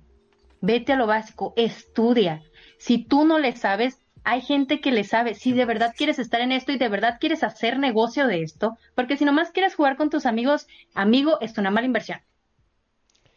Vete 0.62 0.94
a 0.94 0.96
lo 0.96 1.08
básico, 1.08 1.54
estudia. 1.58 2.42
Si 2.78 2.98
tú 3.04 3.26
no 3.26 3.38
le 3.38 3.52
sabes, 3.56 4.00
hay 4.24 4.42
gente 4.42 4.80
que 4.82 4.92
le 4.92 5.04
sabe. 5.04 5.36
Si 5.36 5.52
de 5.54 5.66
verdad 5.66 5.94
quieres 5.98 6.20
estar 6.20 6.42
en 6.42 6.52
esto 6.52 6.72
y 6.72 6.78
de 6.78 6.90
verdad 6.90 7.18
quieres 7.20 7.44
hacer 7.44 7.78
negocio 7.80 8.28
de 8.28 8.42
esto, 8.42 8.78
porque 8.96 9.18
si 9.18 9.26
nomás 9.26 9.52
quieres 9.52 9.76
jugar 9.76 9.98
con 9.98 10.10
tus 10.10 10.26
amigos, 10.26 10.68
amigo, 10.94 11.40
es 11.42 11.58
una 11.58 11.72
mala 11.72 11.86
inversión. 11.88 12.20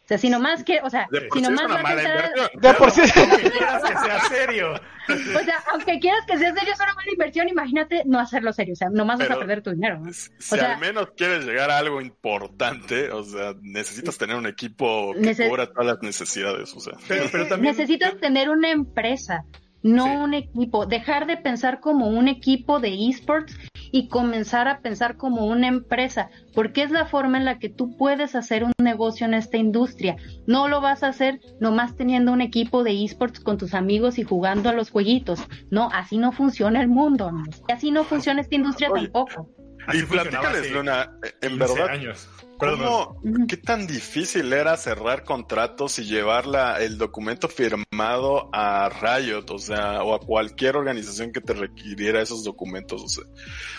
O 0.03 0.07
sea, 0.07 0.17
si 0.17 0.29
nomás 0.29 0.63
que, 0.63 0.79
o 0.81 0.89
sea, 0.89 1.05
De 1.11 1.27
si 1.33 1.41
nomás 1.41 1.67
vas 1.67 1.83
a. 1.83 2.31
De 2.57 2.73
por 2.75 2.91
sí. 2.91 3.01
Que 3.01 3.51
quieras 3.51 3.83
que 3.83 3.97
sea 3.97 4.19
serio. 4.29 4.71
o 4.73 5.39
sea, 5.43 5.55
aunque 5.73 5.99
quieras 5.99 6.21
que 6.25 6.37
sea 6.37 6.53
serio, 6.53 6.73
es 6.73 6.79
una 6.79 6.93
mala 6.93 7.11
inversión, 7.11 7.49
imagínate 7.49 8.03
no 8.05 8.17
hacerlo 8.17 8.53
serio, 8.53 8.71
o 8.71 8.75
sea, 8.77 8.87
nomás 8.89 9.17
vas 9.19 9.27
Pero- 9.27 9.35
a 9.37 9.39
perder 9.39 9.61
tu 9.61 9.71
dinero. 9.71 9.99
¿no? 9.99 10.13
Si 10.13 10.29
O 10.53 10.57
sea- 10.57 10.75
al 10.75 10.79
menos 10.79 11.09
quieres 11.17 11.43
llegar 11.45 11.69
a 11.71 11.77
algo 11.79 11.99
importante, 11.99 13.11
o 13.11 13.21
sea, 13.21 13.53
necesitas 13.61 14.17
tener 14.17 14.37
un 14.37 14.47
equipo 14.47 15.11
que 15.13 15.19
Nece- 15.19 15.49
cubra 15.49 15.67
todas 15.67 15.85
las 15.87 16.01
necesidades, 16.01 16.73
o 16.73 16.79
sea. 16.79 16.93
Pero, 17.09 17.25
pero 17.29 17.47
también. 17.49 17.75
Necesitas 17.75 18.17
tener 18.17 18.49
una 18.49 18.71
empresa, 18.71 19.43
no 19.83 20.05
Sí. 20.05 20.09
un 20.11 20.33
equipo. 20.33 20.85
Dejar 20.85 21.27
de 21.27 21.37
pensar 21.37 21.79
como 21.79 22.07
un 22.07 22.27
equipo 22.27 22.79
de 22.79 23.07
esports 23.09 23.57
y 23.91 24.07
comenzar 24.07 24.67
a 24.67 24.79
pensar 24.79 25.15
como 25.17 25.45
una 25.45 25.67
empresa, 25.67 26.29
porque 26.53 26.83
es 26.83 26.91
la 26.91 27.05
forma 27.05 27.37
en 27.37 27.45
la 27.45 27.59
que 27.59 27.69
tú 27.69 27.95
puedes 27.95 28.35
hacer 28.35 28.63
un 28.63 28.73
negocio 28.81 29.25
en 29.25 29.33
esta 29.33 29.57
industria. 29.57 30.17
No 30.45 30.67
lo 30.67 30.81
vas 30.81 31.03
a 31.03 31.07
hacer 31.07 31.39
nomás 31.59 31.95
teniendo 31.95 32.31
un 32.31 32.41
equipo 32.41 32.83
de 32.83 33.03
esports 33.03 33.39
con 33.39 33.57
tus 33.57 33.73
amigos 33.73 34.19
y 34.19 34.23
jugando 34.23 34.69
a 34.69 34.73
los 34.73 34.89
jueguitos. 34.89 35.39
No, 35.69 35.89
así 35.93 36.17
no 36.17 36.31
funciona 36.31 36.81
el 36.81 36.87
mundo. 36.87 37.31
¿no? 37.31 37.43
Y 37.67 37.71
así 37.71 37.91
no 37.91 38.03
funciona 38.03 38.41
esta 38.41 38.55
industria 38.55 38.89
Oye, 38.91 39.03
tampoco. 39.03 39.49
Así 39.87 39.99
y 39.99 40.03
platícales, 40.03 40.71
Luna, 40.71 41.11
en 41.41 41.57
15 41.57 41.73
verdad, 41.73 41.89
años. 41.89 42.29
¿cómo, 42.57 43.21
qué 43.47 43.57
tan 43.57 43.85
difícil 43.87 44.51
era 44.51 44.75
cerrar 44.77 45.23
contratos 45.23 45.99
y 45.99 46.05
llevar 46.05 46.45
la- 46.47 46.79
el 46.81 46.97
documento 46.97 47.47
firmado 47.47 48.49
a 48.53 48.89
Riot, 48.89 49.45
o 49.51 49.59
sea, 49.59 50.03
o 50.03 50.13
a 50.15 50.19
cualquier 50.19 50.75
organización 50.75 51.31
que 51.31 51.39
te 51.41 51.53
requiriera 51.53 52.21
esos 52.21 52.43
documentos? 52.43 53.01
O 53.03 53.07
sea, 53.07 53.23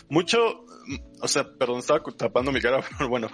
mucho, 0.09 0.65
o 1.21 1.29
sea, 1.29 1.45
perdón, 1.59 1.81
estaba 1.81 2.01
tapando 2.17 2.53
mi 2.53 2.61
cara, 2.61 2.81
pero 2.99 3.09
bueno, 3.11 3.29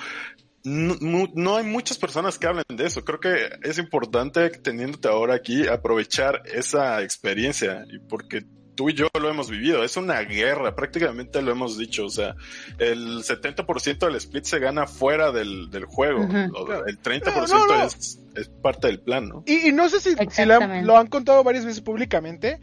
no, 0.64 0.96
no- 1.00 1.28
no 1.34 1.56
hay 1.58 1.64
muchas 1.64 1.98
personas 1.98 2.38
que 2.38 2.46
hablen 2.46 2.64
de 2.70 2.86
eso. 2.86 3.04
Creo 3.04 3.20
que 3.20 3.50
es 3.62 3.76
importante, 3.78 4.48
teniéndote 4.48 5.08
ahora 5.08 5.34
aquí, 5.34 5.68
aprovechar 5.68 6.40
esa 6.46 7.02
experiencia, 7.02 7.84
y 7.92 7.98
porque 7.98 8.46
tú 8.74 8.90
y 8.90 8.94
yo 8.94 9.08
lo 9.20 9.28
hemos 9.30 9.50
vivido. 9.50 9.84
Es 9.84 9.96
una 9.96 10.20
guerra, 10.20 10.74
prácticamente 10.74 11.40
lo 11.42 11.52
hemos 11.52 11.78
dicho. 11.78 12.06
O 12.06 12.10
sea, 12.10 12.34
el 12.78 13.18
70% 13.22 13.98
del 14.06 14.16
split 14.16 14.44
se 14.44 14.58
gana 14.58 14.86
fuera 14.86 15.32
del, 15.32 15.70
del 15.70 15.84
juego. 15.84 16.22
El 16.22 17.00
30% 17.00 17.24
No, 17.34 17.46
no, 17.46 17.66
no. 17.78 17.84
Es, 17.84 18.18
es 18.34 18.48
parte 18.48 18.88
del 18.88 19.00
plan, 19.00 19.28
¿no? 19.28 19.42
Y, 19.46 19.68
y 19.68 19.72
no 19.72 19.88
sé 19.88 20.00
si, 20.00 20.10
si 20.10 20.14
le 20.16 20.20
han- 20.22 20.28
Exactamente. 20.28 20.86
lo 20.86 20.96
han 20.96 21.06
contado 21.06 21.44
varias 21.44 21.64
veces 21.64 21.80
públicamente, 21.80 22.60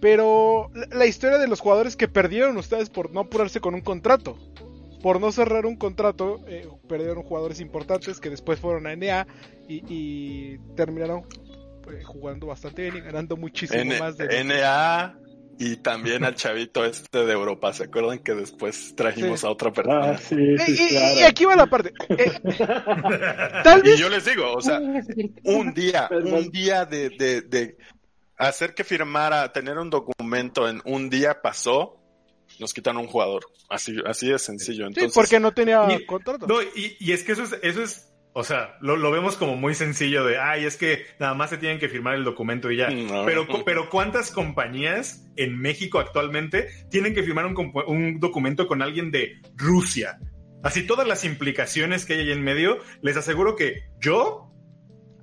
pero 0.00 0.70
la, 0.74 0.86
la 0.98 1.06
historia 1.06 1.38
de 1.38 1.48
los 1.48 1.60
jugadores 1.60 1.96
que 1.96 2.08
perdieron 2.08 2.56
ustedes 2.56 2.90
por 2.90 3.12
no 3.12 3.20
apurarse 3.20 3.60
con 3.60 3.74
un 3.74 3.80
contrato. 3.80 4.38
Por 5.02 5.20
no 5.20 5.30
cerrar 5.30 5.64
un 5.64 5.76
contrato, 5.76 6.40
eh, 6.48 6.66
perdieron 6.88 7.22
jugadores 7.22 7.60
importantes 7.60 8.18
que 8.18 8.30
después 8.30 8.58
fueron 8.58 8.86
a 8.88 8.96
NA 8.96 9.28
y, 9.68 9.82
y 9.88 10.58
terminaron 10.74 11.20
eh, 11.92 12.02
jugando 12.04 12.48
bastante 12.48 12.82
bien 12.82 12.96
y 12.96 13.00
ganando 13.02 13.36
muchísimo 13.36 13.80
N- 13.80 13.98
más 14.00 14.16
de... 14.16 14.42
NA 14.42 15.16
y 15.58 15.76
también 15.76 16.24
al 16.24 16.34
chavito 16.34 16.84
este 16.84 17.24
de 17.24 17.32
Europa. 17.32 17.72
¿Se 17.72 17.84
acuerdan 17.84 18.20
que 18.20 18.34
después 18.34 18.94
trajimos 18.96 19.40
Sí. 19.40 19.46
a 19.46 19.50
otra 19.50 19.72
persona? 19.72 20.10
Ah, 20.12 20.18
sí, 20.18 20.36
sí, 20.58 20.72
y, 20.78 20.84
y- 20.84 20.88
claro. 20.90 21.20
y 21.20 21.22
aquí 21.24 21.44
va 21.44 21.56
la 21.56 21.66
parte. 21.66 21.92
Eh, 22.10 22.32
tal 23.64 23.80
Y 23.80 23.90
vez... 23.90 23.98
yo 23.98 24.08
les 24.08 24.24
digo, 24.24 24.52
o 24.52 24.60
sea, 24.60 24.78
un 25.44 25.74
día, 25.74 26.08
un 26.10 26.50
día 26.50 26.84
de, 26.84 27.10
de, 27.10 27.42
de 27.42 27.76
hacer 28.36 28.74
que 28.74 28.84
firmara, 28.84 29.52
tener 29.52 29.78
un 29.78 29.90
documento 29.90 30.68
en 30.68 30.80
un 30.84 31.10
día 31.10 31.40
pasó, 31.42 31.96
nos 32.60 32.72
quitan 32.72 32.96
un 32.96 33.06
jugador. 33.06 33.44
Así, 33.68 33.96
así 34.06 34.28
de 34.28 34.38
sencillo. 34.38 34.84
Sí, 34.86 34.88
Entonces, 34.94 35.12
porque 35.14 35.38
no 35.40 35.52
tenía 35.52 35.86
Y- 35.92 36.06
contrato. 36.06 36.46
No, 36.46 36.62
y, 36.62 36.96
y 37.00 37.12
es 37.12 37.22
que 37.24 37.32
eso 37.32 37.42
es, 37.42 37.56
eso 37.62 37.82
es, 37.82 38.08
o 38.32 38.44
sea, 38.44 38.76
lo, 38.80 38.96
lo 38.96 39.10
vemos 39.10 39.36
como 39.36 39.56
muy 39.56 39.74
sencillo 39.74 40.24
de, 40.24 40.38
ay, 40.38 40.64
es 40.64 40.76
que 40.76 41.06
nada 41.18 41.34
más 41.34 41.50
se 41.50 41.58
tienen 41.58 41.78
que 41.78 41.88
firmar 41.88 42.14
el 42.14 42.24
documento 42.24 42.70
y 42.70 42.76
ya. 42.76 42.90
No. 42.90 43.24
Pero, 43.24 43.46
pero 43.64 43.90
¿cuántas 43.90 44.30
compañías 44.30 45.26
en 45.36 45.58
México 45.58 45.98
actualmente 45.98 46.68
tienen 46.90 47.14
que 47.14 47.22
firmar 47.22 47.46
un, 47.46 47.72
un 47.86 48.20
documento 48.20 48.66
con 48.66 48.82
alguien 48.82 49.10
de 49.10 49.40
Rusia? 49.56 50.18
Así 50.62 50.86
todas 50.86 51.06
las 51.06 51.24
implicaciones 51.24 52.04
que 52.04 52.14
hay 52.14 52.20
ahí 52.20 52.32
en 52.32 52.42
medio, 52.42 52.78
les 53.00 53.16
aseguro 53.16 53.56
que 53.56 53.84
yo 54.00 54.52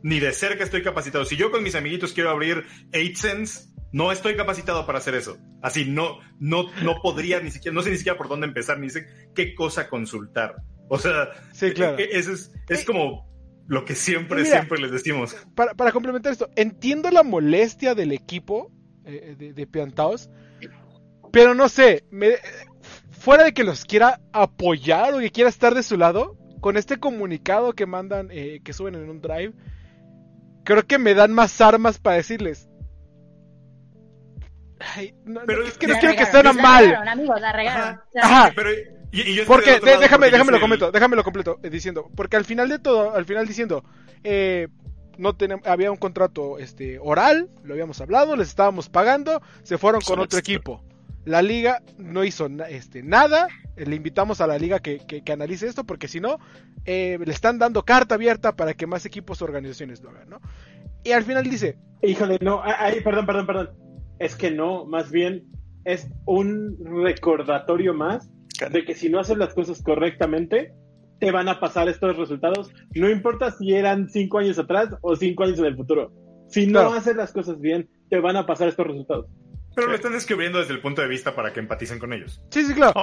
ni 0.01 0.19
de 0.19 0.33
cerca 0.33 0.63
estoy 0.63 0.83
capacitado. 0.83 1.25
Si 1.25 1.35
yo 1.35 1.51
con 1.51 1.63
mis 1.63 1.75
amiguitos 1.75 2.13
quiero 2.13 2.29
abrir 2.29 2.65
8sense, 2.91 3.73
no 3.91 4.11
estoy 4.11 4.35
capacitado 4.35 4.85
para 4.85 4.99
hacer 4.99 5.15
eso. 5.15 5.37
Así 5.61 5.85
no, 5.85 6.19
no, 6.39 6.69
no 6.83 7.01
podría 7.01 7.39
ni 7.39 7.49
siquiera, 7.49 7.73
no 7.73 7.81
sé 7.81 7.91
ni 7.91 7.97
siquiera 7.97 8.17
por 8.17 8.27
dónde 8.27 8.45
empezar, 8.45 8.79
ni 8.79 8.89
sé 8.89 9.07
qué 9.33 9.55
cosa 9.55 9.89
consultar. 9.89 10.55
O 10.89 10.97
sea, 10.99 11.29
Sí, 11.53 11.71
claro. 11.71 11.97
e- 11.97 12.03
e- 12.03 12.17
eso 12.19 12.31
es, 12.33 12.51
es 12.69 12.85
como 12.85 13.25
lo 13.67 13.83
que 13.85 13.95
siempre, 13.95 14.43
Mira. 14.43 14.57
siempre 14.57 14.79
les 14.79 14.91
decimos. 14.91 15.35
para, 15.55 15.73
para 15.73 15.91
complementar 15.91 16.31
esto, 16.31 16.49
entiendo 16.55 17.09
la 17.11 17.23
molestia 17.23 17.95
del 17.95 18.11
equipo 18.11 18.71
eh, 19.05 19.35
de, 19.37 19.53
de 19.53 19.67
Piantaos, 19.67 20.29
pero 21.31 21.53
no 21.55 21.67
sé, 21.69 22.05
me- 22.11 22.35
fuera 23.09 23.43
de 23.43 23.53
que 23.53 23.63
los 23.63 23.85
quiera 23.85 24.21
apoyar 24.31 25.13
o 25.13 25.19
que 25.19 25.31
quiera 25.31 25.49
estar 25.49 25.73
de 25.73 25.83
su 25.83 25.97
lado, 25.97 26.37
con 26.61 26.77
este 26.77 26.97
comunicado 26.97 27.73
que 27.73 27.85
mandan, 27.85 28.29
eh, 28.31 28.61
que 28.63 28.73
suben 28.73 28.95
en 28.95 29.09
un 29.09 29.21
drive, 29.21 29.53
creo 30.63 30.85
que 30.87 30.97
me 30.99 31.13
dan 31.13 31.31
más 31.33 31.59
armas 31.61 31.97
para 31.99 32.17
decirles. 32.17 32.69
Ay, 34.79 35.13
no, 35.25 35.39
no, 35.41 35.45
Pero 35.45 35.63
es 35.63 35.77
que 35.77 35.87
no 35.87 35.95
quiero 35.99 36.15
que 36.15 36.23
la 36.43 36.53
mal. 36.53 36.85
regaron, 36.85 37.07
amigos, 37.07 37.41
la 37.41 37.51
regaron. 37.53 37.99
Ajá. 38.21 38.51
O 38.51 39.04
porque, 39.47 39.79
déjame, 39.79 40.29
déjame 40.29 40.51
lo 40.51 40.59
comento, 40.59 40.91
déjame 40.91 41.15
lo 41.15 41.23
completo, 41.23 41.59
eh, 41.63 41.69
diciendo, 41.69 42.09
porque 42.15 42.37
al 42.37 42.45
final 42.45 42.69
de 42.69 42.79
todo, 42.79 43.15
al 43.15 43.25
final 43.25 43.47
diciendo, 43.47 43.83
eh, 44.23 44.67
no 45.17 45.35
tenemos, 45.35 45.65
había 45.67 45.91
un 45.91 45.97
contrato 45.97 46.59
este 46.59 46.99
oral, 46.99 47.49
lo 47.63 47.73
habíamos 47.73 48.01
hablado, 48.01 48.35
les 48.35 48.49
estábamos 48.49 48.89
pagando, 48.89 49.41
se 49.63 49.77
fueron 49.77 50.01
con 50.01 50.19
otro 50.19 50.39
equipo. 50.39 50.83
La 51.25 51.41
liga 51.41 51.81
no 51.97 52.23
hizo 52.23 52.47
este, 52.69 53.01
nada, 53.01 53.47
eh, 53.75 53.85
le 53.85 53.95
invitamos 53.95 54.41
a 54.41 54.47
la 54.47 54.59
liga 54.59 54.79
que, 54.79 54.99
que, 54.99 55.31
analice 55.31 55.67
esto, 55.67 55.83
porque 55.83 56.07
si 56.07 56.19
no, 56.19 56.39
eh, 56.85 57.17
le 57.23 57.31
están 57.31 57.57
dando 57.57 57.83
carta 57.83 58.15
abierta 58.15 58.55
para 58.55 58.75
que 58.75 58.85
más 58.85 59.05
equipos 59.05 59.41
o 59.41 59.45
organizaciones 59.45 60.03
lo 60.03 60.11
hagan, 60.11 60.29
¿no? 60.29 60.41
Y 61.03 61.11
al 61.11 61.23
final 61.23 61.43
dice... 61.49 61.77
Híjole, 62.03 62.37
no, 62.41 62.61
ahí, 62.63 63.01
perdón, 63.01 63.25
perdón, 63.25 63.47
perdón. 63.47 63.69
Es 64.19 64.35
que 64.35 64.51
no, 64.51 64.85
más 64.85 65.11
bien 65.11 65.45
es 65.83 66.07
un 66.25 66.77
recordatorio 66.83 67.93
más 67.93 68.29
de 68.71 68.85
que 68.85 68.95
si 68.95 69.09
no 69.09 69.19
haces 69.19 69.37
las 69.37 69.53
cosas 69.53 69.81
correctamente, 69.81 70.73
te 71.19 71.31
van 71.31 71.47
a 71.49 71.59
pasar 71.59 71.87
estos 71.89 72.17
resultados. 72.17 72.71
No 72.93 73.09
importa 73.09 73.51
si 73.51 73.73
eran 73.73 74.09
cinco 74.09 74.39
años 74.39 74.59
atrás 74.59 74.89
o 75.01 75.15
cinco 75.15 75.43
años 75.43 75.59
en 75.59 75.65
el 75.65 75.75
futuro. 75.75 76.11
Si 76.49 76.67
no 76.67 76.93
haces 76.93 77.15
las 77.15 77.31
cosas 77.31 77.59
bien, 77.59 77.89
te 78.09 78.19
van 78.19 78.37
a 78.37 78.45
pasar 78.45 78.67
estos 78.67 78.87
resultados. 78.87 79.27
Pero 79.75 79.89
lo 79.89 79.95
están 79.95 80.13
descubriendo 80.13 80.59
desde 80.59 80.73
el 80.73 80.79
punto 80.79 81.01
de 81.01 81.07
vista 81.09 81.35
para 81.35 81.51
que 81.51 81.59
empaticen 81.59 81.99
con 81.99 82.13
ellos. 82.13 82.41
Sí, 82.49 82.63
sí, 82.63 82.73
claro. 82.73 82.93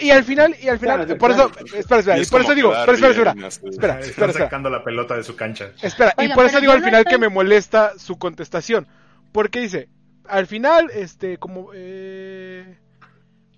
y, 0.00 0.10
al 0.10 0.22
final, 0.22 0.54
y 0.62 0.68
al 0.68 0.78
final, 0.78 1.16
por 1.16 1.32
eso, 1.32 1.50
espera, 1.74 1.98
espera, 1.98 2.18
y 2.18 2.26
por 2.26 2.42
eso 2.42 2.54
digo, 2.54 2.72
espera, 2.72 3.08
espera, 3.08 3.30
espera, 3.32 3.48
espera, 3.48 3.98
Están 3.98 4.32
sacando 4.32 4.70
la 4.70 4.84
pelota 4.84 5.16
de 5.16 5.24
su 5.24 5.34
cancha. 5.34 5.72
Espera, 5.82 6.14
y 6.18 6.28
por 6.28 6.46
eso 6.46 6.60
digo 6.60 6.72
al 6.72 6.84
final 6.84 7.04
que 7.04 7.18
me 7.18 7.28
molesta 7.28 7.98
su 7.98 8.18
contestación, 8.18 8.86
porque 9.32 9.62
dice, 9.62 9.88
al 10.28 10.46
final, 10.46 10.90
este, 10.94 11.38
como, 11.38 11.70
eh, 11.74 12.78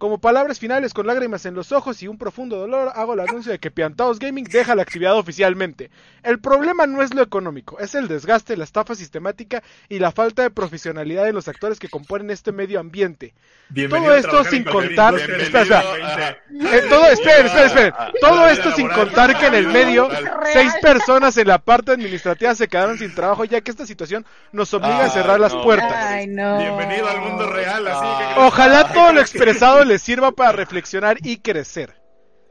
como 0.05 0.19
palabras 0.19 0.59
finales 0.59 0.93
con 0.93 1.07
lágrimas 1.07 1.47
en 1.47 1.55
los 1.55 1.73
ojos 1.73 2.03
y 2.03 2.09
un 2.09 2.19
profundo 2.19 2.59
dolor, 2.59 2.93
hago 2.95 3.15
el 3.15 3.21
anuncio 3.21 3.51
de 3.51 3.59
que 3.59 3.71
Piantaos 3.71 4.19
Gaming 4.19 4.45
deja 4.45 4.75
la 4.75 4.83
actividad 4.83 5.17
oficialmente. 5.17 5.91
El 6.23 6.41
problema 6.41 6.87
no 6.87 7.01
es 7.01 7.15
lo 7.15 7.23
económico, 7.23 7.79
es 7.81 7.95
el 7.95 8.07
desgaste, 8.07 8.55
la 8.59 8.65
estafa 8.65 8.95
sistemática 8.95 9.63
y 9.89 10.01
la 10.01 10.13
falta 10.13 10.43
de 10.43 10.51
profesionalidad 10.51 11.25
de 11.25 11.33
los 11.33 11.49
actores 11.49 11.79
que 11.79 11.89
componen 11.89 12.31
este 12.31 12.53
medio 12.53 12.81
ambiente. 12.81 13.33
Todo 13.89 14.15
esto 14.15 14.45
sin 14.45 14.65
contar, 14.65 15.15
espera, 15.15 15.83
eh, 15.83 16.83
todo, 16.91 17.07
esperen, 17.07 17.47
esperen, 17.47 17.67
esperen. 17.67 17.95
Todo 18.21 18.47
esto 18.49 18.73
sin 18.73 18.89
contar 18.89 19.39
que 19.39 19.47
en 19.47 19.55
el 19.55 19.69
medio 19.69 20.11
seis 20.53 20.71
personas 20.83 21.35
en 21.39 21.49
la 21.49 21.57
parte 21.59 21.93
administrativa 21.93 22.55
se 22.55 22.69
quedaron 22.69 22.99
sin 22.99 23.15
trabajo 23.15 23.47
ya 23.47 23.63
que 23.63 23.71
esta 23.71 23.87
situación 23.87 24.27
nos 24.53 24.75
obliga 24.75 25.07
a 25.07 25.09
cerrar 25.09 25.41
las 25.41 25.55
puertas. 25.55 26.15
Bienvenido 26.27 27.09
al 27.09 27.21
mundo 27.23 27.51
real, 27.51 27.89
así 27.89 28.35
que... 28.35 28.41
Ojalá 28.41 28.93
todo 28.93 29.15
lo 29.15 29.21
expresado 29.23 29.83
le 29.95 30.01
sirva 30.01 30.33
para 30.33 30.51
reflexionar 30.51 31.19
y 31.23 31.37
crecer. 31.37 31.95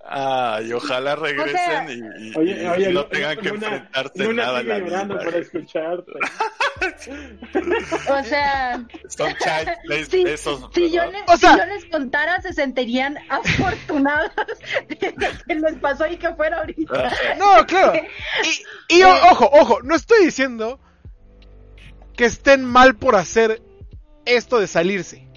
Ah, 0.05 0.61
y 0.63 0.71
ojalá 0.71 1.17
regresen 1.17 2.13
y, 2.19 2.93
no 2.93 3.05
tengan 3.07 3.37
que 3.37 3.49
enfrentarse 3.49 4.33
nada 4.33 4.63
para 5.07 5.37
escucharte. 5.39 6.11
o 8.09 8.23
sea, 8.23 8.85
son 9.09 9.35
si, 10.09 10.23
esos, 10.23 10.69
si, 10.73 10.89
yo 10.89 11.05
les, 11.11 11.23
o 11.27 11.35
sea, 11.35 11.51
si 11.51 11.57
yo 11.57 11.65
les 11.65 11.85
contara, 11.85 12.41
se 12.41 12.53
sentirían 12.53 13.17
afortunados 13.27 14.31
de 14.87 14.97
que 14.97 15.13
les 15.55 15.75
pasó 15.79 16.07
y 16.07 16.15
que 16.15 16.33
fuera 16.35 16.59
ahorita. 16.59 17.11
No, 17.37 17.65
claro. 17.65 18.01
Y, 18.89 18.99
y 18.99 19.03
ojo, 19.03 19.49
ojo, 19.51 19.81
no 19.83 19.95
estoy 19.95 20.23
diciendo 20.23 20.79
que 22.15 22.23
estén 22.23 22.63
mal 22.63 22.95
por 22.95 23.17
hacer 23.17 23.61
esto 24.25 24.59
de 24.59 24.67
salirse. 24.67 25.32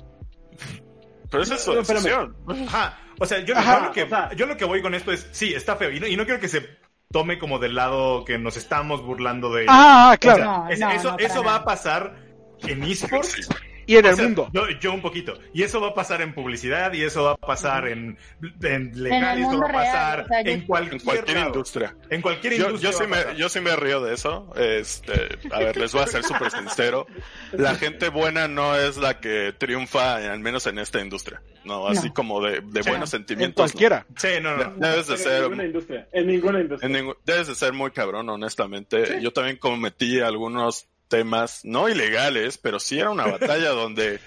Pero 1.31 1.43
esa 1.43 1.55
es 1.55 1.63
su 1.63 1.73
decisión. 1.73 2.37
Ajá. 2.67 2.99
O 3.19 3.27
sea, 3.27 3.41
yo, 3.41 3.55
lo 3.55 3.93
que, 3.93 4.09
yo 4.37 4.47
lo 4.47 4.57
que 4.57 4.65
voy 4.65 4.83
con 4.83 4.95
esto 4.95 5.13
es, 5.13 5.27
sí, 5.33 5.55
está 5.55 5.77
feo. 5.77 5.91
Y 5.91 6.01
no, 6.01 6.07
y 6.07 6.17
no 6.17 6.25
quiero 6.25 6.41
que 6.41 6.49
se 6.49 6.67
tome 7.11 7.39
como 7.39 7.59
del 7.59 7.75
lado 7.75 8.25
que 8.25 8.39
nos 8.39 8.57
estamos 8.57 9.03
burlando 9.03 9.53
de... 9.53 9.67
Ah, 9.69 10.17
claro. 10.21 10.67
eso 10.69 11.17
eso 11.19 11.43
va 11.43 11.57
a 11.57 11.65
pasar 11.65 12.17
en 12.63 12.83
esports 12.83 13.49
y 13.87 13.97
en 13.97 14.07
el 14.07 14.17
mundo. 14.17 14.51
Yo, 14.81 14.93
un 14.93 15.01
poquito. 15.01 15.39
Y 15.53 15.63
eso 15.63 15.81
va 15.81 15.89
a 15.89 15.95
pasar 15.95 16.21
en 16.23 16.35
publicidad, 16.35 16.93
y 16.93 17.03
eso 17.03 17.25
va 17.25 17.33
a 17.33 17.37
pasar 17.37 17.89
en, 17.89 18.19
en 18.63 19.03
legal, 19.03 19.39
y 19.39 19.43
eso 19.43 19.59
va 19.59 19.69
a 19.69 19.73
pasar 19.73 20.27
en, 20.45 20.63
cualquier, 20.67 21.39
industria. 21.39 21.97
En 22.11 22.21
cualquier 22.21 22.55
industria. 22.55 22.91
Yo, 22.91 22.93
sí 22.93 23.05
me, 23.07 23.37
yo 23.37 23.49
sí 23.49 23.61
me 23.61 23.77
río 23.77 24.01
de 24.03 24.15
eso. 24.15 24.53
Este, 24.57 25.39
a 25.53 25.59
ver, 25.61 25.77
les 25.77 25.93
voy 25.93 26.03
a 26.03 26.07
ser 26.07 26.25
súper 26.25 26.51
sincero. 26.51 27.07
La 27.53 27.75
gente 27.77 28.09
buena 28.09 28.49
no 28.49 28.77
es 28.77 28.97
la 28.97 29.21
que 29.21 29.55
triunfa, 29.57 30.17
al 30.17 30.41
menos 30.41 30.67
en 30.67 30.79
esta 30.79 31.01
industria. 31.01 31.43
No, 31.65 31.89
así 31.89 32.11
como 32.11 32.41
de, 32.43 32.61
de 32.61 32.83
buenos 32.83 33.11
sentimientos. 33.11 33.65
En 33.65 33.71
cualquiera. 33.71 34.07
Sí, 34.17 34.29
no, 34.41 34.57
no. 34.57 34.75
Debes 34.77 35.09
de 35.09 35.17
ser. 35.17 35.37
En 35.37 35.43
ninguna 35.43 35.65
industria. 35.65 36.09
En 36.13 36.27
ninguna 36.27 36.61
industria. 36.61 37.15
debes 37.25 37.47
de 37.49 37.55
ser 37.55 37.73
muy 37.73 37.91
cabrón, 37.91 38.29
honestamente. 38.29 39.21
Yo 39.21 39.33
también 39.33 39.57
cometí 39.57 40.21
algunos 40.21 40.89
temas 41.09 41.65
no 41.65 41.89
ilegales, 41.89 42.59
pero 42.59 42.81
sí 42.81 42.99
era 42.99 43.11
una 43.11 43.27
batalla 43.39 43.71
donde 43.71 44.21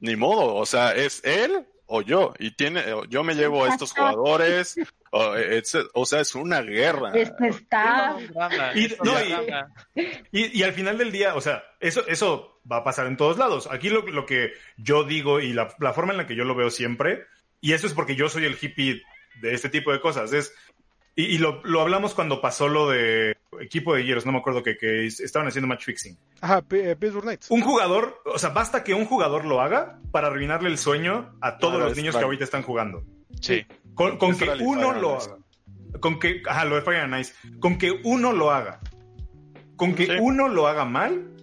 ni 0.00 0.16
modo, 0.16 0.54
o 0.54 0.66
sea, 0.66 0.92
es 0.92 1.24
él 1.24 1.66
o 1.90 2.02
yo 2.02 2.34
y 2.38 2.50
tiene 2.50 2.84
yo 3.08 3.24
me 3.24 3.34
llevo 3.34 3.64
a 3.64 3.70
estos 3.70 3.92
jugadores 3.92 4.76
o, 5.10 5.34
o 5.94 6.04
sea 6.04 6.20
es 6.20 6.34
una 6.34 6.60
guerra. 6.60 7.12
Está 7.14 8.16
y, 8.74 10.58
y, 10.58 10.62
al 10.62 10.72
final 10.74 10.98
del 10.98 11.10
día 11.10 11.34
o 11.34 11.40
sea 11.40 11.64
eso 11.80 12.06
eso 12.06 12.60
va 12.70 12.78
a 12.78 12.84
pasar 12.84 13.06
en 13.06 13.16
todos 13.16 13.38
lados. 13.38 13.68
Aquí 13.70 13.88
lo, 13.88 14.02
lo 14.02 14.26
que 14.26 14.52
yo 14.76 15.04
digo 15.04 15.40
y 15.40 15.54
la, 15.54 15.74
la 15.80 15.94
forma 15.94 16.12
en 16.12 16.18
la 16.18 16.26
que 16.26 16.36
yo 16.36 16.44
lo 16.44 16.54
veo 16.54 16.70
siempre 16.70 17.24
y 17.62 17.72
eso 17.72 17.86
es 17.86 17.94
porque 17.94 18.16
yo 18.16 18.28
soy 18.28 18.44
el 18.44 18.58
hippie 18.60 19.02
de 19.40 19.54
este 19.54 19.70
tipo 19.70 19.90
de 19.90 20.00
cosas 20.00 20.32
es 20.32 20.54
y, 21.20 21.38
lo, 21.38 21.60
lo, 21.64 21.80
hablamos 21.80 22.14
cuando 22.14 22.40
pasó 22.40 22.68
lo 22.68 22.88
de 22.88 23.36
equipo 23.60 23.92
de 23.92 24.04
hieros, 24.04 24.24
no 24.24 24.30
me 24.30 24.38
acuerdo 24.38 24.62
que, 24.62 24.76
que 24.76 25.06
estaban 25.06 25.48
haciendo 25.48 25.66
match 25.66 25.84
fixing. 25.84 26.16
Ajá, 26.40 26.64
eh, 26.70 26.94
Pittsburgh 26.96 27.24
Knights. 27.24 27.50
Un 27.50 27.60
jugador, 27.60 28.22
o 28.24 28.38
sea, 28.38 28.50
basta 28.50 28.84
que 28.84 28.94
un 28.94 29.04
jugador 29.04 29.44
lo 29.44 29.60
haga 29.60 29.98
para 30.12 30.28
arruinarle 30.28 30.68
el 30.68 30.78
sueño 30.78 31.34
a 31.40 31.58
todos 31.58 31.80
los 31.80 31.96
niños 31.96 32.16
que 32.16 32.22
ahorita 32.22 32.44
están 32.44 32.62
jugando. 32.62 33.02
Sí. 33.40 33.66
Con, 33.94 34.16
que 34.16 34.48
uno 34.60 34.92
lo 34.92 35.16
haga. 35.16 35.38
Con 35.98 36.20
que, 36.20 36.40
ajá, 36.46 36.64
lo 36.66 36.76
de 36.76 36.82
Fire 36.82 37.08
Nice. 37.08 37.32
Con 37.58 37.78
que 37.78 37.90
uno 38.04 38.32
lo 38.32 38.52
haga. 38.52 38.78
Con 39.74 39.96
que 39.96 40.18
uno 40.20 40.46
lo 40.46 40.68
haga 40.68 40.84
mal, 40.84 41.34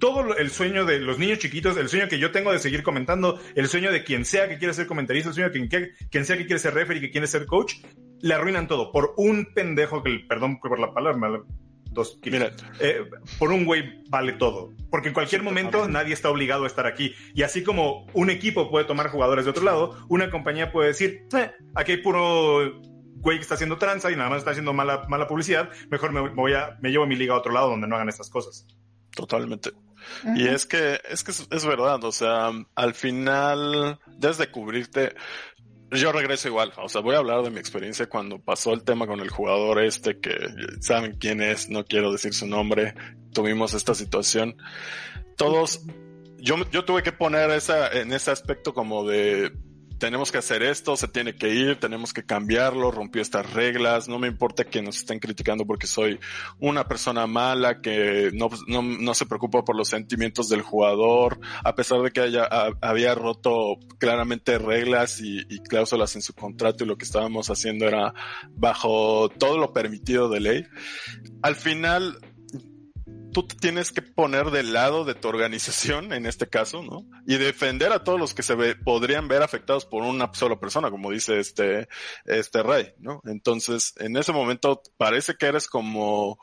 todo 0.00 0.36
el 0.36 0.50
sueño 0.50 0.84
de 0.84 0.98
los 0.98 1.20
niños 1.20 1.38
chiquitos, 1.38 1.76
el 1.76 1.88
sueño 1.88 2.08
que 2.08 2.18
yo 2.18 2.32
tengo 2.32 2.50
de 2.50 2.58
seguir 2.58 2.82
comentando, 2.82 3.40
el 3.54 3.68
sueño 3.68 3.92
de 3.92 4.02
quien 4.02 4.24
sea 4.24 4.48
que 4.48 4.58
quiere 4.58 4.74
ser 4.74 4.88
comentarista, 4.88 5.28
el 5.28 5.34
sueño 5.36 5.50
de 5.50 5.68
quien, 5.68 5.92
quien 6.10 6.24
sea 6.24 6.36
que 6.36 6.44
quiere 6.44 6.58
ser 6.58 6.74
referee, 6.74 7.00
que 7.00 7.12
quiere 7.12 7.28
ser 7.28 7.46
coach, 7.46 7.74
le 8.22 8.34
arruinan 8.34 8.68
todo 8.68 8.90
por 8.90 9.14
un 9.16 9.52
pendejo 9.52 10.02
que, 10.02 10.24
perdón 10.28 10.58
por 10.60 10.78
la 10.78 10.94
palabra, 10.94 11.42
dos 11.90 12.18
Mira. 12.24 12.52
Eh, 12.80 13.04
por 13.38 13.52
un 13.52 13.64
güey 13.64 14.02
vale 14.08 14.32
todo. 14.32 14.72
Porque 14.90 15.08
en 15.08 15.14
cualquier 15.14 15.42
momento 15.42 15.88
nadie 15.88 16.14
está 16.14 16.30
obligado 16.30 16.64
a 16.64 16.66
estar 16.66 16.86
aquí. 16.86 17.14
Y 17.34 17.42
así 17.42 17.62
como 17.62 18.06
un 18.14 18.30
equipo 18.30 18.70
puede 18.70 18.86
tomar 18.86 19.08
jugadores 19.08 19.44
de 19.44 19.50
otro 19.50 19.64
lado, 19.64 19.96
una 20.08 20.30
compañía 20.30 20.72
puede 20.72 20.88
decir, 20.88 21.26
eh, 21.36 21.50
aquí 21.74 21.92
hay 21.92 21.98
puro 21.98 22.80
güey 23.16 23.38
que 23.38 23.42
está 23.42 23.54
haciendo 23.54 23.78
tranza 23.78 24.10
y 24.10 24.16
nada 24.16 24.30
más 24.30 24.38
está 24.38 24.50
haciendo 24.50 24.72
mala, 24.72 25.04
mala 25.08 25.28
publicidad, 25.28 25.70
mejor 25.90 26.12
me, 26.12 26.28
voy 26.30 26.54
a, 26.54 26.76
me 26.80 26.90
llevo 26.90 27.04
a 27.04 27.06
mi 27.06 27.14
liga 27.14 27.34
a 27.34 27.38
otro 27.38 27.52
lado 27.52 27.70
donde 27.70 27.86
no 27.86 27.94
hagan 27.94 28.08
estas 28.08 28.28
cosas. 28.28 28.66
Totalmente. 29.14 29.70
Y 30.34 30.48
es 30.48 30.66
que, 30.66 31.00
es 31.08 31.22
que 31.22 31.30
es, 31.30 31.64
verdad, 31.64 32.02
o 32.02 32.12
sea, 32.12 32.50
al 32.74 32.94
final, 32.94 34.00
desde 34.06 34.50
cubrirte, 34.50 35.14
yo 35.92 36.12
regreso 36.12 36.48
igual, 36.48 36.72
o 36.76 36.88
sea, 36.88 37.00
voy 37.00 37.14
a 37.14 37.18
hablar 37.18 37.42
de 37.42 37.50
mi 37.50 37.58
experiencia 37.58 38.08
cuando 38.08 38.38
pasó 38.38 38.72
el 38.72 38.82
tema 38.82 39.06
con 39.06 39.20
el 39.20 39.30
jugador 39.30 39.82
este 39.82 40.18
que 40.18 40.36
saben 40.80 41.16
quién 41.18 41.42
es, 41.42 41.68
no 41.68 41.84
quiero 41.84 42.12
decir 42.12 42.34
su 42.34 42.46
nombre, 42.46 42.94
tuvimos 43.32 43.74
esta 43.74 43.94
situación. 43.94 44.56
Todos, 45.36 45.84
yo, 46.38 46.56
yo 46.70 46.84
tuve 46.84 47.02
que 47.02 47.12
poner 47.12 47.50
esa, 47.50 47.88
en 47.88 48.12
ese 48.12 48.30
aspecto 48.30 48.72
como 48.74 49.06
de 49.06 49.52
tenemos 50.02 50.32
que 50.32 50.38
hacer 50.38 50.64
esto, 50.64 50.96
se 50.96 51.06
tiene 51.06 51.36
que 51.36 51.54
ir, 51.54 51.78
tenemos 51.78 52.12
que 52.12 52.24
cambiarlo, 52.24 52.90
rompió 52.90 53.22
estas 53.22 53.52
reglas, 53.52 54.08
no 54.08 54.18
me 54.18 54.26
importa 54.26 54.64
que 54.64 54.82
nos 54.82 54.96
estén 54.96 55.20
criticando 55.20 55.64
porque 55.64 55.86
soy 55.86 56.18
una 56.58 56.88
persona 56.88 57.28
mala, 57.28 57.80
que 57.80 58.32
no, 58.34 58.50
no, 58.66 58.82
no 58.82 59.14
se 59.14 59.26
preocupa 59.26 59.64
por 59.64 59.76
los 59.76 59.86
sentimientos 59.86 60.48
del 60.48 60.62
jugador, 60.62 61.38
a 61.62 61.76
pesar 61.76 62.02
de 62.02 62.10
que 62.10 62.20
haya, 62.20 62.48
había 62.80 63.14
roto 63.14 63.76
claramente 63.98 64.58
reglas 64.58 65.20
y, 65.20 65.38
y 65.48 65.60
cláusulas 65.60 66.16
en 66.16 66.22
su 66.22 66.34
contrato 66.34 66.82
y 66.82 66.88
lo 66.88 66.98
que 66.98 67.04
estábamos 67.04 67.48
haciendo 67.48 67.86
era 67.86 68.12
bajo 68.56 69.28
todo 69.28 69.56
lo 69.56 69.72
permitido 69.72 70.28
de 70.28 70.40
ley. 70.40 70.66
Al 71.42 71.54
final, 71.54 72.18
tú 73.32 73.46
te 73.46 73.56
tienes 73.56 73.90
que 73.92 74.02
poner 74.02 74.50
del 74.50 74.72
lado 74.72 75.04
de 75.04 75.14
tu 75.14 75.28
organización, 75.28 76.12
en 76.12 76.26
este 76.26 76.48
caso, 76.48 76.82
¿no? 76.82 77.06
Y 77.26 77.36
defender 77.36 77.92
a 77.92 78.04
todos 78.04 78.20
los 78.20 78.34
que 78.34 78.42
se 78.42 78.54
ve, 78.54 78.76
podrían 78.76 79.28
ver 79.28 79.42
afectados 79.42 79.86
por 79.86 80.02
una 80.02 80.32
sola 80.34 80.60
persona, 80.60 80.90
como 80.90 81.10
dice 81.10 81.40
este, 81.40 81.88
este 82.24 82.62
rey, 82.62 82.94
¿no? 82.98 83.20
Entonces, 83.24 83.94
en 83.98 84.16
ese 84.16 84.32
momento 84.32 84.82
parece 84.96 85.34
que 85.34 85.46
eres 85.46 85.66
como 85.66 86.38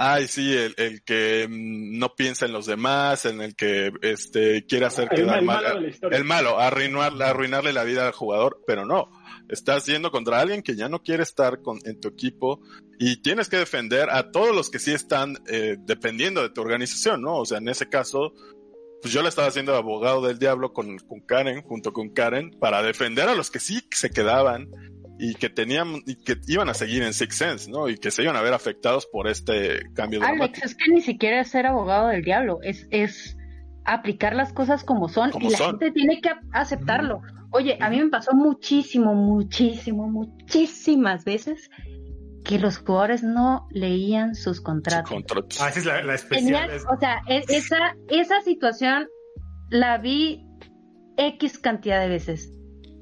Ay, 0.00 0.28
sí, 0.28 0.56
el, 0.56 0.74
el, 0.76 1.02
que 1.02 1.48
mm, 1.50 1.98
no 1.98 2.14
piensa 2.14 2.46
en 2.46 2.52
los 2.52 2.66
demás, 2.66 3.24
en 3.24 3.40
el 3.40 3.56
que 3.56 3.90
este 4.02 4.64
quiere 4.64 4.86
hacer 4.86 5.08
El, 5.10 5.22
quedar 5.24 5.38
el 5.40 5.44
mal. 5.44 5.64
malo 5.64 5.74
de 5.74 5.80
la 5.80 5.88
historia. 5.88 6.18
El 6.18 6.24
malo, 6.24 6.60
arruinar, 6.60 7.20
arruinarle 7.20 7.72
la 7.72 7.82
vida 7.82 8.06
al 8.06 8.12
jugador, 8.12 8.62
pero 8.64 8.86
no. 8.86 9.10
Estás 9.48 9.86
yendo 9.86 10.12
contra 10.12 10.40
alguien 10.40 10.62
que 10.62 10.76
ya 10.76 10.88
no 10.88 11.02
quiere 11.02 11.24
estar 11.24 11.62
con, 11.62 11.80
en 11.84 12.00
tu 12.00 12.06
equipo 12.06 12.60
y 12.98 13.22
tienes 13.22 13.48
que 13.48 13.56
defender 13.56 14.10
a 14.10 14.30
todos 14.30 14.54
los 14.54 14.70
que 14.70 14.78
sí 14.78 14.92
están 14.92 15.36
eh, 15.46 15.76
dependiendo 15.78 16.42
de 16.42 16.50
tu 16.50 16.60
organización, 16.60 17.22
¿no? 17.22 17.36
O 17.38 17.44
sea, 17.44 17.58
en 17.58 17.68
ese 17.68 17.88
caso, 17.88 18.32
pues 19.00 19.14
yo 19.14 19.22
le 19.22 19.28
estaba 19.28 19.48
haciendo 19.48 19.74
abogado 19.76 20.20
del 20.26 20.38
diablo 20.38 20.72
con, 20.72 20.98
con 20.98 21.20
Karen, 21.20 21.62
junto 21.62 21.92
con 21.92 22.10
Karen, 22.10 22.50
para 22.58 22.82
defender 22.82 23.28
a 23.28 23.34
los 23.34 23.50
que 23.50 23.60
sí 23.60 23.80
se 23.92 24.10
quedaban 24.10 24.68
y 25.20 25.34
que 25.34 25.48
tenían 25.48 26.02
y 26.06 26.16
que 26.16 26.36
iban 26.46 26.68
a 26.68 26.74
seguir 26.74 27.02
en 27.02 27.12
Six 27.12 27.36
Sense, 27.36 27.70
¿no? 27.70 27.88
Y 27.88 27.98
que 27.98 28.10
se 28.10 28.22
iban 28.22 28.36
a 28.36 28.42
ver 28.42 28.52
afectados 28.54 29.06
por 29.06 29.28
este 29.28 29.80
cambio 29.94 30.20
Alex, 30.20 30.36
dramático. 30.38 30.66
es 30.66 30.74
que 30.74 30.92
ni 30.92 31.00
siquiera 31.00 31.40
es 31.40 31.48
ser 31.50 31.66
abogado 31.66 32.08
del 32.08 32.22
diablo, 32.22 32.58
es, 32.62 32.86
es 32.90 33.36
aplicar 33.84 34.34
las 34.34 34.52
cosas 34.52 34.84
como 34.84 35.08
son 35.08 35.30
Como 35.30 35.48
y 35.48 35.52
la 35.52 35.58
son. 35.58 35.70
gente 35.78 35.92
tiene 35.92 36.20
que 36.20 36.30
aceptarlo. 36.52 37.20
Oye, 37.50 37.78
a 37.80 37.88
mí 37.90 37.98
me 38.02 38.10
pasó 38.10 38.32
muchísimo, 38.34 39.14
muchísimo, 39.14 40.08
muchísimas 40.08 41.24
veces 41.24 41.70
que 42.48 42.58
los 42.58 42.78
jugadores 42.78 43.22
no 43.22 43.68
leían 43.70 44.34
sus 44.34 44.56
Su 44.56 44.62
contratos. 44.62 45.10
contrato. 45.10 45.46
Ah, 45.60 45.68
esa 45.68 45.78
es 45.80 45.84
la, 45.84 46.02
la 46.02 46.14
especial. 46.14 46.70
O 46.90 46.98
sea, 46.98 47.20
es- 47.28 47.44
esa, 47.50 47.94
esa 48.08 48.40
situación 48.40 49.06
la 49.68 49.98
vi 49.98 50.46
X 51.18 51.58
cantidad 51.58 52.00
de 52.00 52.08
veces. 52.08 52.50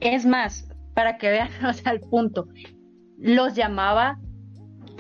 Es 0.01 0.27
más, 0.27 0.69
para 0.95 1.17
que 1.17 1.31
vean, 1.31 1.49
o 1.65 1.73
sea, 1.73 1.93
el 1.93 2.01
punto. 2.01 2.49
Los 3.19 3.55
llamaba 3.55 4.19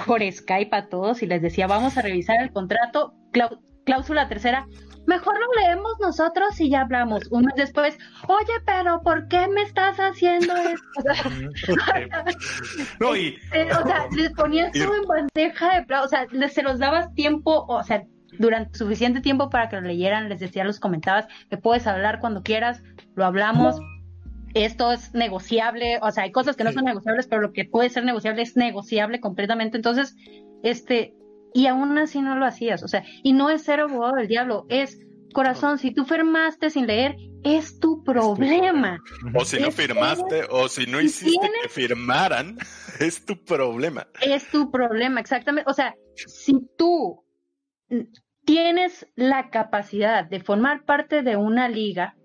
por 0.07 0.23
Skype 0.23 0.77
a 0.77 0.89
todos 0.89 1.23
y 1.25 1.27
les 1.27 1.43
decía, 1.43 1.67
vamos 1.67 1.97
a 1.99 2.03
revisar 2.03 2.41
el 2.41 2.53
contrato, 2.53 3.15
cláusula 3.85 4.29
tercera, 4.29 4.69
mejor 5.07 5.35
lo 5.39 5.47
leemos 5.61 5.93
nosotros 6.01 6.61
y 6.61 6.71
ya 6.71 6.83
hablamos. 6.83 7.27
Un 7.31 7.45
mes 7.45 7.55
después, 7.57 7.97
oye, 8.29 8.53
pero 8.65 9.01
¿por 9.03 9.29
qué 9.29 9.47
me 9.49 9.63
estás 9.63 9.99
haciendo 9.99 10.55
esto? 10.57 11.77
No, 13.01 13.17
y 13.17 13.37
eh, 13.53 13.69
o 13.73 13.87
sea, 13.87 14.07
les 14.17 14.33
ponías 14.33 14.73
todo 14.73 14.95
en 14.97 15.03
bandeja 15.09 15.81
de 15.81 15.95
o 15.95 16.09
sea, 16.09 16.27
les- 16.31 16.53
se 16.55 16.63
los 16.63 16.79
dabas 16.79 17.13
tiempo, 17.15 17.65
o 17.69 17.83
sea, 17.83 18.05
durante 18.39 18.77
suficiente 18.79 19.21
tiempo 19.21 19.51
para 19.51 19.69
que 19.69 19.77
lo 19.77 19.83
leyeran, 19.83 20.29
les 20.29 20.41
decía, 20.41 20.65
los 20.65 20.81
comentabas, 20.81 21.27
que 21.51 21.57
puedes 21.57 21.87
hablar 21.87 22.21
cuando 22.21 22.43
quieras, 22.43 22.83
lo 23.15 23.25
hablamos, 23.25 23.77
esto 24.55 24.93
es 24.93 25.13
negociable, 25.15 25.99
o 26.03 26.11
sea, 26.11 26.25
hay 26.25 26.33
cosas 26.33 26.57
que 26.57 26.65
no 26.65 26.73
son 26.73 26.85
negociables, 26.85 27.27
pero 27.29 27.43
lo 27.43 27.53
que 27.53 27.65
puede 27.65 27.89
ser 27.91 28.05
negociable 28.05 28.43
es 28.43 28.57
negociable 28.57 29.21
completamente, 29.21 29.77
entonces, 29.77 30.17
este, 30.63 31.15
y 31.55 31.67
aún 31.67 31.97
así 31.99 32.21
no 32.21 32.37
lo 32.37 32.47
hacías, 32.47 32.83
o 32.83 32.89
sea, 32.89 33.03
y 33.23 33.33
no 33.33 33.51
es 33.51 33.63
ser 33.63 33.81
abogado 33.81 34.15
del 34.17 34.29
diablo, 34.29 34.67
es 34.69 34.99
corazón, 35.33 35.79
si 35.79 35.93
tú 35.93 36.05
firmaste 36.05 36.71
sin 36.71 36.87
leer, 36.87 37.17
es 37.45 37.79
tu 37.79 38.03
problema. 38.03 38.99
O 39.35 39.45
si 39.45 39.59
no 39.61 39.69
es- 39.69 39.75
firmaste, 39.75 40.45
o 40.51 40.69
si 40.69 40.87
no 40.87 41.01
hiciste 41.01 41.39
tienes- 41.41 41.63
que 41.63 41.69
firmaran, 41.69 42.57
es 43.01 43.25
tu 43.25 43.43
problema. 43.45 44.07
es 44.23 44.51
tu 44.51 44.71
problema, 44.71 45.21
exactamente. 45.21 45.71
O 45.71 45.75
sea, 45.75 45.95
si 46.27 46.55
tú 46.79 47.23
tienes 48.45 49.07
la 49.17 49.51
capacidad 49.51 50.25
de 50.25 50.41
formar 50.41 50.85
parte 50.85 51.23
de 51.23 51.37
una 51.37 51.69
liga, 51.69 52.17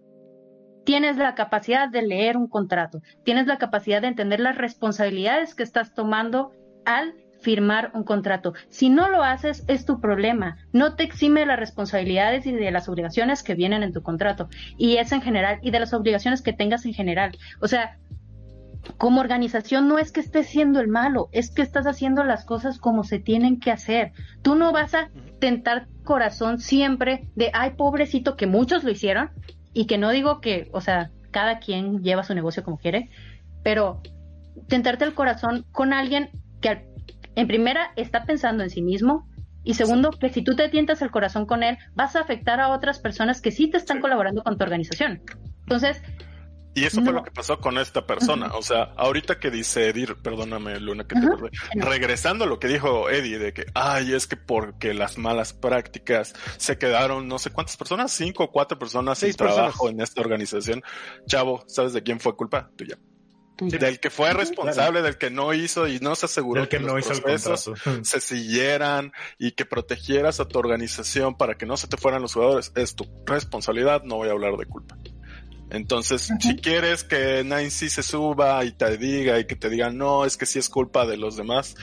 tienes 0.85 1.17
la 1.17 1.35
capacidad 1.35 1.89
de 1.89 2.01
leer 2.03 2.37
un 2.37 2.47
contrato, 2.47 3.01
tienes 3.23 3.47
la 3.47 3.57
capacidad 3.57 4.01
de 4.01 4.07
entender 4.07 4.39
las 4.39 4.57
responsabilidades 4.57 5.53
que 5.55 5.63
estás 5.63 5.93
tomando 5.93 6.51
al 6.85 7.13
firmar 7.41 7.91
un 7.93 8.03
contrato. 8.03 8.53
Si 8.69 8.89
no 8.89 9.09
lo 9.09 9.23
haces, 9.23 9.63
es 9.67 9.85
tu 9.85 9.99
problema. 9.99 10.57
No 10.71 10.95
te 10.95 11.03
exime 11.03 11.41
de 11.41 11.45
las 11.47 11.59
responsabilidades 11.59 12.45
y 12.45 12.51
de 12.53 12.71
las 12.71 12.87
obligaciones 12.87 13.43
que 13.43 13.55
vienen 13.55 13.83
en 13.83 13.93
tu 13.93 14.01
contrato. 14.01 14.47
Y 14.77 14.97
es 14.97 15.11
en 15.11 15.21
general, 15.21 15.59
y 15.61 15.71
de 15.71 15.79
las 15.79 15.93
obligaciones 15.93 16.41
que 16.41 16.53
tengas 16.53 16.85
en 16.85 16.93
general. 16.93 17.37
O 17.59 17.67
sea, 17.67 17.97
como 18.97 19.21
organización 19.21 19.87
no 19.87 19.99
es 19.99 20.11
que 20.11 20.21
estés 20.21 20.47
siendo 20.47 20.79
el 20.79 20.87
malo, 20.87 21.29
es 21.31 21.51
que 21.51 21.61
estás 21.61 21.85
haciendo 21.85 22.23
las 22.23 22.45
cosas 22.45 22.79
como 22.79 23.03
se 23.03 23.19
tienen 23.19 23.59
que 23.59 23.71
hacer. 23.71 24.11
Tú 24.41 24.55
no 24.55 24.71
vas 24.71 24.95
a 24.95 25.09
tentar 25.39 25.87
corazón 26.03 26.59
siempre 26.59 27.29
de, 27.35 27.51
ay, 27.53 27.71
pobrecito, 27.77 28.35
que 28.35 28.47
muchos 28.47 28.83
lo 28.83 28.91
hicieron, 28.91 29.29
y 29.73 29.85
que 29.85 29.97
no 29.97 30.09
digo 30.09 30.41
que, 30.41 30.69
o 30.73 30.81
sea, 30.81 31.11
cada 31.31 31.59
quien 31.59 32.03
lleva 32.03 32.23
su 32.23 32.33
negocio 32.35 32.63
como 32.63 32.77
quiere, 32.77 33.09
pero 33.63 34.01
tentarte 34.67 35.05
el 35.05 35.13
corazón 35.13 35.65
con 35.71 35.93
alguien 35.93 36.29
que 36.59 36.69
al- 36.69 36.83
en 37.35 37.47
primera 37.47 37.91
está 37.95 38.25
pensando 38.25 38.63
en 38.63 38.69
sí 38.69 38.81
mismo, 38.81 39.27
y 39.63 39.75
segundo, 39.75 40.09
que 40.11 40.29
si 40.29 40.43
tú 40.43 40.55
te 40.55 40.69
tientas 40.69 41.01
el 41.03 41.11
corazón 41.11 41.45
con 41.45 41.61
él, 41.63 41.77
vas 41.93 42.15
a 42.15 42.21
afectar 42.21 42.59
a 42.59 42.69
otras 42.69 42.97
personas 42.99 43.41
que 43.41 43.51
sí 43.51 43.69
te 43.69 43.77
están 43.77 43.97
Sí. 43.97 44.01
colaborando 44.01 44.43
con 44.43 44.57
tu 44.57 44.63
organización. 44.63 45.21
Entonces, 45.61 46.01
Y 46.73 46.85
eso 46.85 47.01
fue 47.03 47.11
lo 47.11 47.21
que 47.21 47.31
pasó 47.31 47.59
con 47.59 47.77
esta 47.77 48.07
persona. 48.07 48.47
O 48.55 48.61
sea, 48.61 48.93
ahorita 48.95 49.39
que 49.39 49.51
dice 49.51 49.89
Edir, 49.89 50.15
perdóname, 50.23 50.79
Luna, 50.79 51.03
que 51.05 51.15
te. 51.15 51.21
No. 51.21 51.35
Regresando 51.75 52.45
a 52.45 52.47
lo 52.47 52.59
que 52.59 52.69
dijo 52.69 53.09
Eddie, 53.09 53.39
de 53.39 53.51
que, 53.53 53.65
ay, 53.75 54.13
es 54.13 54.25
que 54.25 54.37
porque 54.37 54.93
las 54.93 55.17
malas 55.17 55.51
prácticas 55.51 56.33
se 56.55 56.77
quedaron 56.77 57.27
no 57.27 57.39
sé 57.39 57.49
cuántas 57.49 57.75
personas, 57.75 58.13
cinco 58.13 58.45
o 58.45 58.51
cuatro 58.51 58.79
personas 58.79 59.19
Seis 59.19 59.33
sin 59.33 59.37
trabajo 59.45 59.83
personas. 59.83 59.93
en 59.93 60.01
esta 60.01 60.21
organización. 60.21 60.81
Chavo, 61.27 61.63
¿sabes 61.67 61.91
de 61.91 62.03
quién 62.03 62.21
fue 62.21 62.37
culpa? 62.37 62.71
Tuya. 62.77 62.97
Del 63.61 63.99
que 63.99 64.09
fue 64.09 64.33
responsable, 64.33 65.01
del 65.01 65.17
que 65.17 65.29
no 65.29 65.53
hizo 65.53 65.87
y 65.87 65.99
no 65.99 66.15
se 66.15 66.25
aseguró 66.25 66.63
el 66.63 66.67
que 66.67 66.79
no 66.79 66.95
los 66.95 67.05
hizo 67.05 67.13
el 67.13 67.21
procesos 67.21 67.65
contrato. 67.65 68.05
se 68.05 68.19
siguieran 68.19 69.13
y 69.37 69.51
que 69.51 69.65
protegieras 69.65 70.39
a 70.39 70.47
tu 70.47 70.57
organización 70.57 71.37
para 71.37 71.55
que 71.55 71.65
no 71.65 71.77
se 71.77 71.87
te 71.87 71.97
fueran 71.97 72.21
los 72.21 72.33
jugadores, 72.33 72.71
es 72.75 72.95
tu 72.95 73.07
responsabilidad, 73.25 74.03
no 74.03 74.17
voy 74.17 74.29
a 74.29 74.31
hablar 74.31 74.57
de 74.57 74.65
culpa. 74.65 74.97
Entonces, 75.71 76.29
si 76.39 76.57
quieres 76.57 77.05
que 77.05 77.45
Nancy 77.45 77.89
se 77.89 78.03
suba 78.03 78.63
y 78.65 78.73
te 78.73 78.97
diga 78.97 79.39
y 79.39 79.45
que 79.45 79.55
te 79.55 79.69
diga, 79.69 79.89
no, 79.89 80.25
es 80.25 80.35
que 80.35 80.45
sí 80.45 80.59
es 80.59 80.67
culpa 80.67 81.05
de 81.05 81.15
los 81.15 81.37
demás, 81.37 81.75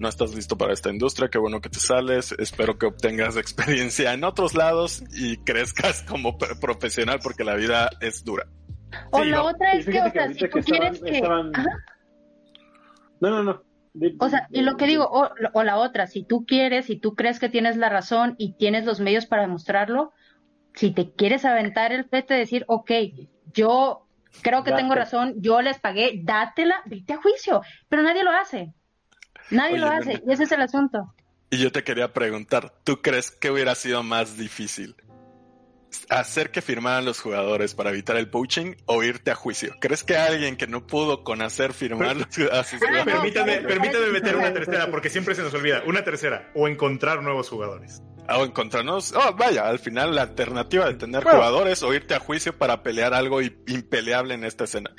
no 0.00 0.08
estás 0.08 0.34
listo 0.34 0.58
para 0.58 0.72
esta 0.72 0.90
industria, 0.90 1.28
qué 1.28 1.38
bueno 1.38 1.60
que 1.60 1.68
te 1.68 1.78
sales, 1.78 2.34
espero 2.36 2.78
que 2.78 2.86
obtengas 2.86 3.36
experiencia 3.38 4.12
en 4.12 4.24
otros 4.24 4.54
lados 4.54 5.04
y 5.12 5.36
crezcas 5.38 6.02
como 6.02 6.36
profesional 6.60 7.20
porque 7.22 7.44
la 7.44 7.54
vida 7.54 7.90
es 8.00 8.24
dura. 8.24 8.48
O 9.10 9.22
Sí, 9.22 9.28
la 9.30 9.36
no. 9.38 9.44
otra 9.46 9.72
es 9.72 9.86
que, 9.86 10.00
o 10.00 10.10
sea, 10.10 10.28
si 10.32 10.48
tú 10.48 10.58
estaban- 10.58 10.62
quieres 10.64 11.00
que... 11.02 11.10
estaban-. 11.18 11.52
No, 13.20 13.30
no, 13.30 13.42
no. 13.42 13.62
O 14.20 14.28
sea, 14.28 14.46
y 14.50 14.60
lo 14.62 14.76
que 14.76 14.86
digo, 14.86 15.04
o, 15.10 15.28
o 15.52 15.62
la 15.64 15.76
otra, 15.78 16.06
si 16.06 16.22
tú 16.24 16.44
quieres, 16.46 16.86
si 16.86 16.96
tú 16.96 17.14
crees 17.14 17.40
que 17.40 17.48
tienes 17.48 17.76
la 17.76 17.88
razón 17.88 18.34
y 18.38 18.54
tienes 18.56 18.84
los 18.84 19.00
medios 19.00 19.26
para 19.26 19.42
demostrarlo, 19.42 20.12
si 20.74 20.92
te 20.92 21.10
quieres 21.12 21.44
aventar 21.44 21.90
el 21.92 22.06
pete 22.08 22.34
de 22.34 22.40
decir, 22.40 22.64
ok, 22.68 22.90
yo 23.52 24.06
creo 24.42 24.62
que 24.62 24.70
Date. 24.70 24.82
tengo 24.82 24.94
razón, 24.94 25.34
yo 25.38 25.62
les 25.62 25.80
pagué, 25.80 26.20
dátela, 26.22 26.76
vete 26.86 27.14
a 27.14 27.16
juicio, 27.20 27.62
pero 27.88 28.02
nadie 28.02 28.22
lo 28.22 28.30
hace. 28.30 28.72
Nadie 29.50 29.72
Oye, 29.74 29.80
lo 29.80 29.88
hace, 29.88 30.22
y 30.24 30.30
ese 30.32 30.44
es 30.44 30.52
el 30.52 30.60
asunto. 30.62 31.14
Y 31.50 31.56
yo 31.58 31.72
te 31.72 31.82
quería 31.82 32.12
preguntar, 32.12 32.72
¿tú 32.84 33.00
crees 33.02 33.30
que 33.32 33.50
hubiera 33.50 33.74
sido 33.74 34.02
más 34.04 34.36
difícil? 34.36 34.94
¿Hacer 36.10 36.50
que 36.50 36.60
firmaran 36.62 37.04
los 37.04 37.20
jugadores 37.20 37.74
para 37.74 37.90
evitar 37.90 38.16
el 38.16 38.28
poaching 38.28 38.74
o 38.86 39.02
irte 39.02 39.30
a 39.30 39.34
juicio? 39.34 39.74
¿Crees 39.80 40.04
que 40.04 40.16
alguien 40.16 40.56
que 40.56 40.66
no 40.66 40.86
pudo 40.86 41.24
con 41.24 41.40
hacer 41.42 41.72
firmar 41.72 42.16
los- 42.16 42.26
a 42.26 42.62
sus 42.64 42.82
Ah, 42.82 42.86
jugadores? 42.86 43.06
no, 43.06 43.12
Permítame, 43.22 43.56
permítame 43.62 44.06
meter 44.08 44.36
una 44.36 44.52
tercera, 44.52 44.90
porque 44.90 45.08
siempre 45.10 45.34
se 45.34 45.42
nos 45.42 45.54
olvida. 45.54 45.82
Una 45.86 46.04
tercera, 46.04 46.50
o 46.54 46.68
encontrar 46.68 47.22
nuevos 47.22 47.48
jugadores. 47.48 48.02
O 48.28 48.44
encontrarnos, 48.44 49.12
oh, 49.14 49.34
vaya, 49.34 49.66
al 49.66 49.78
final 49.78 50.14
la 50.14 50.22
alternativa 50.22 50.86
de 50.86 50.94
tener 50.94 51.22
Bueno. 51.24 51.38
jugadores 51.38 51.82
o 51.82 51.94
irte 51.94 52.14
a 52.14 52.20
juicio 52.20 52.56
para 52.56 52.82
pelear 52.82 53.14
algo 53.14 53.40
impeleable 53.40 54.34
en 54.34 54.44
esta 54.44 54.64
escena. 54.64 54.90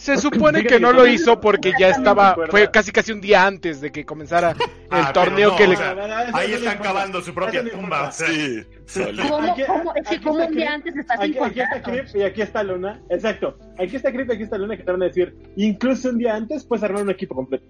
Se 0.00 0.16
supone 0.16 0.64
que 0.64 0.80
no 0.80 0.92
lo 0.92 1.06
hizo 1.06 1.40
porque 1.40 1.72
ya 1.78 1.90
estaba, 1.90 2.34
fue 2.48 2.70
casi 2.70 2.90
casi 2.90 3.12
un 3.12 3.20
día 3.20 3.46
antes 3.46 3.82
de 3.82 3.92
que 3.92 4.06
comenzara 4.06 4.52
el 4.52 4.56
Ah, 4.90 5.12
torneo 5.12 5.36
pero 5.36 5.50
no, 5.50 5.56
que 5.56 5.64
o 5.64 5.68
le... 5.68 5.76
sea, 5.76 6.24
eso 6.24 6.36
ahí 6.36 6.52
están 6.54 6.78
cavando 6.78 7.20
su 7.20 7.34
propia 7.34 7.62
tumba. 7.70 8.08
o 8.08 8.12
Sí, 8.12 8.62
solito. 8.86 9.28
¿Cómo, 9.28 9.52
Aquí- 9.52 9.62
cómo, 9.66 9.94
es 9.94 10.08
que 10.08 10.20
como 10.22 10.44
un 10.46 10.54
día 10.54 10.72
antes 10.72 10.96
estás 10.96 11.20
Aquí, 11.20 11.36
aquí 11.38 11.60
está? 11.60 11.82
Crip 11.82 12.06
y 12.14 12.22
aquí 12.22 12.40
está 12.42 12.62
Luna. 12.62 13.00
Exacto. 13.10 13.58
Aquí 13.78 13.96
está 13.96 14.10
Crip 14.10 14.30
y 14.30 14.34
aquí 14.34 14.42
está 14.44 14.56
Luna 14.56 14.76
que 14.76 14.82
te 14.84 14.90
van 14.90 15.02
a 15.02 15.06
decir, 15.06 15.36
incluso 15.56 16.08
un 16.08 16.16
día 16.18 16.34
antes 16.34 16.64
puedes 16.64 16.82
armar 16.82 17.02
un 17.02 17.10
equipo 17.10 17.34
completo. 17.34 17.66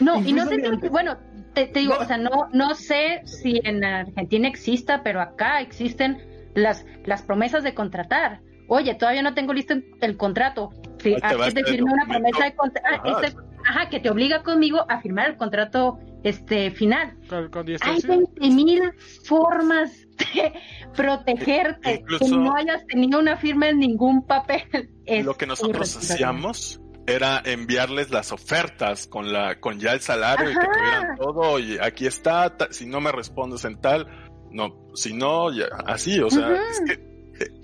No, 0.00 0.20
y 0.24 0.32
no 0.32 0.46
sé, 0.46 0.54
si- 0.80 0.88
bueno, 0.88 1.18
te, 1.52 1.66
te 1.66 1.80
digo, 1.80 1.96
o 1.98 2.04
sea, 2.04 2.16
no, 2.16 2.48
no 2.52 2.74
sé 2.76 3.22
si 3.24 3.60
en 3.64 3.82
Argentina 3.82 4.46
exista, 4.48 5.02
pero 5.02 5.20
acá 5.20 5.60
existen 5.60 6.18
las, 6.54 6.86
las 7.04 7.22
promesas 7.22 7.64
de 7.64 7.74
contratar. 7.74 8.40
Oye, 8.72 8.94
todavía 8.94 9.20
no 9.22 9.34
tengo 9.34 9.52
listo 9.52 9.74
el 10.00 10.16
contrato. 10.16 10.70
Sí, 10.98 11.14
aquí 11.22 11.36
te 11.36 11.48
este 11.48 11.64
firme 11.64 11.92
una 11.92 12.06
promesa 12.06 12.44
de 12.44 12.54
contrato. 12.54 13.08
Ajá. 13.18 13.32
ajá, 13.66 13.88
que 13.90 13.98
te 14.00 14.08
obliga 14.10 14.42
conmigo 14.42 14.86
a 14.88 15.00
firmar 15.00 15.30
el 15.30 15.36
contrato 15.36 15.98
este 16.22 16.70
final. 16.70 17.16
con- 17.28 17.50
con 17.50 17.66
diez 17.66 17.80
Hay 17.82 18.00
tercios. 18.00 18.16
20 18.38 18.50
mil 18.54 18.82
formas 19.24 20.06
de 20.34 20.52
protegerte. 20.94 22.04
Que 22.06 22.28
no 22.28 22.54
hayas 22.54 22.86
tenido 22.86 23.18
una 23.18 23.36
firma 23.36 23.68
en 23.68 23.78
ningún 23.78 24.26
papel. 24.26 24.90
Es 25.04 25.24
Lo 25.24 25.34
que 25.36 25.46
nosotros 25.46 25.96
hacíamos 25.96 26.80
era 27.06 27.42
enviarles 27.44 28.10
las 28.10 28.30
ofertas 28.30 29.06
con 29.08 29.32
la 29.32 29.58
con 29.58 29.80
ya 29.80 29.92
el 29.94 30.00
salario 30.00 30.50
y 30.50 30.54
que 30.54 30.60
tuvieran 30.66 31.16
todo 31.16 31.58
y 31.58 31.76
aquí 31.82 32.06
está, 32.06 32.54
si 32.70 32.86
no 32.86 33.00
me 33.00 33.10
respondes 33.10 33.64
en 33.64 33.80
tal, 33.80 34.06
no, 34.52 34.68
si 34.94 35.12
no, 35.14 35.50
ya, 35.52 35.64
así, 35.86 36.20
o 36.20 36.30
sea, 36.30 36.54
es 36.70 36.80
que 36.86 37.09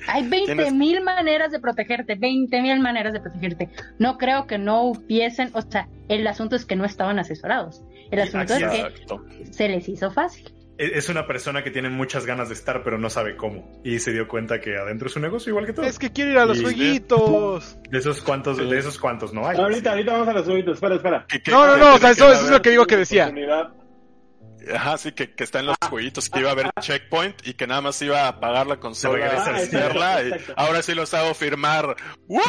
hay 0.09 0.29
20 0.29 0.71
mil 0.73 1.03
maneras 1.03 1.53
de 1.53 1.61
protegerte, 1.61 2.15
20 2.15 2.63
mil 2.63 2.81
maneras 2.81 3.13
de 3.13 3.21
protegerte. 3.21 3.71
No 3.99 4.19
creo 4.19 4.47
que 4.47 4.59
no 4.59 4.83
hubiesen, 4.83 5.51
o 5.53 5.63
sea, 5.63 5.89
el 6.09 6.27
asunto 6.27 6.57
es 6.57 6.65
que 6.65 6.77
no 6.77 6.85
estaban 6.85 7.19
asesorados. 7.19 7.83
El 8.11 8.21
asunto 8.21 8.55
es 8.55 8.65
que 8.65 9.53
se 9.53 9.69
les 9.69 9.89
hizo 9.89 10.11
fácil. 10.11 10.53
E-, 10.79 10.99
es 10.99 11.09
una 11.09 11.27
persona 11.27 11.63
que 11.63 11.71
tiene 11.71 11.89
muchas 11.89 12.27
ganas 12.27 12.49
de 12.49 12.55
estar, 12.55 12.83
pero 12.83 12.99
no 12.99 13.11
sabe 13.11 13.37
cómo. 13.37 13.81
Y 13.85 13.99
se 13.99 14.13
dio 14.13 14.29
cuenta 14.29 14.61
que 14.61 14.77
adentro 14.77 15.09
es 15.09 15.17
un 15.17 15.23
negocio 15.23 15.51
igual 15.51 15.67
que 15.67 15.73
todo. 15.73 15.87
Es 15.87 15.99
que 15.99 16.11
quiere 16.11 16.33
ir 16.33 16.39
a 16.39 16.47
los 16.47 16.61
jueguitos. 16.61 17.79
De 17.91 17.99
esos 17.99 18.21
cuantos, 18.23 18.59
de 18.59 18.79
esos 18.79 18.99
cuantos 18.99 19.33
no 19.33 19.47
hay. 19.47 19.57
Ahorita, 19.59 19.93
ahorita 19.93 20.13
vamos 20.13 20.29
a 20.29 20.33
los 20.33 20.45
jueguitos. 20.45 20.75
Espera, 20.75 20.97
espera. 20.97 21.27
No, 21.49 21.67
no, 21.67 21.77
no, 21.77 21.95
o 21.95 21.99
sea, 21.99 22.11
eso, 22.11 22.33
es 22.33 22.51
lo 22.51 22.61
que 22.61 22.71
digo 22.71 22.87
que 22.87 22.97
decía. 22.97 23.33
Ajá, 24.75 24.99
sí, 24.99 25.13
que, 25.13 25.33
que 25.35 25.45
está 25.45 25.61
en 25.61 25.67
los 25.67 25.77
jueguitos, 25.89 26.29
que 26.29 26.41
iba 26.41 26.49
a 26.49 26.53
haber 26.53 26.71
checkpoint 26.81 27.47
y 27.47 27.55
que 27.55 27.67
nada 27.67 27.81
más 27.81 28.01
iba 28.03 28.29
a 28.29 28.41
pagar 28.41 28.67
la 28.67 28.79
consola, 28.79 29.45
ah, 29.47 30.23
y 30.23 30.33
ahora 30.57 30.83
sí 30.83 30.95
los 30.95 31.13
hago 31.15 31.35
firmar. 31.35 31.97
¡Woo! 32.27 32.41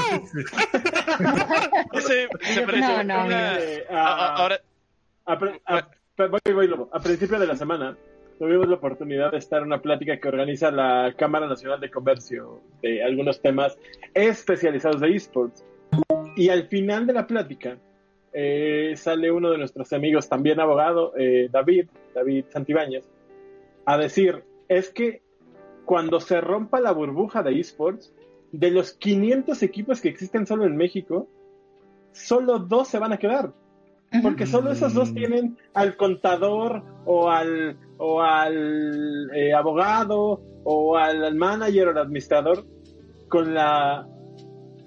se, 1.94 2.28
se 2.42 2.66
no, 2.66 3.04
no, 3.04 3.26
una... 3.26 3.58
ahora... 3.90 4.62
A, 5.26 5.36
voy, 5.36 6.54
voy, 6.54 6.88
a 6.92 7.00
principio 7.00 7.38
de 7.38 7.48
la 7.48 7.56
semana 7.56 7.98
tuvimos 8.40 8.68
la 8.68 8.76
oportunidad 8.76 9.32
de 9.32 9.38
estar 9.38 9.60
en 9.60 9.68
una 9.68 9.82
plática 9.82 10.20
que 10.20 10.28
organiza 10.28 10.72
la 10.72 11.14
Cámara 11.18 11.48
Nacional 11.48 11.80
de 11.80 11.92
Comercio 11.92 12.62
de 12.82 13.04
algunos 13.04 13.42
temas 13.42 13.78
especializados 14.14 15.02
de 15.02 15.16
esports. 15.16 15.66
Y 16.36 16.50
al 16.50 16.68
final 16.68 17.08
de 17.08 17.14
la 17.14 17.26
plática 17.26 17.78
eh, 18.34 18.94
sale 18.96 19.32
uno 19.32 19.52
de 19.52 19.58
nuestros 19.58 19.92
amigos, 19.94 20.30
también 20.30 20.60
abogado, 20.60 21.14
eh, 21.18 21.50
David, 21.52 21.88
David 22.14 22.46
Santibáñez, 22.50 23.10
a 23.86 23.98
decir, 23.98 24.44
es 24.68 24.90
que 24.90 25.22
cuando 25.86 26.20
se 26.20 26.42
rompa 26.42 26.80
la 26.80 26.92
burbuja 26.92 27.44
de 27.44 27.60
esports, 27.60 28.14
de 28.52 28.72
los 28.72 28.94
500 28.94 29.62
equipos 29.64 30.02
que 30.02 30.10
existen 30.10 30.46
solo 30.46 30.66
en 30.66 30.76
México, 30.76 31.28
solo 32.12 32.60
dos 32.60 32.88
se 32.88 33.00
van 33.00 33.14
a 33.14 33.18
quedar. 33.18 33.54
Porque 34.22 34.46
solo 34.46 34.72
esos 34.72 34.94
dos 34.94 35.14
tienen 35.14 35.58
al 35.74 35.98
contador 35.98 36.82
o 37.06 37.30
al, 37.30 37.78
o 37.98 38.22
al 38.22 39.30
eh, 39.34 39.54
abogado 39.54 40.42
o 40.64 40.96
al 40.96 41.36
manager 41.36 41.90
o 41.90 41.92
al 41.92 41.98
administrador 41.98 42.66
con 43.28 43.54
la, 43.54 44.08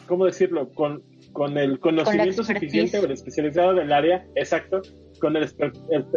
¿cómo 0.07 0.25
decirlo? 0.25 0.73
Con, 0.73 1.03
con 1.33 1.57
el 1.59 1.79
conocimiento 1.79 2.45
suficiente 2.45 2.99
o 2.99 3.05
el 3.05 3.13
especializado 3.13 3.75
del 3.75 3.93
área, 3.93 4.27
exacto, 4.35 4.83
con 5.21 5.37
el, 5.37 5.49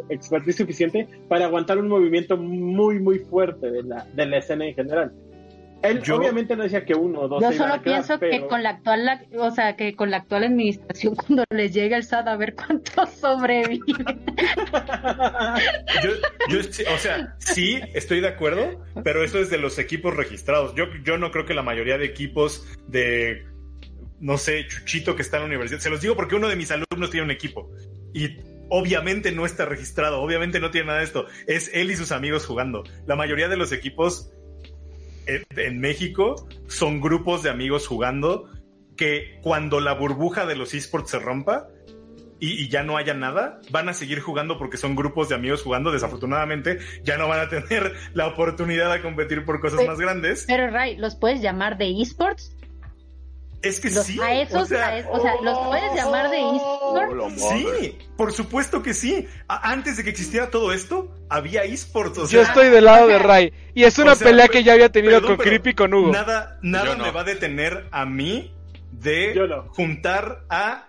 expertise 0.10 0.56
suficiente 0.56 1.08
para 1.28 1.46
aguantar 1.46 1.78
un 1.78 1.88
movimiento 1.88 2.38
muy, 2.38 3.00
muy 3.00 3.20
fuerte 3.20 3.70
de 3.72 3.84
la, 3.84 4.06
de 4.14 4.26
la 4.26 4.38
escena 4.38 4.66
en 4.66 4.76
general. 4.76 5.14
Él 5.84 6.02
obviamente 6.14 6.56
no 6.56 6.64
decía 6.64 6.86
que 6.86 6.96
uno 6.96 7.22
o 7.22 7.28
dos. 7.28 7.42
Yo 7.42 7.52
solo 7.52 7.82
pienso 7.82 8.18
que 8.18 8.48
con 8.48 8.64
la 8.64 8.70
actual, 8.70 9.28
o 9.38 9.52
sea, 9.52 9.76
que 9.76 9.96
con 9.98 10.12
la 10.12 10.18
actual 10.18 10.46
administración, 10.46 11.14
cuando 11.28 11.44
les 11.50 11.74
llegue 11.74 11.96
el 11.96 12.04
SAT 12.04 12.28
a 12.30 12.38
ver 12.38 12.56
cuántos 12.56 13.10
sobreviven. 13.10 14.22
yo, 16.50 16.60
o 16.60 16.98
sea, 16.98 17.36
sí, 17.40 17.82
estoy 17.94 18.22
de 18.22 18.30
acuerdo, 18.30 18.82
pero 19.04 19.26
eso 19.26 19.40
es 19.40 19.50
de 19.50 19.58
los 19.58 19.78
equipos 19.78 20.16
registrados. 20.16 20.74
Yo, 20.74 20.86
yo 21.04 21.18
no 21.18 21.32
creo 21.32 21.46
que 21.46 21.54
la 21.54 21.64
mayoría 21.64 21.98
de 21.98 22.06
equipos 22.06 22.66
de, 22.88 23.46
no 24.24 24.38
sé, 24.38 24.66
Chuchito 24.68 25.18
que 25.18 25.22
está 25.22 25.38
en 25.38 25.44
la 25.44 25.48
universidad, 25.48 25.82
se 25.82 25.90
los 25.90 26.00
digo 26.00 26.16
porque 26.16 26.36
uno 26.36 26.48
de 26.48 26.56
mis 26.56 26.72
alumnos 26.72 27.12
tiene 27.12 27.26
un 27.26 27.32
equipo 27.32 27.70
y 28.14 28.38
obviamente 28.70 29.34
no 29.34 29.46
está 29.46 29.66
registrado, 29.66 30.22
obviamente 30.22 30.62
no 30.62 30.72
tiene 30.72 30.88
nada 30.88 31.00
de 31.00 31.06
esto. 31.06 31.28
Es 31.46 31.70
él 31.74 31.92
y 31.92 31.98
sus 31.98 32.14
amigos 32.14 32.46
jugando. 32.46 32.84
La 33.06 33.18
mayoría 33.18 33.50
de 33.50 33.58
los 33.58 33.74
equipos 33.74 34.32
en 35.28 35.80
México 35.80 36.48
son 36.68 37.02
grupos 37.02 37.44
de 37.44 37.50
amigos 37.50 37.86
jugando 37.86 38.50
que 38.96 39.40
cuando 39.42 39.82
la 39.82 39.94
burbuja 39.94 40.46
de 40.46 40.56
los 40.56 40.74
esports 40.74 41.12
se 41.12 41.20
rompa 41.20 41.68
y, 42.40 42.70
ya 42.70 42.84
no 42.84 42.98
haya 42.98 43.14
nada, 43.14 43.60
van 43.72 43.90
a 43.90 43.94
seguir 43.94 44.22
jugando 44.22 44.58
porque 44.58 44.78
son 44.78 44.96
grupos 44.96 45.30
de 45.30 45.36
amigos 45.36 45.64
jugando. 45.64 45.92
Desafortunadamente, 45.92 46.80
ya 47.04 47.18
no 47.18 47.28
van 47.28 47.42
a 47.42 47.50
tener 47.50 47.94
la 48.14 48.28
oportunidad 48.28 48.94
de 48.94 49.02
competir 49.02 49.44
por 49.44 49.60
cosas 49.60 49.86
más 49.86 50.00
grandes. 50.00 50.46
Pero, 50.48 50.70
Ray, 50.70 50.96
¿los 50.96 51.16
puedes 51.16 51.42
llamar 51.42 51.78
de 51.78 52.02
esports? 52.02 52.56
Es 53.64 53.80
que 53.80 53.90
sí. 53.90 54.20
A 54.22 54.42
esos, 54.42 54.64
o 54.64 54.66
sea, 54.66 55.02
¿los 55.42 55.58
puedes 55.68 55.96
llamar 55.96 56.30
de 56.30 56.38
esports? 56.38 57.42
Sí, 57.50 57.98
por 58.18 58.34
supuesto 58.34 58.84
que 58.84 58.94
sí. 58.94 59.26
antes 59.48 59.96
de 59.96 60.04
que 60.04 60.10
existiera 60.10 60.50
todo 60.50 60.74
esto, 60.74 61.16
había 61.30 61.64
esports. 61.64 62.30
Yo 62.30 62.42
estoy 62.42 62.70
del 62.70 62.84
lado 62.84 63.08
de 63.08 63.20
Ray. 63.20 63.54
Y 63.74 63.86
es 63.86 63.98
una 63.98 64.16
pelea 64.16 64.50
que 64.50 64.64
ya 64.64 64.74
había 64.74 64.92
tenido 64.92 65.22
con 65.22 65.38
Creepy 65.38 65.70
y 65.70 65.74
con 65.74 65.94
Hugo. 65.94 66.12
Nada, 66.12 66.60
nada 66.62 66.98
me 66.98 67.12
va 67.12 67.22
a 67.22 67.24
detener 67.24 67.88
a 67.92 68.06
mí 68.06 68.54
de 68.92 69.34
juntar 69.70 70.44
a 70.50 70.88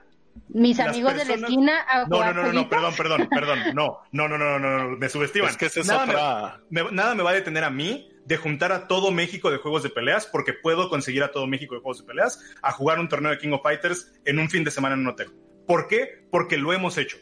mis 0.48 0.78
amigos 0.80 1.14
de 1.14 1.24
la 1.24 1.34
esquina 1.34 1.80
a 1.88 2.06
No, 2.06 2.24
no, 2.24 2.32
no, 2.32 2.52
no, 2.52 2.68
perdón, 2.68 2.94
perdón, 2.96 3.28
perdón. 3.30 3.58
No, 3.72 4.00
no, 4.10 4.28
no, 4.28 4.36
no, 4.36 4.58
no, 4.58 4.78
no, 4.78 4.96
me 4.96 5.08
subestiman. 5.08 5.50
Es 5.50 5.56
que 5.56 5.66
es 5.66 5.86
nada, 5.86 6.60
nada 6.70 7.14
me 7.14 7.22
va 7.22 7.30
a 7.30 7.34
detener 7.34 7.62
a 7.62 7.70
mí 7.70 8.10
de 8.26 8.36
juntar 8.36 8.72
a 8.72 8.86
todo 8.88 9.10
México 9.10 9.50
de 9.50 9.58
juegos 9.58 9.82
de 9.82 9.90
peleas, 9.90 10.26
porque 10.26 10.52
puedo 10.52 10.88
conseguir 10.88 11.22
a 11.22 11.30
todo 11.30 11.46
México 11.46 11.74
de 11.74 11.80
juegos 11.80 11.98
de 11.98 12.06
peleas 12.06 12.40
a 12.62 12.72
jugar 12.72 12.98
un 12.98 13.08
torneo 13.08 13.30
de 13.30 13.38
King 13.38 13.52
of 13.52 13.62
Fighters 13.62 14.12
en 14.24 14.38
un 14.38 14.48
fin 14.48 14.64
de 14.64 14.70
semana 14.70 14.94
en 14.94 15.00
un 15.00 15.08
hotel. 15.08 15.32
¿Por 15.66 15.88
qué? 15.88 16.26
Porque 16.30 16.56
lo 16.56 16.72
hemos 16.72 16.98
hecho. 16.98 17.18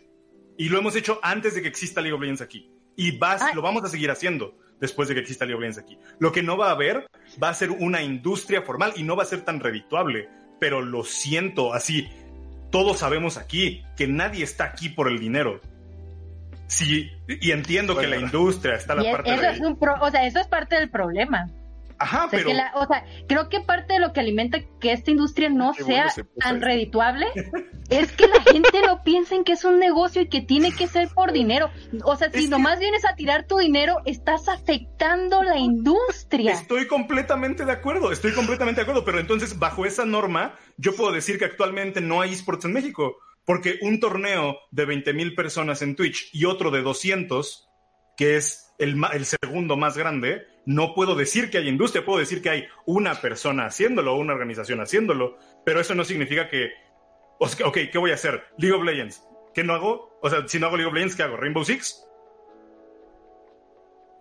Y 0.57 0.69
lo 0.69 0.79
hemos 0.79 0.97
hecho 0.97 1.19
antes 1.23 1.55
de 1.55 1.63
que 1.63 1.69
exista 1.69 2.01
League 2.01 2.15
of 2.15 2.21
Legends 2.21 2.43
aquí. 2.43 2.71
Y 2.97 3.19
vas, 3.19 3.55
lo 3.55 3.63
vamos 3.63 3.85
a 3.85 3.89
seguir 3.89 4.11
haciendo 4.11 4.59
después 4.81 5.09
de 5.09 5.15
que 5.15 5.21
exista 5.21 5.45
League 5.45 5.57
of 5.57 5.61
Legends 5.61 5.79
aquí. 5.79 5.99
Lo 6.19 6.33
que 6.33 6.43
no 6.43 6.57
va 6.57 6.69
a 6.69 6.73
haber 6.73 7.07
va 7.43 7.49
a 7.49 7.55
ser 7.55 7.71
una 7.71 8.03
industria 8.03 8.63
formal 8.63 8.93
y 8.97 9.03
no 9.03 9.17
va 9.17 9.23
a 9.23 9.27
ser 9.27 9.45
tan 9.45 9.61
redituable. 9.61 10.29
Pero 10.61 10.81
lo 10.83 11.05
siento, 11.05 11.73
así, 11.73 12.09
todos 12.71 12.99
sabemos 12.99 13.37
aquí 13.37 13.83
que 13.97 14.07
nadie 14.07 14.45
está 14.45 14.65
aquí 14.65 14.89
por 14.89 15.09
el 15.09 15.19
dinero. 15.19 15.61
Sí, 16.73 17.13
y 17.29 17.51
entiendo 17.51 17.95
que 17.95 18.07
la 18.07 18.17
industria 18.17 18.77
está 18.77 18.95
la 18.95 19.13
parte 19.13 19.35
eso 19.35 19.43
Es 19.43 19.61
un 19.61 19.79
o 20.01 20.11
sea, 20.11 20.27
eso 20.27 20.41
es 20.41 20.47
parte 20.47 20.77
del 20.77 20.89
problema. 20.89 21.47
Ajá, 21.99 22.29
pero... 22.31 22.49
o 22.75 22.87
sea, 22.87 23.05
creo 23.29 23.51
que 23.51 23.61
parte 23.61 23.93
de 23.93 24.01
lo 24.01 24.15
que 24.15 24.21
alimenta 24.21 24.59
que 24.81 24.91
esta 24.91 25.11
industria 25.11 25.51
no 25.51 25.75
sea 25.75 26.07
tan 26.41 26.63
redituable 26.63 27.27
es 27.91 28.11
que 28.13 28.27
la 28.27 28.41
gente 28.43 28.81
no 28.87 29.05
piensa 29.05 29.35
en 29.35 29.45
que 29.45 29.53
es 29.53 29.65
un 29.65 29.79
negocio 29.79 30.23
y 30.23 30.29
que 30.29 30.41
tiene 30.41 30.73
que 30.73 30.87
ser 30.89 31.09
por 31.09 31.33
dinero. 31.41 31.71
O 32.05 32.17
sea, 32.17 32.31
si 32.33 32.49
nomás 32.49 32.79
vienes 32.79 33.05
a 33.05 33.15
tirar 33.17 33.47
tu 33.47 33.59
dinero, 33.59 33.99
estás 34.07 34.49
afectando 34.49 35.43
la 35.43 35.59
industria. 35.59 36.53
Estoy 36.53 36.89
completamente 36.89 37.67
de 37.67 37.73
acuerdo, 37.73 38.11
estoy 38.11 38.33
completamente 38.33 38.81
de 38.81 38.83
acuerdo, 38.83 39.05
pero 39.05 39.21
entonces 39.21 39.59
bajo 39.59 39.85
esa 39.85 40.07
norma 40.07 40.55
yo 40.79 40.97
puedo 40.97 41.13
decir 41.13 41.39
que 41.39 41.45
actualmente 41.45 42.01
no 42.01 42.23
hay 42.23 42.33
esports 42.33 42.65
en 42.65 42.73
México. 42.73 43.19
Porque 43.45 43.79
un 43.83 44.01
torneo 44.01 44.59
de 44.71 44.87
20.000 44.87 45.35
personas 45.35 45.83
en 45.83 45.97
Twitch 45.97 46.31
y 46.33 46.45
otro 46.45 46.71
de 46.71 46.83
200, 46.83 47.69
que 48.17 48.37
es 48.37 48.73
el, 48.79 48.97
el, 49.13 49.25
segundo 49.25 49.77
más 49.77 49.97
grande, 49.97 50.47
no 50.65 50.95
puedo 50.95 51.15
decir 51.17 51.51
que 51.51 51.59
hay 51.59 51.69
industria, 51.69 52.05
puedo 52.05 52.21
decir 52.21 52.41
que 52.41 52.51
hay 52.51 52.65
una 52.87 53.21
persona 53.21 53.67
haciéndolo, 53.67 54.17
una 54.17 54.33
organización 54.33 54.81
haciéndolo, 54.81 55.37
pero 55.65 55.81
eso 55.81 55.95
no 55.95 56.05
significa 56.05 56.49
que, 56.49 56.71
ok, 57.39 57.79
¿qué 57.91 57.99
voy 57.99 58.13
a 58.13 58.15
hacer? 58.15 58.45
League 58.59 58.77
of 58.77 58.85
Legends. 58.85 59.23
¿Qué 59.55 59.65
no 59.65 59.75
hago? 59.75 60.19
O 60.23 60.31
sea, 60.31 60.47
si 60.47 60.59
no 60.59 60.67
hago 60.67 60.77
League 60.77 60.89
of 60.89 60.95
Legends, 60.95 61.17
¿qué 61.17 61.23
hago? 61.25 61.37
¿Rainbow 61.37 61.65
Six? 61.65 62.07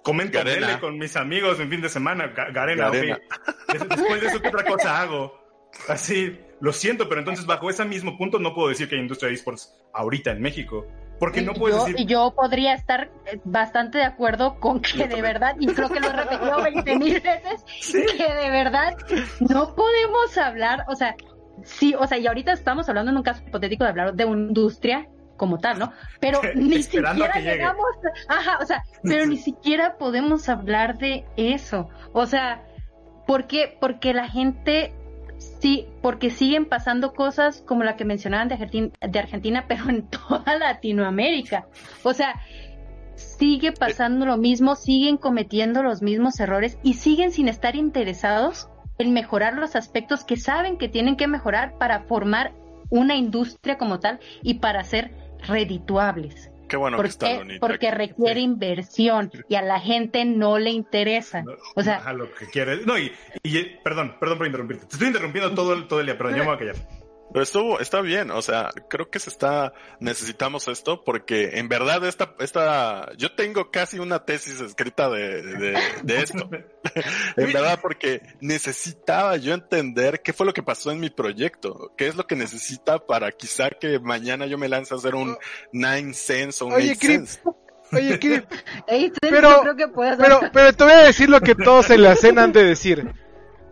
Comento 0.04 0.40
con 0.80 0.98
mis 0.98 1.16
amigos 1.16 1.60
en 1.60 1.70
fin 1.70 1.82
de 1.82 1.90
semana. 1.90 2.28
Garena, 2.28 2.90
Después 2.90 4.22
de 4.22 4.28
eso, 4.28 4.42
¿qué 4.42 4.48
otra 4.48 4.66
cosa 4.66 5.00
hago? 5.00 5.40
Así, 5.88 6.40
lo 6.62 6.72
siento, 6.72 7.10
pero 7.10 7.20
entonces 7.20 7.46
bajo 7.46 7.70
ese 7.70 7.84
mismo 7.86 8.18
punto 8.18 8.40
no 8.40 8.54
puedo 8.54 8.70
decir 8.70 8.88
que 8.88 8.96
hay 8.96 9.02
industria 9.02 9.30
de 9.30 9.36
esports 9.36 9.76
ahorita 9.94 10.32
en 10.32 10.42
México. 10.42 10.86
Porque 11.20 11.42
no 11.42 11.54
puedo 11.54 11.86
decir... 11.86 12.08
Yo 12.08 12.34
podría 12.36 12.74
estar 12.74 13.12
eh, 13.26 13.40
bastante 13.44 13.98
de 13.98 14.06
acuerdo 14.06 14.60
con 14.60 14.82
que 14.82 15.08
de 15.08 15.22
verdad, 15.22 15.56
y 15.60 15.68
creo 15.68 15.90
que 15.90 16.00
lo 16.00 16.08
he 16.08 16.14
repetido 16.14 16.64
20 16.64 16.96
mil 16.98 17.20
veces, 17.20 17.66
que 17.94 18.34
de 18.34 18.50
verdad 18.50 18.96
no 19.40 19.76
podemos 19.76 20.38
hablar, 20.38 20.86
o 20.88 20.96
sea, 20.96 21.16
sí, 21.64 21.94
o 21.98 22.08
sea, 22.08 22.18
y 22.18 22.28
ahorita 22.28 22.54
estamos 22.54 22.90
hablando 22.90 23.12
en 23.12 23.18
un 23.18 23.24
caso 23.24 23.44
hipotético 23.46 23.84
de 23.84 23.90
hablar 23.90 24.14
de 24.14 24.26
una 24.26 24.48
industria 24.48 25.08
como 25.38 25.58
tal, 25.58 25.80
¿no? 25.80 25.92
Pero 26.20 26.40
ni 26.56 26.84
siquiera 26.84 27.14
llegamos, 27.40 27.86
ajá, 28.28 28.60
o 28.62 28.66
sea, 28.66 28.84
pero 29.04 29.26
ni 29.26 29.38
siquiera 29.50 29.98
podemos 29.98 30.48
hablar 30.50 31.00
de 31.00 31.26
eso. 31.38 31.90
O 32.14 32.26
sea, 32.28 32.64
¿por 33.26 33.48
qué? 33.48 33.78
Porque 33.80 34.14
la 34.14 34.28
gente 34.28 34.94
Sí, 35.62 35.88
porque 36.02 36.32
siguen 36.32 36.66
pasando 36.66 37.14
cosas 37.14 37.62
como 37.62 37.84
la 37.84 37.96
que 37.96 38.04
mencionaban 38.04 38.48
de 38.48 38.56
Argentina, 38.56 38.90
de 39.00 39.20
Argentina, 39.20 39.66
pero 39.70 39.90
en 39.90 40.08
toda 40.08 40.58
Latinoamérica. 40.58 41.68
O 42.04 42.14
sea, 42.14 42.42
sigue 43.16 43.72
pasando 43.72 44.26
lo 44.26 44.38
mismo, 44.38 44.76
siguen 44.76 45.18
cometiendo 45.18 45.84
los 45.84 46.02
mismos 46.02 46.40
errores 46.40 46.80
y 46.82 46.96
siguen 46.96 47.32
sin 47.32 47.48
estar 47.48 47.76
interesados 47.76 48.70
en 48.98 49.14
mejorar 49.14 49.54
los 49.54 49.76
aspectos 49.76 50.24
que 50.24 50.36
saben 50.36 50.78
que 50.78 50.90
tienen 50.90 51.16
que 51.16 51.28
mejorar 51.28 51.78
para 51.78 52.02
formar 52.02 52.54
una 52.90 53.16
industria 53.16 53.78
como 53.78 54.00
tal 54.00 54.20
y 54.42 54.56
para 54.56 54.84
ser 54.84 55.12
redituables. 55.48 56.51
Qué 56.72 56.78
bueno 56.78 56.96
porque, 56.96 57.10
que 57.10 57.32
está 57.34 57.60
Porque 57.60 57.92
requiere 57.92 58.40
inversión 58.40 59.30
y 59.50 59.56
a 59.56 59.62
la 59.62 59.82
gente 59.82 60.24
no 60.24 60.58
le 60.58 60.70
interesa. 60.70 61.44
o 61.76 61.84
sea, 61.84 61.98
a 61.98 62.14
lo 62.14 62.34
que 62.34 62.46
quiere. 62.46 62.86
No, 62.86 62.98
y, 62.98 63.12
y, 63.44 63.62
perdón, 63.84 64.16
perdón 64.22 64.38
por 64.38 64.48
interrumpirte. 64.48 64.86
Te 64.86 64.94
estoy 64.94 65.10
interrumpiendo 65.10 65.54
todo 65.54 65.74
el, 65.74 65.90
todo 65.90 66.00
el 66.00 66.06
día, 66.06 66.18
pero 66.18 66.30
yo 66.30 66.38
me 66.38 66.46
voy 66.46 66.56
a 66.56 66.58
callar. 66.60 66.76
Pero 67.32 67.44
estuvo, 67.44 67.80
está 67.80 68.02
bien, 68.02 68.32
o 68.32 68.42
sea, 68.42 68.70
creo 68.90 69.10
que 69.10 69.20
se 69.20 69.30
está, 69.30 69.74
necesitamos 70.00 70.68
esto 70.68 71.04
porque 71.04 71.60
en 71.60 71.70
verdad 71.70 72.06
esta, 72.06 72.36
esta, 72.40 73.10
yo 73.18 73.34
tengo 73.34 73.72
casi 73.72 74.00
una 74.00 74.26
tesis 74.26 74.60
escrita 74.60 75.10
de, 75.10 75.42
de, 75.42 75.80
de 76.04 76.22
esto. 76.22 76.50
en 77.38 77.54
verdad 77.54 77.80
porque 77.82 78.22
necesitaba 78.42 79.38
yo 79.38 79.54
entender 79.54 80.22
qué 80.22 80.34
fue 80.34 80.46
lo 80.46 80.54
que 80.54 80.64
pasó 80.64 80.92
en 80.92 81.00
mi 81.00 81.10
proyecto, 81.10 81.94
qué 81.98 82.08
es 82.08 82.16
lo 82.16 82.28
que 82.28 82.36
necesita 82.36 83.00
para 83.00 83.32
quizá 83.32 83.70
que 83.70 84.00
mañana 84.00 84.46
yo 84.46 84.58
me 84.58 84.68
lance 84.68 84.94
a 84.94 84.98
hacer 84.98 85.16
un 85.16 85.38
Nine 85.72 86.14
Sense 86.14 86.64
o 86.64 86.68
un 86.68 86.74
Oye, 86.74 86.96
Sense. 86.96 87.40
Oye, 87.94 88.20
Krip, 88.20 88.46
pero, 89.22 89.64
pero, 90.18 90.40
pero 90.54 90.74
te 90.74 90.84
voy 90.84 90.94
a 90.94 91.04
decir 91.04 91.30
lo 91.30 91.42
que 91.42 91.56
todos 91.56 91.90
en 91.90 92.04
la 92.04 92.16
cena 92.16 92.44
han 92.44 92.54
de 92.54 92.64
decir. 92.64 93.14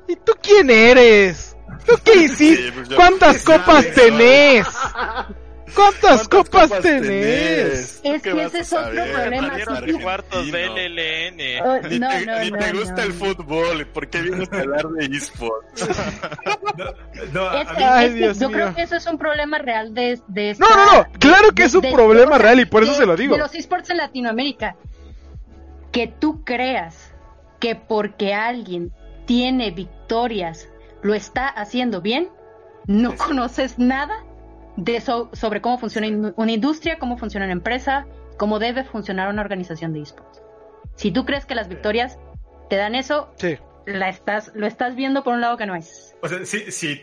¿Y 0.08 0.16
tú 0.16 0.34
quién 0.42 0.70
eres? 0.70 1.56
¿Tú 1.86 1.94
qué 2.04 2.16
hiciste? 2.24 2.72
Pues 2.72 2.90
¿Cuántas 2.90 3.44
copas 3.44 3.86
tenés? 3.94 4.68
¿Cuántas, 5.76 6.28
copas, 6.28 6.70
tenés? 6.82 8.02
Es 8.04 8.22
que 8.22 8.44
ese 8.44 8.60
es 8.60 8.74
otro 8.74 9.04
problema. 9.14 9.54
cuartos 10.02 10.52
del 10.52 10.96
LN. 10.96 11.62
Oh, 11.64 11.80
ni 11.88 12.00
te, 12.52 12.74
gusta 12.74 13.04
el 13.04 13.14
fútbol. 13.14 13.86
¿Por 13.88 14.10
qué 14.10 14.22
vienes 14.22 14.52
a 14.52 14.60
hablar 14.60 14.88
de 14.88 15.06
esports? 15.06 15.88
yo 18.40 18.52
creo 18.52 18.76
que 18.76 18.82
eso 18.82 18.96
es 18.96 19.06
un 19.08 19.18
problema 19.18 19.58
real 19.60 19.94
de, 19.94 20.20
de 20.28 20.56
No, 20.60 20.68
no, 20.70 20.86
no. 20.94 21.06
Claro 21.20 21.52
que 21.54 21.64
es 21.64 21.76
un 21.76 21.82
problema 21.82 22.38
real 22.38 22.60
y 22.60 22.66
por 22.66 22.84
eso 22.84 22.94
se 22.94 23.06
lo 23.06 23.16
digo. 23.16 23.36
De 23.36 23.40
los 23.40 23.54
esports 23.56 23.90
en 23.90 23.98
Latinoamérica. 23.98 24.76
Que 25.92 26.08
tú 26.08 26.44
creas 26.44 27.14
que 27.60 27.76
porque 27.76 28.34
alguien 28.34 28.92
tiene 29.26 29.72
victorias 29.72 30.68
lo 31.02 31.14
está 31.14 31.48
haciendo 31.48 32.02
bien, 32.02 32.30
no 32.88 33.16
conoces 33.16 33.80
nada 33.80 34.24
de 34.78 34.96
eso, 34.96 35.30
sobre 35.34 35.62
cómo 35.62 35.78
funciona 35.78 36.34
una 36.36 36.52
industria, 36.52 37.00
cómo 37.00 37.18
funciona 37.18 37.46
una 37.46 37.54
empresa, 37.54 38.06
cómo 38.38 38.60
debe 38.60 38.84
funcionar 38.84 39.30
una 39.30 39.42
organización 39.42 39.94
de 39.94 40.02
esports. 40.02 40.42
Si 40.96 41.12
tú 41.12 41.26
crees 41.26 41.46
que 41.46 41.56
las 41.56 41.68
victorias 41.68 42.18
te 42.70 42.78
dan 42.78 42.96
eso, 42.96 43.34
la 43.86 44.10
estás, 44.10 44.52
lo 44.56 44.68
estás 44.68 44.96
viendo 44.96 45.24
por 45.24 45.34
un 45.34 45.42
lado 45.42 45.58
que 45.58 45.66
no 45.66 45.76
es. 45.76 46.16
O 46.22 46.28
sea, 46.28 46.46
sí, 46.46 46.72
sí, 46.72 47.02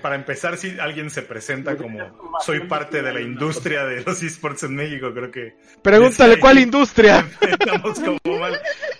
para 0.00 0.14
empezar, 0.14 0.56
si 0.56 0.78
alguien 0.78 1.10
se 1.10 1.22
presenta 1.22 1.76
como 1.76 1.98
soy 2.44 2.60
parte 2.60 3.02
de 3.02 3.12
la 3.12 3.20
industria 3.20 3.84
de 3.84 4.02
los 4.02 4.22
esports 4.22 4.62
en 4.64 4.74
México, 4.74 5.12
creo 5.12 5.30
que... 5.30 5.56
Pregúntale 5.82 6.38
cuál 6.38 6.58
industria. 6.58 7.28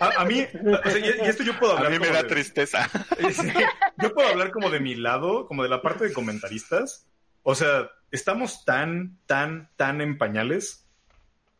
A, 0.01 0.25
mí, 0.25 0.39
y, 0.39 1.27
esto 1.27 1.43
yo 1.43 1.59
puedo 1.59 1.77
hablar... 1.77 1.87
A 1.87 1.91
mí 1.91 1.99
me 1.99 2.09
da 2.09 2.27
tristeza. 2.27 2.89
yo 4.03 4.15
puedo 4.15 4.29
hablar 4.29 4.51
como 4.51 4.71
de 4.71 4.81
mi 4.81 4.95
lado, 4.95 5.47
como 5.47 5.63
de 5.63 5.69
la 5.69 5.83
parte 5.83 6.05
de 6.05 6.13
comentaristas. 6.13 7.07
O 7.43 7.55
sea, 7.55 7.91
estamos 8.11 8.65
tan, 8.65 9.19
tan, 9.27 9.71
tan 9.77 10.01
en 10.01 10.19
pañales 10.19 10.87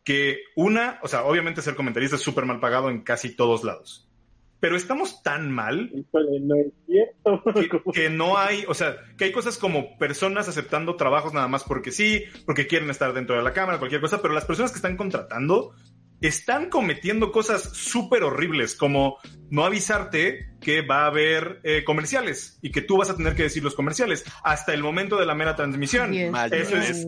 que 0.05 0.39
una, 0.57 0.99
o 1.03 1.09
sea, 1.09 1.25
obviamente 1.25 1.63
ser 1.63 1.77
comentarista 1.77 2.17
es 2.17 2.23
súper 2.23 2.47
mal 2.47 2.61
pagado 2.61 2.89
en 2.89 3.03
casi 3.03 3.37
todos 3.37 3.63
lados 3.63 4.11
pero 4.61 4.77
estamos 4.77 5.23
tan 5.23 5.51
mal 5.51 5.91
Que, 7.93 8.11
no 8.11 8.39
hay, 8.39 8.65
o 8.69 8.75
sea, 8.75 8.97
que 9.17 9.25
hay 9.25 9.33
cosas 9.33 9.59
como 9.59 9.99
personas 9.99 10.49
aceptando 10.49 10.97
trabajos 10.97 11.33
nada 11.33 11.49
más 11.49 11.65
porque 11.65 11.91
sí, 11.91 12.25
porque 12.45 12.67
quieren 12.67 12.91
estar 12.91 13.13
dentro 13.15 13.37
de 13.37 13.43
la 13.43 13.53
cámara, 13.53 13.79
cualquier 13.79 14.03
cosa, 14.03 14.21
pero 14.21 14.35
las 14.35 14.45
personas 14.45 14.71
que 14.71 14.77
están 14.77 14.97
contratando 14.97 15.75
están 16.21 16.69
cometiendo 16.69 17.33
cosas 17.33 17.63
súper 17.73 18.23
horribles, 18.23 18.75
como 18.77 19.19
no 19.51 19.65
avisarte 19.65 20.51
que 20.61 20.83
va 20.83 21.05
a 21.05 21.07
haber 21.07 21.61
eh, 21.65 21.83
comerciales 21.85 22.59
y 22.63 22.71
que 22.71 22.83
tú 22.83 22.99
vas 22.99 23.11
a 23.11 23.17
tener 23.17 23.35
que 23.35 23.45
decir 23.45 23.65
los 23.65 23.75
comerciales 23.75 24.25
hasta 24.45 24.75
el 24.75 24.83
momento 24.83 25.19
de 25.19 25.27
la 25.27 25.35
mera 25.35 25.57
transmisión. 25.57 26.15
Eso 26.15 26.77
es, 26.77 27.07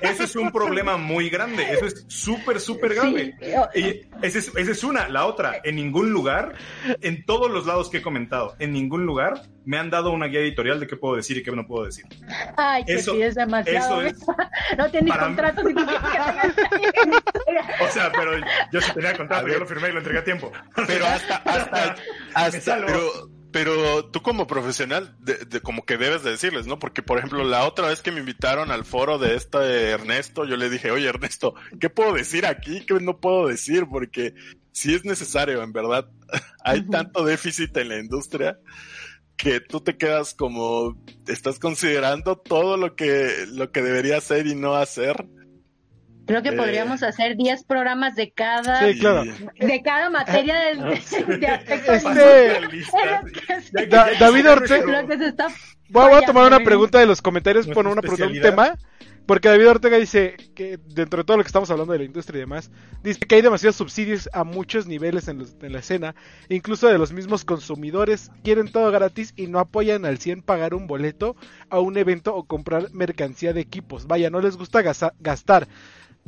eso 0.00 0.24
es, 0.24 0.36
un 0.36 0.52
problema 0.52 0.96
muy 0.96 1.30
grande. 1.30 1.72
Eso 1.72 1.86
es 1.86 2.04
súper, 2.08 2.60
súper 2.60 2.94
grave. 2.94 3.34
Y 3.74 4.02
esa 4.22 4.38
es, 4.38 4.52
esa 4.54 4.70
es 4.70 4.84
una. 4.84 5.08
La 5.08 5.26
otra, 5.26 5.60
en 5.64 5.76
ningún 5.76 6.12
lugar, 6.12 6.54
en 7.00 7.24
todos 7.24 7.50
los 7.50 7.66
lados 7.66 7.90
que 7.90 7.98
he 7.98 8.02
comentado, 8.02 8.54
en 8.58 8.72
ningún 8.72 9.06
lugar 9.06 9.42
me 9.64 9.78
han 9.78 9.90
dado 9.90 10.10
una 10.10 10.26
guía 10.26 10.40
editorial 10.40 10.80
de 10.80 10.86
qué 10.86 10.96
puedo 10.96 11.16
decir 11.16 11.36
y 11.36 11.42
qué 11.42 11.50
no 11.52 11.66
puedo 11.66 11.84
decir. 11.84 12.06
Ay, 12.56 12.82
que 12.84 12.94
eso, 12.94 13.14
sí 13.14 13.20
es 13.22 13.34
demasiado. 13.34 14.00
no 14.78 14.90
tienes 14.90 15.16
contrato. 15.16 15.62
o 17.80 17.88
sea, 17.90 18.10
pero 18.12 18.32
yo 18.72 18.80
sí 18.80 18.92
tenía 18.94 19.16
contrato, 19.16 19.48
yo 19.48 19.58
lo 19.58 19.66
firmé 19.66 19.90
y 19.90 19.92
lo 19.92 19.98
entregué 19.98 20.19
tiempo. 20.24 20.52
Pero 20.86 21.06
hasta, 21.06 21.36
hasta, 21.36 21.96
hasta 22.34 22.86
pero, 22.86 23.30
pero 23.52 24.04
tú 24.06 24.22
como 24.22 24.46
profesional, 24.46 25.16
de, 25.20 25.60
como 25.60 25.84
que 25.84 25.96
debes 25.96 26.22
de 26.22 26.30
decirles, 26.32 26.66
¿no? 26.66 26.78
Porque, 26.78 27.02
por 27.02 27.18
ejemplo, 27.18 27.44
la 27.44 27.66
otra 27.66 27.88
vez 27.88 28.00
que 28.00 28.12
me 28.12 28.20
invitaron 28.20 28.70
al 28.70 28.84
foro 28.84 29.18
de 29.18 29.34
este 29.34 29.90
Ernesto, 29.90 30.44
yo 30.44 30.56
le 30.56 30.70
dije, 30.70 30.90
oye, 30.90 31.08
Ernesto, 31.08 31.54
¿qué 31.80 31.90
puedo 31.90 32.14
decir 32.14 32.46
aquí? 32.46 32.84
¿Qué 32.86 32.94
no 33.00 33.18
puedo 33.18 33.48
decir? 33.48 33.86
Porque 33.90 34.34
si 34.72 34.94
es 34.94 35.04
necesario, 35.04 35.62
en 35.62 35.72
verdad, 35.72 36.08
hay 36.64 36.86
tanto 36.86 37.24
déficit 37.24 37.76
en 37.76 37.88
la 37.88 37.98
industria 37.98 38.58
que 39.36 39.60
tú 39.60 39.80
te 39.80 39.96
quedas 39.96 40.34
como, 40.34 41.02
estás 41.26 41.58
considerando 41.58 42.36
todo 42.36 42.76
lo 42.76 42.94
que, 42.94 43.46
lo 43.48 43.72
que 43.72 43.82
debería 43.82 44.18
hacer 44.18 44.46
y 44.46 44.54
no 44.54 44.74
hacer 44.74 45.26
Creo 46.30 46.42
que 46.44 46.52
podríamos 46.52 47.02
hacer 47.02 47.36
10 47.36 47.64
programas 47.64 48.14
de 48.14 48.30
cada 48.30 48.84
de 48.84 49.82
cada 49.82 50.10
materia 50.10 50.54
de, 50.56 51.38
de, 51.38 51.46
aspectos 51.48 52.04
este, 53.58 53.86
David 53.86 54.48
Ortega 54.48 55.08
voy, 55.88 56.12
a 56.12 56.22
tomar 56.22 56.46
una 56.46 56.60
pregunta 56.60 57.00
de 57.00 57.06
los 57.06 57.20
comentarios 57.20 57.66
por 57.66 57.84
una 57.84 58.00
pregunta, 58.00 58.28
un 58.28 58.40
tema 58.40 58.78
porque 59.26 59.48
David 59.48 59.70
Ortega 59.70 59.96
dice 59.96 60.36
que 60.54 60.78
dentro 60.86 61.18
de 61.18 61.24
todo 61.24 61.36
lo 61.36 61.42
que 61.42 61.48
estamos 61.48 61.70
hablando 61.70 61.92
de 61.92 62.00
la 62.00 62.04
industria 62.04 62.38
y 62.38 62.40
demás, 62.40 62.70
dice 63.02 63.20
que 63.20 63.36
hay 63.36 63.42
demasiados 63.42 63.76
subsidios 63.76 64.28
a 64.32 64.42
muchos 64.42 64.86
niveles 64.86 65.28
en, 65.28 65.44
en, 65.62 65.72
la 65.72 65.78
escena, 65.78 66.16
incluso 66.48 66.88
de 66.88 66.98
los 66.98 67.12
mismos 67.12 67.44
consumidores, 67.44 68.32
quieren 68.42 68.72
todo 68.72 68.90
gratis 68.90 69.32
y 69.36 69.46
no 69.46 69.60
apoyan 69.60 70.04
al 70.04 70.18
100 70.18 70.42
pagar 70.42 70.74
un 70.74 70.88
boleto 70.88 71.36
a 71.68 71.78
un 71.78 71.96
evento 71.96 72.34
o 72.34 72.44
comprar 72.44 72.92
mercancía 72.92 73.52
de 73.52 73.60
equipos. 73.60 74.08
Vaya, 74.08 74.30
no 74.30 74.40
les 74.40 74.56
gusta 74.56 74.82
gastar 74.82 75.68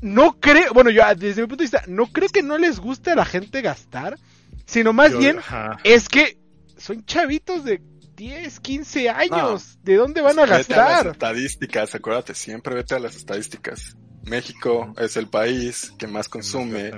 no 0.03 0.39
creo, 0.39 0.75
bueno, 0.75 0.91
yo 0.91 1.03
desde 1.17 1.41
mi 1.41 1.49
punto 1.49 1.63
de 1.63 1.65
vista, 1.65 1.85
no 1.87 2.07
creo 2.09 2.29
que 2.29 2.43
no 2.43 2.59
les 2.59 2.81
guste 2.81 3.13
a 3.13 3.15
la 3.15 3.25
gente 3.25 3.63
gastar, 3.63 4.19
sino 4.67 4.93
más 4.93 5.17
bien 5.17 5.39
es 5.85 6.09
que 6.09 6.39
son 6.77 7.05
chavitos 7.07 7.65
de 7.65 7.81
10, 8.17 8.61
15 8.61 9.09
años. 9.09 9.79
¿De 9.83 9.97
dónde 9.97 10.21
van 10.21 10.39
a 10.39 10.47
gastar? 10.47 10.59
Vete 10.59 10.75
a 10.75 11.05
las 11.05 11.07
estadísticas, 11.07 11.95
acuérdate, 11.95 12.35
siempre 12.35 12.75
vete 12.75 12.95
a 12.95 12.99
las 12.99 13.17
estadísticas. 13.17 13.97
México 14.25 14.93
es 14.99 15.17
el 15.17 15.29
país 15.29 15.93
que 15.99 16.07
más 16.07 16.29
consume 16.29 16.91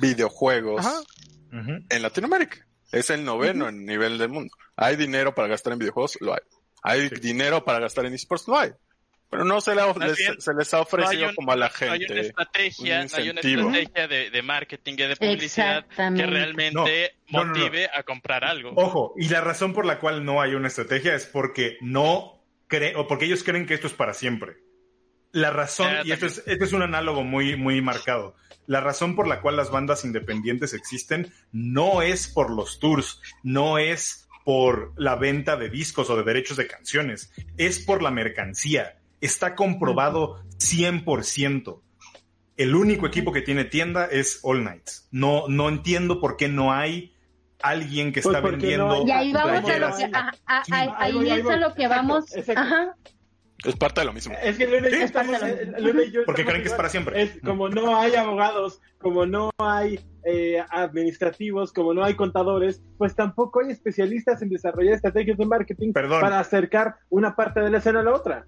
videojuegos, 0.00 0.86
en 1.50 2.02
Latinoamérica. 2.02 2.66
Es 2.92 3.10
el 3.10 3.24
noveno 3.24 3.68
en 3.68 3.86
nivel 3.86 4.18
del 4.18 4.28
mundo. 4.28 4.54
¿Hay 4.76 4.96
dinero 4.96 5.34
para 5.34 5.48
gastar 5.48 5.72
en 5.72 5.78
videojuegos? 5.78 6.18
Lo 6.20 6.34
hay. 6.34 6.40
¿Hay 6.82 7.08
dinero 7.08 7.64
para 7.64 7.78
gastar 7.78 8.06
en 8.06 8.14
esports? 8.14 8.48
Lo 8.48 8.58
hay. 8.58 8.72
Pero 9.30 9.44
no 9.44 9.60
se, 9.60 9.74
se 10.38 10.54
les 10.54 10.74
ha 10.74 10.80
ofrecido 10.80 11.32
como 11.36 11.52
a 11.52 11.56
la 11.56 11.70
gente. 11.70 11.94
hay 11.94 12.04
una 12.10 12.20
estrategia, 12.20 13.00
hay 13.12 13.30
una 13.30 13.40
estrategia 13.40 14.08
de, 14.08 14.42
marketing 14.42 14.94
y 14.94 15.02
de 15.02 15.16
publicidad 15.16 15.86
que 15.86 16.26
realmente 16.26 17.14
motive 17.28 17.88
a 17.94 18.02
comprar 18.02 18.44
algo. 18.44 18.72
Ojo, 18.74 19.14
y 19.16 19.28
la 19.28 19.40
razón 19.40 19.72
por 19.72 19.86
la 19.86 20.00
cual 20.00 20.24
no 20.24 20.42
hay 20.42 20.54
una 20.54 20.66
estrategia 20.66 21.14
es 21.14 21.26
porque 21.26 21.78
no 21.80 22.42
creen, 22.66 22.96
o 22.96 23.06
porque 23.06 23.26
ellos 23.26 23.44
creen 23.44 23.66
que 23.66 23.74
esto 23.74 23.86
es 23.86 23.92
para 23.92 24.14
siempre. 24.14 24.56
La 25.30 25.52
razón, 25.52 25.88
y 26.04 26.10
esto 26.10 26.26
es, 26.26 26.42
es 26.46 26.72
un 26.72 26.82
análogo 26.82 27.22
muy, 27.22 27.54
muy 27.54 27.80
marcado. 27.80 28.34
La 28.66 28.80
razón 28.80 29.14
por 29.14 29.28
la 29.28 29.40
cual 29.40 29.56
las 29.56 29.70
bandas 29.70 30.04
independientes 30.04 30.74
existen 30.74 31.32
no 31.52 32.02
es 32.02 32.26
por 32.26 32.50
los 32.50 32.80
tours, 32.80 33.20
no 33.44 33.78
es 33.78 34.28
por 34.44 34.92
la 34.96 35.14
venta 35.14 35.56
de 35.56 35.68
discos 35.68 36.10
o 36.10 36.16
de 36.16 36.24
derechos 36.24 36.56
de 36.56 36.66
canciones, 36.66 37.32
es 37.56 37.78
por 37.78 38.02
la 38.02 38.10
mercancía 38.10 38.99
Está 39.20 39.54
comprobado 39.54 40.42
100%. 40.58 41.80
El 42.56 42.74
único 42.74 43.06
equipo 43.06 43.32
que 43.32 43.40
tiene 43.42 43.64
tienda 43.64 44.06
es 44.06 44.40
All 44.42 44.60
Knights. 44.60 45.08
No, 45.10 45.48
no 45.48 45.68
entiendo 45.68 46.20
por 46.20 46.36
qué 46.36 46.48
no 46.48 46.72
hay 46.72 47.14
alguien 47.62 48.12
que 48.12 48.22
pues 48.22 48.34
está 48.34 48.46
vendiendo. 48.46 49.06
y 49.06 49.10
ahí 49.10 49.32
vamos 49.32 49.68
a 49.68 49.78
lo 49.78 49.96
que, 49.96 50.10
ahí, 50.46 51.30
es 51.30 51.46
a 51.46 51.56
lo 51.56 51.74
que 51.74 51.88
vamos. 51.88 52.24
Es 53.64 53.76
parte 53.76 54.00
de 54.00 54.06
lo 54.06 54.12
mismo. 54.12 54.34
Es 54.42 54.56
que 54.56 54.66
Luna, 54.66 54.88
Sí, 54.88 54.96
estamos- 54.96 55.36
y 55.38 56.10
yo 56.10 56.24
Porque 56.24 56.44
creen 56.44 56.62
que 56.62 56.68
es 56.68 56.74
para 56.74 56.88
siempre. 56.88 57.22
Es 57.22 57.38
como 57.44 57.68
no 57.68 57.98
hay 57.98 58.14
abogados, 58.14 58.80
como 58.98 59.26
no 59.26 59.50
hay 59.58 60.00
eh, 60.24 60.62
administrativos, 60.70 61.72
como 61.72 61.92
no 61.92 62.04
hay 62.04 62.14
contadores, 62.14 62.82
pues 62.96 63.14
tampoco 63.14 63.60
hay 63.60 63.70
especialistas 63.70 64.40
en 64.42 64.48
desarrollar 64.48 64.94
estrategias 64.94 65.36
de 65.36 65.46
marketing 65.46 65.92
Perdón. 65.92 66.20
para 66.20 66.40
acercar 66.40 66.96
una 67.10 67.36
parte 67.36 67.60
de 67.60 67.70
la 67.70 67.78
escena 67.78 68.00
a 68.00 68.02
la 68.02 68.14
otra. 68.14 68.46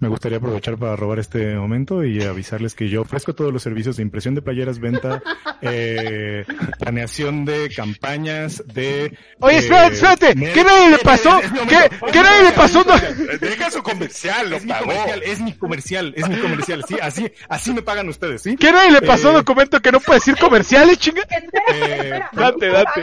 Me 0.00 0.08
gustaría 0.08 0.38
aprovechar 0.38 0.78
para 0.78 0.96
robar 0.96 1.18
este 1.18 1.54
momento 1.56 2.02
y 2.04 2.22
avisarles 2.22 2.74
que 2.74 2.88
yo 2.88 3.02
ofrezco 3.02 3.34
todos 3.34 3.52
los 3.52 3.62
servicios 3.62 3.96
de 3.98 4.02
impresión 4.02 4.34
de 4.34 4.40
playeras, 4.40 4.78
venta, 4.78 5.22
eh, 5.62 6.44
planeación 6.78 7.44
de 7.44 7.68
campañas, 7.68 8.62
de... 8.72 9.14
Oye, 9.40 9.56
eh, 9.56 9.58
espérate, 9.58 9.94
espérate. 9.94 10.34
¿Qué 10.54 10.64
nadie 10.64 10.90
le 10.90 10.98
pasó? 10.98 11.38
¿Qué. 11.68 11.90
¿qué 12.12 12.22
nadie 12.22 12.44
le 12.44 12.52
pasó? 12.52 12.82
No- 12.82 12.94
Deja 13.38 13.70
su 13.70 13.82
comercial, 13.82 14.48
lo 14.50 14.56
Es 14.56 14.64
mi 14.64 14.70
pagó. 14.70 14.86
comercial, 14.86 15.22
es 15.22 15.40
mi 15.40 15.52
comercial, 15.52 16.14
es 16.16 16.28
mi 16.28 16.36
comercial, 16.38 16.84
sí, 16.88 16.96
así, 17.02 17.30
así 17.50 17.74
me 17.74 17.82
pagan 17.82 18.08
ustedes, 18.08 18.40
¿sí? 18.42 18.56
¿Qué 18.56 18.72
nadie 18.72 18.92
le 18.92 19.02
pasó 19.02 19.30
Eh, 19.32 19.34
documento 19.34 19.80
que 19.80 19.92
no 19.92 20.00
puede 20.00 20.18
decir 20.20 20.36
comerciales, 20.38 20.98
chinga? 20.98 21.22
Eh, 21.74 22.20
Date, 22.32 22.68
date. 22.68 23.02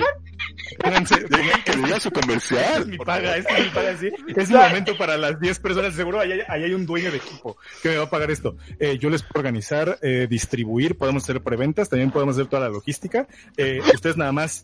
Deja 0.83 1.63
que 1.63 1.75
diga 1.77 1.99
su 1.99 2.11
comercial. 2.11 2.81
es 2.81 2.87
mi 2.87 2.97
paga, 2.97 3.37
es 3.37 3.45
mi 3.45 3.69
paga, 3.69 3.97
sí. 3.97 4.09
Es 4.35 4.49
mi 4.49 4.55
momento 4.55 4.97
para 4.97 5.17
las 5.17 5.39
10 5.39 5.59
personas. 5.59 5.93
Seguro 5.93 6.19
ahí 6.19 6.31
hay, 6.31 6.41
ahí 6.47 6.63
hay 6.63 6.73
un 6.73 6.85
dueño 6.85 7.11
de 7.11 7.17
equipo 7.17 7.57
que 7.81 7.89
me 7.89 7.97
va 7.97 8.03
a 8.03 8.09
pagar 8.09 8.31
esto. 8.31 8.57
Eh, 8.79 8.97
yo 8.99 9.09
les 9.09 9.23
puedo 9.23 9.39
organizar, 9.39 9.99
eh, 10.01 10.27
distribuir, 10.29 10.97
podemos 10.97 11.23
hacer 11.23 11.41
preventas, 11.41 11.89
también 11.89 12.11
podemos 12.11 12.35
hacer 12.35 12.47
toda 12.47 12.63
la 12.63 12.69
logística. 12.69 13.27
Eh, 13.57 13.81
ustedes 13.93 14.17
nada 14.17 14.31
más 14.31 14.63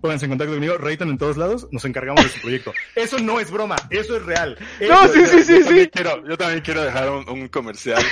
pónganse 0.00 0.26
en 0.26 0.30
contacto 0.30 0.52
conmigo, 0.54 0.78
Rayton 0.78 1.10
en 1.10 1.18
todos 1.18 1.36
lados, 1.36 1.66
nos 1.72 1.84
encargamos 1.84 2.22
de 2.22 2.30
su 2.30 2.40
proyecto. 2.40 2.72
Eso 2.94 3.18
no 3.18 3.40
es 3.40 3.50
broma, 3.50 3.76
eso 3.90 4.16
es 4.16 4.24
real. 4.24 4.56
No, 4.88 5.08
sí, 5.08 5.20
es 5.20 5.30
sí, 5.30 5.42
sí, 5.42 5.58
yo, 5.58 5.64
también 5.64 5.84
sí. 5.84 5.90
quiero, 5.90 6.28
yo 6.28 6.38
también 6.38 6.60
quiero 6.60 6.84
dejar 6.84 7.10
un, 7.10 7.28
un 7.28 7.48
comercial. 7.48 8.02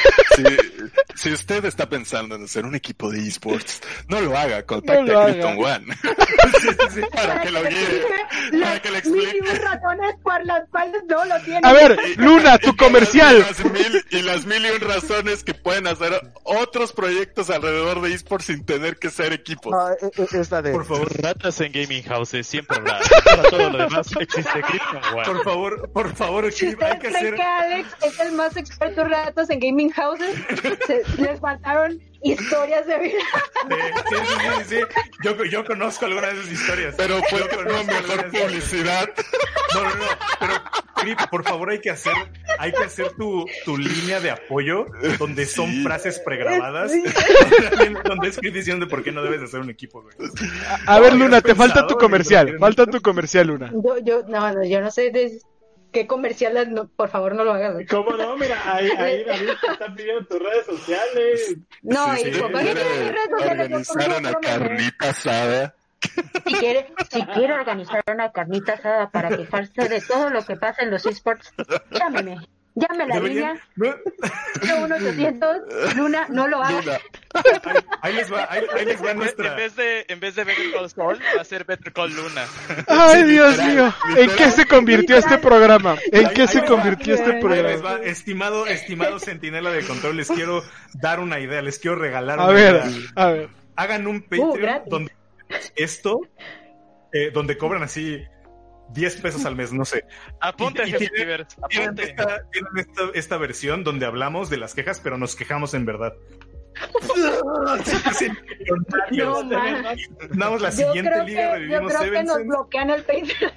Si 1.17 1.33
usted 1.33 1.65
está 1.65 1.89
pensando 1.89 2.35
en 2.37 2.45
hacer 2.45 2.65
un 2.65 2.75
equipo 2.75 3.11
de 3.11 3.27
esports, 3.27 3.81
no 4.09 4.21
lo 4.21 4.37
haga, 4.37 4.63
contacte 4.65 5.03
No 5.03 5.13
lo 5.13 5.19
a 5.19 5.23
haga. 5.25 5.33
Krypton 5.33 5.59
One. 5.65 5.87
para 7.13 7.41
que 7.43 7.51
lo 7.51 7.63
guíe, 7.65 8.03
para 8.63 8.81
que 8.83 8.91
le 8.91 9.03
Mil 9.03 9.23
y 9.23 9.27
explique. 9.29 9.51
un 9.51 9.57
razones 9.63 10.15
por 10.23 10.45
las 10.47 10.69
cuales 10.71 11.03
no 11.09 11.25
lo 11.25 11.41
tienen. 11.43 11.65
A 11.67 11.73
ver, 11.73 11.99
Luna, 12.17 12.59
tu 12.59 12.71
Y 12.71 12.77
comercial. 12.77 13.39
las, 13.41 13.65
mil, 13.65 14.05
y 14.11 14.23
las 14.23 14.47
mil 14.47 14.65
y 14.65 14.71
un 14.71 14.81
razones 14.81 15.45
que 15.45 15.55
pueden 15.55 15.87
hacer 15.87 16.21
otros 16.45 16.93
proyectos 16.93 17.51
alrededor 17.51 18.01
de 18.03 18.15
esports 18.15 18.47
sin 18.47 18.65
tener 18.65 18.99
que 18.99 19.11
ser 19.11 19.33
equipos. 19.33 19.73
Ah, 19.75 19.93
eh, 20.01 20.11
eh, 20.17 20.27
es 20.33 20.51
la 20.51 20.63
de. 20.63 20.73
Por 20.73 20.85
favor, 20.85 21.09
Ratas 21.23 21.61
en 21.61 21.73
gaming 21.73 22.03
houses 22.05 22.47
siempre 22.47 22.77
habrá. 22.77 22.99
Para 23.25 23.43
todo 23.45 23.71
lo 23.71 23.79
demás 23.79 24.09
existe 24.21 24.61
Krypton 24.63 25.03
One. 25.15 25.25
por 25.25 25.45
favor, 25.45 25.91
por 25.91 26.15
favor, 26.15 26.53
Si 26.53 26.71
Chip, 26.71 26.83
hay 26.83 26.99
que 26.99 27.09
hacer... 27.09 27.35
que 27.35 27.43
Alex 27.43 27.89
es 28.03 28.21
el 28.21 28.33
más 28.33 28.57
experto 28.57 29.03
en 29.03 29.11
ratos 29.11 29.51
en 29.51 29.61
gaming 29.61 29.91
houses, 29.91 30.35
se- 30.87 31.03
les 31.19 31.41
faltaron 31.41 32.01
historias 32.23 32.87
de 32.87 32.99
vida. 32.99 33.19
Sí, 33.69 34.17
sí, 34.17 34.17
sí, 34.27 34.35
sí, 34.59 34.65
sí. 34.77 35.05
Yo, 35.23 35.45
yo 35.45 35.65
conozco 35.65 36.07
algunas 36.07 36.33
de 36.35 36.41
esas 36.41 36.53
historias. 36.53 36.95
Pero 36.97 37.21
fue 37.31 37.43
una 37.43 37.83
mejor 37.85 38.31
publicidad. 38.31 39.09
No, 39.75 39.83
no, 39.83 39.89
no. 39.91 40.05
Pero, 40.41 40.53
Crip, 40.97 41.21
por 41.31 41.45
favor, 41.45 41.71
hay 41.71 41.79
que 41.81 41.91
hacer, 41.91 42.15
hay 42.59 42.73
que 42.73 42.83
hacer 42.85 43.13
tu, 43.13 43.45
tu 43.65 43.77
línea 43.77 44.19
de 44.19 44.31
apoyo 44.31 44.87
donde 45.19 45.45
son 45.47 45.71
Sí. 45.71 45.83
frases 45.83 46.19
pregrabadas. 46.21 46.91
donde 48.05 48.29
es 48.29 48.39
Crip 48.39 48.55
diciendo 48.55 48.89
por 48.89 49.03
qué 49.05 49.13
no 49.13 49.23
debes 49.23 49.43
hacer 49.43 49.61
un 49.61 49.71
equipo, 49.71 50.03
güey. 50.03 50.17
A 50.87 50.99
ver, 50.99 51.13
No, 51.15 51.25
Luna, 51.25 51.37
¿has 51.39 51.43
te 51.43 51.55
falta 51.55 51.87
tu 51.87 51.97
comercial. 51.97 52.57
Falta 52.59 52.87
tu 52.87 53.01
comercial, 53.03 53.47
Luna. 53.49 53.71
Yo, 53.73 53.99
yo, 53.99 54.23
no, 54.27 54.53
no, 54.53 54.65
yo 54.65 54.81
no 54.81 54.91
sé 54.91 55.11
de 55.11 55.39
qué 55.97 56.07
comerciales, 56.07 56.69
no, 56.69 56.89
por 56.89 57.09
favor 57.09 57.35
no 57.35 57.43
lo 57.43 57.55
hagas. 57.55 57.75
¿Cómo 57.89 58.11
no? 58.11 58.37
Mira, 58.37 58.61
ahí, 58.71 58.91
ahí 58.99 59.25
David 59.25 59.49
te 59.63 59.73
está 59.73 59.95
pidiendo 59.95 60.27
tus 60.27 60.39
redes 60.39 60.67
sociales. 60.67 61.57
No, 61.81 62.15
Sí, 62.17 62.29
hijo, 62.29 62.47
sí, 62.49 62.53
¿para 62.53 62.65
qué 62.67 62.75
tienes 62.75 62.99
redes 62.99 63.31
sociales? 63.31 63.63
Organizar 63.65 63.97
No, 63.97 64.05
una 64.19 64.21
no, 64.21 64.31
no, 64.31 64.31
no. 64.33 64.41
carnita 64.47 65.09
asada. 65.09 65.75
Si 66.47 66.55
quiere, 66.55 66.93
si 67.11 67.23
quiere 67.25 67.55
organizar 67.55 68.05
una 68.13 68.31
carnita 68.31 68.75
asada 68.75 69.11
para 69.11 69.35
quejarse 69.35 69.89
de 69.89 70.03
todo 70.03 70.29
lo 70.29 70.45
que 70.45 70.57
pasa 70.57 70.83
en 70.83 70.91
los 70.91 71.07
esports, 71.07 71.51
llámeme. 71.91 72.37
Llame 72.79 73.05
a 73.05 73.07
la 73.07 73.21
línea 73.21 73.55
no, 73.77 73.95
1800 74.63 75.95
Luna, 75.97 76.27
no 76.29 76.47
lo 76.47 76.63
hagas. 76.63 76.85
Luna, 76.85 76.99
ahí, 77.65 77.75
ahí 78.03 78.13
les 78.15 78.33
va, 78.33 78.47
ahí, 78.51 78.63
ahí 78.77 78.85
les 78.85 79.03
va 79.03 79.11
En 79.13 79.17
vez- 79.19 79.37
nuestra. 79.37 79.51
En 79.51 79.57
vez 79.57 79.77
de, 79.77 80.05
en 80.09 80.21
vez 80.21 80.35
de 80.35 80.45
Better 80.45 80.73
Call 80.73 80.91
Saul, 80.91 81.19
va 81.37 81.41
a 81.41 81.45
ser 81.45 81.65
Better 81.65 81.93
Call 81.93 82.15
Luna. 82.15 82.45
Ay, 82.87 83.23
Dios 83.25 83.59
mío. 83.65 83.93
¿En 84.17 84.31
qué 84.31 84.51
se 84.51 84.67
convirtió 84.67 85.17
este 85.17 85.39
programa? 85.39 85.97
¿En 86.13 86.29
qué 86.31 86.43
Ahí- 86.43 86.49
se 86.49 86.65
convirtió 86.65 87.15
este 87.15 87.27
Ahí 87.31 87.33
les 87.35 87.43
programa? 87.43 87.83
va, 87.83 87.99
estimado, 88.05 88.67
estimado 88.67 89.19
centinela 89.19 89.71
de 89.71 89.83
control, 89.85 90.17
les 90.17 90.29
quiero 90.31 90.63
dar 90.95 91.21
una 91.21 91.41
idea, 91.41 91.63
les 91.63 91.79
quiero 91.79 91.97
regalar 91.97 92.39
A 92.41 92.45
una 92.45 92.53
ver, 92.53 92.75
idea. 92.75 93.11
a 93.17 93.27
ver. 93.31 93.49
Hagan 93.77 94.07
un 94.07 94.23
Patreon 94.23 94.53
gratis. 94.61 94.91
donde 94.91 95.13
esto, 95.77 96.21
eh, 97.13 97.31
donde 97.33 97.57
cobran 97.59 97.83
así 97.83 98.19
10 98.91 99.21
pesos 99.21 99.45
al 99.45 99.57
mes, 99.57 99.73
no 99.73 99.85
sé. 99.85 100.05
Apunte, 100.41 100.83
Y- 100.87 100.95
y 100.95 101.09
Tienen, 101.09 101.41
apunte. 101.41 102.03
esta, 102.05 102.43
tienen 102.51 102.73
esta, 102.79 103.03
esta 103.15 103.37
versión 103.39 103.85
donde 103.85 104.07
hablamos 104.07 104.51
de 104.51 104.57
las 104.59 104.75
quejas, 104.75 105.01
pero 105.03 105.19
nos 105.19 105.35
quejamos 105.37 105.75
en 105.75 105.85
verdad. 105.87 106.15
Sí, 108.19 108.29
No. 109.13 109.43
Damos 110.31 110.61
la 110.61 110.71
Yo 110.71 110.77
siguiente 110.77 111.11
creo 111.11 111.25
liga, 111.25 111.41
que, 111.41 111.49
yo 111.49 111.53
revivimos 111.81 111.95
creo 111.97 112.13
que 112.13 112.23
nos 112.25 112.45
bloquean 112.45 112.91
el 112.91 113.03
Patreon. 113.03 113.53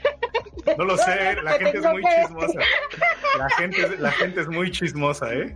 No 0.77 0.85
lo 0.85 0.97
sé, 0.97 1.35
la 1.41 1.57
Que 1.57 1.65
gente 1.65 1.77
es 1.79 1.85
muy 1.85 2.01
que- 2.03 2.21
chismosa. 2.21 2.59
La 3.37 3.49
gente, 3.51 3.81
es- 3.81 3.99
la 3.99 4.11
gente 4.11 4.41
es 4.41 4.47
muy 4.47 4.71
chismosa, 4.71 5.33
¿eh? 5.33 5.53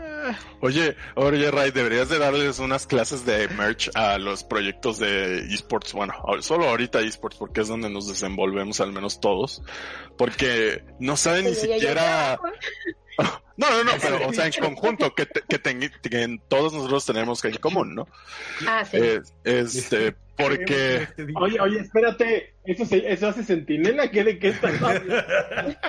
Oye, 0.62 0.95
oye, 1.16 1.52
Ray, 1.52 1.72
deberías 1.72 2.10
de 2.10 2.20
darles 2.20 2.60
unas 2.60 2.88
clases 2.88 3.26
de 3.26 3.48
merch 3.50 3.90
a 3.95 4.18
los 4.18 4.44
proyectos 4.44 5.00
de 5.00 5.40
esports. 5.54 5.94
Bueno, 5.94 6.14
solo 6.41 6.68
ahorita 6.70 7.00
esports, 7.02 7.38
porque 7.38 7.62
es 7.62 7.68
donde 7.68 7.90
nos 7.90 8.08
desenvolvemos 8.08 8.80
al 8.82 8.91
menos 8.94 9.20
todos. 9.20 9.62
Porque 10.18 10.84
no 11.00 11.18
saben 11.18 11.45
ni 11.45 11.56
siquiera... 11.56 12.40
No, 13.56 13.70
no, 13.70 13.84
no, 13.84 13.91
pero, 14.02 14.28
o 14.28 14.34
sea, 14.34 14.48
en 14.48 14.54
conjunto, 14.54 15.14
que, 15.14 15.28
te- 15.28 15.41
que, 15.48 15.62
que 16.10 16.22
en 16.24 16.40
todos 16.48 16.74
nosotros 16.74 17.06
tenemos 17.06 17.45
en 17.45 17.56
común, 17.58 17.94
¿no? 17.94 18.08
Ah, 18.68 18.84
sí. 18.84 18.98
Eh, 18.98 19.22
este, 19.44 20.16
porque... 20.36 21.08
Oye, 21.40 21.60
oye, 21.60 21.80
espérate. 21.82 22.53
Eso, 22.65 22.85
se, 22.85 23.11
eso 23.11 23.27
hace 23.27 23.44
sentinela. 23.44 24.10
¿Qué 24.10 24.23
de 24.23 24.40
qué 24.40 24.53
hablando? 24.61 25.15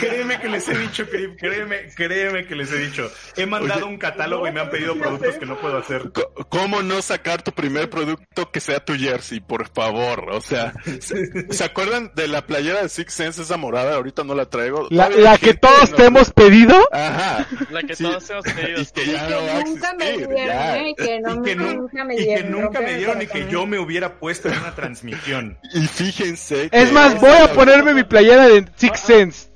Créeme 0.00 0.40
que 0.40 0.48
les 0.48 0.68
he 0.68 0.76
dicho, 0.76 1.06
créeme, 1.38 1.88
créeme 1.94 2.44
que 2.46 2.56
les 2.56 2.72
he 2.72 2.78
dicho. 2.78 3.10
He 3.36 3.46
mandado 3.46 3.84
Oye. 3.86 3.94
un 3.94 3.98
catálogo 3.98 4.48
y 4.48 4.52
me 4.52 4.60
han 4.60 4.70
pedido 4.70 4.96
productos 4.96 5.36
que 5.38 5.46
no 5.46 5.56
puedo 5.60 5.78
hacer. 5.78 6.10
¿Cómo 6.48 6.82
no 6.82 7.00
sacar 7.02 7.42
tu 7.42 7.52
primer 7.52 7.88
producto 7.88 8.50
que 8.50 8.58
sea 8.60 8.84
tu 8.84 8.94
jersey, 8.94 9.38
por 9.40 9.68
favor? 9.72 10.30
O 10.30 10.40
sea, 10.40 10.72
¿se, 11.00 11.52
¿se 11.52 11.64
acuerdan 11.64 12.10
de 12.16 12.26
la 12.26 12.44
playera 12.46 12.82
de 12.82 12.88
Six 12.88 13.12
Sense, 13.12 13.42
esa 13.42 13.56
morada? 13.56 13.94
Ahorita 13.94 14.24
no 14.24 14.34
la 14.34 14.46
traigo. 14.50 14.88
La, 14.90 15.38
que 15.38 15.54
todos 15.54 15.90
no- 15.92 15.96
te 15.96 16.06
hemos 16.06 16.32
pedido. 16.32 16.76
Ajá. 16.92 17.46
La 17.70 17.82
que 17.84 17.94
Sí. 17.94 18.02
todos 18.02 18.28
hemos 18.30 18.44
pedido. 18.44 18.80
Y 18.80 18.86
que 18.86 19.04
Y 19.04 19.64
nunca 19.64 19.94
me 19.94 20.12
dieron, 20.16 20.36
ya. 20.36 20.78
¿eh? 20.78 20.94
Que, 20.96 21.20
no, 21.20 21.34
Y 21.34 21.42
que, 21.42 21.54
nu- 21.56 21.74
nunca 21.74 22.04
me 22.04 22.14
y 22.14 22.18
que 22.18 22.24
dieron. 22.24 22.50
nunca 22.50 22.80
me 22.80 22.94
dieron 22.94 23.22
y 23.22 23.26
que 23.28 23.48
yo 23.48 23.66
me 23.66 23.78
hubiera 23.78 24.18
puesto 24.18 24.48
en 24.48 24.58
una 24.58 24.74
transmisión. 24.74 25.58
Y 25.72 25.83
fíjense 25.92 26.68
Es 26.72 26.88
que- 26.88 26.92
más, 26.92 27.20
voy 27.20 27.30
a 27.30 27.52
ponerme 27.54 27.94
mi 27.94 28.04
playera 28.04 28.48
de 28.48 28.66
Six 28.76 29.00
Sense. 29.00 29.48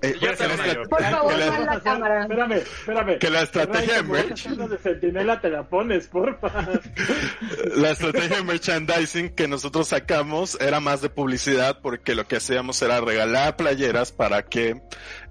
eh, 0.00 0.14
Yo 0.20 0.20
que, 0.20 0.46
la, 0.46 0.56
favor, 0.56 1.28
que 1.34 1.38
la- 1.64 1.80
cámara. 1.82 2.22
Espérame, 2.22 2.52
espérame. 2.52 3.18
Que 3.18 3.30
la 3.30 3.42
estrategia 3.42 3.94
de 3.96 4.02
merch. 4.04 4.46
de 4.46 4.78
sentinela 4.78 5.40
te 5.40 5.50
la 5.50 5.64
pones, 5.68 6.06
porfa. 6.06 6.48
la 7.76 7.90
estrategia 7.90 8.36
de 8.36 8.44
merchandising 8.44 9.30
que 9.30 9.48
nosotros 9.48 9.88
sacamos 9.88 10.56
era 10.60 10.78
más 10.78 11.00
de 11.00 11.10
publicidad 11.10 11.80
porque 11.82 12.14
lo 12.14 12.28
que 12.28 12.36
hacíamos 12.36 12.80
era 12.82 13.00
regalar 13.00 13.56
playeras 13.56 14.12
para 14.12 14.42
que 14.44 14.80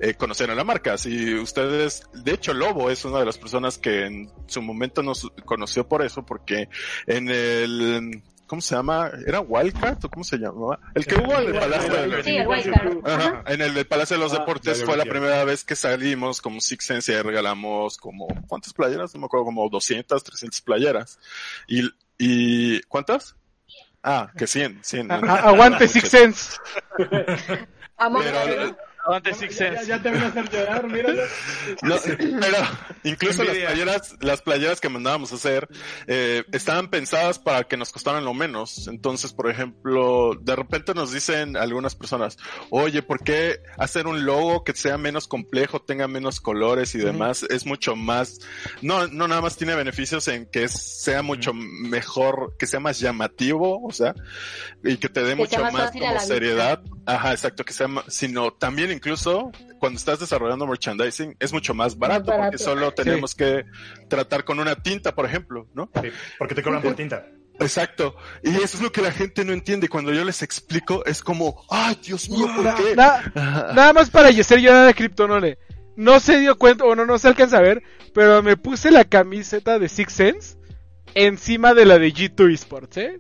eh, 0.02 0.14
conocieran 0.16 0.58
la 0.58 0.66
marca. 0.66 0.98
Si 0.98 1.34
ustedes, 1.36 2.04
de 2.14 2.34
hecho 2.34 2.54
Lobo 2.54 2.90
es 2.90 3.06
una 3.06 3.20
de 3.20 3.26
las 3.26 3.38
personas 3.38 3.78
que 3.78 4.06
en 4.06 4.30
su 4.48 4.62
momento 4.62 5.02
nos 5.02 5.32
conoció 5.46 5.88
por 5.88 6.04
eso 6.04 6.26
porque 6.26 6.68
en 7.06 7.30
el 7.30 8.22
¿Cómo 8.48 8.62
se 8.62 8.76
llama? 8.76 9.12
¿Era 9.28 9.42
Wildcat 9.42 10.04
o 10.06 10.10
cómo 10.10 10.24
se 10.24 10.38
llamaba? 10.38 10.80
El 10.96 11.06
que 11.06 11.16
hubo 11.16 11.38
en 11.38 11.48
el 11.54 11.60
Palacio 11.60 11.94
de 12.08 12.24
Sí, 12.24 12.40
White 12.40 12.72
Card. 12.72 12.98
Ajá, 13.06 13.44
en 13.48 13.62
el 13.62 13.86
Palacio 13.86 14.16
de 14.18 14.24
los 14.24 14.34
Ah, 14.34 14.40
Deportes 14.40 14.84
fue 14.86 14.96
la 14.98 15.04
primera 15.04 15.44
vez 15.44 15.64
que 15.66 15.76
salimos 15.76 16.42
como 16.42 16.62
Six 16.62 16.86
Sense 16.86 17.12
y 17.14 17.22
regalamos 17.22 17.98
como, 17.98 18.28
¿cuántas 18.48 18.74
playeras? 18.74 19.14
No 19.14 19.20
me 19.20 19.26
acuerdo, 19.26 19.46
como 19.46 19.70
200, 19.70 20.24
300 20.24 20.62
playeras. 20.62 21.20
Y, 21.68 21.90
y, 22.18 22.82
¿cuántas? 22.84 23.36
Ah, 24.02 24.32
que 24.38 24.48
100, 24.48 24.80
100. 24.82 25.12
A- 25.12 25.16
a- 25.16 25.36
aguante 25.50 25.88
Six 25.88 26.08
Sense. 26.10 26.58
Amor, 27.98 28.24
Pero, 28.24 28.78
¿Dónde 29.08 29.34
Six 29.34 29.58
Ya, 29.58 29.66
Sense? 29.70 29.86
ya 29.88 30.02
te 30.02 30.10
van 30.12 30.24
a 30.24 30.28
hacer 30.28 30.50
llorar, 30.50 30.88
mira. 30.88 31.14
No, 31.82 31.96
pero 32.06 32.58
incluso 33.04 33.44
las 33.44 33.56
playeras, 33.58 34.16
las 34.22 34.42
playeras 34.42 34.82
que 34.82 34.90
mandábamos 34.90 35.32
a 35.32 35.36
hacer 35.36 35.68
eh, 36.08 36.44
estaban 36.52 36.90
pensadas 36.90 37.40
para 37.40 37.64
que 37.66 37.78
nos 37.78 37.92
costaran 37.92 38.26
lo 38.26 38.34
menos. 38.34 38.88
Entonces, 38.88 39.34
por 39.34 39.50
ejemplo, 39.50 40.32
de 40.42 40.56
repente 40.56 40.94
nos 40.94 41.12
dicen 41.12 41.56
algunas 41.58 41.96
personas, 41.96 42.38
oye, 42.70 43.02
¿por 43.02 43.24
qué 43.24 43.60
hacer 43.78 44.08
un 44.08 44.26
logo 44.26 44.64
que 44.64 44.74
sea 44.74 44.98
menos 44.98 45.28
complejo, 45.28 45.82
tenga 45.82 46.08
menos 46.08 46.40
colores 46.40 46.94
y 46.96 47.00
demás? 47.00 47.44
Es 47.50 47.66
mucho 47.66 47.96
más, 47.96 48.40
no, 48.82 49.08
no 49.08 49.28
nada 49.28 49.42
más 49.42 49.58
tiene 49.58 49.76
beneficios 49.76 50.28
en 50.28 50.46
que 50.50 50.68
sea 50.68 51.22
mucho 51.22 51.54
mejor, 51.54 52.56
que 52.58 52.68
sea 52.68 52.80
más 52.80 53.00
llamativo, 53.00 53.84
o 53.86 53.92
sea, 53.92 54.14
y 54.84 54.98
que 54.98 55.10
te 55.10 55.22
dé 55.22 55.30
Que 55.30 55.36
mucho 55.36 55.62
más 55.62 55.92
como 55.92 56.06
vista. 56.06 56.20
seriedad. 56.20 56.82
Ajá, 57.06 57.32
exacto, 57.32 57.64
que 57.64 57.74
sea 57.74 57.88
más, 57.88 58.06
sino 58.08 58.52
también 58.52 58.92
incluso 58.98 59.52
cuando 59.80 59.98
estás 59.98 60.20
desarrollando 60.20 60.68
merchandising 60.68 61.36
es 61.40 61.54
mucho 61.54 61.74
más 61.74 61.98
barato, 61.98 62.26
barato. 62.26 62.52
porque 62.52 62.58
solo 62.64 62.92
tenemos 62.92 63.34
que 63.36 63.64
tratar 64.10 64.44
con 64.44 64.60
una 64.60 64.76
tinta, 64.76 65.14
por 65.16 65.26
ejemplo, 65.26 65.68
¿no? 65.74 65.90
Sí, 66.02 66.10
porque 66.38 66.56
te 66.56 66.62
cobran 66.64 66.82
por 66.82 66.96
tinta. 66.96 67.26
Exacto. 67.60 68.16
Y 68.44 68.50
eso 68.50 68.78
es 68.78 68.82
lo 68.82 68.92
que 68.92 69.02
la 69.02 69.12
gente 69.12 69.44
no 69.44 69.52
entiende. 69.54 69.90
Cuando 69.90 70.14
yo 70.14 70.24
les 70.24 70.44
explico, 70.44 71.04
es 71.06 71.22
como, 71.24 71.64
ay, 71.72 71.98
Dios 72.04 72.30
mío, 72.30 72.48
¿por 72.56 72.76
qué? 72.76 72.96
Na- 72.96 73.32
nada 73.74 73.94
más 73.94 74.10
para 74.12 74.28
hacer 74.30 74.60
llorar 74.60 74.88
a 74.88 74.94
Kryptonole. 74.94 75.58
No 75.96 76.20
se 76.20 76.38
dio 76.40 76.56
cuenta, 76.58 76.84
o 76.84 76.94
no, 76.96 77.06
no 77.08 77.18
se 77.18 77.28
alcanza 77.28 77.58
a 77.58 77.62
ver, 77.62 77.82
pero 78.14 78.44
me 78.44 78.58
puse 78.58 78.92
la 78.92 79.06
camiseta 79.06 79.80
de 79.80 79.90
Six 79.90 80.14
Sense 80.14 80.58
encima 81.16 81.74
de 81.74 81.86
la 81.86 81.98
de 81.98 82.14
G2 82.14 82.54
Esports, 82.54 82.98
¿eh? 82.98 83.20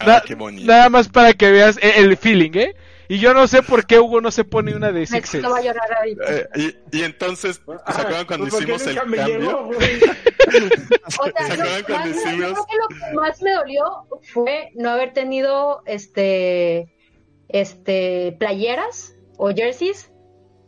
Ah, 0.00 0.06
Na- 0.06 0.22
qué 0.26 0.34
bonito. 0.34 0.66
Nada 0.66 0.88
más 0.88 1.08
para 1.08 1.32
que 1.34 1.52
veas 1.52 1.76
e- 1.80 2.00
el 2.00 2.16
feeling, 2.16 2.50
¿eh? 2.54 2.74
Y 3.10 3.18
yo 3.18 3.34
no 3.34 3.48
sé 3.48 3.60
por 3.64 3.86
qué 3.86 3.98
Hugo 3.98 4.20
no 4.20 4.30
se 4.30 4.44
pone 4.44 4.72
una 4.74 4.92
de 4.92 5.04
Six 5.04 5.28
Sense. 5.28 5.46
a 5.46 5.60
llorar. 5.60 5.88
Eh, 6.28 6.46
y, 6.92 6.98
y 6.98 7.02
entonces, 7.02 7.60
¿se 7.66 8.00
acuerdan 8.00 8.24
cuando 8.24 8.46
Pues 8.46 8.62
hicimos 8.62 8.86
el 8.86 8.94
nunca 8.94 9.04
me 9.06 9.16
cambio? 9.16 9.38
llegó, 9.40 9.64
güey. 9.64 10.00
O 11.18 11.24
sea, 11.24 11.46
¿Se 11.46 11.52
acuerdan 11.54 11.82
cuando 11.84 12.08
más 12.08 12.16
hicimos? 12.16 12.38
yo 12.38 12.54
creo 12.54 12.66
que 12.66 12.76
lo 12.76 12.88
que 13.08 13.14
más 13.14 13.42
me 13.42 13.50
dolió 13.52 13.84
fue 14.32 14.70
no 14.76 14.90
haber 14.90 15.12
tenido 15.12 15.82
este 15.86 16.94
este 17.48 18.36
playeras 18.38 19.16
o 19.36 19.50
jerseys 19.50 20.09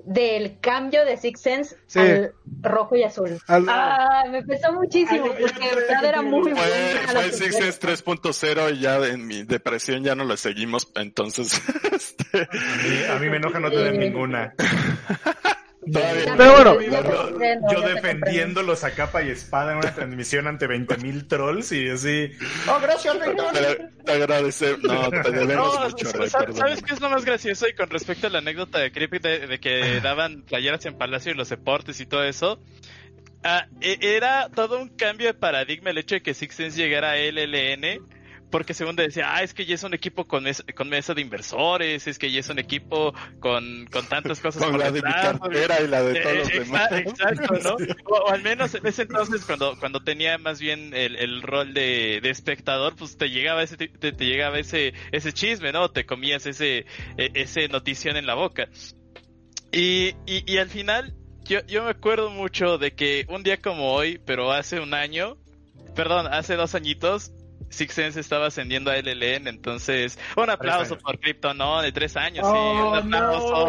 del 0.05 0.59
cambio 0.61 1.05
de 1.05 1.17
Six 1.17 1.41
Sense 1.41 1.77
Sí. 1.87 1.99
al 2.01 2.33
rojo 2.61 2.97
y 2.97 3.05
azul. 3.05 3.39
Al- 3.47 3.67
Ah, 3.69 4.25
me 4.31 4.43
pesó 4.43 4.73
muchísimo 4.73 5.27
Ay, 5.27 5.43
porque 5.43 5.69
de 5.69 5.75
verdad 5.75 6.05
era 6.05 6.23
muy 6.23 6.53
Fue, 6.53 6.65
fue 7.07 7.33
Six. 7.33 7.57
Sense 7.57 7.81
3.0 7.81 8.71
y 8.75 8.81
ya 8.81 8.97
en 9.07 9.27
mi 9.27 9.45
depresión 9.45 10.03
ya 10.03 10.15
no 10.15 10.25
lo 10.25 10.37
seguimos, 10.37 10.91
entonces, 10.97 11.53
este, 11.93 12.39
A 12.39 12.49
mí, 12.55 13.05
a 13.11 13.19
mí 13.19 13.31
me 13.31 13.37
enoja 13.37 13.61
no 13.61 13.71
tener 13.71 13.97
ninguna. 13.97 14.55
todavía- 15.91 16.35
Pero 16.37 16.79
bueno. 16.79 17.71
Yo 17.73 17.81
defendiéndolos 17.83 18.85
a 18.85 18.91
capa 18.95 19.23
y 19.23 19.31
espada 19.31 19.73
en 19.73 19.79
una 19.79 19.95
transmisión 19.95 20.47
ante 20.47 20.67
20.000 20.69 21.27
trolls 21.29 21.73
y 21.73 21.89
así. 21.89 22.31
te, 23.53 24.05
te 24.05 24.13
agradecer, 24.13 24.79
no, 24.83 25.11
te 25.11 25.31
debemos 25.31 25.75
No, 25.75 25.89
mucho. 25.89 26.09
¿Sabes 26.29 26.83
qué 26.83 26.95
es 26.95 27.01
lo 27.01 27.11
más 27.11 27.25
gracioso? 27.25 27.69
Y 27.69 27.75
con 27.75 27.91
respecto 27.91 28.27
a 28.27 28.31
la 28.31 28.39
anécdota 28.39 28.79
de 28.79 28.93
Creepy 28.93 29.19
de, 29.19 29.47
de 29.47 29.59
que 29.61 30.01
daban 30.01 30.43
playeras 30.43 30.85
en 30.87 30.97
Palacio 30.97 31.33
y 31.33 31.35
los 31.35 31.49
deportes 31.49 32.01
y 32.01 32.07
todo 32.07 32.25
eso. 32.25 32.61
ah, 33.45 33.67
e- 33.81 33.99
era 34.01 34.49
todo 34.55 34.81
un 34.81 34.89
cambio 34.91 35.27
de 35.27 35.35
paradigma 35.35 35.91
el 35.91 35.99
hecho 35.99 36.15
de 36.15 36.23
que 36.23 36.33
Six 36.35 36.55
Sense 36.55 36.77
llegara 36.81 37.13
a 37.13 37.17
LLN. 37.19 38.01
Porque 38.53 38.75
según 38.75 38.95
decía, 38.95 39.35
ah, 39.35 39.43
es 39.43 39.55
que 39.55 39.65
ya 39.65 39.75
es 39.75 39.83
un 39.83 39.95
equipo 39.95 40.27
con, 40.29 40.45
mes- 40.45 40.63
con 40.77 40.89
mesa 40.91 41.15
de 41.15 41.23
inversores, 41.23 42.07
es 42.07 42.19
que 42.19 42.31
ya 42.31 42.39
es 42.41 42.49
un 42.51 42.59
equipo 42.59 43.15
con, 43.41 43.87
con 43.91 44.07
tantas 44.07 44.39
cosas 44.41 44.63
Con 44.63 44.73
por 44.73 44.81
la 44.81 44.91
de 44.93 45.01
mi 45.03 45.11
cartera 45.11 45.81
y 45.81 45.89
la 45.89 46.03
de 46.03 46.21
todos 46.21 46.35
eh, 46.35 46.39
los 46.39 46.49
eh, 46.51 46.59
demás. 46.61 46.91
exa- 46.91 47.31
Exacto, 47.33 47.55
¿no? 47.65 47.77
O, 48.05 48.15
o 48.17 48.29
al 48.31 48.43
menos 48.43 48.75
en 48.75 48.87
ese 48.87 49.03
entonces, 49.03 49.45
cuando, 49.47 49.77
cuando 49.81 50.01
tenía 50.05 50.37
más 50.37 50.61
bien 50.61 50.93
el, 50.95 51.17
el 51.17 51.41
rol 51.43 51.73
de, 51.73 52.21
de 52.23 52.29
espectador, 52.31 52.95
pues 52.95 53.17
te 53.17 53.31
llegaba 53.31 53.63
ese, 53.63 53.77
te, 53.79 53.89
te 53.89 54.25
llegaba 54.27 54.59
ese, 54.59 54.93
ese 55.13 55.33
chisme, 55.33 55.73
¿no? 55.73 55.91
Te 55.91 56.05
comías 56.05 56.45
ese, 56.47 56.85
e- 57.17 57.31
ese 57.35 57.69
notición 57.69 58.17
en 58.19 58.27
la 58.27 58.35
boca. 58.35 58.69
Y, 59.73 60.09
y, 60.27 60.45
y 60.47 60.59
al 60.59 60.69
final, 60.69 61.15
yo, 61.45 61.61
yo 61.67 61.85
me 61.85 61.91
acuerdo 61.91 62.29
mucho 62.31 62.77
de 62.77 62.93
que 62.95 63.25
un 63.31 63.43
día 63.43 63.57
como 63.57 63.95
hoy, 63.95 64.21
pero 64.27 64.53
hace 64.53 64.79
un 64.79 64.93
año, 64.93 65.39
perdón, 65.97 66.27
hace 66.31 66.57
dos 66.57 66.75
añitos, 66.75 67.33
Six 67.73 67.95
Sense 67.95 68.21
estaba 68.21 68.47
ascendiendo 68.47 68.91
a 68.91 68.97
LLN, 68.97 69.49
entonces, 69.49 70.19
un 70.37 70.51
aplauso 70.51 70.97
por 70.99 71.19
Krypton, 71.19 71.57
¿no? 71.59 71.81
De 71.83 71.93
tres 71.93 72.17
años, 72.17 72.45
Oh, 72.47 72.53
sí, 72.53 73.09
un 73.09 73.15
aplauso. 73.15 73.67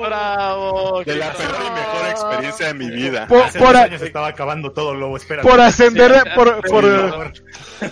Bravo. 0.06 1.02
De 1.04 1.16
la 1.16 1.32
peor 1.32 1.54
y 1.66 1.70
mejor 1.70 2.08
experiencia 2.10 2.66
de 2.68 2.74
mi 2.74 2.90
vida. 2.90 3.26
Por, 3.26 3.42
Hace 3.42 3.58
por, 3.58 3.68
dos 3.68 3.76
a- 3.76 3.84
años 3.84 4.02
estaba 4.02 4.28
acabando 4.28 4.72
todo, 4.72 4.94
Lobo, 4.94 5.16
espera. 5.16 5.42
por 5.42 5.60
ascender, 5.60 6.12
Sí, 6.12 6.30
por, 6.34 6.60
por, 6.60 6.70
Por 6.70 6.84
eh, 6.84 7.08
favor. 7.08 7.32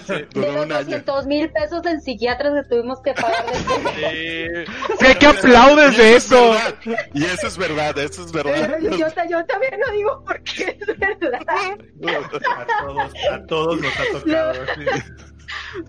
De 0.09 0.27
Duró 0.33 0.53
los 0.53 0.65
un 0.67 0.73
año. 0.73 0.85
200 0.85 1.27
mil 1.27 1.51
pesos 1.51 1.85
en 1.87 2.01
psiquiatras 2.01 2.53
que 2.63 2.69
tuvimos 2.69 3.01
que 3.03 3.13
pagar 3.15 3.45
después. 3.47 3.79
Sí. 3.97 4.95
¿qué, 4.99 5.15
qué 5.19 5.27
aplaudes 5.27 5.97
de 5.97 6.17
eso? 6.17 6.51
verdad. 6.51 6.75
Y 7.13 7.25
eso 7.25 7.47
es 7.47 7.59
verdad, 7.59 7.99
eso 7.99 8.25
es 8.25 8.33
verdad. 8.33 8.79
yo, 8.81 9.11
ta- 9.13 9.29
yo 9.29 9.45
también 9.47 9.75
lo 9.87 9.93
digo 9.93 10.25
porque 10.27 10.77
es 10.81 10.99
verdad. 10.99 11.77
A 12.57 12.67
todos, 12.87 13.13
a 13.33 13.47
todos 13.47 13.81
nos 13.81 13.93
ha 13.99 14.05
tocado. 14.13 14.55
sí. 14.75 14.85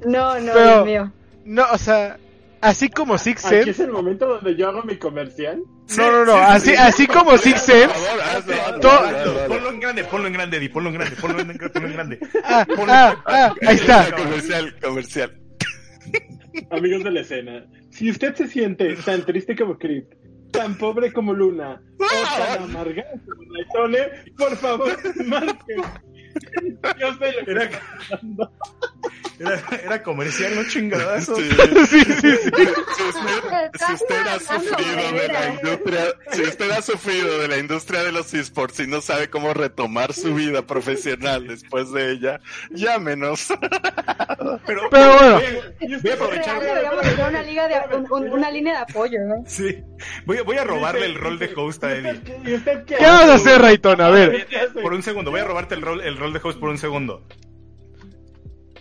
No, 0.05 0.39
no, 0.39 0.53
Pero- 0.53 0.63
Dios 0.65 0.85
mío. 0.85 1.11
No, 1.45 1.65
o 1.71 1.77
sea, 1.77 2.17
así 2.61 2.89
como 2.89 3.17
Six 3.17 3.45
Aquí 3.45 3.55
es 3.55 3.65
Sense. 3.65 3.83
el 3.83 3.91
momento 3.91 4.27
donde 4.27 4.55
yo 4.55 4.67
hago 4.69 4.81
mi 4.83 4.97
comercial. 4.97 5.61
No, 5.97 6.11
no, 6.11 6.25
no, 6.25 6.33
así, 6.35 6.73
así 6.75 7.05
como 7.05 7.37
Six 7.37 7.53
Por 7.61 7.75
Sense. 7.75 7.95
Ponlo 9.47 9.69
en 9.69 9.79
grande, 9.79 10.03
ponlo 10.05 10.27
en 10.27 10.33
grande, 10.33 10.59
Di, 10.59 10.69
ponlo 10.69 10.89
en 10.89 10.95
grande, 10.95 11.15
ponlo 11.17 11.39
en 11.39 11.47
grande, 11.47 11.69
ponlo 11.69 11.87
en 11.87 11.93
grande. 11.93 12.19
Ah, 12.43 12.65
ah, 12.87 13.15
ah, 13.27 13.53
ahí 13.67 13.75
está. 13.75 14.11
Comercial, 14.15 14.75
comercial. 14.81 15.39
Amigos 16.71 17.03
de 17.03 17.11
la 17.11 17.21
escena, 17.21 17.65
si 17.91 18.09
usted 18.09 18.33
se 18.35 18.47
siente 18.47 18.95
tan 18.97 19.23
triste 19.25 19.55
como 19.55 19.77
Chris, 19.77 20.05
tan 20.51 20.75
pobre 20.77 21.11
como 21.11 21.33
Luna, 21.33 21.81
o 21.99 22.37
tan 22.37 22.63
amargado 22.63 23.09
como 23.27 23.53
Naitone, 23.53 24.07
por 24.37 24.55
favor, 24.55 24.97
marquen. 25.25 25.81
Yo 26.99 27.07
estoy 27.09 27.29
Era, 27.47 27.69
era, 29.39 29.61
era 29.83 30.03
comercial, 30.03 30.55
no 30.55 30.63
chingadazo. 30.67 31.35
Sí. 31.35 31.49
Sí, 31.89 31.99
sí, 32.03 32.15
sí. 32.21 32.29
Si 32.95 33.03
usted, 33.03 33.71
si 33.85 33.93
usted 33.93 34.27
ha 34.27 34.39
sufrido 34.39 35.21
de 35.21 35.27
la 35.27 35.49
industria, 35.49 36.05
si 36.31 36.41
usted 36.43 36.71
ha 36.71 36.81
sufrido 36.81 37.39
de 37.39 37.47
la 37.47 37.57
industria 37.57 38.03
de 38.03 38.11
los 38.11 38.33
esports 38.33 38.79
y 38.79 38.87
no 38.87 39.01
sabe 39.01 39.29
cómo 39.29 39.53
retomar 39.53 40.13
su 40.13 40.33
vida 40.35 40.65
profesional 40.65 41.47
después 41.47 41.91
de 41.91 42.11
ella, 42.11 42.39
llámenos. 42.71 43.47
Pero, 44.65 44.89
Pero 44.89 45.13
bueno. 45.15 45.41
voy 46.01 46.11
a 46.11 46.13
aprovechar. 46.13 46.59
Tener 46.59 47.27
una, 47.29 47.43
liga 47.43 47.67
de, 47.67 47.95
un- 47.95 48.07
un- 48.11 48.29
una 48.31 48.51
línea 48.51 48.73
de 48.73 48.79
apoyo, 48.79 49.19
¿no? 49.27 49.43
Sí, 49.47 49.83
voy, 50.25 50.37
a- 50.37 50.43
voy 50.43 50.57
a 50.57 50.63
robarle 50.63 51.05
el 51.05 51.15
rol 51.15 51.37
de 51.39 51.51
host 51.55 51.83
a 51.83 51.93
Eddie. 51.95 52.21
¿Y 52.45 52.53
usted 52.55 52.83
qué 52.85 52.95
¿Qué 52.95 53.05
vas 53.05 53.29
a 53.29 53.33
hacer, 53.35 53.61
Rayton? 53.61 54.01
A 54.01 54.09
ver. 54.09 54.47
Por 54.81 54.93
un 54.93 55.03
segundo, 55.03 55.31
voy 55.31 55.39
a 55.41 55.45
robarte 55.45 55.75
el 55.75 55.81
rol, 55.81 56.01
el 56.01 56.17
rol 56.17 56.33
de 56.33 56.39
host 56.43 56.59
por 56.59 56.69
un 56.69 56.77
segundo. 56.77 57.25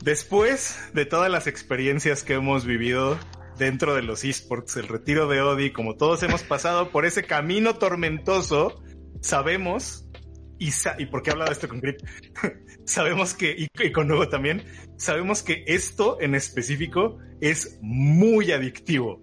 Después 0.03 0.79
de 0.93 1.07
todas 1.07 1.31
las 1.31 1.47
experiencias 1.47 2.23
que 2.23 2.35
hemos 2.35 2.65
vivido 2.67 3.19
dentro 3.59 3.95
de 3.95 4.03
los 4.03 4.25
esports, 4.25 4.77
el 4.77 4.89
retiro 4.89 5.29
de 5.29 5.41
Odi, 5.41 5.73
como 5.73 5.97
todos 5.97 6.23
hemos 6.23 6.43
pasado 6.43 6.91
por 6.91 7.07
ese 7.07 7.25
camino 7.25 7.77
tormentoso, 7.77 8.83
sabemos, 9.23 10.07
y, 10.59 10.73
sa- 10.73 10.97
y 10.99 11.07
por 11.07 11.23
qué 11.23 11.31
he 11.31 11.33
hablado 11.33 11.51
de 11.51 11.55
esto 11.55 11.69
con 11.69 11.81
Grip, 11.81 11.99
sabemos 12.85 13.35
que, 13.35 13.55
y, 13.57 13.69
y 13.83 13.93
con 13.93 14.11
Hugo 14.11 14.29
también, 14.29 14.65
sabemos 14.99 15.43
que 15.43 15.65
esto 15.67 16.19
en 16.21 16.35
específico 16.35 17.19
es 17.41 17.79
muy 17.81 18.53
adictivo. 18.53 19.23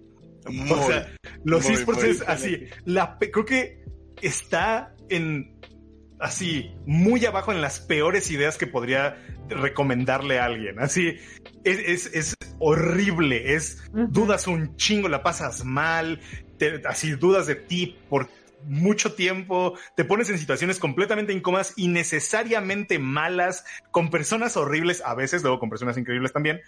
Muy, 0.50 0.70
O 0.72 0.86
sea, 0.86 1.14
los 1.44 1.64
muy, 1.64 1.74
esports 1.74 2.02
muy 2.02 2.10
es 2.10 2.22
así. 2.22 2.64
La, 2.84 3.16
creo 3.18 3.44
que 3.44 3.84
está 4.20 4.94
en 5.08 5.60
así, 6.18 6.70
muy 6.86 7.24
abajo 7.26 7.52
en 7.52 7.60
las 7.60 7.80
peores 7.80 8.30
ideas 8.30 8.56
que 8.56 8.66
podría 8.68 9.16
recomendarle 9.54 10.38
a 10.40 10.46
alguien. 10.46 10.78
Así, 10.80 11.16
es, 11.64 11.78
es, 11.78 12.06
es 12.14 12.34
horrible, 12.58 13.54
es 13.54 13.82
dudas 13.92 14.46
un 14.46 14.76
chingo, 14.76 15.08
la 15.08 15.22
pasas 15.22 15.64
mal, 15.64 16.20
te- 16.58 16.82
así 16.86 17.12
dudas 17.12 17.46
de 17.46 17.54
ti 17.56 17.96
por 18.08 18.28
mucho 18.64 19.14
tiempo, 19.14 19.76
te 19.96 20.04
pones 20.04 20.30
en 20.30 20.38
situaciones 20.38 20.78
completamente 20.78 21.32
incómodas 21.32 21.72
y 21.76 21.88
necesariamente 21.88 23.00
malas, 23.00 23.64
con 23.90 24.08
personas 24.10 24.56
horribles, 24.56 25.02
a 25.04 25.14
veces, 25.16 25.42
luego 25.42 25.58
con 25.58 25.68
personas 25.68 25.98
increíbles 25.98 26.32
también. 26.32 26.60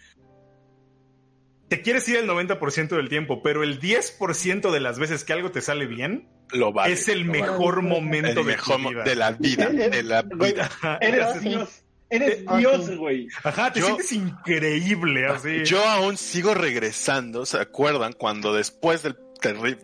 Te 1.69 1.81
quieres 1.81 2.07
ir 2.09 2.17
el 2.17 2.29
90% 2.29 2.89
del 2.97 3.09
tiempo, 3.09 3.43
pero 3.43 3.63
el 3.63 3.81
10% 3.81 4.71
de 4.71 4.81
las 4.81 4.99
veces 4.99 5.25
que 5.25 5.33
algo 5.33 5.51
te 5.51 5.61
sale 5.61 5.87
bien 5.87 6.29
lo 6.53 6.73
vale. 6.73 6.93
es 6.93 7.09
el 7.09 7.25
mejor 7.25 7.81
momento 7.83 8.29
El 8.29 8.35
de 8.35 8.43
mejor 8.45 8.77
tu 8.77 8.83
mo- 8.83 8.91
vida. 8.91 9.03
de 9.03 9.15
la 9.17 9.31
vida, 9.33 9.69
de 9.71 10.03
la 10.03 10.23
vida. 10.35 10.69
Eres. 11.01 11.41
Dios. 11.41 11.84
Eres 12.11 12.45
Oh, 12.47 12.57
Dios, 12.59 12.97
güey. 12.97 13.29
Ajá, 13.43 13.73
te 13.73 13.81
Yo- 13.81 13.87
sientes 13.87 14.13
increíble 14.13 15.27
así. 15.27 15.65
Yo 15.65 15.85
aún 15.85 16.17
sigo 16.17 16.55
regresando, 16.55 17.47
¿se 17.47 17.59
acuerdan? 17.59 18.13
Cuando 18.13 18.53
después 18.53 19.03
del 19.03 19.17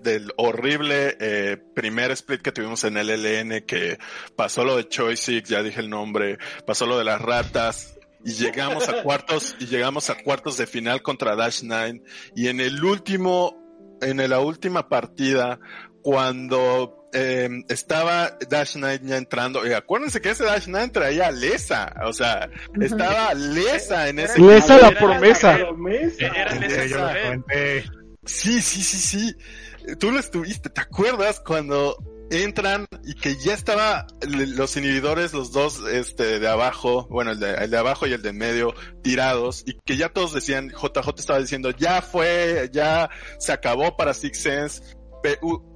del 0.02 0.32
horrible 0.38 1.18
eh, 1.20 1.58
primer 1.74 2.10
split 2.12 2.40
que 2.40 2.50
tuvimos 2.50 2.82
en 2.84 2.96
el 2.96 3.10
LN, 3.10 3.66
que 3.66 3.98
pasó 4.34 4.64
lo 4.64 4.76
de 4.78 4.88
Choice 4.88 5.42
ya 5.42 5.62
dije 5.62 5.80
el 5.80 5.90
nombre, 5.90 6.38
pasó 6.66 6.86
lo 6.86 6.96
de 6.96 7.04
las 7.04 7.20
ratas, 7.20 7.98
y 8.24 8.32
llegamos 8.32 8.88
a 8.88 9.02
cuartos, 9.02 9.56
y 9.60 9.66
llegamos 9.66 10.08
a 10.08 10.14
cuartos 10.22 10.56
de 10.56 10.66
final 10.66 11.02
contra 11.02 11.36
Dash 11.36 11.60
9, 11.62 12.02
y 12.34 12.48
en 12.48 12.60
el 12.60 12.82
último, 12.82 13.98
en 14.00 14.26
la 14.30 14.40
última 14.40 14.88
partida, 14.88 15.60
cuando 16.02 16.99
eh, 17.12 17.48
estaba 17.68 18.38
Dash 18.48 18.76
9 18.76 19.00
ya 19.04 19.16
entrando, 19.16 19.66
y 19.66 19.72
acuérdense 19.72 20.20
que 20.20 20.30
ese 20.30 20.44
Dash 20.44 20.66
9 20.68 20.88
traía 20.88 21.28
a 21.28 21.30
Lesa, 21.30 21.94
o 22.04 22.12
sea, 22.12 22.48
estaba 22.80 23.34
Lesa 23.34 24.08
en 24.08 24.20
ese 24.20 24.40
Lesa 24.40 24.78
la 24.78 24.90
promesa. 24.92 25.58
Era 26.18 26.54
Lesa 26.54 27.14
Sí, 28.24 28.60
sí, 28.60 28.82
sí, 28.82 28.98
sí. 28.98 29.36
Tú 29.98 30.12
lo 30.12 30.20
estuviste, 30.20 30.68
¿te 30.68 30.80
acuerdas 30.82 31.40
cuando 31.40 31.96
entran 32.30 32.86
y 33.04 33.14
que 33.14 33.36
ya 33.36 33.54
estaba 33.54 34.06
los 34.20 34.76
inhibidores, 34.76 35.32
los 35.32 35.52
dos 35.52 35.82
este 35.90 36.38
de 36.38 36.48
abajo, 36.48 37.06
bueno, 37.10 37.32
el 37.32 37.40
de, 37.40 37.54
el 37.54 37.70
de 37.70 37.76
abajo 37.76 38.06
y 38.06 38.12
el 38.12 38.22
de 38.22 38.32
medio 38.32 38.74
tirados 39.02 39.64
y 39.66 39.78
que 39.84 39.96
ya 39.96 40.10
todos 40.10 40.32
decían, 40.32 40.70
JJ 40.70 41.08
estaba 41.18 41.40
diciendo, 41.40 41.70
ya 41.70 42.02
fue, 42.02 42.70
ya 42.72 43.10
se 43.38 43.52
acabó 43.52 43.96
para 43.96 44.14
Six 44.14 44.40
Sense. 44.40 44.82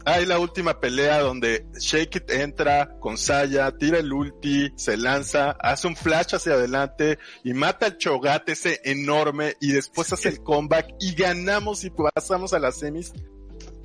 Hay 0.05 0.27
la 0.27 0.39
última 0.39 0.81
pelea 0.81 1.21
donde 1.21 1.67
Shake 1.79 2.17
It 2.17 2.31
entra 2.31 2.99
con 3.01 3.17
Saya, 3.17 3.71
tira 3.77 3.99
el 3.99 4.13
ulti, 4.13 4.73
se 4.77 4.97
lanza, 4.97 5.53
hace 5.61 5.87
un 5.87 5.97
flash 5.97 6.35
hacia 6.35 6.55
adelante 6.55 7.19
y 7.43 7.55
mata 7.55 7.87
al 7.87 7.99
Chogat 7.99 8.49
ese 8.49 8.81
enorme 8.85 9.57
y 9.61 9.73
después 9.73 10.13
hace 10.13 10.29
el 10.29 10.43
comeback 10.43 10.95
y 11.01 11.15
ganamos 11.15 11.85
y 11.85 11.91
pasamos 11.91 12.53
a 12.53 12.59
las 12.59 12.79
semis 12.79 13.13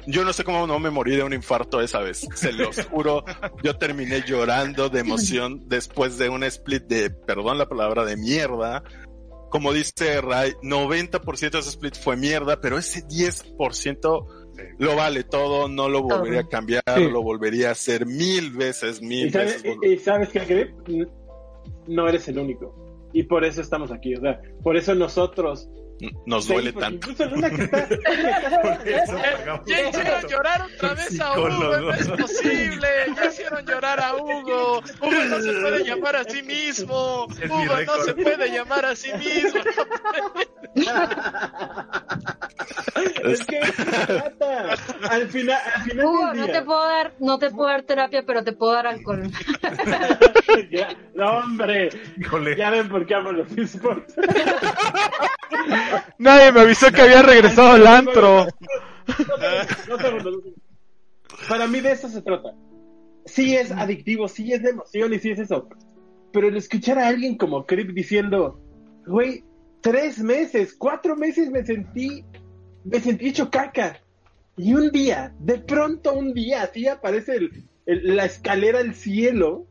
yo 0.07 0.25
no 0.25 0.33
sé 0.33 0.43
cómo 0.43 0.65
no 0.65 0.79
me 0.79 0.89
morí 0.89 1.15
de 1.15 1.23
un 1.23 1.33
infarto 1.33 1.81
esa 1.81 1.99
vez, 1.99 2.27
se 2.33 2.51
los 2.51 2.83
juro. 2.89 3.23
Yo 3.63 3.77
terminé 3.77 4.23
llorando 4.25 4.89
de 4.89 5.01
emoción 5.01 5.67
después 5.67 6.17
de 6.17 6.29
un 6.29 6.43
split 6.43 6.83
de, 6.85 7.09
perdón 7.09 7.57
la 7.57 7.69
palabra, 7.69 8.05
de 8.05 8.17
mierda. 8.17 8.83
Como 9.51 9.73
dice 9.73 10.21
Ray, 10.21 10.53
90% 10.63 11.51
de 11.51 11.59
ese 11.59 11.69
split 11.69 11.95
fue 11.95 12.15
mierda, 12.17 12.59
pero 12.61 12.77
ese 12.77 13.03
10% 13.05 14.38
lo 14.77 14.95
vale 14.95 15.23
todo, 15.23 15.67
no 15.67 15.89
lo 15.89 16.01
volvería 16.03 16.41
a 16.41 16.47
cambiar, 16.47 16.83
lo 16.97 17.21
volvería 17.21 17.69
a 17.69 17.71
hacer 17.71 18.05
mil 18.05 18.51
veces, 18.51 19.01
mil 19.01 19.27
¿Y 19.27 19.31
sabes, 19.31 19.63
veces. 19.63 19.77
Y, 19.83 19.97
sabes 19.97 20.29
que 20.29 20.73
no 21.87 22.07
eres 22.07 22.27
el 22.27 22.39
único. 22.39 22.75
Y 23.13 23.23
por 23.23 23.43
eso 23.43 23.61
estamos 23.61 23.91
aquí, 23.91 24.13
o 24.15 24.21
sea, 24.21 24.39
por 24.63 24.77
eso 24.77 24.93
nosotros 24.93 25.69
nos 26.25 26.47
duele 26.47 26.71
tanto. 26.73 27.09
ya 29.65 29.89
hicieron 29.89 30.27
llorar 30.29 30.61
otra 30.61 30.93
vez 30.93 31.19
a 31.19 31.33
Hugo, 31.33 31.49
no 31.49 31.93
es 31.93 32.07
posible. 32.07 32.87
Ya 33.15 33.25
hicieron 33.25 33.65
llorar 33.65 33.99
a 33.99 34.15
Hugo. 34.15 34.81
Hugo 35.01 35.23
no 35.29 35.41
se 35.41 35.51
puede 35.51 35.83
llamar 35.83 36.15
a 36.15 36.23
sí 36.23 36.41
mismo. 36.43 37.25
Hugo 37.25 37.81
no 37.85 38.03
se 38.03 38.13
puede 38.13 38.49
llamar 38.51 38.85
a 38.85 38.95
sí 38.95 39.11
mismo. 39.13 39.59
es 43.23 43.45
que 43.45 43.59
al 45.09 45.27
final, 45.29 45.59
al 45.73 45.83
final 45.83 46.05
Hugo, 46.05 46.33
no 46.33 46.45
te 46.45 46.61
puedo 46.61 46.87
dar, 46.87 47.13
no 47.19 47.39
te 47.39 47.49
puedo 47.49 47.69
dar 47.69 47.83
terapia, 47.83 48.23
pero 48.25 48.43
te 48.43 48.53
puedo 48.53 48.73
dar 48.73 48.87
alcohol. 48.87 49.23
ya, 50.71 50.95
no, 51.13 51.39
hombre. 51.39 51.89
Híjole. 52.17 52.55
Ya 52.55 52.69
ven 52.69 52.87
por 52.89 53.05
qué 53.05 53.15
amo 53.15 53.31
los 53.31 53.51
esports. 53.57 54.15
Nadie 56.17 56.51
me 56.51 56.61
avisó 56.61 56.91
que 56.91 57.01
había 57.01 57.21
regresado 57.21 57.71
al 57.71 57.87
antro. 57.87 58.47
Para 61.47 61.67
mí 61.67 61.79
de 61.79 61.91
eso 61.91 62.09
se 62.09 62.21
trata. 62.21 62.53
Sí 63.25 63.55
es 63.55 63.71
adictivo, 63.71 64.27
sí 64.27 64.53
es 64.53 64.63
de 64.63 64.71
emoción 64.71 65.13
y 65.13 65.19
sí 65.19 65.31
es 65.31 65.39
eso. 65.39 65.69
Pero 66.31 66.47
el 66.47 66.57
escuchar 66.57 66.99
a 66.99 67.07
alguien 67.07 67.37
como 67.37 67.65
Crip 67.65 67.91
diciendo, 67.91 68.59
güey, 69.05 69.43
tres 69.81 70.19
meses, 70.19 70.75
cuatro 70.77 71.15
meses 71.15 71.49
me 71.49 71.65
sentí, 71.65 72.23
me 72.83 72.99
sentí 72.99 73.29
hecho 73.29 73.49
caca. 73.49 73.99
Y 74.57 74.73
un 74.73 74.91
día, 74.91 75.33
de 75.39 75.59
pronto 75.59 76.13
un 76.13 76.33
día, 76.33 76.63
así 76.63 76.87
aparece 76.87 77.39
la 77.85 78.25
escalera 78.25 78.79
al 78.79 78.93
cielo 78.93 79.67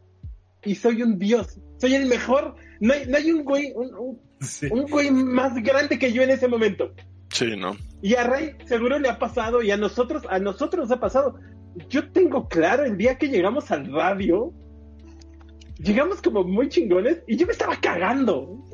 y 0.65 0.75
soy 0.75 1.03
un 1.03 1.19
dios. 1.19 1.61
Soy 1.77 1.95
el 1.95 2.07
mejor. 2.07 2.57
No 2.81 2.95
hay, 2.95 3.07
no 3.07 3.17
hay 3.17 3.31
un 3.31 3.45
güey, 3.45 3.73
un, 3.75 4.19
güey 4.71 5.11
más 5.11 5.55
grande 5.63 5.99
que 5.99 6.13
yo 6.13 6.23
en 6.23 6.31
ese 6.31 6.49
momento. 6.49 6.93
Sí, 7.31 7.57
¿no? 7.57 7.77
Y 8.03 8.15
a 8.15 8.25
Rey 8.25 8.57
seguro 8.67 8.99
le 8.99 9.09
ha 9.09 9.19
pasado 9.19 9.63
y 9.63 9.71
a 9.71 9.77
nosotros, 9.77 10.23
a 10.29 10.39
nosotros 10.39 10.89
nos 10.89 10.97
ha 10.97 11.01
pasado. 11.01 11.39
Yo 11.89 12.11
tengo 12.11 12.49
claro 12.49 12.85
el 12.85 12.97
día 12.97 13.19
que 13.19 13.29
llegamos 13.29 13.71
al 13.71 13.93
radio, 13.93 14.53
llegamos 15.79 16.23
como 16.23 16.45
muy 16.45 16.69
chingones 16.69 17.23
y 17.27 17.37
yo 17.37 17.47
me 17.47 17.53
estaba 17.53 17.77
cagando. 17.77 18.65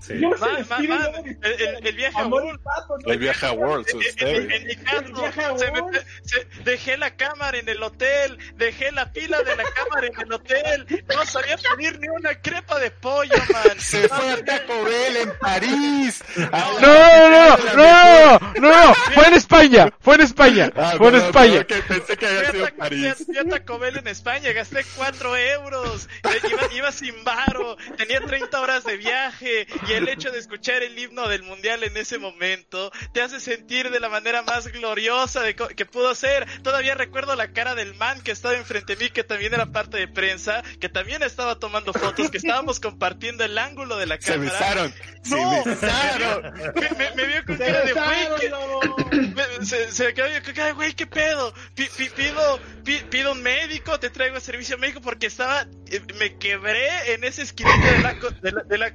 Sí. 0.00 0.14
el, 0.14 1.94
viaje 1.94 2.18
a 2.18 2.26
World. 2.26 2.60
El 3.06 3.18
viaje 3.18 3.46
a 3.46 3.52
World. 3.52 3.86
En, 4.16 4.66
mi 4.66 4.76
caso, 4.76 5.30
dejé 6.64 6.96
la 6.96 7.14
cámara 7.16 7.58
en 7.58 7.68
el 7.68 7.82
hotel, 7.82 8.38
dejé 8.56 8.92
la 8.92 9.12
pila 9.12 9.42
de 9.42 9.56
la 9.56 9.64
cámara 9.64 10.06
en 10.06 10.20
el 10.20 10.32
hotel, 10.32 11.04
no 11.14 11.26
sabía 11.26 11.56
pedir 11.56 11.98
ni 12.00 12.08
una 12.08 12.34
crepa 12.40 12.78
de 12.78 12.90
pollo, 12.90 13.34
man. 13.52 13.78
Se 13.78 14.08
fue 14.08 14.32
a 14.32 14.44
Taco 14.44 14.84
Bell 14.84 15.16
en 15.16 15.38
París. 15.38 16.24
No, 16.36 16.80
no, 16.80 17.30
no, 17.30 17.56
no, 17.76 18.38
no, 18.58 18.70
no, 18.70 18.94
fue 18.94 19.26
en 19.28 19.34
España, 19.34 19.92
fue 20.00 20.14
en 20.14 20.20
España, 20.22 20.72
ah, 20.76 20.94
fue 20.96 21.08
en 21.08 21.14
España. 21.16 21.66
pensé 21.66 22.16
que 22.16 22.26
había 22.26 22.52
sido 22.52 22.68
París. 22.76 23.22
Fui 23.26 23.36
a 23.36 23.44
Taco 23.44 23.78
Bell 23.78 23.98
en 23.98 24.08
España, 24.08 24.52
gasté 24.52 24.84
4 24.96 25.36
euros, 25.36 26.08
iba, 26.50 26.74
iba 26.74 26.92
sin 26.92 27.22
varo, 27.22 27.76
tenía 27.96 28.20
30 28.20 28.60
horas 28.60 28.84
de 28.84 28.96
viaje 28.96 29.66
y 29.90 29.94
el 29.94 30.08
hecho 30.08 30.30
de 30.30 30.38
escuchar 30.38 30.82
el 30.82 30.96
himno 30.98 31.28
del 31.28 31.42
mundial 31.42 31.82
en 31.82 31.96
ese 31.96 32.18
momento 32.18 32.92
te 33.12 33.22
hace 33.22 33.40
sentir 33.40 33.90
de 33.90 33.98
la 33.98 34.08
manera 34.08 34.42
más 34.42 34.68
gloriosa 34.68 35.42
de 35.42 35.54
que 35.54 35.86
pudo 35.86 36.14
ser. 36.14 36.46
Todavía 36.62 36.94
recuerdo 36.94 37.34
la 37.34 37.52
cara 37.52 37.74
del 37.74 37.94
man 37.94 38.20
que 38.22 38.30
estaba 38.30 38.54
enfrente 38.54 38.94
de 38.94 39.04
mí, 39.04 39.10
que 39.10 39.24
también 39.24 39.54
era 39.54 39.66
parte 39.66 39.96
de 39.96 40.08
prensa, 40.08 40.62
que 40.80 40.88
también 40.88 41.22
estaba 41.22 41.58
tomando 41.58 41.92
fotos, 41.92 42.30
que 42.30 42.38
estábamos 42.38 42.78
compartiendo 42.80 43.44
el 43.44 43.58
ángulo 43.58 43.96
de 43.96 44.06
la 44.06 44.18
cámara. 44.18 44.50
Se 44.50 44.58
besaron. 44.58 44.94
No, 45.26 45.62
se 45.64 45.70
besaron. 45.70 46.52
Me, 46.98 47.10
me, 47.16 47.26
vio 47.26 47.44
con 47.44 47.56
cara 47.56 47.84
de 47.84 47.92
güey. 47.92 49.64
Se, 49.64 49.90
se 49.90 50.14
quedó 50.14 50.28
yo, 50.28 50.74
güey, 50.74 50.94
¿qué 50.94 51.06
pedo? 51.06 51.52
pido, 51.74 52.60
pido 53.10 53.32
un 53.32 53.42
médico, 53.42 53.98
te 53.98 54.10
traigo 54.10 54.36
a 54.36 54.40
servicio 54.40 54.78
médico 54.78 55.00
porque 55.00 55.26
estaba, 55.26 55.66
eh, 55.90 56.00
me 56.18 56.36
quebré 56.38 57.14
en 57.14 57.24
ese 57.24 57.42
esquinito 57.42 57.76
de 57.76 57.98
la, 57.98 58.14
de 58.14 58.52
la, 58.52 58.62
de 58.62 58.78
la 58.78 58.92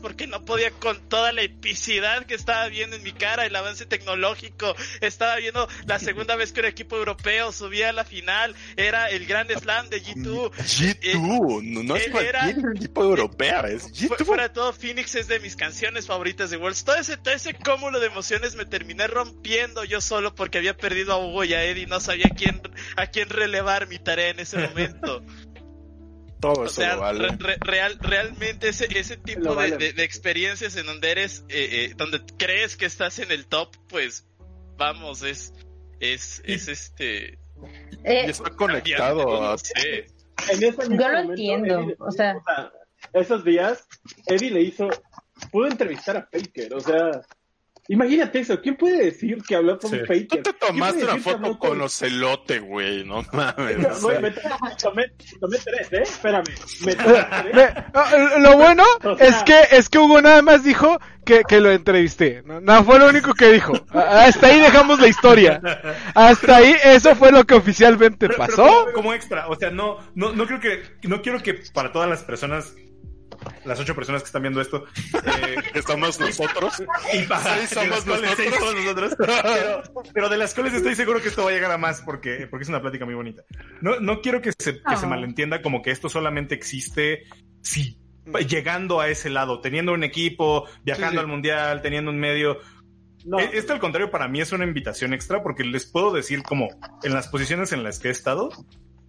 porque 0.00 0.26
no 0.26 0.33
podía 0.40 0.70
con 0.70 1.08
toda 1.08 1.32
la 1.32 1.42
epicidad 1.42 2.24
que 2.26 2.34
estaba 2.34 2.68
viendo 2.68 2.96
en 2.96 3.02
mi 3.02 3.12
cara, 3.12 3.46
el 3.46 3.54
avance 3.54 3.86
tecnológico, 3.86 4.74
estaba 5.00 5.36
viendo 5.36 5.68
la 5.86 5.98
segunda 5.98 6.36
vez 6.36 6.52
que 6.52 6.60
un 6.60 6.66
equipo 6.66 6.96
europeo 6.96 7.52
subía 7.52 7.90
a 7.90 7.92
la 7.92 8.04
final, 8.04 8.54
era 8.76 9.10
el 9.10 9.26
Grand 9.26 9.50
Slam 9.50 9.88
de 9.88 10.02
G2. 10.02 10.50
G2, 10.52 10.98
eh, 11.02 11.84
no 11.84 11.96
es 11.96 12.08
cualquier 12.08 12.76
equipo 12.76 13.02
europeo, 13.02 13.66
es 13.66 13.92
G2. 13.92 14.24
Fuera 14.24 14.52
todo, 14.52 14.72
Phoenix 14.72 15.14
es 15.14 15.28
de 15.28 15.40
mis 15.40 15.56
canciones 15.56 16.06
favoritas 16.06 16.50
de 16.50 16.56
Worlds. 16.56 16.84
Todo 16.84 16.96
ese, 16.96 17.16
todo 17.16 17.34
ese 17.34 17.54
cúmulo 17.54 18.00
de 18.00 18.06
emociones 18.06 18.56
me 18.56 18.64
terminé 18.64 19.06
rompiendo 19.06 19.84
yo 19.84 20.00
solo 20.00 20.34
porque 20.34 20.58
había 20.58 20.76
perdido 20.76 21.12
a 21.12 21.18
Hugo 21.18 21.44
y 21.44 21.54
a 21.54 21.64
Eddie, 21.64 21.86
no 21.86 22.00
sabía 22.00 22.30
quién, 22.36 22.60
a 22.96 23.06
quién 23.06 23.28
relevar 23.28 23.88
mi 23.88 23.98
tarea 23.98 24.30
en 24.30 24.40
ese 24.40 24.58
momento. 24.58 25.22
o 26.52 26.68
sea, 26.68 26.96
real, 27.60 27.98
realmente 28.00 28.68
ese, 28.68 28.86
ese 28.98 29.16
tipo 29.16 29.54
de, 29.54 29.92
de, 29.92 30.04
experiencias 30.04 30.76
en 30.76 30.86
donde 30.86 31.10
eres, 31.10 31.44
eh, 31.48 31.86
eh, 31.90 31.94
donde 31.96 32.20
crees 32.36 32.76
que 32.76 32.86
estás 32.86 33.18
en 33.18 33.30
el 33.30 33.46
top, 33.46 33.74
pues 33.88 34.26
vamos, 34.76 35.22
es, 35.22 35.52
es, 36.00 36.42
es 36.44 36.68
este... 36.68 37.38
Eh, 38.04 38.26
está 38.26 38.50
conectado 38.50 39.54
En 39.54 40.62
ese 40.62 40.76
Yo 40.88 41.08
lo 41.08 41.18
entiendo, 41.18 41.86
o 41.98 42.10
sea... 42.10 42.36
Esos 43.12 43.44
días, 43.44 43.86
Eddie 44.26 44.50
le 44.50 44.62
hizo, 44.62 44.88
pudo 45.52 45.66
entrevistar 45.66 46.16
a 46.16 46.22
Faker, 46.22 46.74
o 46.74 46.80
sea, 46.80 47.20
Imagínate 47.88 48.40
eso, 48.40 48.60
¿quién 48.62 48.76
puede 48.76 49.04
decir 49.04 49.42
que 49.46 49.56
habló 49.56 49.78
con 49.78 49.90
sí. 49.90 49.98
Faker? 49.98 50.26
Tú 50.26 50.42
te 50.42 50.52
tomaste 50.54 51.04
una 51.04 51.18
foto 51.18 51.58
con 51.58 51.80
Ocelote, 51.82 52.58
güey, 52.60 53.04
no 53.04 53.22
mames. 53.32 53.78
No, 53.78 54.08
me, 54.20 54.30
tomé, 54.30 55.12
tomé, 55.38 55.58
tres, 55.62 55.92
¿eh? 55.92 56.02
Espérame. 56.02 56.44
Me 56.86 56.94
tomé 56.96 57.26
tres. 57.52 57.72
Ah, 57.92 58.36
lo 58.38 58.56
bueno 58.56 58.84
o 59.04 59.16
sea, 59.16 59.26
es 59.26 59.42
que 59.42 59.76
es 59.76 59.88
que 59.90 59.98
Hugo 59.98 60.22
nada 60.22 60.40
más 60.40 60.64
dijo 60.64 60.98
que, 61.26 61.42
que 61.44 61.60
lo 61.60 61.70
entrevisté. 61.70 62.42
No, 62.46 62.60
no, 62.60 62.84
fue 62.84 62.98
lo 62.98 63.08
único 63.08 63.34
que 63.34 63.52
dijo. 63.52 63.74
Hasta 63.90 64.46
ahí 64.46 64.60
dejamos 64.60 64.98
la 64.98 65.08
historia. 65.08 65.60
Hasta 66.14 66.56
ahí, 66.56 66.74
eso 66.84 67.14
fue 67.14 67.32
lo 67.32 67.44
que 67.44 67.54
oficialmente 67.54 68.28
pero, 68.28 68.38
pasó. 68.38 68.64
Pero 68.64 68.84
como, 68.84 68.92
como, 68.94 69.14
extra, 69.14 69.48
o 69.48 69.56
sea, 69.56 69.70
no, 69.70 69.98
no, 70.14 70.32
no 70.32 70.46
creo 70.46 70.60
que, 70.60 70.82
no 71.02 71.20
quiero 71.20 71.42
que 71.42 71.60
para 71.72 71.92
todas 71.92 72.08
las 72.08 72.22
personas 72.22 72.74
las 73.64 73.78
ocho 73.80 73.94
personas 73.94 74.22
que 74.22 74.26
están 74.26 74.42
viendo 74.42 74.60
esto, 74.60 74.84
eh, 75.14 75.56
Que 75.72 75.82
somos 75.82 76.18
nosotros. 76.20 76.82
y 77.12 77.22
para 77.26 77.56
Seis 77.56 77.70
somos 77.70 78.04
cuales 78.04 78.06
nosotros. 78.22 78.34
seis 78.36 78.54
somos 78.58 78.74
nosotros. 78.74 79.14
Pero, 79.42 79.82
pero 80.12 80.28
de 80.28 80.36
las 80.38 80.54
cuales 80.54 80.74
estoy 80.74 80.94
seguro 80.94 81.20
que 81.22 81.28
esto 81.28 81.44
va 81.44 81.50
a 81.50 81.52
llegar 81.54 81.70
a 81.70 81.78
más 81.78 82.00
porque, 82.02 82.46
porque 82.50 82.62
es 82.64 82.68
una 82.68 82.80
plática 82.80 83.04
muy 83.04 83.14
bonita. 83.14 83.42
No, 83.80 83.98
no 84.00 84.20
quiero 84.20 84.40
que 84.40 84.52
se, 84.58 84.80
que 84.82 84.96
se 84.96 85.06
Oh. 85.06 85.08
malentienda 85.08 85.62
como 85.62 85.82
que 85.82 85.90
esto 85.90 86.08
solamente 86.08 86.54
existe 86.54 87.24
si 87.62 87.98
llegando 88.48 89.00
a 89.00 89.08
ese 89.08 89.28
lado, 89.30 89.60
teniendo 89.60 89.92
un 89.92 90.02
equipo, 90.04 90.66
viajando 90.82 91.10
Sí, 91.10 91.16
sí. 91.16 91.20
al 91.20 91.26
mundial, 91.26 91.82
teniendo 91.82 92.10
un 92.10 92.18
medio. 92.18 92.58
No, 93.26 93.38
E- 93.38 93.50
Esto 93.54 93.72
al 93.72 93.80
contrario 93.80 94.10
para 94.10 94.28
mí 94.28 94.40
es 94.40 94.52
una 94.52 94.64
invitación 94.64 95.12
extra 95.14 95.42
porque 95.42 95.64
les 95.64 95.86
puedo 95.86 96.10
decir 96.12 96.42
como 96.42 96.68
en 97.02 97.12
las 97.12 97.28
posiciones 97.28 97.72
en 97.72 97.82
las 97.82 97.98
que 97.98 98.08
he 98.08 98.10
estado 98.10 98.50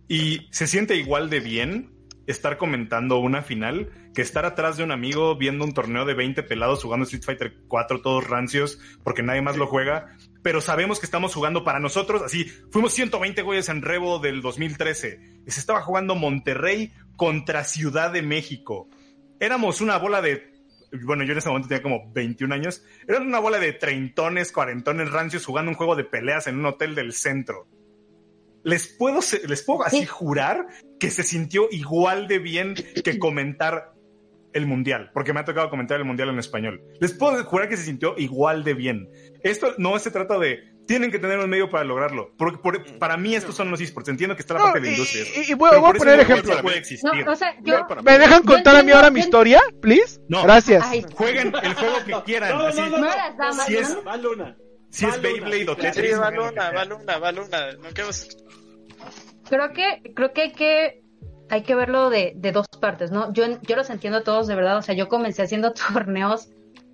y 0.08 0.48
se 0.52 0.68
siente 0.68 0.96
igual 0.96 1.30
de 1.30 1.40
bien 1.40 1.95
estar 2.28 2.58
comentando 2.58 3.18
una 3.20 3.42
final 3.42 3.90
que 4.14 4.22
estar 4.22 4.46
atrás 4.46 4.78
de 4.78 4.84
un 4.84 4.92
amigo 4.92 5.38
viendo 5.38 5.64
un 5.66 5.74
torneo 5.74 6.06
de 6.06 6.14
20 6.14 6.44
pelados 6.44 6.82
jugando 6.84 7.04
Street 7.04 7.24
Fighter 7.24 7.56
4 7.68 8.02
todos 8.02 8.28
rancios 8.28 8.80
porque 9.04 9.24
nadie 9.24 9.42
más 9.42 9.58
lo 9.58 9.68
juega, 9.68 10.08
pero 10.42 10.62
sabemos 10.62 11.00
que 11.00 11.06
estamos 11.06 11.34
jugando 11.34 11.64
para 11.64 11.80
nosotros, 11.80 12.22
así 12.22 12.46
fuimos 12.72 12.94
120 12.94 13.42
güeyes 13.42 13.70
en 13.70 13.82
Revo 13.82 14.20
del 14.20 14.42
2013 14.42 15.42
y 15.46 15.52
se 15.52 15.60
estaba 15.60 15.82
jugando 15.82 16.16
Monterrey 16.16 16.94
contra 17.16 17.64
Ciudad 17.64 18.12
de 18.12 18.22
México. 18.22 18.90
Éramos 19.40 19.82
una 19.82 19.98
bola 19.98 20.22
de 20.22 20.56
bueno, 21.04 21.24
yo 21.26 21.34
en 21.34 21.40
ese 21.40 21.50
momento 21.50 21.68
tenía 21.68 21.84
como 21.84 22.10
21 22.14 22.54
años, 22.56 22.84
eran 23.08 23.28
una 23.28 23.40
bola 23.40 23.60
de 23.60 23.74
treintones, 23.74 24.52
cuarentones 24.52 25.12
rancios 25.12 25.46
jugando 25.46 25.72
un 25.72 25.76
juego 25.76 25.96
de 25.96 26.06
peleas 26.06 26.48
en 26.48 26.58
un 26.58 26.66
hotel 26.68 26.96
del 26.96 27.12
centro. 27.12 27.68
Les 28.64 28.88
puedo, 28.88 29.20
les 29.48 29.62
puedo 29.64 29.84
así 29.84 30.00
Sí. 30.00 30.06
jurar 30.06 30.68
que 31.00 31.10
se 31.12 31.24
sintió 31.24 31.68
igual 31.72 32.28
de 32.28 32.40
bien 32.40 32.76
que 33.04 33.20
comentar 33.20 33.94
el 34.54 34.66
mundial, 34.68 35.12
porque 35.14 35.34
me 35.34 35.42
ha 35.42 35.46
tocado 35.46 35.70
comentar 35.70 35.98
el 36.00 36.06
mundial 36.06 36.30
en 36.30 36.40
español. 36.40 36.82
Les 37.02 37.12
puedo 37.14 37.44
jurar 37.44 37.68
que 37.68 37.76
se 37.76 37.84
sintió 37.84 38.16
igual 38.18 38.64
de 38.64 38.74
bien. 38.74 39.10
Esto 39.44 39.74
no 39.78 40.00
se 40.00 40.12
trata 40.12 40.38
de 40.40 40.60
tienen 40.88 41.12
que 41.12 41.18
tener 41.20 41.40
un 41.40 41.50
medio 41.50 41.68
para 41.70 41.84
lograrlo. 41.84 42.32
Porque 42.38 42.60
por- 42.60 43.00
para 43.00 43.18
mí 43.18 43.36
estos 43.36 43.56
son 43.56 43.72
los 43.72 43.82
esports. 43.82 44.08
Entiendo 44.08 44.36
que 44.36 44.44
está 44.44 44.54
la 44.54 44.60
No, 44.60 44.66
parte 44.68 44.80
de 44.82 44.86
la 44.86 44.92
y- 44.92 44.96
industria. 44.96 45.24
y- 45.36 45.52
y 45.52 45.54
voy- 45.56 45.70
a 45.76 45.82
poner 45.94 46.16
no 46.18 46.22
ejemplo. 46.22 46.62
puede 46.62 46.84
No, 47.04 47.32
o 47.32 47.36
sea, 47.36 47.56
yo. 47.64 47.88
¿Me 48.04 48.18
dejan 48.20 48.44
Yo 48.44 48.46
contar 48.54 48.76
a 48.76 48.84
mí 48.84 48.92
ahora 48.92 49.10
mi 49.10 49.20
historia, 49.20 49.62
please? 49.82 50.22
No. 50.30 50.44
Gracias. 50.44 50.84
Ay, 50.88 51.04
Jueguen 51.16 51.52
el 51.64 51.74
juego 51.74 51.96
que 52.06 52.14
quieran. 52.24 52.52
no, 52.52 52.60
no, 52.60 52.66
así, 52.68 52.80
no, 52.82 52.90
no, 52.90 52.98
No 53.00 53.06
las 53.08 53.36
damas, 53.38 53.66
Si 53.66 53.76
es- 53.78 53.98
si 54.92 55.06
es 55.08 55.22
Beyblade 55.22 55.68
o. 55.70 55.76
Tetris. 55.76 56.12
Sí, 56.12 56.12
Luna, 56.32 56.86
Luna, 56.86 57.18
va 57.18 57.32
Luna. 57.32 57.72
No 57.82 57.90
queremos- 57.90 58.38
creo 59.50 59.74
que 59.74 60.14
creo 60.14 60.34
que 60.34 60.42
hay 60.42 60.52
que 60.52 61.06
hay 61.50 61.62
que 61.62 61.76
verlo 61.76 62.10
de, 62.10 62.34
de 62.36 62.52
dos 62.52 62.68
partes, 62.80 63.12
¿no? 63.12 63.32
Yo, 63.34 63.44
yo 63.62 63.76
los 63.76 63.90
entiendo 63.90 64.24
todos 64.24 64.48
de 64.48 64.56
verdad, 64.56 64.78
o 64.78 64.82
sea, 64.82 64.96
yo 64.96 65.08
comencé 65.08 65.44
haciendo 65.44 65.74
torneos 65.94 66.50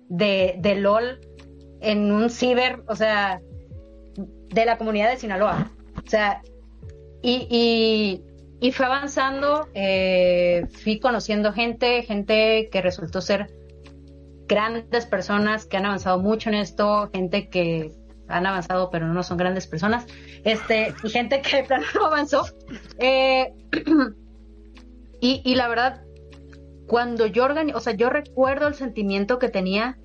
de, 0.08 0.56
de 0.58 0.74
LOL 0.76 1.20
en 1.80 2.12
un 2.12 2.30
ciber, 2.30 2.82
o 2.86 2.94
sea, 2.94 3.40
de 4.16 4.64
la 4.64 4.78
comunidad 4.78 5.10
de 5.10 5.16
Sinaloa. 5.16 5.72
O 6.04 6.08
sea, 6.08 6.42
y, 7.22 7.46
y, 7.50 8.22
y 8.60 8.72
fue 8.72 8.86
avanzando, 8.86 9.68
eh, 9.74 10.66
fui 10.82 11.00
conociendo 11.00 11.52
gente, 11.52 12.02
gente 12.02 12.68
que 12.70 12.82
resultó 12.82 13.20
ser 13.20 13.50
grandes 14.46 15.06
personas 15.06 15.66
que 15.66 15.76
han 15.78 15.86
avanzado 15.86 16.18
mucho 16.18 16.50
en 16.50 16.56
esto, 16.56 17.08
gente 17.12 17.48
que 17.48 17.92
han 18.28 18.46
avanzado 18.46 18.90
pero 18.90 19.06
no 19.06 19.22
son 19.22 19.36
grandes 19.36 19.66
personas, 19.66 20.06
este, 20.44 20.94
y 21.02 21.10
gente 21.10 21.42
que 21.42 21.58
de 21.58 21.64
plano 21.64 21.86
no 21.94 22.06
avanzó. 22.06 22.46
Eh, 22.98 23.52
y, 25.20 25.42
y 25.44 25.54
la 25.54 25.68
verdad, 25.68 26.02
cuando 26.86 27.26
yo 27.26 27.46
o 27.74 27.80
sea, 27.80 27.94
yo 27.94 28.10
recuerdo 28.10 28.68
el 28.68 28.74
sentimiento 28.74 29.38
que 29.38 29.48
tenía 29.48 29.98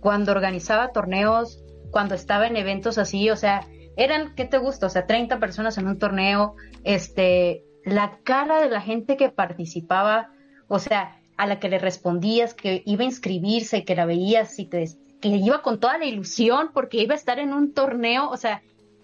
cuando 0.00 0.32
organizaba 0.32 0.92
torneos, 0.92 1.62
cuando 1.90 2.14
estaba 2.14 2.46
en 2.48 2.56
eventos 2.56 2.98
así, 2.98 3.30
o 3.30 3.36
sea, 3.36 3.66
eran, 3.96 4.34
¿qué 4.34 4.44
te 4.44 4.58
gusta? 4.58 4.86
O 4.86 4.88
sea, 4.88 5.06
30 5.06 5.38
personas 5.38 5.78
en 5.78 5.86
un 5.86 5.98
torneo, 5.98 6.56
este, 6.82 7.64
la 7.84 8.18
cara 8.24 8.60
de 8.60 8.70
la 8.70 8.80
gente 8.80 9.16
que 9.16 9.28
participaba, 9.28 10.30
o 10.68 10.78
sea, 10.78 11.20
a 11.36 11.46
la 11.46 11.60
que 11.60 11.68
le 11.68 11.78
respondías, 11.78 12.54
que 12.54 12.82
iba 12.86 13.02
a 13.02 13.06
inscribirse, 13.06 13.84
que 13.84 13.94
la 13.94 14.06
veías 14.06 14.58
y 14.58 14.66
te, 14.66 14.88
que 15.22 15.28
iba 15.28 15.62
con 15.62 15.80
toda 15.80 15.96
la 15.96 16.04
ilusión 16.04 16.70
porque 16.74 16.98
iba 17.00 17.14
a 17.14 17.16
estar 17.16 17.38
en 17.38 17.54
un 17.54 17.72
torneo, 17.72 18.28
o 18.28 18.36
sea, 18.36 18.60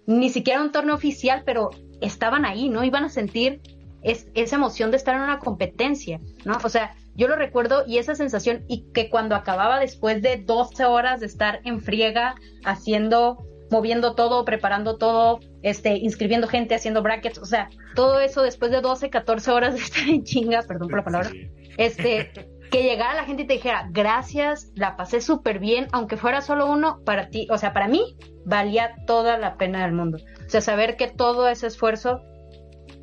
ni 0.07 0.29
siquiera 0.29 0.61
un 0.61 0.73
torneo 0.73 0.95
oficial, 0.95 1.43
pero 1.47 1.71
estaban 2.01 2.45
ahí, 2.45 2.69
¿no? 2.69 2.85
Iban 2.85 3.05
a 3.05 3.09
sentir 3.09 3.61
es, 4.03 4.29
esa 4.35 4.57
emoción 4.57 4.91
de 4.91 4.97
estar 4.97 5.15
en 5.15 5.23
una 5.23 5.39
competencia, 5.39 6.21
¿no? 6.45 6.59
O 6.63 6.69
sea, 6.69 6.95
yo 7.15 7.29
lo 7.29 7.37
recuerdo 7.37 7.85
y 7.87 7.99
esa 7.99 8.15
sensación, 8.15 8.65
y 8.69 8.85
que 8.93 9.11
cuando 9.11 9.35
acababa 9.35 9.81
después 9.81 10.21
de 10.23 10.37
12 10.37 10.85
horas 10.85 11.21
de 11.21 11.27
estar 11.27 11.61
en 11.65 11.81
friega, 11.81 12.35
haciendo, 12.65 13.39
moviendo 13.71 14.15
todo, 14.15 14.45
preparando 14.45 14.97
todo, 14.97 15.41
este, 15.63 15.97
inscribiendo 15.97 16.49
gente, 16.49 16.75
haciendo 16.75 17.03
brackets, 17.03 17.39
o 17.39 17.45
sea, 17.45 17.71
todo 17.95 18.21
eso 18.21 18.43
después 18.43 18.71
de 18.71 18.81
12, 18.81 19.11
14 19.11 19.51
horas 19.51 19.75
de 19.75 19.81
estar 19.81 20.09
en 20.09 20.25
chinga, 20.25 20.63
perdón 20.63 20.89
por 20.89 20.99
la 20.99 21.05
palabra, 21.05 21.31
Sí. 21.31 21.51
este, 21.77 22.31
que 22.71 22.83
llegara 22.83 23.15
la 23.15 23.25
gente 23.25 23.43
y 23.43 23.47
te 23.47 23.55
dijera, 23.55 23.89
gracias, 23.91 24.71
la 24.75 24.97
pasé 24.97 25.21
súper 25.21 25.59
bien, 25.59 25.89
aunque 25.93 26.17
fuera 26.17 26.41
solo 26.41 26.71
uno, 26.71 27.01
para 27.05 27.29
ti, 27.31 27.47
o 27.51 27.59
sea, 27.59 27.73
para 27.73 27.89
mí, 27.89 28.17
valía 28.45 28.95
toda 29.07 29.39
la 29.39 29.57
pena 29.57 29.83
del 29.83 29.93
mundo. 29.93 30.19
O 30.47 30.51
sea, 30.51 30.61
saber 30.61 30.97
que 30.97 31.09
todo 31.09 31.49
ese 31.49 31.67
esfuerzo 31.67 32.23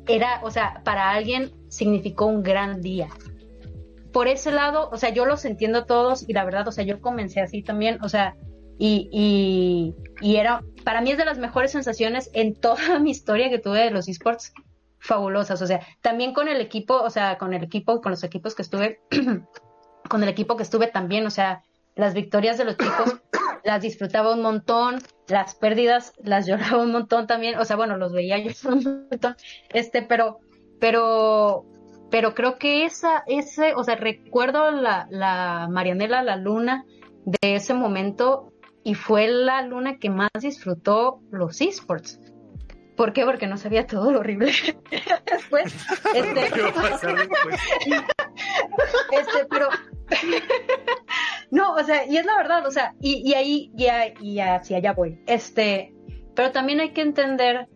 era, 0.06 0.40
o 0.42 0.50
sea, 0.50 0.82
para 0.84 1.10
alguien 1.10 1.52
significó 1.68 2.26
un 2.26 2.42
gran 2.42 2.80
día. 2.80 3.08
Por 4.12 4.28
ese 4.28 4.50
lado, 4.50 4.88
o 4.90 4.96
sea, 4.96 5.10
yo 5.10 5.26
los 5.26 5.44
entiendo 5.44 5.84
todos 5.84 6.28
y 6.28 6.32
la 6.32 6.44
verdad, 6.44 6.66
o 6.68 6.72
sea, 6.72 6.84
yo 6.84 7.00
comencé 7.00 7.40
así 7.40 7.62
también, 7.62 7.98
o 8.02 8.08
sea, 8.08 8.36
y, 8.78 9.08
y, 9.12 9.94
y 10.20 10.36
era, 10.36 10.62
para 10.84 11.00
mí 11.00 11.10
es 11.10 11.18
de 11.18 11.24
las 11.24 11.38
mejores 11.38 11.72
sensaciones 11.72 12.30
en 12.32 12.54
toda 12.60 12.98
mi 12.98 13.10
historia 13.10 13.50
que 13.50 13.58
tuve 13.58 13.80
de 13.80 13.90
los 13.90 14.08
esports, 14.08 14.52
fabulosas, 14.98 15.60
o 15.62 15.66
sea, 15.66 15.80
también 16.00 16.32
con 16.32 16.48
el 16.48 16.60
equipo, 16.60 17.00
o 17.00 17.10
sea, 17.10 17.38
con 17.38 17.54
el 17.54 17.62
equipo, 17.62 18.00
con 18.00 18.10
los 18.10 18.24
equipos 18.24 18.54
que 18.54 18.62
estuve, 18.62 19.00
con 20.08 20.22
el 20.22 20.28
equipo 20.28 20.56
que 20.56 20.62
estuve 20.62 20.88
también, 20.88 21.26
o 21.26 21.30
sea, 21.30 21.62
las 21.94 22.14
victorias 22.14 22.58
de 22.58 22.64
los 22.64 22.76
chicos 22.76 23.20
las 23.64 23.82
disfrutaba 23.82 24.34
un 24.34 24.42
montón, 24.42 24.98
las 25.28 25.54
pérdidas 25.54 26.12
las 26.22 26.46
lloraba 26.46 26.82
un 26.82 26.92
montón 26.92 27.26
también, 27.26 27.58
o 27.58 27.64
sea, 27.64 27.76
bueno, 27.76 27.96
los 27.96 28.12
veía 28.12 28.38
yo 28.38 28.52
un 28.68 29.06
montón, 29.10 29.36
este, 29.70 30.02
pero, 30.02 30.38
pero, 30.80 31.64
pero 32.10 32.34
creo 32.34 32.58
que 32.58 32.84
esa, 32.84 33.24
ese, 33.26 33.74
o 33.74 33.84
sea, 33.84 33.96
recuerdo 33.96 34.70
la, 34.70 35.06
la 35.10 35.68
Marianela, 35.70 36.22
la 36.22 36.36
luna 36.36 36.84
de 37.24 37.56
ese 37.56 37.74
momento 37.74 38.52
y 38.86 38.94
fue 38.94 39.26
la 39.26 39.62
luna 39.62 39.98
que 39.98 40.10
más 40.10 40.30
disfrutó 40.40 41.20
los 41.32 41.60
esports. 41.60 42.20
¿Por 42.96 43.12
qué? 43.12 43.24
Porque 43.24 43.46
no 43.46 43.56
sabía 43.56 43.86
todo 43.86 44.10
lo 44.10 44.20
horrible. 44.20 44.52
Después, 45.30 45.74
este, 46.14 46.50
¿Qué 46.52 46.62
va 46.62 46.68
a 46.68 46.72
pasar 46.72 47.16
después? 47.16 47.60
este, 49.12 49.46
pero 49.50 49.68
no, 51.50 51.74
o 51.74 51.84
sea, 51.84 52.06
y 52.06 52.16
es 52.16 52.24
la 52.24 52.36
verdad, 52.36 52.66
o 52.66 52.70
sea, 52.70 52.94
y, 53.00 53.22
y 53.28 53.34
ahí 53.34 53.70
ya 53.74 54.06
y 54.20 54.38
hacia 54.40 54.78
allá 54.78 54.92
voy. 54.92 55.20
Este, 55.26 55.94
pero 56.34 56.52
también 56.52 56.80
hay 56.80 56.90
que 56.92 57.02
entender 57.02 57.68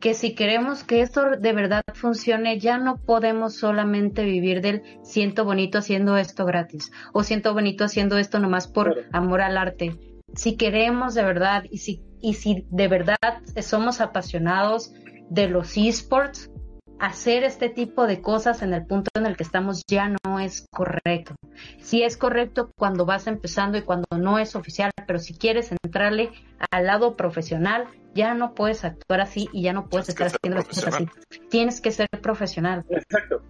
que 0.00 0.12
si 0.12 0.34
queremos 0.34 0.84
que 0.84 1.00
esto 1.00 1.30
de 1.38 1.52
verdad 1.52 1.82
funcione, 1.94 2.58
ya 2.58 2.76
no 2.78 2.96
podemos 2.98 3.56
solamente 3.56 4.24
vivir 4.24 4.60
del 4.60 4.82
siento 5.02 5.44
bonito 5.44 5.78
haciendo 5.78 6.16
esto 6.18 6.44
gratis 6.44 6.92
o 7.14 7.22
siento 7.22 7.54
bonito 7.54 7.84
haciendo 7.84 8.18
esto 8.18 8.38
nomás 8.38 8.68
por 8.68 8.92
Claro. 8.92 9.08
amor 9.12 9.40
al 9.40 9.56
arte. 9.56 9.96
Si 10.34 10.56
queremos 10.56 11.14
de 11.14 11.22
verdad 11.22 11.64
y 11.70 11.78
si 11.78 12.02
y 12.20 12.34
si 12.34 12.66
de 12.70 12.88
verdad 12.88 13.16
somos 13.62 14.00
apasionados 14.00 14.92
de 15.30 15.48
los 15.48 15.76
esports, 15.76 16.50
hacer 16.98 17.44
este 17.44 17.68
tipo 17.68 18.06
de 18.06 18.20
cosas 18.20 18.62
en 18.62 18.72
el 18.72 18.86
punto 18.86 19.10
en 19.14 19.26
el 19.26 19.36
que 19.36 19.42
estamos 19.42 19.82
ya 19.86 20.14
no 20.24 20.40
es 20.40 20.66
correcto. 20.70 21.34
Sí 21.80 22.02
es 22.02 22.16
correcto 22.16 22.70
cuando 22.76 23.04
vas 23.04 23.26
empezando 23.26 23.76
y 23.78 23.82
cuando 23.82 24.06
no 24.18 24.38
es 24.38 24.56
oficial, 24.56 24.90
pero 25.06 25.18
si 25.18 25.34
quieres 25.34 25.72
entrarle 25.84 26.30
al 26.70 26.86
lado 26.86 27.16
profesional, 27.16 27.86
ya 28.14 28.34
no 28.34 28.54
puedes 28.54 28.84
actuar 28.84 29.20
así 29.20 29.48
y 29.52 29.62
ya 29.62 29.72
no 29.72 29.88
puedes 29.88 30.06
Tienes 30.06 30.32
estar 30.32 30.38
haciendo 30.38 30.56
las 30.56 30.68
cosas 30.68 30.94
así. 30.94 31.06
Tienes 31.50 31.80
que 31.80 31.90
ser 31.90 32.08
profesional. 32.22 32.84
Exacto. 32.88 33.42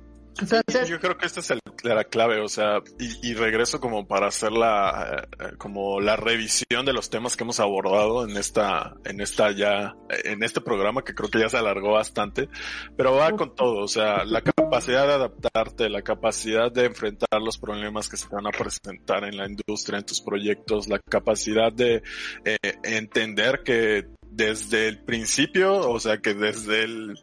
Yo 0.87 1.01
creo 1.01 1.17
que 1.17 1.27
esta 1.27 1.41
es 1.41 1.53
la 1.83 2.05
clave, 2.05 2.41
o 2.41 2.49
sea, 2.49 2.83
y, 2.99 3.35
regreso 3.35 3.81
como 3.81 4.07
para 4.07 4.27
hacer 4.27 4.53
la, 4.53 5.27
eh, 5.39 5.57
como 5.57 6.01
la 6.01 6.17
revisión 6.17 6.85
de 6.85 6.93
los 6.93 7.11
temas 7.11 7.37
que 7.37 7.45
hemos 7.45 7.61
abordado 7.61 8.29
en 8.29 8.37
esta, 8.37 8.95
en 9.05 9.21
esta 9.21 9.51
ya, 9.53 9.95
en 10.25 10.43
este 10.43 10.61
programa 10.61 11.03
que 11.03 11.15
creo 11.15 11.31
que 11.31 11.41
ya 11.41 11.49
se 11.49 11.57
alargó 11.57 11.93
bastante, 11.93 12.49
pero 12.97 13.15
va 13.15 13.31
con 13.33 13.55
todo, 13.55 13.79
o 13.79 13.89
sea, 13.89 14.25
la 14.25 14.43
capacidad 14.43 15.07
de 15.07 15.15
adaptarte, 15.15 15.89
la 15.89 16.03
capacidad 16.03 16.71
de 16.71 16.87
enfrentar 16.87 17.41
los 17.41 17.59
problemas 17.59 18.09
que 18.09 18.17
se 18.17 18.29
van 18.29 18.47
a 18.47 18.51
presentar 18.51 19.25
en 19.25 19.37
la 19.37 19.47
industria, 19.47 19.99
en 19.99 20.07
tus 20.07 20.21
proyectos, 20.21 20.89
la 20.89 20.99
capacidad 20.99 21.73
de 21.73 22.03
eh, 22.45 22.59
entender 22.83 23.63
que 23.65 24.07
desde 24.23 24.89
el 24.89 25.03
principio, 25.03 25.89
o 25.89 25.99
sea, 25.99 26.19
que 26.19 26.35
desde 26.35 26.85
el 26.85 27.19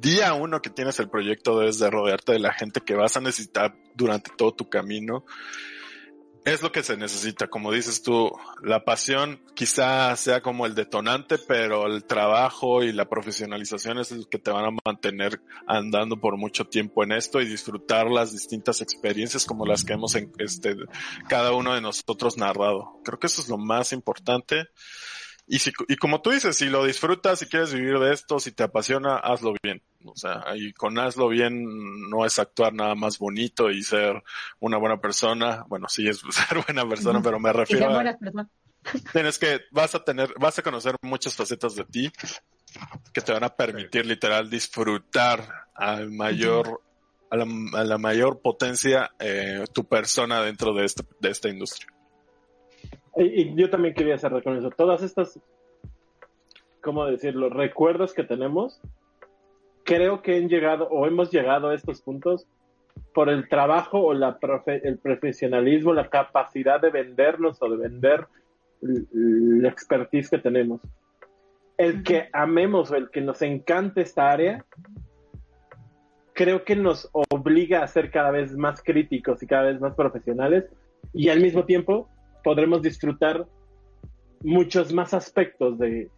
día 0.00 0.34
uno 0.34 0.60
que 0.60 0.70
tienes 0.70 0.98
el 1.00 1.08
proyecto 1.08 1.58
debes 1.58 1.78
de 1.78 1.90
rodearte 1.90 2.32
de 2.32 2.38
la 2.38 2.52
gente 2.52 2.80
que 2.80 2.94
vas 2.94 3.16
a 3.16 3.20
necesitar 3.20 3.76
durante 3.94 4.30
todo 4.36 4.52
tu 4.52 4.68
camino 4.68 5.24
es 6.46 6.62
lo 6.62 6.70
que 6.70 6.84
se 6.84 6.96
necesita. 6.96 7.48
Como 7.48 7.72
dices 7.72 8.02
tú, 8.02 8.30
la 8.62 8.84
pasión 8.84 9.42
quizá 9.54 10.14
sea 10.14 10.42
como 10.42 10.64
el 10.64 10.76
detonante, 10.76 11.38
pero 11.38 11.86
el 11.88 12.04
trabajo 12.04 12.84
y 12.84 12.92
la 12.92 13.08
profesionalización 13.08 13.98
es 13.98 14.12
el 14.12 14.28
que 14.28 14.38
te 14.38 14.52
van 14.52 14.64
a 14.64 14.76
mantener 14.84 15.40
andando 15.66 16.20
por 16.20 16.36
mucho 16.36 16.64
tiempo 16.64 17.02
en 17.02 17.10
esto 17.10 17.40
y 17.40 17.48
disfrutar 17.48 18.08
las 18.08 18.30
distintas 18.30 18.80
experiencias 18.80 19.44
como 19.44 19.66
las 19.66 19.82
que 19.82 19.94
hemos 19.94 20.14
este, 20.38 20.76
cada 21.28 21.52
uno 21.52 21.74
de 21.74 21.80
nosotros 21.80 22.36
narrado. 22.36 23.00
Creo 23.02 23.18
que 23.18 23.26
eso 23.26 23.42
es 23.42 23.48
lo 23.48 23.58
más 23.58 23.92
importante. 23.92 24.68
Y, 25.48 25.60
si, 25.60 25.72
y 25.86 25.96
como 25.96 26.22
tú 26.22 26.30
dices, 26.30 26.56
si 26.56 26.66
lo 26.66 26.84
disfrutas, 26.84 27.38
si 27.38 27.46
quieres 27.46 27.72
vivir 27.72 27.98
de 28.00 28.12
esto, 28.12 28.40
si 28.40 28.50
te 28.50 28.64
apasiona, 28.64 29.16
hazlo 29.16 29.54
bien. 29.62 29.80
O 30.04 30.16
sea, 30.16 30.44
y 30.56 30.72
con 30.72 30.98
hazlo 30.98 31.28
bien 31.28 32.10
no 32.10 32.24
es 32.24 32.38
actuar 32.38 32.72
nada 32.74 32.94
más 32.96 33.18
bonito 33.18 33.70
y 33.70 33.82
ser 33.82 34.22
una 34.58 34.76
buena 34.76 35.00
persona. 35.00 35.64
Bueno, 35.68 35.86
sí 35.88 36.08
es 36.08 36.20
ser 36.30 36.64
buena 36.64 36.88
persona, 36.88 37.22
pero 37.22 37.38
me 37.38 37.52
refiero 37.52 37.96
a... 37.96 38.16
Tienes 39.12 39.38
que, 39.38 39.62
vas 39.70 39.94
a 39.94 40.04
tener, 40.04 40.32
vas 40.38 40.58
a 40.58 40.62
conocer 40.62 40.94
muchas 41.02 41.34
facetas 41.34 41.74
de 41.74 41.84
ti 41.84 42.12
que 43.12 43.20
te 43.20 43.32
van 43.32 43.44
a 43.44 43.48
permitir 43.48 44.06
literal 44.06 44.48
disfrutar 44.48 45.66
al 45.74 46.10
mayor, 46.10 46.82
a, 47.30 47.36
la, 47.36 47.46
a 47.80 47.84
la 47.84 47.98
mayor 47.98 48.40
potencia 48.40 49.12
eh, 49.18 49.64
tu 49.72 49.84
persona 49.84 50.40
dentro 50.42 50.72
de, 50.72 50.84
este, 50.84 51.04
de 51.20 51.30
esta 51.30 51.48
industria. 51.48 51.95
Y, 53.16 53.54
yo 53.54 53.70
también 53.70 53.94
quería 53.94 54.18
cerrar 54.18 54.42
con 54.42 54.56
eso. 54.56 54.70
Todas 54.70 55.02
estas, 55.02 55.40
¿cómo 56.82 57.06
decirlo? 57.06 57.48
Recuerdos 57.48 58.12
que 58.12 58.24
tenemos, 58.24 58.80
creo 59.84 60.22
que 60.22 60.36
han 60.36 60.48
llegado 60.48 60.88
o 60.88 61.06
hemos 61.06 61.30
llegado 61.30 61.70
a 61.70 61.74
estos 61.74 62.02
puntos 62.02 62.46
por 63.14 63.28
el 63.30 63.48
trabajo 63.48 64.00
o 64.00 64.14
la 64.14 64.38
el 64.66 64.98
profesionalismo, 64.98 65.94
la 65.94 66.10
capacidad 66.10 66.80
de 66.80 66.90
vendernos 66.90 67.62
o 67.62 67.70
de 67.70 67.76
vender 67.76 68.26
la 68.80 69.68
expertise 69.68 70.28
que 70.30 70.38
tenemos. 70.38 70.80
El 71.78 72.02
que 72.02 72.28
amemos 72.32 72.90
o 72.90 72.96
el 72.96 73.10
que 73.10 73.20
nos 73.20 73.40
encante 73.42 74.02
esta 74.02 74.30
área, 74.30 74.64
creo 76.32 76.64
que 76.64 76.76
nos 76.76 77.08
obliga 77.12 77.82
a 77.82 77.86
ser 77.86 78.10
cada 78.10 78.30
vez 78.30 78.54
más 78.54 78.82
críticos 78.82 79.42
y 79.42 79.46
cada 79.46 79.64
vez 79.64 79.80
más 79.80 79.94
profesionales 79.94 80.64
y 81.14 81.30
al 81.30 81.40
mismo 81.40 81.64
tiempo 81.64 82.10
podremos 82.46 82.80
disfrutar 82.80 83.44
muchos 84.44 84.92
más 84.92 85.12
aspectos 85.12 85.76
de, 85.80 86.08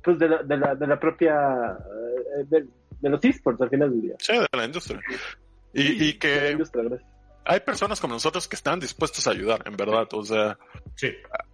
pues 0.00 0.16
de, 0.16 0.28
la, 0.28 0.44
de, 0.44 0.56
la, 0.56 0.74
de 0.76 0.86
la 0.86 1.00
propia, 1.00 1.76
eh, 2.52 2.64
de, 3.00 3.10
los 3.10 3.24
esports 3.24 3.60
al 3.60 3.68
final 3.68 3.90
del 3.90 4.00
día. 4.00 4.14
Sí, 4.20 4.32
de 4.32 4.46
la 4.52 4.64
industria. 4.64 5.00
Y, 5.72 6.04
y 6.04 6.12
que 6.20 6.56
hay 7.44 7.60
personas 7.60 8.00
como 8.00 8.14
nosotros 8.14 8.46
que 8.46 8.54
están 8.54 8.78
dispuestos 8.78 9.26
a 9.26 9.32
ayudar, 9.32 9.64
en 9.66 9.76
verdad. 9.76 10.06
O 10.12 10.24
sea, 10.24 10.56
sí. 10.94 11.08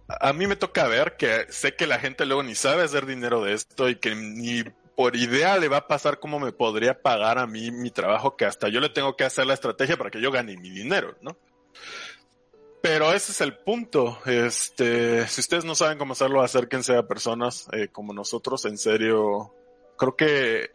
a, 0.07 0.29
a, 0.29 0.31
mí 0.33 0.45
me 0.45 0.57
toca 0.57 0.87
ver 0.87 1.17
que 1.17 1.47
sé 1.49 1.75
que 1.75 1.87
la 1.87 1.97
gente 1.97 2.27
luego 2.27 2.43
ni 2.43 2.53
sabe 2.53 2.83
hacer 2.83 3.07
dinero 3.07 3.43
de 3.43 3.53
esto 3.53 3.89
y 3.89 3.95
que 3.95 4.13
ni 4.13 4.63
por 4.95 5.15
idea 5.15 5.57
le 5.57 5.69
va 5.69 5.77
a 5.77 5.87
pasar 5.87 6.19
cómo 6.19 6.39
me 6.39 6.51
podría 6.51 7.01
pagar 7.01 7.39
a 7.39 7.47
mí 7.47 7.71
mi 7.71 7.89
trabajo, 7.89 8.37
que 8.37 8.45
hasta 8.45 8.69
yo 8.69 8.79
le 8.79 8.89
tengo 8.89 9.15
que 9.15 9.23
hacer 9.23 9.47
la 9.47 9.55
estrategia 9.55 9.97
para 9.97 10.11
que 10.11 10.21
yo 10.21 10.31
gane 10.31 10.55
mi 10.55 10.69
dinero, 10.69 11.17
¿no? 11.23 11.35
Pero 12.81 13.13
ese 13.13 13.31
es 13.31 13.41
el 13.41 13.57
punto. 13.57 14.19
Este, 14.25 15.27
si 15.27 15.41
ustedes 15.41 15.65
no 15.65 15.75
saben 15.75 15.97
cómo 15.97 16.13
hacerlo, 16.13 16.41
acérquense 16.41 16.95
a 16.95 17.07
personas 17.07 17.67
eh, 17.73 17.89
como 17.91 18.13
nosotros. 18.13 18.65
En 18.65 18.77
serio, 18.77 19.53
creo 19.97 20.15
que 20.15 20.71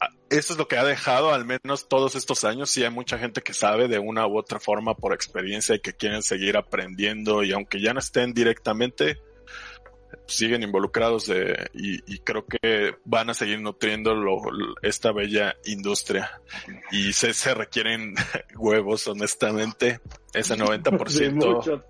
ah, 0.00 0.10
eso 0.28 0.52
es 0.52 0.58
lo 0.58 0.68
que 0.68 0.76
ha 0.76 0.84
dejado 0.84 1.32
al 1.32 1.46
menos 1.46 1.88
todos 1.88 2.16
estos 2.16 2.44
años. 2.44 2.70
Sí 2.70 2.84
hay 2.84 2.90
mucha 2.90 3.18
gente 3.18 3.40
que 3.40 3.54
sabe 3.54 3.88
de 3.88 3.98
una 3.98 4.26
u 4.26 4.36
otra 4.36 4.60
forma 4.60 4.94
por 4.94 5.14
experiencia 5.14 5.74
y 5.74 5.80
que 5.80 5.94
quieren 5.94 6.22
seguir 6.22 6.56
aprendiendo 6.58 7.42
y 7.42 7.52
aunque 7.52 7.80
ya 7.80 7.94
no 7.94 8.00
estén 8.00 8.34
directamente, 8.34 9.18
siguen 10.26 10.62
involucrados 10.62 11.26
de, 11.26 11.70
y, 11.72 12.18
creo 12.20 12.46
que 12.46 12.94
van 13.04 13.30
a 13.30 13.34
seguir 13.34 13.60
nutriendo 13.60 14.14
esta 14.82 15.12
bella 15.12 15.56
industria. 15.64 16.40
Y 16.90 17.12
se, 17.12 17.34
se 17.34 17.54
requieren 17.54 18.14
huevos, 18.56 19.06
honestamente, 19.08 20.00
ese 20.32 20.56
90%. 20.56 21.32
muchos, 21.34 21.80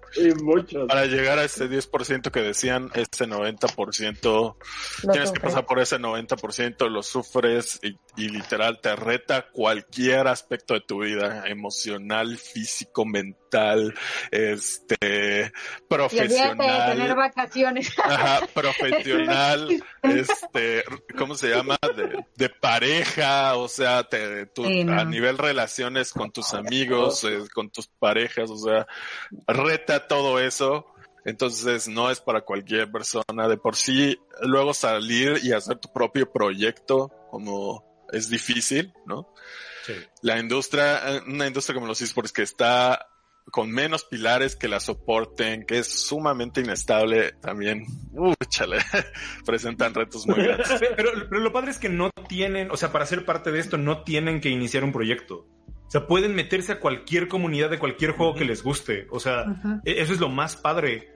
muchos. 0.43 0.89
Para 0.89 1.07
llegar 1.07 1.39
a 1.39 1.45
ese 1.45 1.69
10% 1.69 2.31
que 2.31 2.41
decían, 2.41 2.91
ese 2.95 3.27
90%, 3.27 4.23
lo 5.05 5.13
tienes 5.13 5.31
que 5.31 5.41
pasar 5.41 5.65
por 5.65 5.79
ese 5.79 5.99
90%, 5.99 6.89
lo 6.89 7.03
sufres 7.03 7.79
y, 7.83 7.97
y, 8.17 8.29
literal 8.29 8.81
te 8.81 8.97
reta 8.97 9.47
cualquier 9.53 10.27
aspecto 10.27 10.75
de 10.75 10.81
tu 10.81 11.03
vida, 11.03 11.45
emocional, 11.47 12.37
físico, 12.37 13.05
mental, 13.05 13.95
este, 14.31 15.53
profesional. 15.89 16.57
Y 16.57 16.91
de 16.91 16.95
tener 16.95 17.17
vacaciones. 17.17 17.95
Ajá, 18.05 18.47
profesional, 18.53 19.83
este, 20.03 20.85
¿cómo 21.17 21.37
se 21.37 21.51
llama? 21.51 21.79
De, 21.97 22.25
de 22.35 22.49
pareja, 22.49 23.57
o 23.57 23.69
sea, 23.69 24.03
te, 24.05 24.47
tu, 24.47 24.65
sí, 24.65 24.85
no. 24.85 24.99
a 24.99 25.05
nivel 25.05 25.39
relaciones 25.39 26.13
con 26.13 26.33
tus 26.33 26.55
amigos, 26.55 27.23
eh, 27.25 27.45
con 27.55 27.71
tus 27.71 27.87
parejas 27.87 28.32
o 28.39 28.57
sea, 28.57 28.87
reta 29.47 30.07
todo 30.07 30.39
eso. 30.39 30.87
Entonces 31.25 31.87
no 31.87 32.11
es 32.11 32.21
para 32.21 32.41
cualquier 32.41 32.91
persona 32.91 33.49
de 33.49 33.57
por 33.57 33.77
sí. 33.77 34.19
Luego 34.43 34.75
salir 34.75 35.39
y 35.43 35.53
hacer 35.53 35.79
tu 35.79 35.93
propio 35.93 36.31
proyecto 36.31 37.11
como 37.31 38.07
es 38.11 38.29
difícil, 38.29 38.93
¿no? 39.07 39.33
Sí. 39.87 39.95
La 40.23 40.39
industria, 40.39 41.23
una 41.27 41.47
industria 41.47 41.75
como 41.75 41.87
los 41.87 42.03
esports 42.03 42.33
que 42.33 42.43
está 42.43 43.07
con 43.51 43.71
menos 43.71 44.05
pilares 44.05 44.57
que 44.57 44.69
la 44.69 44.81
soporten, 44.81 45.67
que 45.67 45.79
es 45.79 45.89
sumamente 45.89 46.61
inestable 46.61 47.33
también, 47.41 47.85
uh, 48.13 48.35
chale, 48.49 48.79
presentan 49.45 49.95
retos 49.95 50.27
muy 50.27 50.43
grandes. 50.43 50.69
Pero, 50.97 51.11
pero, 51.29 51.41
lo 51.41 51.53
padre 51.53 51.71
es 51.71 51.79
que 51.79 51.89
no 51.89 52.11
tienen, 52.29 52.71
o 52.71 52.77
sea, 52.77 52.93
para 52.93 53.07
ser 53.07 53.25
parte 53.25 53.51
de 53.51 53.59
esto 53.59 53.79
no 53.79 54.05
tienen 54.05 54.41
que 54.41 54.49
iniciar 54.49 54.85
un 54.85 54.93
proyecto. 54.93 55.47
O 55.93 55.99
sea, 55.99 56.07
pueden 56.07 56.35
meterse 56.35 56.73
a 56.73 56.81
cualquier 56.81 57.29
comunidad 57.29 57.69
de 57.69 57.79
cualquier 57.79 58.13
juego 58.13 58.35
que 58.35 58.47
les 58.47 58.63
guste. 58.63 59.07
O 59.11 59.21
sea, 59.21 59.43
uh 59.43 59.51
-huh. 59.63 59.81
eso 59.85 60.15
es 60.15 60.21
lo 60.21 60.31
más 60.31 60.57
padre. 60.57 61.13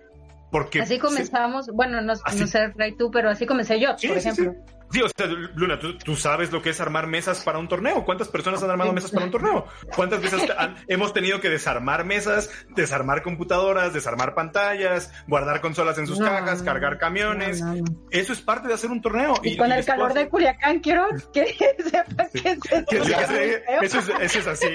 Porque 0.53 0.83
así 0.83 0.99
comenzamos, 0.99 1.69
bueno, 1.73 2.03
no, 2.03 2.13
¿Así? 2.13 2.41
no 2.41 2.47
sé, 2.47 2.69
Ray, 2.77 2.95
tú, 2.95 3.11
pero 3.11 3.31
así 3.31 3.47
comencé 3.47 3.81
yo, 3.81 3.97
sí, 3.97 4.09
por 4.09 4.21
sí, 4.21 4.29
ejemplo. 4.29 4.53
Sí, 4.53 4.76
o 4.89 5.09
sea, 5.17 5.27
Luna, 5.27 5.79
¿tú, 5.79 5.99
tú, 5.99 6.17
sabes 6.17 6.53
lo 6.53 6.63
que 6.63 6.71
es 6.71 6.81
armar 6.81 7.07
mesas 7.07 7.43
para 7.43 7.59
un 7.59 7.69
torneo. 7.69 8.05
¿Cuántas 8.05 8.29
personas 8.29 8.63
han 8.63 8.71
armado 8.71 8.93
mesas 8.93 9.11
para 9.11 9.27
un 9.27 9.31
torneo? 9.31 9.67
¿Cuántas 9.95 10.23
veces 10.23 10.49
han, 10.59 10.77
hemos 10.89 11.13
tenido 11.13 11.41
que 11.41 11.51
desarmar 11.51 12.05
mesas, 12.05 12.51
desarmar 12.75 13.23
computadoras, 13.23 13.93
desarmar 13.93 14.35
pantallas, 14.35 15.13
guardar 15.27 15.61
consolas 15.61 15.99
en 15.99 16.07
sus 16.07 16.19
no, 16.19 16.27
cajas, 16.27 16.63
cargar 16.63 16.99
camiones? 16.99 17.61
No, 17.61 17.85
Eso 18.11 18.33
es 18.33 18.41
parte 18.41 18.69
de 18.69 18.75
hacer 18.75 18.91
un 18.91 19.03
torneo. 19.03 19.35
Y, 19.43 19.51
y 19.51 19.57
con 19.57 19.69
y 19.69 19.73
el 19.73 19.85
calor 19.85 20.15
de 20.15 20.29
Culiacán 20.29 20.81
quiero 20.81 21.09
que 21.33 21.47
sepas 21.91 22.31
sí. 22.33 22.43
que 22.43 22.51
es 22.99 23.09
eso. 23.09 23.21
eso, 23.83 23.99
es, 23.99 24.09
eso 24.21 24.39
es 24.39 24.47
así 24.47 24.67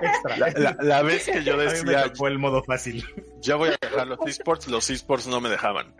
extra. 0.00 0.36
La, 0.36 0.50
la, 0.50 0.76
la, 0.80 1.02
vez 1.02 1.26
que 1.26 1.42
yo 1.42 1.56
decía... 1.56 2.12
Fue 2.16 2.30
el 2.30 2.38
modo 2.38 2.62
fácil. 2.62 3.04
Ya 3.40 3.56
voy 3.56 3.70
a 3.70 3.76
dejar 3.80 4.06
los 4.06 4.18
esports, 4.26 4.68
los 4.68 4.88
esports 4.90 5.26
no 5.26 5.40
me 5.40 5.48
dejaban. 5.48 5.94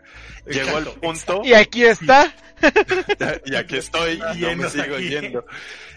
Llegó 0.45 0.77
el 0.77 0.85
punto... 0.85 1.41
Y 1.43 1.53
aquí 1.53 1.83
está. 1.83 2.33
Y 3.45 3.55
aquí 3.55 3.77
estoy 3.77 4.19
y 4.35 4.41
no 4.41 4.55
me 4.55 4.69
sigo 4.69 4.95
aquí. 4.95 5.09
yendo. 5.09 5.45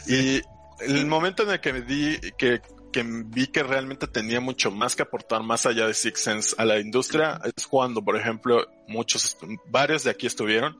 Y 0.07 0.43
el 0.81 1.07
momento 1.07 1.43
en 1.43 1.51
el 1.51 1.61
que 1.61 1.73
me 1.73 1.82
di, 1.82 2.19
que, 2.37 2.61
que 2.93 3.05
vi 3.05 3.47
que 3.49 3.62
realmente 3.62 4.07
tenía 4.07 4.41
mucho 4.41 4.70
más 4.70 4.97
que 4.97 5.03
aportar 5.03 5.43
más 5.43 5.66
allá 5.66 5.87
de 5.87 5.95
Six 5.95 6.20
Sense 6.20 6.57
a 6.59 6.65
la 6.65 6.78
industria 6.78 7.41
es 7.57 7.66
cuando, 7.66 8.03
por 8.03 8.16
ejemplo, 8.16 8.66
muchos, 8.89 9.37
varios 9.66 10.05
de 10.05 10.11
aquí 10.11 10.27
estuvieron. 10.27 10.78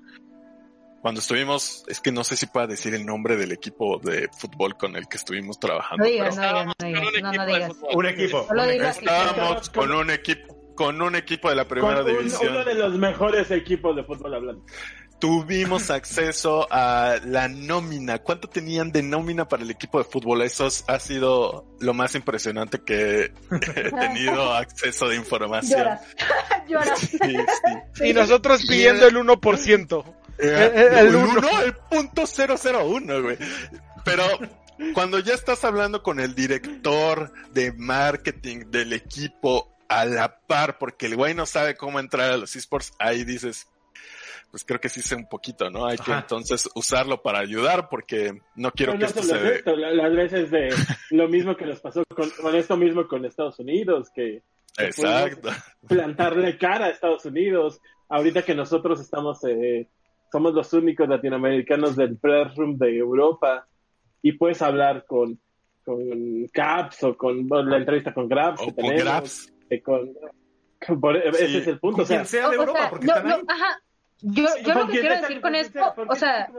Cuando 1.03 1.21
estuvimos, 1.21 1.83
es 1.89 1.99
que 1.99 2.13
no 2.13 2.25
sé 2.25 2.37
si 2.37 2.45
pueda 2.47 2.67
decir 2.67 2.95
el 2.95 3.07
nombre 3.07 3.37
del 3.37 3.53
equipo 3.53 3.99
de 4.05 4.29
fútbol 4.39 4.77
con 4.77 4.97
el 4.97 5.09
que 5.09 5.17
estuvimos 5.17 5.59
trabajando. 5.59 6.05
No 6.05 6.11
digas, 6.11 6.37
no 6.37 6.43
digas, 6.43 6.67
no 6.79 6.87
digas, 6.87 7.23
no, 7.23 7.33
no 7.33 7.47
digas. 7.47 7.73
Un 7.95 8.07
equipo. 8.07 8.47
Estábamos 8.51 9.71
con 9.71 9.93
un 9.93 10.11
equipo 10.11 10.61
con 10.81 11.03
un 11.03 11.15
equipo 11.15 11.51
de 11.51 11.57
la 11.57 11.69
primera 11.69 12.03
con 12.03 12.07
división. 12.07 12.55
Uno 12.55 12.65
de 12.65 12.75
los 12.75 12.95
mejores 12.95 13.51
equipos 13.51 13.95
de 13.95 14.03
fútbol 14.03 14.35
hablando 14.35 14.65
tuvimos 15.21 15.91
acceso 15.91 16.67
a 16.71 17.19
la 17.25 17.49
nómina. 17.49 18.19
¿Cuánto 18.19 18.49
tenían 18.49 18.91
de 18.91 19.03
nómina 19.03 19.47
para 19.47 19.63
el 19.63 19.71
equipo 19.71 19.99
de 19.99 20.05
fútbol? 20.05 20.43
Eso 20.43 20.69
ha 20.87 20.99
sido 20.99 21.67
lo 21.79 21.95
más 21.95 22.15
impresionante 22.15 22.81
que 22.83 23.25
he 23.51 23.91
tenido 23.91 24.55
acceso 24.55 25.09
de 25.09 25.17
información. 25.17 25.81
Llora. 25.81 26.01
Llora. 26.69 26.97
Sí, 26.97 27.19
sí. 27.19 28.05
Y 28.09 28.13
nosotros 28.13 28.65
pidiendo 28.67 29.07
el 29.07 29.17
1%. 29.17 30.15
Eh, 30.39 30.73
el, 30.75 30.99
el, 30.99 31.07
el 31.09 31.17
1, 31.17 31.63
el 31.65 31.75
punto 31.75 32.25
001, 32.25 33.23
güey. 33.23 33.37
Pero 34.05 34.25
cuando 34.95 35.19
ya 35.19 35.35
estás 35.35 35.65
hablando 35.65 36.03
con 36.03 36.21
el 36.21 36.35
director 36.35 37.33
de 37.53 37.73
marketing 37.73 38.71
del 38.71 38.95
equipo 38.95 39.77
a 39.89 40.05
la 40.05 40.39
par, 40.39 40.79
porque 40.79 41.07
el 41.07 41.17
güey 41.17 41.35
no 41.35 41.45
sabe 41.47 41.77
cómo 41.77 42.01
entrar 42.01 42.31
a 42.31 42.37
los 42.37 42.57
esports, 42.57 42.93
ahí 42.99 43.25
dices, 43.25 43.67
pues 44.51 44.65
creo 44.65 44.81
que 44.81 44.89
sí 44.89 45.01
sé 45.03 45.15
un 45.15 45.29
poquito, 45.29 45.71
¿no? 45.71 45.87
Hay 45.87 45.97
que 45.97 46.11
Ajá. 46.13 46.21
entonces 46.23 46.69
usarlo 46.75 47.23
para 47.23 47.39
ayudar 47.39 47.89
porque 47.89 48.33
no 48.57 48.71
quiero 48.73 48.93
Pero 48.93 49.09
que 49.09 49.15
no 49.15 49.21
esto 49.21 49.23
se... 49.23 49.37
es 49.49 49.57
esto, 49.59 49.77
la- 49.77 49.93
las 49.93 50.13
veces 50.15 50.51
de 50.51 50.75
lo 51.11 51.29
mismo 51.29 51.57
que 51.57 51.67
nos 51.67 51.81
pasó 51.81 52.03
con, 52.15 52.29
con 52.31 52.55
esto 52.57 52.77
mismo 52.77 53.07
con 53.07 53.25
Estados 53.25 53.59
Unidos, 53.61 54.11
que 54.15 54.43
Exacto. 54.79 55.51
plantarle 55.87 56.57
cara 56.59 56.87
a 56.87 56.91
Estados 56.91 57.25
Unidos. 57.25 57.81
Ahorita 58.09 58.43
que 58.43 58.55
nosotros 58.55 59.01
estamos, 59.01 59.43
eh, 59.45 59.89
somos 60.33 60.53
los 60.55 60.73
únicos 60.73 61.09
latinoamericanos 61.09 61.97
del 61.97 62.17
press 62.19 62.55
room 62.57 62.77
de 62.79 62.97
Europa 62.97 63.67
y 64.23 64.33
puedes 64.33 64.61
hablar 64.63 65.05
con, 65.07 65.39
con 65.85 66.47
Caps 66.53 67.05
o 67.05 67.17
con 67.17 67.47
bueno, 67.49 67.71
la 67.71 67.77
entrevista 67.79 68.13
con 68.13 68.29
Grabs 68.29 68.61
O 68.61 68.67
que 68.67 68.75
con 68.75 68.85
tenemos, 68.85 69.05
Grabs. 69.05 69.53
eh, 69.71 69.83
con- 69.83 70.13
con- 70.87 71.01
por- 71.01 71.17
ese 71.17 71.59
es 71.59 71.67
el 71.69 71.79
punto. 71.79 71.97
Con 71.99 72.05
O 72.05 72.07
sea, 72.07 72.17
quien 72.19 72.27
sea 72.27 72.49
de 72.49 72.57
o 72.57 72.61
Europa, 72.61 72.79
sea, 72.81 72.91
porque 72.91 73.07
no, 73.07 73.13
están 73.15 73.29
no, 73.29 73.35
ahí. 73.37 73.43
ajá. 73.49 73.83
Yo, 74.23 74.47
yo 74.65 74.75
lo 74.75 74.87
que 74.87 75.01
quiero 75.01 75.21
decir 75.21 75.41
con 75.41 75.55
esto, 75.55 75.95
o 76.09 76.15
sea, 76.15 76.51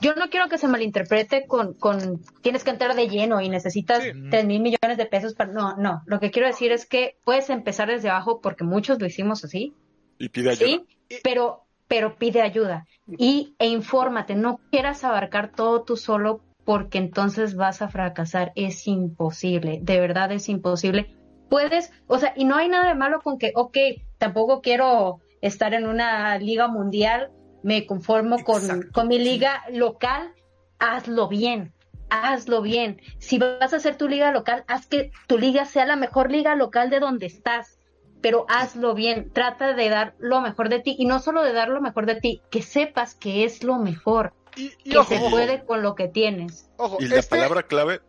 yo 0.00 0.14
no 0.14 0.28
quiero 0.28 0.48
que 0.48 0.58
se 0.58 0.66
malinterprete 0.68 1.46
con, 1.46 1.74
con 1.74 2.20
tienes 2.42 2.64
que 2.64 2.70
entrar 2.70 2.94
de 2.94 3.08
lleno 3.08 3.40
y 3.40 3.48
necesitas 3.48 4.02
Sí. 4.02 4.10
tres 4.30 4.44
mil 4.44 4.60
millones 4.60 4.96
de 4.96 5.06
pesos 5.06 5.34
para... 5.34 5.52
No, 5.52 5.76
no. 5.76 6.02
Lo 6.06 6.20
que 6.20 6.30
quiero 6.30 6.48
decir 6.48 6.72
es 6.72 6.86
que 6.86 7.16
puedes 7.24 7.48
empezar 7.50 7.88
desde 7.88 8.10
abajo 8.10 8.40
porque 8.40 8.64
muchos 8.64 9.00
lo 9.00 9.06
hicimos 9.06 9.44
así, 9.44 9.74
Y 10.18 10.28
pide 10.28 10.50
ayuda. 10.50 10.66
¿sí? 10.66 10.86
Pero, 11.22 11.64
pero 11.86 12.16
pide 12.16 12.42
ayuda 12.42 12.86
y, 13.06 13.54
e 13.58 13.66
infórmate. 13.68 14.34
No 14.34 14.60
quieras 14.70 15.04
abarcar 15.04 15.52
todo 15.52 15.82
tú 15.84 15.96
solo 15.96 16.40
porque 16.64 16.98
entonces 16.98 17.54
vas 17.54 17.82
a 17.82 17.88
fracasar. 17.88 18.52
Es 18.56 18.86
imposible. 18.88 19.78
De 19.82 20.00
verdad 20.00 20.32
es 20.32 20.48
imposible. 20.48 21.14
Puedes, 21.48 21.92
o 22.06 22.18
sea, 22.18 22.32
y 22.36 22.44
no 22.44 22.56
hay 22.56 22.68
nada 22.68 22.88
de 22.88 22.94
malo 22.94 23.20
con 23.20 23.38
que, 23.38 23.52
ok, 23.54 23.76
tampoco 24.18 24.60
quiero 24.60 25.20
estar 25.46 25.74
en 25.74 25.86
una 25.86 26.38
liga 26.38 26.68
mundial, 26.68 27.30
me 27.62 27.86
conformo 27.86 28.42
con, 28.44 28.82
con 28.92 29.08
mi 29.08 29.18
liga 29.18 29.62
local, 29.70 30.32
hazlo 30.78 31.28
bien, 31.28 31.72
hazlo 32.10 32.62
bien. 32.62 33.00
Si 33.18 33.38
vas 33.38 33.72
a 33.72 33.76
hacer 33.76 33.96
tu 33.96 34.08
liga 34.08 34.32
local, 34.32 34.64
haz 34.68 34.86
que 34.86 35.10
tu 35.26 35.38
liga 35.38 35.64
sea 35.64 35.86
la 35.86 35.96
mejor 35.96 36.30
liga 36.30 36.54
local 36.56 36.90
de 36.90 37.00
donde 37.00 37.26
estás, 37.26 37.78
pero 38.20 38.46
hazlo 38.48 38.94
bien, 38.94 39.30
trata 39.32 39.74
de 39.74 39.88
dar 39.88 40.14
lo 40.18 40.40
mejor 40.40 40.68
de 40.68 40.80
ti 40.80 40.96
y 40.98 41.04
no 41.06 41.18
solo 41.20 41.42
de 41.42 41.52
dar 41.52 41.68
lo 41.68 41.80
mejor 41.80 42.06
de 42.06 42.16
ti, 42.20 42.42
que 42.50 42.62
sepas 42.62 43.14
que 43.14 43.44
es 43.44 43.62
lo 43.64 43.76
mejor, 43.78 44.32
Y, 44.56 44.72
y 44.84 44.90
que 44.90 44.98
ojo, 44.98 45.08
se 45.08 45.16
ojo, 45.18 45.30
puede 45.30 45.64
con 45.64 45.82
lo 45.82 45.94
que 45.94 46.08
tienes. 46.08 46.70
ojo, 46.78 46.96
Y 47.00 47.06
la 47.08 47.16
este- 47.16 47.36
palabra 47.36 47.64
clave, 47.64 48.00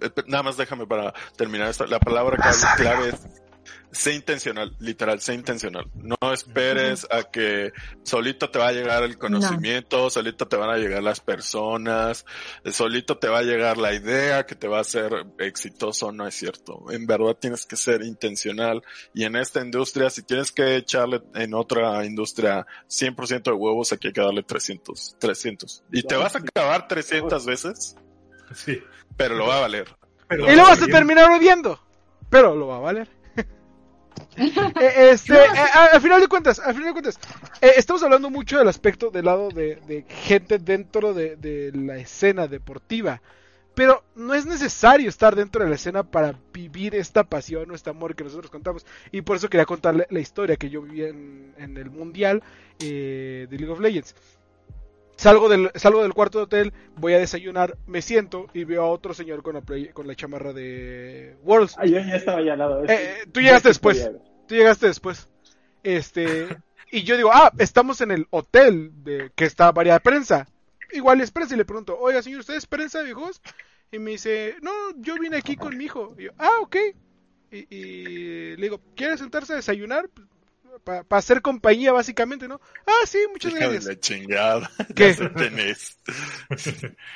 eh, 0.00 0.10
nada 0.26 0.42
más 0.42 0.56
déjame 0.56 0.86
para 0.86 1.14
terminar 1.36 1.68
esto, 1.68 1.86
la 1.86 2.00
palabra 2.00 2.36
clave, 2.36 2.56
clave 2.76 3.08
es 3.10 3.39
sé 3.92 4.14
intencional, 4.14 4.74
literal, 4.78 5.20
sé 5.20 5.34
intencional. 5.34 5.86
No 5.94 6.16
esperes 6.32 7.06
a 7.10 7.24
que 7.24 7.72
solito 8.02 8.50
te 8.50 8.58
va 8.58 8.68
a 8.68 8.72
llegar 8.72 9.02
el 9.02 9.18
conocimiento, 9.18 10.10
solito 10.10 10.46
te 10.46 10.56
van 10.56 10.70
a 10.70 10.76
llegar 10.76 11.02
las 11.02 11.20
personas, 11.20 12.24
solito 12.70 13.18
te 13.18 13.28
va 13.28 13.38
a 13.38 13.42
llegar 13.42 13.78
la 13.78 13.92
idea 13.92 14.46
que 14.46 14.54
te 14.54 14.68
va 14.68 14.78
a 14.78 14.82
hacer 14.82 15.12
exitoso, 15.38 16.12
no 16.12 16.26
es 16.26 16.34
cierto. 16.34 16.84
En 16.90 17.06
verdad 17.06 17.36
tienes 17.40 17.66
que 17.66 17.76
ser 17.76 18.02
intencional 18.02 18.82
y 19.12 19.24
en 19.24 19.36
esta 19.36 19.60
industria, 19.60 20.08
si 20.10 20.22
tienes 20.22 20.52
que 20.52 20.76
echarle 20.76 21.22
en 21.34 21.54
otra 21.54 22.04
industria 22.04 22.66
100% 22.88 23.42
de 23.42 23.52
huevos, 23.52 23.92
aquí 23.92 24.08
hay 24.08 24.12
que 24.12 24.20
darle 24.20 24.42
300, 24.42 25.16
300. 25.18 25.84
Y 25.92 26.02
te 26.02 26.16
vas 26.16 26.34
a 26.36 26.38
acabar 26.38 26.86
300 26.86 27.44
veces, 27.44 27.96
Sí. 28.54 28.80
pero 29.16 29.34
lo 29.34 29.46
va 29.46 29.58
a 29.58 29.60
valer. 29.60 29.88
Pero 30.28 30.50
Y 30.52 30.54
lo 30.54 30.62
vas 30.62 30.80
a 30.80 30.86
terminar 30.86 31.30
odiando. 31.30 31.80
Pero 32.28 32.54
lo 32.54 32.68
va 32.68 32.76
a 32.76 32.80
valer. 32.80 33.08
Eh, 34.80 35.10
este, 35.12 35.34
eh, 35.34 35.38
a- 35.74 35.86
al 35.94 36.00
final 36.00 36.20
de 36.20 36.28
cuentas, 36.28 36.58
al 36.58 36.72
final 36.74 36.88
de 36.88 36.92
cuentas, 36.92 37.18
eh, 37.60 37.72
estamos 37.76 38.02
hablando 38.02 38.30
mucho 38.30 38.58
del 38.58 38.68
aspecto 38.68 39.10
del 39.10 39.26
lado 39.26 39.48
de, 39.50 39.76
de 39.86 40.04
gente 40.08 40.58
dentro 40.58 41.12
de, 41.14 41.36
de 41.36 41.72
la 41.74 41.96
escena 41.98 42.46
deportiva. 42.48 43.20
Pero 43.74 44.02
no 44.16 44.34
es 44.34 44.46
necesario 44.46 45.08
estar 45.08 45.36
dentro 45.36 45.62
de 45.62 45.70
la 45.70 45.76
escena 45.76 46.02
para 46.02 46.34
vivir 46.52 46.94
esta 46.94 47.22
pasión 47.24 47.70
o 47.70 47.74
este 47.74 47.88
amor 47.90 48.14
que 48.16 48.24
nosotros 48.24 48.50
contamos. 48.50 48.84
Y 49.12 49.22
por 49.22 49.36
eso 49.36 49.48
quería 49.48 49.64
contarle 49.64 50.06
la 50.10 50.18
historia 50.20 50.56
que 50.56 50.70
yo 50.70 50.82
viví 50.82 51.04
en, 51.04 51.54
en 51.56 51.76
el 51.76 51.88
mundial 51.90 52.42
eh, 52.80 53.46
de 53.48 53.56
League 53.56 53.72
of 53.72 53.80
Legends. 53.80 54.14
Salgo 55.16 55.48
del, 55.50 55.70
salgo 55.74 56.02
del 56.02 56.14
cuarto 56.14 56.38
de 56.38 56.44
hotel, 56.44 56.72
voy 56.96 57.12
a 57.12 57.18
desayunar, 57.18 57.76
me 57.86 58.00
siento 58.00 58.46
y 58.54 58.64
veo 58.64 58.82
a 58.82 58.88
otro 58.90 59.12
señor 59.12 59.42
con 59.42 59.54
la, 59.54 59.60
play- 59.60 59.90
con 59.92 60.06
la 60.06 60.14
chamarra 60.14 60.54
de 60.54 61.36
Worlds. 61.42 61.76
ah, 61.78 61.84
yo 61.84 61.98
ya 61.98 62.16
estaba 62.16 62.42
ya 62.42 62.54
al 62.54 62.58
lado. 62.58 62.84
Eh, 62.88 63.24
tú 63.30 63.40
llegaste 63.40 63.68
después. 63.68 64.10
Tú 64.50 64.56
llegaste 64.56 64.88
después. 64.88 65.28
Este, 65.84 66.48
y 66.90 67.04
yo 67.04 67.16
digo, 67.16 67.30
ah, 67.32 67.52
estamos 67.58 68.00
en 68.00 68.10
el 68.10 68.26
hotel 68.30 68.90
de 69.04 69.30
que 69.36 69.44
está 69.44 69.70
variada 69.70 70.00
prensa. 70.00 70.48
Igual 70.90 71.20
es 71.20 71.30
prensa 71.30 71.54
y 71.54 71.58
le 71.58 71.64
pregunto, 71.64 71.96
oiga 71.96 72.20
señor, 72.20 72.40
¿usted 72.40 72.54
es 72.54 72.66
prensa, 72.66 73.00
viejos? 73.02 73.40
Y 73.92 74.00
me 74.00 74.10
dice, 74.10 74.56
no, 74.60 74.72
yo 74.96 75.14
vine 75.20 75.36
aquí 75.36 75.54
con 75.54 75.78
mi 75.78 75.84
hijo. 75.84 76.16
Y 76.18 76.24
yo, 76.24 76.30
ah, 76.36 76.50
ok. 76.62 76.76
Y, 77.52 77.58
y 77.72 78.56
le 78.56 78.62
digo, 78.62 78.80
¿quiere 78.96 79.16
sentarse 79.16 79.52
a 79.52 79.56
desayunar? 79.56 80.10
Para 80.84 81.04
hacer 81.10 81.42
compañía, 81.42 81.92
básicamente, 81.92 82.48
¿no? 82.48 82.60
Ah, 82.86 83.06
sí, 83.06 83.18
muchas 83.30 83.52
Hija 83.52 83.60
de 83.60 83.66
gracias. 83.74 83.84
la 83.86 84.00
chingada. 84.00 84.70
¿Qué? 84.96 85.14
Ya 85.14 85.62
es. 85.62 85.98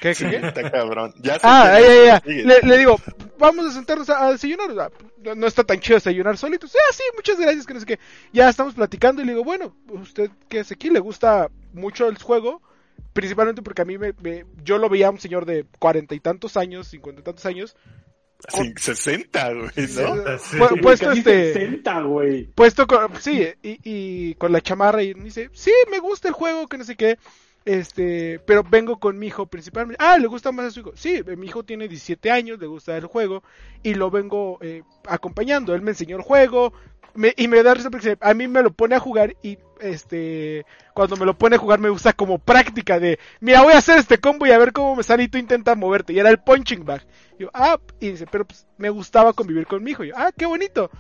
¿Qué, 0.01 0.15
qué, 0.15 0.15
qué? 0.15 0.37
Está 0.47 0.71
cabrón. 0.71 1.13
Ya 1.21 1.35
sé 1.35 1.41
Ah, 1.43 1.79
ya, 1.81 2.05
ya. 2.05 2.23
Le, 2.27 2.61
le 2.63 2.79
digo, 2.79 2.97
vamos 3.39 3.67
a 3.67 3.73
sentarnos 3.73 4.09
a, 4.11 4.27
a 4.27 4.33
desayunar. 4.33 4.93
No, 5.23 5.35
no 5.35 5.47
está 5.47 5.65
tan 5.65 5.81
chido 5.81 5.97
desayunar 5.97 6.37
solitos. 6.37 6.75
Ah, 6.75 6.93
sí, 6.93 7.03
muchas 7.17 7.39
gracias, 7.39 7.67
que 7.67 7.75
no 7.75 7.81
sé 7.81 7.87
qué. 7.87 7.99
Ya 8.33 8.49
estamos 8.49 8.75
platicando 8.75 9.23
y 9.23 9.25
le 9.25 9.33
digo, 9.33 9.45
bueno, 9.45 9.77
usted 9.89 10.31
que 10.49 10.61
es 10.61 10.71
aquí, 10.73 10.91
le 10.91 11.01
gusta 11.01 11.51
mucho 11.73 12.09
el 12.09 12.19
juego. 12.23 12.63
Principalmente 13.13 13.63
porque 13.63 13.83
a 13.83 13.85
mí 13.85 13.97
me, 13.97 14.13
me- 14.23 14.45
yo 14.65 14.79
lo 14.79 14.89
veía 14.89 15.07
a 15.07 15.11
un 15.11 15.21
señor 15.21 15.47
de 15.47 15.65
cuarenta 15.79 16.15
y 16.15 16.21
tantos 16.21 16.57
años, 16.57 16.89
cincuenta 16.89 17.21
y 17.21 17.25
tantos 17.25 17.47
años, 17.47 17.77
60, 18.49 19.53
güey, 19.53 19.65
¿no? 19.77 20.39
Sí. 20.39 20.57
pu- 20.57 20.81
puesto 20.83 21.13
este, 21.13 21.53
60, 21.55 22.01
güey. 22.03 22.45
puesto 22.55 22.87
con, 22.87 23.09
sí, 23.21 23.47
y, 23.63 23.79
y 23.85 24.35
con 24.35 24.53
la 24.53 24.61
chamarra 24.61 25.03
y 25.03 25.15
me 25.15 25.25
dice, 25.25 25.51
sí, 25.53 25.73
me 25.91 25.99
gusta 25.99 26.29
el 26.29 26.35
juego, 26.35 26.67
que 26.67 26.79
no 26.79 26.85
sé 26.85 26.97
qué, 26.97 27.19
este, 27.65 28.41
pero 28.47 28.63
vengo 28.63 28.99
con 29.01 29.19
mi 29.19 29.29
hijo 29.29 29.47
principalmente. 29.47 30.03
Ah, 30.05 30.19
¿le 30.19 30.27
gusta 30.27 30.53
más 30.53 30.67
a 30.67 30.71
su 30.71 30.81
hijo? 30.81 30.93
Sí, 30.95 31.23
mi 31.37 31.47
hijo 31.47 31.63
tiene 31.63 31.89
17 31.89 32.31
años, 32.31 32.59
le 32.61 32.67
gusta 32.67 32.97
el 32.97 33.07
juego 33.07 33.43
y 33.83 33.95
lo 33.95 34.11
vengo 34.11 34.59
eh, 34.61 34.83
acompañando. 35.09 35.75
Él 35.75 35.81
me 35.83 35.93
enseñó 35.93 36.17
el 36.17 36.23
juego 36.23 36.75
me- 37.15 37.35
y 37.37 37.49
me 37.49 37.63
da 37.63 37.75
risa 37.75 37.91
porque 37.91 38.17
a 38.21 38.35
mí 38.35 38.49
me 38.49 38.63
lo 38.63 38.73
pone 38.73 38.95
a 38.95 39.01
jugar 39.01 39.37
y 39.43 39.59
este, 39.81 40.65
cuando 40.95 41.17
me 41.17 41.27
lo 41.27 41.37
pone 41.37 41.57
a 41.57 41.59
jugar 41.59 41.79
me 41.79 41.91
usa 41.91 42.13
como 42.13 42.39
práctica 42.39 42.99
de, 42.99 43.19
mira, 43.41 43.63
voy 43.63 43.75
a 43.75 43.79
hacer 43.79 43.99
este 43.99 44.19
combo 44.19 44.47
y 44.47 44.51
a 44.51 44.59
ver 44.59 44.73
cómo 44.73 44.97
me 44.97 45.03
sale 45.03 45.25
y 45.25 45.29
tú 45.29 45.39
intentas 45.39 45.77
moverte. 45.77 46.13
Y 46.13 46.19
era 46.19 46.31
el 46.31 46.39
punching 46.39 46.85
bag. 46.85 47.07
Y 47.39 47.43
yo, 47.43 47.51
ah, 47.53 47.79
y 48.01 48.11
dice, 48.13 48.27
pero 48.31 48.45
pues 48.47 48.67
me 48.79 48.91
gustaba 48.91 49.33
convivir 49.33 49.67
con 49.67 49.83
mi 49.83 49.91
hijo. 49.93 50.05
Y 50.05 50.09
yo, 50.09 50.15
ah, 50.17 50.31
qué 50.37 50.47
bonito. 50.47 50.91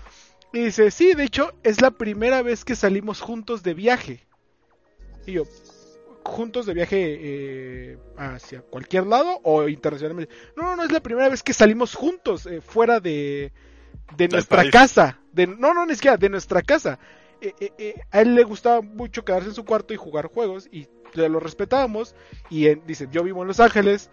Y 0.52 0.66
dice, 0.66 0.90
sí, 0.90 1.14
de 1.14 1.24
hecho, 1.24 1.52
es 1.62 1.80
la 1.80 1.90
primera 1.90 2.42
vez 2.42 2.64
que 2.64 2.76
salimos 2.76 3.20
juntos 3.20 3.62
de 3.62 3.74
viaje. 3.74 4.26
Y 5.26 5.32
yo, 5.32 5.44
juntos 6.22 6.66
de 6.66 6.74
viaje 6.74 7.18
eh, 7.20 7.98
hacia 8.16 8.60
cualquier 8.62 9.06
lado 9.06 9.40
o 9.42 9.68
internacionalmente. 9.68 10.32
No, 10.56 10.62
no, 10.64 10.76
no, 10.76 10.84
es 10.84 10.92
la 10.92 11.00
primera 11.00 11.28
vez 11.28 11.42
que 11.42 11.52
salimos 11.52 11.94
juntos 11.94 12.46
eh, 12.46 12.60
fuera 12.60 13.00
de, 13.00 13.52
de 14.16 14.28
nuestra 14.28 14.58
país. 14.58 14.70
casa. 14.72 15.18
De, 15.34 15.46
no, 15.46 15.74
no, 15.74 15.84
ni 15.86 15.94
siquiera, 15.94 16.16
de 16.16 16.28
nuestra 16.28 16.62
casa. 16.62 16.98
Eh, 17.40 17.54
eh, 17.60 17.72
eh, 17.78 17.94
a 18.10 18.22
él 18.22 18.34
le 18.34 18.44
gustaba 18.44 18.80
mucho 18.80 19.24
quedarse 19.24 19.48
en 19.48 19.54
su 19.54 19.64
cuarto 19.64 19.92
y 19.92 19.96
jugar 19.96 20.26
juegos 20.26 20.68
y 20.70 20.88
lo 21.14 21.40
respetábamos. 21.40 22.14
Y 22.50 22.66
él 22.66 22.82
dice, 22.86 23.08
yo 23.10 23.22
vivo 23.22 23.42
en 23.42 23.48
Los 23.48 23.60
Ángeles. 23.60 24.10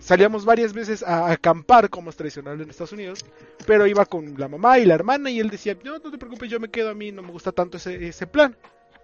salíamos 0.00 0.44
varias 0.44 0.72
veces 0.72 1.02
a 1.02 1.30
acampar 1.30 1.90
como 1.90 2.10
es 2.10 2.16
tradicional 2.16 2.60
en 2.60 2.70
Estados 2.70 2.92
Unidos, 2.92 3.24
pero 3.66 3.86
iba 3.86 4.04
con 4.04 4.38
la 4.38 4.48
mamá 4.48 4.78
y 4.78 4.84
la 4.84 4.94
hermana 4.94 5.30
y 5.30 5.40
él 5.40 5.48
decía, 5.48 5.76
no, 5.82 5.98
no 5.98 6.10
te 6.10 6.18
preocupes, 6.18 6.50
yo 6.50 6.60
me 6.60 6.70
quedo 6.70 6.90
a 6.90 6.94
mí, 6.94 7.10
no 7.10 7.22
me 7.22 7.32
gusta 7.32 7.52
tanto 7.52 7.78
ese, 7.78 8.08
ese 8.08 8.26
plan. 8.26 8.56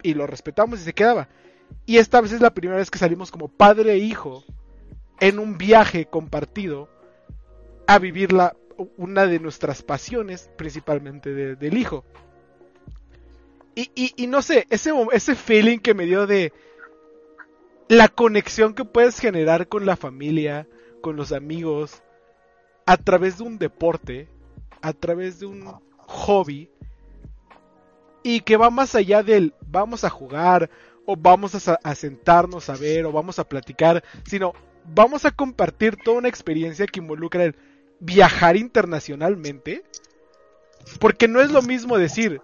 Y 0.02 0.14
lo 0.14 0.26
respetamos 0.26 0.80
y 0.80 0.84
se 0.84 0.92
quedaba. 0.92 1.28
Y 1.86 1.96
esta 1.96 2.20
vez 2.20 2.32
es 2.32 2.40
la 2.40 2.54
primera 2.54 2.78
vez 2.78 2.90
que 2.90 2.98
salimos 2.98 3.30
como 3.30 3.48
padre 3.48 3.92
e 3.92 3.98
hijo 3.98 4.44
en 5.20 5.38
un 5.38 5.56
viaje 5.56 6.06
compartido 6.06 6.88
a 7.86 7.98
vivir 7.98 8.32
la, 8.32 8.56
una 8.96 9.26
de 9.26 9.38
nuestras 9.38 9.82
pasiones, 9.82 10.50
principalmente 10.56 11.32
de- 11.32 11.56
del 11.56 11.76
hijo. 11.78 12.04
Y, 13.74 13.90
y, 13.94 14.12
y 14.16 14.26
no 14.26 14.42
sé, 14.42 14.66
ese, 14.70 14.92
ese 15.12 15.34
feeling 15.34 15.78
que 15.78 15.94
me 15.94 16.04
dio 16.04 16.26
de 16.26 16.52
la 17.88 18.08
conexión 18.08 18.74
que 18.74 18.84
puedes 18.84 19.18
generar 19.18 19.68
con 19.68 19.86
la 19.86 19.96
familia, 19.96 20.66
con 21.00 21.16
los 21.16 21.32
amigos, 21.32 22.02
a 22.86 22.96
través 22.96 23.38
de 23.38 23.44
un 23.44 23.58
deporte, 23.58 24.28
a 24.82 24.92
través 24.92 25.40
de 25.40 25.46
un 25.46 25.64
hobby, 26.06 26.70
y 28.22 28.40
que 28.40 28.56
va 28.56 28.70
más 28.70 28.94
allá 28.94 29.22
del 29.22 29.54
vamos 29.66 30.04
a 30.04 30.10
jugar, 30.10 30.70
o 31.06 31.16
vamos 31.16 31.68
a, 31.68 31.74
a 31.82 31.94
sentarnos 31.94 32.68
a 32.68 32.76
ver, 32.76 33.04
o 33.06 33.12
vamos 33.12 33.38
a 33.38 33.48
platicar, 33.48 34.04
sino 34.24 34.52
vamos 34.94 35.24
a 35.24 35.30
compartir 35.30 35.96
toda 35.96 36.18
una 36.18 36.28
experiencia 36.28 36.86
que 36.86 37.00
involucra 37.00 37.44
el 37.44 37.56
viajar 38.02 38.56
internacionalmente, 38.56 39.84
porque 41.00 41.28
no 41.28 41.40
es 41.40 41.50
lo 41.50 41.62
mismo 41.62 41.96
decir, 41.98 42.40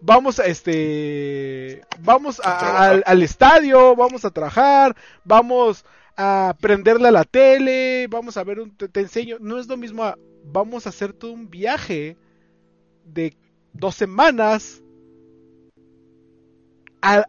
vamos 0.00 0.38
a 0.38 0.46
este, 0.46 1.82
vamos 2.00 2.40
a- 2.44 2.88
al, 2.90 3.02
al 3.06 3.22
estadio, 3.22 3.96
vamos 3.96 4.24
a 4.24 4.30
trabajar, 4.30 4.96
vamos 5.24 5.84
a 6.16 6.54
prenderle 6.60 7.08
a 7.08 7.12
la 7.12 7.24
tele, 7.24 8.06
vamos 8.10 8.36
a 8.36 8.44
ver 8.44 8.60
un, 8.60 8.76
te, 8.76 8.88
te 8.88 9.00
enseño, 9.00 9.38
no 9.40 9.58
es 9.58 9.66
lo 9.68 9.76
mismo 9.76 10.04
a, 10.04 10.18
vamos 10.44 10.86
a 10.86 10.90
hacer 10.90 11.12
todo 11.14 11.32
un 11.32 11.48
viaje 11.50 12.16
de 13.04 13.34
dos 13.72 13.94
semanas 13.94 14.82
a, 17.00 17.24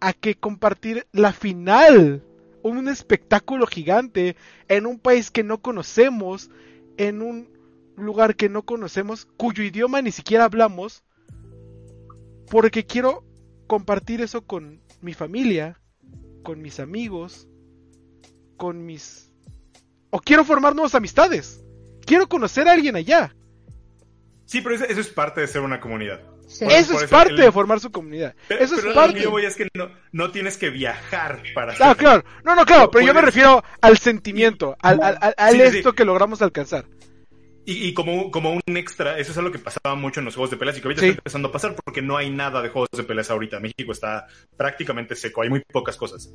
a 0.00 0.12
que 0.12 0.34
compartir 0.34 1.06
la 1.12 1.32
final, 1.32 2.22
un 2.62 2.88
espectáculo 2.88 3.66
gigante 3.66 4.36
en 4.68 4.86
un 4.86 4.98
país 4.98 5.30
que 5.30 5.42
no 5.44 5.58
conocemos, 5.58 6.50
en 6.96 7.22
un 7.22 7.48
lugar 7.96 8.36
que 8.36 8.48
no 8.48 8.62
conocemos, 8.62 9.26
cuyo 9.36 9.62
idioma 9.62 10.02
ni 10.02 10.12
siquiera 10.12 10.44
hablamos, 10.44 11.02
porque 12.50 12.84
quiero 12.84 13.24
compartir 13.66 14.20
eso 14.20 14.44
con 14.46 14.80
mi 15.00 15.14
familia, 15.14 15.80
con 16.42 16.62
mis 16.62 16.80
amigos, 16.80 17.48
con 18.56 18.86
mis... 18.86 19.32
O 20.10 20.20
quiero 20.20 20.44
formar 20.44 20.74
nuevas 20.74 20.94
amistades. 20.94 21.64
Quiero 22.04 22.28
conocer 22.28 22.68
a 22.68 22.72
alguien 22.72 22.96
allá. 22.96 23.34
Sí, 24.44 24.60
pero 24.60 24.76
eso, 24.76 24.84
es 24.84 25.08
parte 25.08 25.40
de 25.40 25.48
ser 25.48 25.62
una 25.62 25.80
comunidad. 25.80 26.20
Sí. 26.46 26.64
Por- 26.64 26.72
Eso 26.74 26.92
por 26.94 27.02
es 27.04 27.10
parte 27.10 27.30
el- 27.32 27.36
de 27.40 27.52
formar 27.52 27.80
su 27.80 27.90
comunidad. 27.90 28.34
Pero, 28.48 28.60
Eso 28.64 28.76
pero 28.76 28.88
es 28.90 28.94
lo 28.96 29.00
que 29.02 29.06
parte. 29.08 29.22
yo 29.22 29.30
voy 29.30 29.44
es 29.44 29.56
que 29.56 29.68
no, 29.74 29.90
no 30.12 30.30
tienes 30.30 30.56
que 30.56 30.70
viajar 30.70 31.42
para 31.54 31.74
Ah, 31.80 31.94
claro. 31.94 32.24
No, 32.44 32.54
no, 32.54 32.64
claro, 32.64 32.90
pero 32.90 33.04
yo 33.04 33.12
me 33.14 33.20
refiero 33.20 33.62
al 33.80 33.98
sentimiento, 33.98 34.76
al, 34.80 35.02
al, 35.02 35.18
al- 35.20 35.34
al 35.36 35.52
Sí, 35.54 35.60
sí, 35.60 35.70
sí. 35.70 35.76
esto 35.78 35.92
que 35.92 36.04
logramos 36.04 36.42
alcanzar. 36.42 36.86
Y, 37.68 37.88
y 37.88 37.94
como, 37.94 38.30
como 38.30 38.52
un 38.52 38.76
extra, 38.76 39.18
eso 39.18 39.32
es 39.32 39.38
algo 39.38 39.50
que 39.50 39.58
pasaba 39.58 39.96
mucho 39.96 40.20
en 40.20 40.26
los 40.26 40.36
juegos 40.36 40.52
de 40.52 40.56
peleas 40.56 40.78
y 40.78 40.80
que 40.80 40.86
ahorita 40.86 41.02
Sí. 41.02 41.08
está 41.08 41.18
empezando 41.20 41.48
a 41.48 41.52
pasar 41.52 41.74
porque 41.84 42.00
no 42.00 42.16
hay 42.16 42.30
nada 42.30 42.62
de 42.62 42.68
juegos 42.68 42.88
de 42.96 43.02
peleas 43.02 43.28
ahorita. 43.28 43.58
México 43.58 43.90
está 43.90 44.28
prácticamente 44.56 45.16
seco, 45.16 45.42
hay 45.42 45.50
muy 45.50 45.62
pocas 45.72 45.96
cosas. 45.96 46.30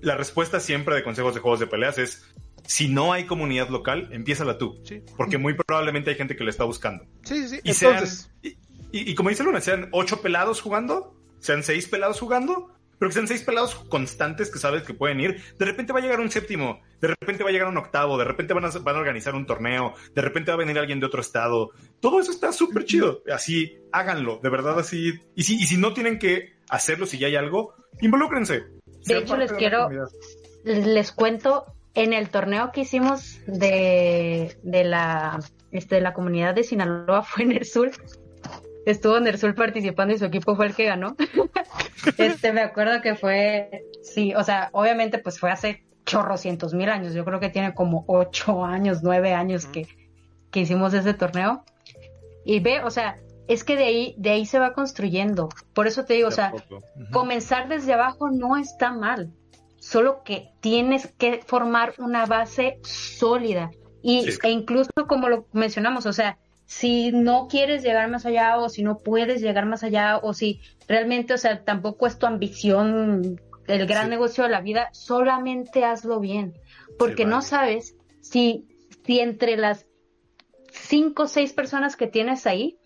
La 0.00 0.16
respuesta 0.16 0.60
siempre 0.60 0.94
de 0.94 1.02
consejos 1.02 1.34
de 1.34 1.40
juegos 1.40 1.58
de 1.58 1.66
peleas 1.66 1.98
es, 1.98 2.24
si 2.66 2.86
no 2.88 3.12
hay 3.12 3.24
comunidad 3.26 3.68
local, 3.68 4.08
empiézala 4.12 4.56
tú. 4.56 4.80
Sí. 4.84 5.02
Porque 5.16 5.38
muy 5.38 5.54
probablemente 5.54 6.10
hay 6.10 6.16
gente 6.16 6.36
que 6.36 6.44
lo 6.44 6.50
está 6.50 6.62
buscando. 6.62 7.04
Sí, 7.24 7.48
sí, 7.48 7.56
Y, 7.64 7.70
entonces. 7.72 8.30
sean, 8.40 8.54
y, 9.00 9.14
como 9.14 9.30
dice 9.30 9.42
Luna, 9.44 9.60
sean 9.60 9.88
ocho 9.92 10.20
pelados 10.22 10.60
jugando, 10.60 11.14
sean 11.40 11.62
seis 11.62 11.88
pelados 11.88 12.20
jugando, 12.20 12.70
pero 12.98 13.08
que 13.08 13.14
sean 13.14 13.26
seis 13.28 13.42
pelados 13.42 13.74
constantes 13.74 14.50
que 14.50 14.58
sabes 14.58 14.82
que 14.84 14.94
pueden 14.94 15.20
ir. 15.20 15.42
De 15.58 15.64
repente 15.64 15.92
va 15.92 15.98
a 15.98 16.02
llegar 16.02 16.20
un 16.20 16.30
séptimo, 16.30 16.80
de 17.00 17.08
repente 17.08 17.42
va 17.42 17.50
a 17.50 17.52
llegar 17.52 17.68
un 17.68 17.76
octavo, 17.76 18.16
de 18.18 18.24
repente 18.24 18.54
van 18.54 18.64
a, 18.64 18.68
van 18.70 18.96
a 18.96 18.98
organizar 19.00 19.34
un 19.34 19.46
torneo, 19.46 19.94
de 20.14 20.22
repente 20.22 20.50
va 20.50 20.54
a 20.54 20.58
venir 20.58 20.78
alguien 20.78 21.00
de 21.00 21.06
otro 21.06 21.20
estado. 21.20 21.70
Todo 22.00 22.20
eso 22.20 22.30
está 22.30 22.52
súper 22.52 22.84
chido. 22.84 23.22
Así, 23.32 23.78
háganlo, 23.92 24.38
de 24.42 24.48
verdad 24.48 24.78
así. 24.78 25.12
Y 25.34 25.42
si, 25.42 25.54
y 25.56 25.64
si 25.66 25.76
no 25.76 25.92
tienen 25.92 26.18
que 26.18 26.54
hacerlo, 26.68 27.06
si 27.06 27.18
ya 27.18 27.26
hay 27.26 27.36
algo, 27.36 27.74
involúcrense. 28.00 28.62
Sean 29.02 29.22
hecho, 29.24 29.36
les 29.36 29.50
de 29.50 29.56
quiero- 29.56 29.88
les 30.64 31.12
cuento 31.12 31.66
en 31.94 32.12
el 32.12 32.30
torneo 32.30 32.70
que 32.72 32.80
hicimos 32.82 33.38
de, 33.46 34.56
de 34.62 34.84
la 34.84 35.40
este, 35.72 35.96
de 35.96 36.00
la 36.00 36.12
comunidad 36.14 36.54
de 36.54 36.62
Sinaloa 36.64 37.22
fue 37.24 37.44
Nersul. 37.44 37.90
Estuvo 38.86 39.18
Nersul 39.20 39.54
participando 39.54 40.14
y 40.14 40.18
su 40.18 40.26
equipo 40.26 40.56
fue 40.56 40.66
el 40.66 40.74
que 40.74 40.84
ganó. 40.86 41.16
este, 42.18 42.52
me 42.52 42.60
acuerdo 42.60 43.00
que 43.00 43.14
fue, 43.14 43.84
sí, 44.02 44.34
o 44.34 44.44
sea, 44.44 44.68
obviamente 44.72 45.18
pues 45.18 45.38
fue 45.38 45.50
hace 45.50 45.84
chorrocientos 46.04 46.74
mil 46.74 46.88
años. 46.90 47.14
Yo 47.14 47.24
creo 47.24 47.40
que 47.40 47.48
tiene 47.48 47.74
como 47.74 48.04
ocho 48.08 48.64
años, 48.64 49.02
nueve 49.02 49.32
años 49.32 49.66
que, 49.66 49.86
que 50.50 50.60
hicimos 50.60 50.92
ese 50.94 51.14
torneo. 51.14 51.64
Y 52.44 52.60
ve, 52.60 52.82
o 52.82 52.90
sea, 52.90 53.16
es 53.48 53.64
que 53.64 53.76
de 53.76 53.84
ahí, 53.84 54.14
de 54.18 54.30
ahí 54.30 54.46
se 54.46 54.58
va 54.58 54.74
construyendo. 54.74 55.48
Por 55.72 55.86
eso 55.86 56.04
te 56.04 56.14
digo, 56.14 56.28
o 56.28 56.32
sea, 56.32 56.52
comenzar 57.10 57.68
desde 57.68 57.94
abajo 57.94 58.30
no 58.30 58.56
está 58.56 58.92
mal, 58.92 59.32
solo 59.78 60.22
que 60.24 60.50
tienes 60.60 61.12
que 61.18 61.40
formar 61.46 61.94
una 61.98 62.26
base 62.26 62.78
sólida 62.82 63.70
y 64.02 64.30
Sí. 64.32 64.38
e 64.42 64.50
incluso 64.50 64.90
como 65.08 65.28
lo 65.28 65.46
mencionamos, 65.52 66.04
o 66.06 66.12
sea, 66.12 66.38
si 66.66 67.12
no 67.12 67.46
quieres 67.48 67.82
llegar 67.82 68.08
más 68.10 68.26
allá 68.26 68.56
o 68.58 68.68
si 68.68 68.82
no 68.82 68.98
puedes 68.98 69.40
llegar 69.40 69.66
más 69.66 69.82
allá 69.82 70.18
o 70.18 70.32
si 70.34 70.60
realmente, 70.88 71.34
o 71.34 71.38
sea, 71.38 71.64
tampoco 71.64 72.06
es 72.06 72.18
tu 72.18 72.26
ambición 72.26 73.40
el 73.66 73.86
gran 73.86 74.04
Sí. 74.04 74.10
negocio 74.10 74.44
de 74.44 74.50
la 74.50 74.60
vida, 74.60 74.88
solamente 74.92 75.84
hazlo 75.84 76.20
bien, 76.20 76.54
porque 76.98 77.24
Sí, 77.24 77.30
no 77.30 77.42
sabes 77.42 77.96
si 78.20 78.66
si 79.06 79.20
entre 79.20 79.56
las 79.56 79.86
cinco 80.72 81.24
o 81.24 81.26
seis 81.26 81.52
personas 81.52 81.96
que 81.96 82.06
tienes 82.06 82.46
ahí, 82.46 82.78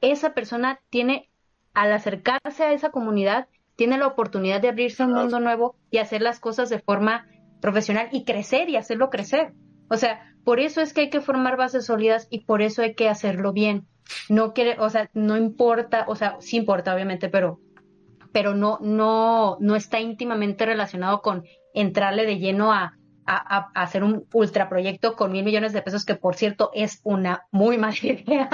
esa 0.00 0.34
persona 0.34 0.80
tiene, 0.90 1.28
al 1.74 1.92
acercarse 1.92 2.62
a 2.64 2.72
esa 2.72 2.90
comunidad, 2.90 3.48
tiene 3.76 3.98
la 3.98 4.06
oportunidad 4.06 4.60
de 4.60 4.68
abrirse 4.68 5.02
a 5.02 5.06
un 5.06 5.14
mundo 5.14 5.40
nuevo 5.40 5.76
y 5.90 5.98
hacer 5.98 6.22
las 6.22 6.38
cosas 6.40 6.68
de 6.68 6.78
forma 6.78 7.26
profesional 7.60 8.08
y 8.12 8.24
crecer 8.24 8.68
y 8.68 8.76
hacerlo 8.76 9.10
crecer. 9.10 9.52
O 9.88 9.96
sea, 9.96 10.32
por 10.48 10.60
eso 10.60 10.80
es 10.80 10.94
que 10.94 11.02
hay 11.02 11.10
que 11.10 11.20
formar 11.20 11.58
bases 11.58 11.84
sólidas 11.84 12.26
y 12.30 12.46
por 12.46 12.62
eso 12.62 12.80
hay 12.80 12.94
que 12.94 13.10
hacerlo 13.10 13.52
bien. 13.52 13.86
No 14.30 14.54
quiere, 14.54 14.80
o 14.80 14.88
sea, 14.88 15.10
no 15.12 15.36
importa, 15.36 16.06
o 16.08 16.16
sea, 16.16 16.38
sí 16.40 16.56
importa 16.56 16.94
obviamente, 16.94 17.28
pero 17.28 17.60
pero 18.32 18.54
no 18.54 18.78
no 18.80 19.58
no 19.60 19.76
está 19.76 20.00
íntimamente 20.00 20.64
relacionado 20.64 21.20
con 21.20 21.44
entrarle 21.74 22.24
de 22.24 22.38
lleno 22.38 22.72
a 22.72 22.94
a, 23.26 23.58
a- 23.58 23.70
hacer 23.74 24.02
un 24.02 24.24
ultraproyecto 24.32 25.16
con 25.16 25.32
mil 25.32 25.44
millones 25.44 25.74
de 25.74 25.82
pesos, 25.82 26.06
que 26.06 26.14
por 26.14 26.34
cierto 26.34 26.70
es 26.72 27.00
una 27.02 27.42
muy 27.50 27.76
mala 27.76 27.98
idea. 28.02 28.48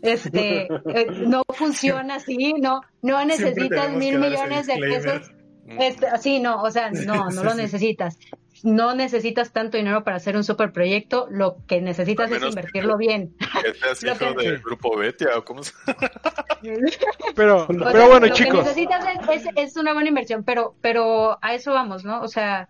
Este, 0.00 0.66
eh, 0.94 1.06
no 1.26 1.42
funciona 1.54 2.14
así, 2.14 2.54
no, 2.54 2.80
no 3.02 3.22
necesitas 3.26 3.92
mil 3.92 4.18
millones 4.18 4.66
de 4.66 4.78
pesos. 4.78 5.30
Este, 5.78 6.06
sí, 6.22 6.40
no, 6.40 6.62
o 6.62 6.70
sea, 6.70 6.90
no, 6.90 7.26
no 7.28 7.44
lo 7.44 7.54
necesitas. 7.54 8.16
No 8.64 8.94
necesitas 8.94 9.52
tanto 9.52 9.76
dinero 9.76 10.04
para 10.04 10.16
hacer 10.18 10.36
un 10.36 10.44
super 10.44 10.72
proyecto, 10.72 11.26
lo 11.30 11.56
que 11.66 11.80
necesitas 11.80 12.30
es 12.30 12.42
invertirlo 12.42 12.96
bien. 12.96 13.34
Que 13.62 13.74
seas 13.74 14.02
Lo 14.02 14.12
hijo 14.12 14.36
que- 14.36 14.44
del 14.50 14.58
grupo 14.60 14.96
Betia 14.96 15.36
o 15.36 15.44
cómo 15.44 15.62
se 15.64 15.72
Pero, 17.34 17.64
O 17.64 17.66
pero 17.66 17.90
sea, 17.90 18.06
bueno, 18.08 18.26
lo 18.28 18.32
chicos. 18.34 18.60
que 18.60 18.68
necesitas 18.68 19.04
es, 19.32 19.46
es- 19.46 19.52
es 19.56 19.76
una 19.76 19.92
buena 19.94 20.08
inversión, 20.08 20.44
pero, 20.44 20.76
pero 20.80 21.38
a 21.42 21.54
eso 21.54 21.72
vamos, 21.72 22.04
¿no? 22.04 22.20
O 22.22 22.28
sea, 22.28 22.68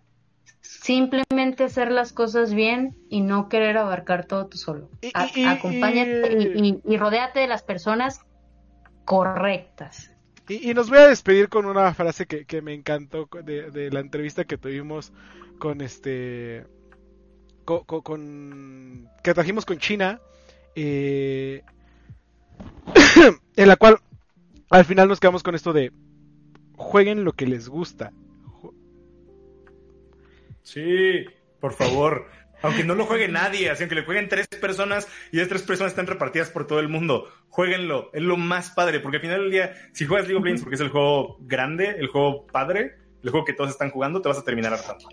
simplemente 0.61 1.65
hacer 1.65 1.91
las 1.91 2.13
cosas 2.13 2.55
bien 2.55 2.97
y 3.09 3.21
no 3.21 3.49
querer 3.49 3.77
abarcar 3.77 4.25
todo 4.27 4.47
tú 4.47 4.57
solo. 4.59 4.89
A- 5.15 5.27
y- 5.35 5.43
y- 5.43 5.45
acompáñate 5.45 6.53
y, 6.57 6.69
y, 6.69 6.95
y 6.95 6.97
rodéate 6.97 7.41
de 7.41 7.49
las 7.49 7.63
personas 7.63 8.21
correctas. 9.05 10.11
Y, 10.49 10.71
y 10.71 10.75
nos 10.75 10.89
voy 10.89 10.99
a 10.99 11.09
despedir 11.09 11.49
con 11.49 11.67
una 11.67 11.93
frase 11.95 12.27
que, 12.27 12.45
que 12.47 12.63
me 12.63 12.75
encantó 12.75 13.29
de, 13.45 13.71
de 13.71 13.91
la 13.91 14.01
entrevista 14.01 14.45
que 14.45 14.59
tuvimos 14.59 15.13
con 15.63 15.81
este. 15.81 16.65
co- 17.65 17.85
co- 17.85 18.03
Con, 18.03 19.09
que 19.23 19.33
trajimos 19.33 19.65
con 19.65 19.79
China. 19.79 20.21
eh, 20.75 21.63
en 23.57 23.69
la 23.69 23.77
cual 23.77 23.99
al 24.71 24.85
final 24.85 25.07
nos 25.09 25.21
quedamos 25.21 25.45
con 25.45 25.55
esto 25.55 25.73
de 25.73 25.93
jueguen 26.77 27.23
lo 27.23 27.33
que 27.35 27.47
les 27.47 27.69
gusta. 27.69 28.13
Sí, 30.65 31.25
por 31.61 31.75
favor. 31.75 32.27
Aunque 32.63 32.83
no 32.83 32.97
lo 32.97 33.07
juegue 33.07 33.29
nadie, 33.29 33.71
así 33.71 33.85
aunque 33.85 33.95
le 33.97 34.05
jueguen 34.05 34.29
tres 34.29 34.47
personas 34.61 35.07
y 35.31 35.37
esas 35.39 35.49
tres 35.49 35.63
personas 35.63 35.93
están 35.93 36.07
repartidas 36.09 36.51
por 36.51 36.67
todo 36.67 36.81
el 36.81 36.89
mundo, 36.89 37.29
jueguenlo, 37.49 38.11
es 38.13 38.23
lo 38.23 38.37
más 38.37 38.71
padre, 38.71 38.99
porque 39.01 39.17
al 39.19 39.23
final 39.23 39.41
del 39.43 39.51
día, 39.51 39.75
si 39.93 40.07
juegas 40.07 40.27
League 40.27 40.39
of 40.39 40.45
Legends 40.45 40.63
porque 40.63 40.77
es 40.77 40.81
el 40.81 40.89
juego 40.91 41.37
grande, 41.41 41.89
el 41.99 42.07
juego 42.09 42.47
padre, 42.49 42.97
el 43.23 43.31
juego 43.31 43.45
que 43.47 43.53
todos 43.53 43.71
están 43.71 43.91
jugando, 43.91 44.23
te 44.23 44.29
vas 44.29 44.39
a 44.39 44.45
terminar 44.45 44.73
hartando. 44.75 45.07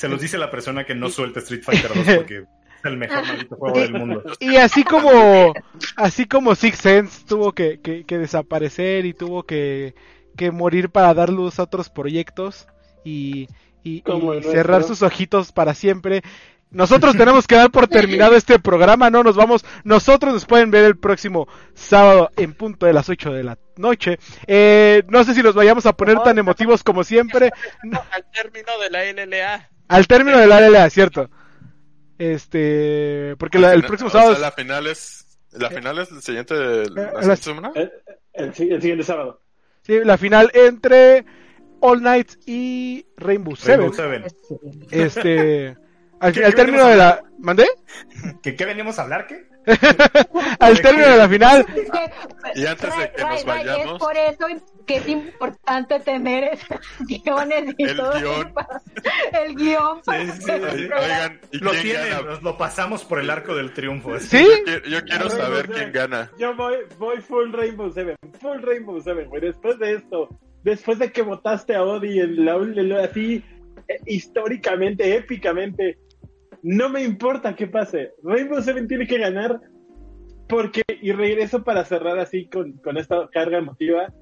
Se 0.00 0.08
los 0.08 0.20
dice 0.20 0.38
la 0.38 0.50
persona 0.50 0.84
que 0.84 0.94
no 0.94 1.10
suelta 1.10 1.40
Street 1.40 1.62
Fighter 1.62 1.90
2 1.94 2.16
porque 2.16 2.36
es 2.38 2.84
el 2.84 2.96
mejor 2.96 3.22
maldito 3.26 3.56
juego 3.56 3.78
del 3.80 3.92
mundo. 3.92 4.22
Y 4.40 4.56
así 4.56 4.82
como 4.84 5.52
así 5.96 6.24
como 6.26 6.54
Six 6.54 6.78
Sense 6.78 7.24
tuvo 7.26 7.52
que, 7.52 7.80
que- 7.80 8.04
que 8.04 8.18
desaparecer 8.18 9.04
y 9.06 9.12
tuvo 9.14 9.42
que, 9.44 9.94
que 10.36 10.50
morir 10.50 10.88
para 10.90 11.12
dar 11.14 11.28
luz 11.30 11.58
a 11.58 11.64
otros 11.64 11.90
proyectos 11.90 12.66
y, 13.04 13.48
y- 13.82 14.00
Como 14.02 14.34
y 14.34 14.38
el 14.38 14.44
cerrar 14.44 14.82
sus 14.84 15.02
ojitos 15.02 15.52
para 15.52 15.74
siempre. 15.74 16.22
Nosotros 16.72 17.16
tenemos 17.16 17.48
que 17.48 17.56
dar 17.56 17.70
por 17.72 17.88
terminado 17.88 18.36
este 18.36 18.60
programa, 18.60 19.10
no 19.10 19.24
nos 19.24 19.34
vamos. 19.34 19.64
Nosotros 19.82 20.32
nos 20.32 20.46
pueden 20.46 20.70
ver 20.70 20.84
el 20.84 20.96
próximo 20.96 21.48
sábado 21.74 22.30
en 22.36 22.54
punto 22.54 22.86
de 22.86 22.92
las 22.92 23.08
8 23.08 23.32
de 23.32 23.42
la 23.42 23.58
noche. 23.76 24.18
Eh, 24.46 25.02
no 25.08 25.24
sé 25.24 25.34
si 25.34 25.42
los 25.42 25.56
vayamos 25.56 25.84
a 25.86 25.94
poner 25.94 26.18
tan 26.20 26.38
emotivos 26.38 26.84
como 26.84 27.02
siempre. 27.02 27.50
Al 28.12 28.24
término 28.32 28.70
de 28.78 28.88
la 28.90 29.04
LLA. 29.04 29.69
Al 29.90 30.06
término 30.06 30.38
del 30.38 30.50
LLA, 30.50 30.88
cierto. 30.90 31.28
Este, 32.18 33.34
porque 33.38 33.58
la- 33.58 33.72
el 33.72 33.82
próximo 33.82 34.08
o 34.08 34.10
sea, 34.10 34.20
sábado 34.20 34.36
es- 34.36 34.40
la 34.42 34.52
final 34.52 34.86
es 34.86 35.26
la 35.52 35.68
final 35.70 35.98
es 35.98 36.10
el 36.12 36.22
siguiente 36.22 36.54
la 36.90 37.02
la- 37.12 37.20
siguiente 37.20 37.42
semana. 37.42 37.72
El, 37.74 37.92
el 38.34 38.54
si- 38.54 38.70
el 38.70 38.80
siguiente 38.80 39.04
sábado. 39.04 39.40
Sí, 39.82 39.98
la 40.04 40.16
final 40.18 40.50
entre 40.54 41.24
All 41.80 42.02
Night 42.02 42.32
y 42.46 43.06
Rainbow 43.16 43.56
Seven. 43.56 43.80
Rainbow 43.90 43.96
Seven. 43.96 44.24
Este, 44.90 45.76
Al, 46.20 46.32
¿Qué- 46.32 46.44
al 46.44 46.50
qué 46.52 46.56
término 46.56 46.84
venimos 46.84 46.96
de 46.96 47.02
a 47.02 47.06
la... 47.06 47.22
¿Mandé? 47.38 47.66
¿Que 48.42 48.54
qué 48.54 48.64
venimos 48.66 48.98
a 48.98 49.02
hablar? 49.02 49.26
¿Qué? 49.26 49.48
al 50.60 50.80
término 50.80 51.08
de 51.08 51.16
la 51.16 51.28
final. 51.28 51.66
Y 52.54 52.66
antes 52.66 52.96
de 52.96 53.12
que 53.12 53.22
nos 53.22 53.44
vayamos- 53.44 53.92
Es 53.94 53.98
por 53.98 54.16
eso 54.16 54.64
que 54.86 54.96
es 54.96 55.08
importante 55.08 56.00
tener 56.00 56.44
esos 56.54 56.78
guiones 57.00 57.74
y 57.78 57.84
El 57.84 57.96
todo 57.96 58.12
guion. 58.18 58.52
para- 58.54 58.80
El 59.44 59.54
guion. 59.54 60.00
para 60.04 60.24
Sí, 60.24 60.30
sí, 60.32 60.42
sí. 60.42 60.84
Oigan, 60.84 61.40
¿y 61.52 61.58
Lo 61.58 61.70
quién 61.70 61.82
tienen, 61.82 62.10
gana? 62.10 62.22
nos 62.30 62.42
lo 62.42 62.56
pasamos 62.58 63.04
por 63.04 63.20
el 63.20 63.30
arco 63.30 63.54
del 63.54 63.72
triunfo. 63.72 64.14
así. 64.14 64.38
¿Sí? 64.38 64.44
Yo 64.48 64.64
quiero, 64.64 64.84
yo 64.86 65.00
quiero 65.04 65.28
Rainbow 65.28 65.38
saber 65.46 65.66
Seven. 65.66 65.76
quién 65.76 65.92
gana. 65.92 66.30
Yo 66.38 66.54
voy, 66.56 66.76
voy 66.98 67.20
full 67.20 67.52
Rainbow 67.52 67.92
Seven, 67.92 68.16
full 68.40 68.58
Rainbow 68.62 69.00
Seven, 69.00 69.28
güey. 69.28 69.42
Después 69.42 69.78
de 69.78 69.94
esto, 69.94 70.28
después 70.64 70.98
de 70.98 71.12
que 71.12 71.22
votaste 71.22 71.74
a 71.76 71.82
Odi 71.84 72.18
en 72.20 72.44
la, 72.44 72.54
en 72.56 72.88
la- 72.88 73.04
así, 73.04 73.44
eh, 73.88 74.00
históricamente, 74.06 75.14
épicamente, 75.16 75.98
no 76.62 76.88
me 76.88 77.02
importa 77.02 77.54
qué 77.56 77.66
pase. 77.66 78.12
Rainbow 78.22 78.60
Seven 78.60 78.86
tiene 78.88 79.06
que 79.06 79.18
ganar 79.18 79.60
porque, 80.48 80.82
y 81.00 81.12
regreso 81.12 81.62
para 81.62 81.84
cerrar 81.84 82.18
así 82.18 82.46
con, 82.46 82.72
con 82.78 82.96
esta 82.96 83.28
carga 83.32 83.58
emotiva. 83.58 84.12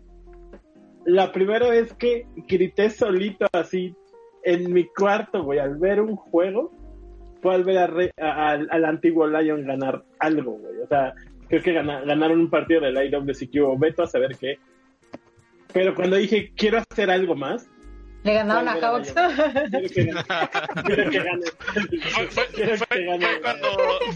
La 1.05 1.33
primera 1.33 1.69
vez 1.71 1.95
que 1.95 2.27
grité 2.49 2.91
solito 2.91 3.47
así 3.53 3.95
en 4.45 4.73
mi 4.73 4.85
cuarto, 4.87 5.43
güey, 5.43 5.59
al 5.59 5.77
ver 5.79 6.01
un 6.01 6.17
juego, 6.17 6.71
fue 7.41 7.55
al 7.55 7.65
ver 7.65 7.79
a 7.79 7.87
Re- 7.87 8.13
al, 8.19 8.85
antiguo 8.85 9.27
Lion 9.27 9.65
ganar 9.67 10.05
algo, 10.19 10.53
güey. 10.53 10.79
O 10.83 10.87
sea, 10.87 11.15
creo 11.49 11.63
que 11.63 11.73
gana- 11.73 12.03
ganaron 12.03 12.41
un 12.41 12.51
partido 12.51 12.83
del 12.83 12.97
IWCQ 13.13 13.63
o 13.65 13.79
Beto 13.79 14.03
a 14.03 14.07
saber 14.07 14.37
qué. 14.39 14.59
Pero 15.73 15.95
cuando 15.95 16.17
dije, 16.17 16.53
quiero 16.57 16.79
hacer 16.79 17.11
algo 17.11 17.35
más, 17.37 17.69
Le 18.29 18.35
ganaron 18.35 18.69
a 18.69 18.79
cuando 18.79 19.03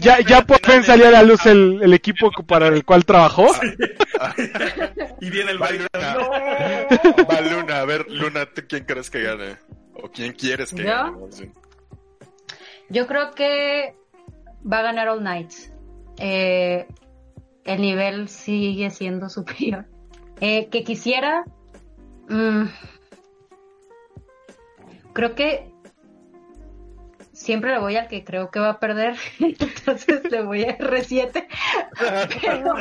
Ya, 0.01 0.19
ya 0.19 0.43
por 0.43 0.59
fin 0.59 0.83
salió 0.83 1.07
a 1.07 1.11
la 1.11 1.23
luz 1.23 1.43
el, 1.47 1.81
el 1.81 1.93
equipo 1.95 2.29
para 2.45 2.67
el 2.67 2.85
cual 2.85 3.05
trabajó. 3.05 3.47
Y 5.19 5.31
viene 5.31 5.49
el 5.49 5.57
baile. 5.57 5.87
Va 5.95 7.41
Luna. 7.41 7.79
A 7.79 7.85
ver, 7.85 8.05
Luna, 8.07 8.45
¿tú 8.45 8.61
quién 8.69 8.85
crees 8.85 9.09
que 9.09 9.23
gane? 9.23 9.57
¿O 9.95 10.11
quién 10.11 10.33
quieres 10.33 10.71
que 10.71 10.83
¿Yo? 10.83 10.89
gane? 10.89 11.51
Yo 12.89 13.07
creo 13.07 13.31
que 13.31 13.95
va 14.71 14.79
a 14.79 14.83
ganar 14.83 15.07
All 15.09 15.21
Knights. 15.21 15.71
Eh, 16.19 16.85
el 17.63 17.81
nivel 17.81 18.29
sigue 18.29 18.91
siendo 18.91 19.27
superior. 19.27 19.85
Eh, 20.39 20.67
que 20.69 20.83
quisiera. 20.83 21.45
mm, 22.29 22.65
creo 25.13 25.35
que 25.35 25.71
siempre 27.31 27.71
le 27.71 27.79
voy 27.79 27.95
al 27.97 28.07
que 28.07 28.23
creo 28.23 28.49
que 28.51 28.59
va 28.59 28.69
a 28.69 28.79
perder. 28.79 29.15
Entonces 29.39 30.29
le 30.31 30.43
voy 30.43 30.63
a 30.63 30.77
R7. 30.77 31.47
Pero, 32.41 32.73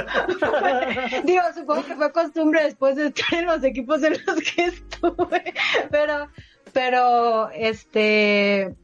digo, 1.25 1.43
supongo 1.55 1.85
que 1.85 1.95
fue 1.95 2.13
costumbre 2.13 2.65
después 2.65 2.97
de 2.97 3.07
estar 3.07 3.39
en 3.39 3.47
los 3.47 3.65
equipos 3.65 4.03
en 4.03 4.13
los 4.27 4.37
que 4.41 4.65
estuve. 4.65 5.55
Pero, 5.91 6.29
pero, 6.73 7.51
este 7.51 8.75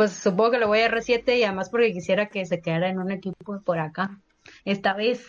pues 0.00 0.12
supongo 0.12 0.52
que 0.52 0.58
le 0.58 0.64
voy 0.64 0.78
a 0.78 0.90
R7 0.90 1.36
y 1.36 1.44
además 1.44 1.68
porque 1.68 1.92
quisiera 1.92 2.24
que 2.30 2.46
se 2.46 2.62
quedara 2.62 2.88
en 2.88 2.98
un 2.98 3.10
equipo 3.10 3.60
por 3.60 3.78
acá. 3.78 4.18
Esta 4.64 4.94
vez, 4.94 5.22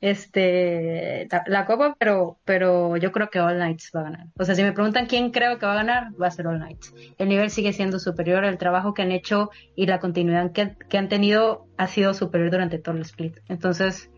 este, 0.00 1.28
la, 1.46 1.64
copa, 1.66 1.96
pero, 1.98 2.38
pero 2.44 2.96
yo 2.96 3.12
creo 3.12 3.30
que 3.30 3.40
All 3.40 3.56
Knights 3.56 3.90
va 3.94 4.00
a 4.00 4.04
ganar. 4.04 4.26
O 4.38 4.44
sea, 4.44 4.54
si 4.54 4.62
me 4.62 4.72
preguntan 4.72 5.06
quién 5.06 5.30
creo 5.30 5.58
que 5.58 5.66
va 5.66 5.72
a 5.72 5.76
ganar, 5.76 6.08
va 6.20 6.26
a 6.26 6.30
ser 6.30 6.46
All 6.46 6.58
Knights. 6.58 6.94
El 7.18 7.28
nivel 7.28 7.50
sigue 7.50 7.72
siendo 7.72 7.98
superior, 7.98 8.44
el 8.44 8.58
trabajo 8.58 8.94
que 8.94 9.02
han 9.02 9.12
hecho 9.12 9.50
y 9.74 9.86
la 9.86 9.98
continuidad 10.00 10.52
que, 10.52 10.76
que 10.88 10.98
han 10.98 11.08
tenido 11.08 11.66
ha 11.76 11.86
sido 11.88 12.14
superior 12.14 12.50
durante 12.50 12.78
todo 12.78 12.94
el 12.96 13.02
split. 13.02 13.38
Entonces, 13.48 14.10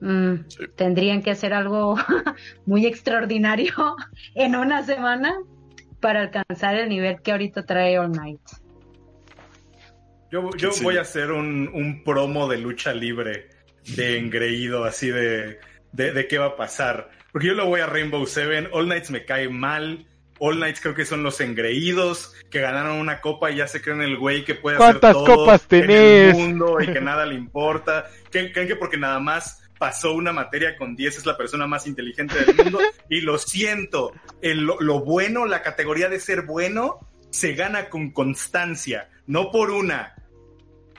mm, 0.00 0.34
Sí. 0.48 0.64
tendrían 0.76 1.22
que 1.22 1.30
hacer 1.32 1.52
algo 1.54 1.96
muy 2.66 2.86
extraordinario 2.86 3.72
en 4.34 4.56
una 4.56 4.84
semana 4.84 5.34
para 6.00 6.20
alcanzar 6.22 6.76
el 6.76 6.88
nivel 6.88 7.20
que 7.20 7.32
ahorita 7.32 7.64
trae 7.66 7.98
All 7.98 8.12
Knights. 8.12 8.62
Yo, 10.30 10.48
yo 10.56 10.70
Sí. 10.70 10.84
voy 10.84 10.96
a 10.96 11.00
hacer 11.00 11.32
un, 11.32 11.68
un 11.74 12.04
promo 12.04 12.48
de 12.48 12.58
lucha 12.58 12.92
libre 12.92 13.48
de 13.86 14.18
engreído, 14.18 14.84
así 14.84 15.10
de, 15.10 15.58
de, 15.92 16.12
de 16.12 16.28
qué 16.28 16.38
va 16.38 16.46
a 16.46 16.56
pasar. 16.56 17.10
Porque 17.32 17.48
yo 17.48 17.54
lo 17.54 17.66
voy 17.66 17.80
a 17.80 17.86
Rainbow 17.86 18.26
Seven, 18.26 18.68
All 18.72 18.86
Knights 18.86 19.10
me 19.10 19.24
cae 19.24 19.48
mal. 19.48 20.06
All 20.38 20.56
Knights 20.56 20.80
creo 20.80 20.94
que 20.94 21.04
son 21.04 21.22
los 21.22 21.40
engreídos 21.40 22.34
que 22.50 22.60
ganaron 22.60 22.96
una 22.96 23.20
copa 23.20 23.50
y 23.50 23.56
ya 23.56 23.66
se 23.68 23.82
creen 23.82 24.00
el 24.00 24.16
güey 24.16 24.44
que 24.44 24.54
puede 24.54 24.76
hacer 24.76 24.98
¿Cuántas 24.98 25.12
todo 25.12 25.36
copas 25.36 25.66
en 25.70 25.80
el 25.82 25.86
tenés? 25.86 26.34
mundo 26.36 26.78
y 26.80 26.86
que 26.92 27.00
nada 27.02 27.26
le 27.26 27.34
importa. 27.34 28.06
¿Creen, 28.30 28.50
creen 28.52 28.66
que 28.68 28.76
porque 28.76 28.96
nada 28.96 29.20
más 29.20 29.62
pasó 29.78 30.12
una 30.12 30.32
materia 30.32 30.76
con 30.76 30.96
10 30.96 31.18
es 31.18 31.26
la 31.26 31.36
persona 31.36 31.66
más 31.66 31.86
inteligente 31.86 32.34
del 32.44 32.56
mundo? 32.56 32.80
y 33.08 33.20
lo 33.20 33.38
siento, 33.38 34.12
el- 34.42 34.62
lo, 34.64 34.80
lo 34.80 35.00
bueno, 35.00 35.46
la 35.46 35.62
categoría 35.62 36.08
de 36.08 36.20
ser 36.20 36.42
bueno, 36.42 37.06
se 37.30 37.54
gana 37.54 37.88
con 37.90 38.10
constancia, 38.10 39.08
no 39.26 39.50
por 39.50 39.70
una. 39.70 40.14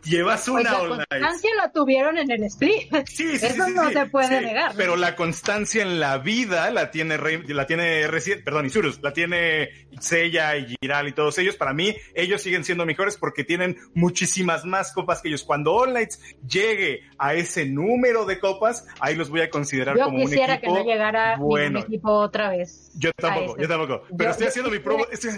Llevas 0.03 0.41
Pues 0.49 0.61
una 0.65 0.71
la 0.71 0.79
All 0.81 0.87
Knights. 0.89 1.05
constancia 1.09 1.49
la 1.57 1.71
tuvieron 1.71 2.17
en 2.17 2.31
el 2.31 2.43
split. 2.45 2.91
Sí, 3.07 3.37
sí, 3.37 3.45
Eso 3.45 3.65
sí, 3.65 3.71
no 3.73 3.89
se 3.91 4.05
puede 4.07 4.41
negar. 4.41 4.73
Pero 4.75 4.95
la 4.95 5.15
constancia 5.15 5.81
en 5.83 5.99
la 5.99 6.17
vida 6.17 6.69
la 6.71 6.89
tiene 6.91 7.17
Rey- 7.17 7.43
la 7.47 7.65
tiene 7.67 8.03
R7, 8.07 8.43
perdón, 8.43 8.65
Isurus, 8.65 8.99
la 9.01 9.13
tiene 9.13 9.69
Seiya 9.99 10.57
y 10.57 10.75
Giral 10.81 11.07
y 11.07 11.11
todos 11.13 11.37
ellos. 11.37 11.55
Para 11.55 11.73
mí, 11.73 11.95
ellos 12.15 12.41
siguen 12.41 12.63
siendo 12.63 12.85
mejores 12.85 13.17
porque 13.17 13.43
tienen 13.43 13.77
muchísimas 13.93 14.65
más 14.65 14.91
copas 14.93 15.21
que 15.21 15.27
ellos. 15.29 15.43
Cuando 15.43 15.73
All 15.73 15.91
Knights 15.91 16.19
llegue 16.47 17.01
a 17.17 17.33
ese 17.35 17.65
número 17.65 18.25
de 18.25 18.39
copas, 18.39 18.85
ahí 18.99 19.15
los 19.15 19.29
voy 19.29 19.41
a 19.41 19.49
considerar 19.49 19.97
Yo 19.97 20.05
como 20.05 20.17
un 20.17 20.23
quisiera 20.25 20.59
que 20.59 20.67
no 20.67 20.83
llegara 20.83 21.37
bueno. 21.37 21.79
ningún 21.79 21.83
equipo 21.93 22.11
otra 22.11 22.49
vez. 22.49 22.91
Yo 22.95 23.11
tampoco, 23.13 23.57
yo 23.59 23.67
tampoco. 23.67 24.03
Pero 24.09 24.23
Yo- 24.23 24.29
estoy 24.31 24.45
yo 24.45 24.49
haciendo 24.49 24.71
mi 24.71 24.79
promo. 24.79 25.05
Estoy, 25.11 25.31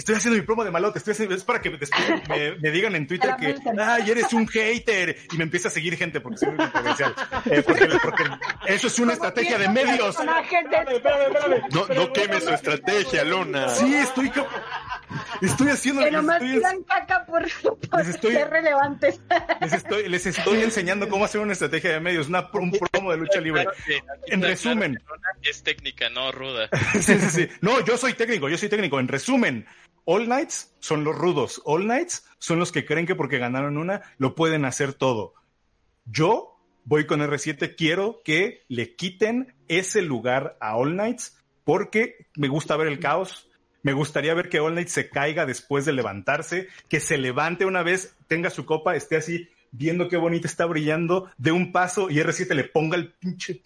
estoy 0.00 0.14
haciendo 0.16 0.38
mi 0.40 0.44
promo 0.44 0.64
de 0.64 0.70
malote. 0.70 0.98
Estoy 0.98 1.12
haciendo, 1.12 1.34
es 1.34 1.44
para 1.44 1.60
que 1.60 1.70
después 1.70 2.02
me, 2.28 2.56
me 2.56 2.70
digan 2.70 2.96
en 2.96 3.06
Twitter 3.06 3.34
que, 3.38 3.54
ay, 3.80 4.10
eres 4.10 4.32
un 4.32 4.46
hater. 4.48 5.16
Y 5.32 5.36
me 5.36 5.44
empieza 5.44 5.68
a 5.68 5.70
seguir 5.70 5.96
gente 5.96 6.20
porque 6.20 6.38
soy 6.38 6.48
muy 6.48 6.58
controversial. 6.58 7.14
Eh, 7.46 7.62
porque, 7.64 7.86
porque 8.02 8.24
eso 8.66 8.86
es 8.88 8.98
una 8.98 9.12
estrategia 9.12 9.58
de 9.58 9.68
medios. 9.68 10.16
Espérame, 10.18 10.44
espérame, 10.50 11.22
espérame. 11.36 11.62
No, 11.72 11.80
no 11.86 11.94
güey, 11.94 12.12
quemes 12.12 12.44
su 12.44 12.50
estrategia, 12.50 13.24
Luna. 13.24 13.68
Sí, 13.68 13.94
estoy, 13.94 14.32
estoy 15.42 15.68
haciendo. 15.68 16.00
Que 16.02 16.06
Les 16.10 16.14
nomás 16.14 16.36
estoy, 16.42 16.52
tiran 16.58 16.82
caca 16.84 17.24
por, 17.26 17.42
por 17.88 17.98
Les 17.98 18.08
estoy- 18.08 18.32
ser 18.34 18.50
relevantes. 18.50 19.20
les, 19.60 19.72
estoy, 19.72 20.08
les 20.08 20.26
estoy 20.26 20.62
enseñando 20.62 21.08
cómo 21.08 21.24
hacer 21.24 21.40
una 21.40 21.52
estrategia 21.52 21.90
de 21.92 22.00
medios, 22.00 22.28
una, 22.28 22.48
un 22.52 22.70
promo 22.72 23.10
de 23.12 23.18
lucha 23.18 23.40
libre. 23.40 23.66
En 24.26 24.42
resumen. 24.42 25.00
Es 25.42 25.62
técnica, 25.62 26.08
no 26.10 26.32
ruda. 26.32 26.68
Sí, 27.00 27.18
sí, 27.18 27.30
sí. 27.30 27.48
No, 27.60 27.84
yo 27.84 27.96
soy 27.96 28.14
técnico, 28.14 28.48
yo 28.48 28.58
soy 28.58 28.68
técnico. 28.68 29.00
En 29.00 29.08
resumen, 29.08 29.66
All 30.12 30.24
Knights 30.24 30.74
son 30.80 31.04
los 31.04 31.16
rudos. 31.16 31.62
All 31.64 31.84
Knights 31.84 32.28
son 32.40 32.58
los 32.58 32.72
que 32.72 32.84
creen 32.84 33.06
que 33.06 33.14
porque 33.14 33.38
ganaron 33.38 33.78
una 33.78 34.02
lo 34.18 34.34
pueden 34.34 34.64
hacer 34.64 34.92
todo. 34.92 35.34
Yo 36.04 36.58
voy 36.82 37.06
con 37.06 37.20
R7, 37.20 37.76
quiero 37.76 38.20
que 38.24 38.64
le 38.66 38.96
quiten 38.96 39.54
ese 39.68 40.02
lugar 40.02 40.56
a 40.60 40.74
All 40.74 40.94
Knights 40.94 41.38
porque 41.62 42.26
me 42.34 42.48
gusta 42.48 42.76
ver 42.76 42.88
el 42.88 42.98
caos. 42.98 43.48
Me 43.84 43.92
gustaría 43.92 44.34
ver 44.34 44.48
que 44.48 44.58
All 44.58 44.72
Knights 44.72 44.90
se 44.90 45.10
caiga 45.10 45.46
después 45.46 45.84
de 45.84 45.92
levantarse, 45.92 46.66
que 46.88 46.98
se 46.98 47.16
levante 47.16 47.64
una 47.64 47.84
vez, 47.84 48.16
tenga 48.26 48.50
su 48.50 48.66
copa, 48.66 48.96
esté 48.96 49.14
así 49.14 49.48
viendo 49.72 50.08
qué 50.08 50.16
bonita 50.16 50.46
está 50.46 50.66
brillando, 50.66 51.30
de 51.38 51.52
un 51.52 51.72
paso 51.72 52.10
y 52.10 52.16
R7 52.16 52.54
le 52.54 52.64
ponga 52.64 52.96
el 52.96 53.12
pinche 53.12 53.62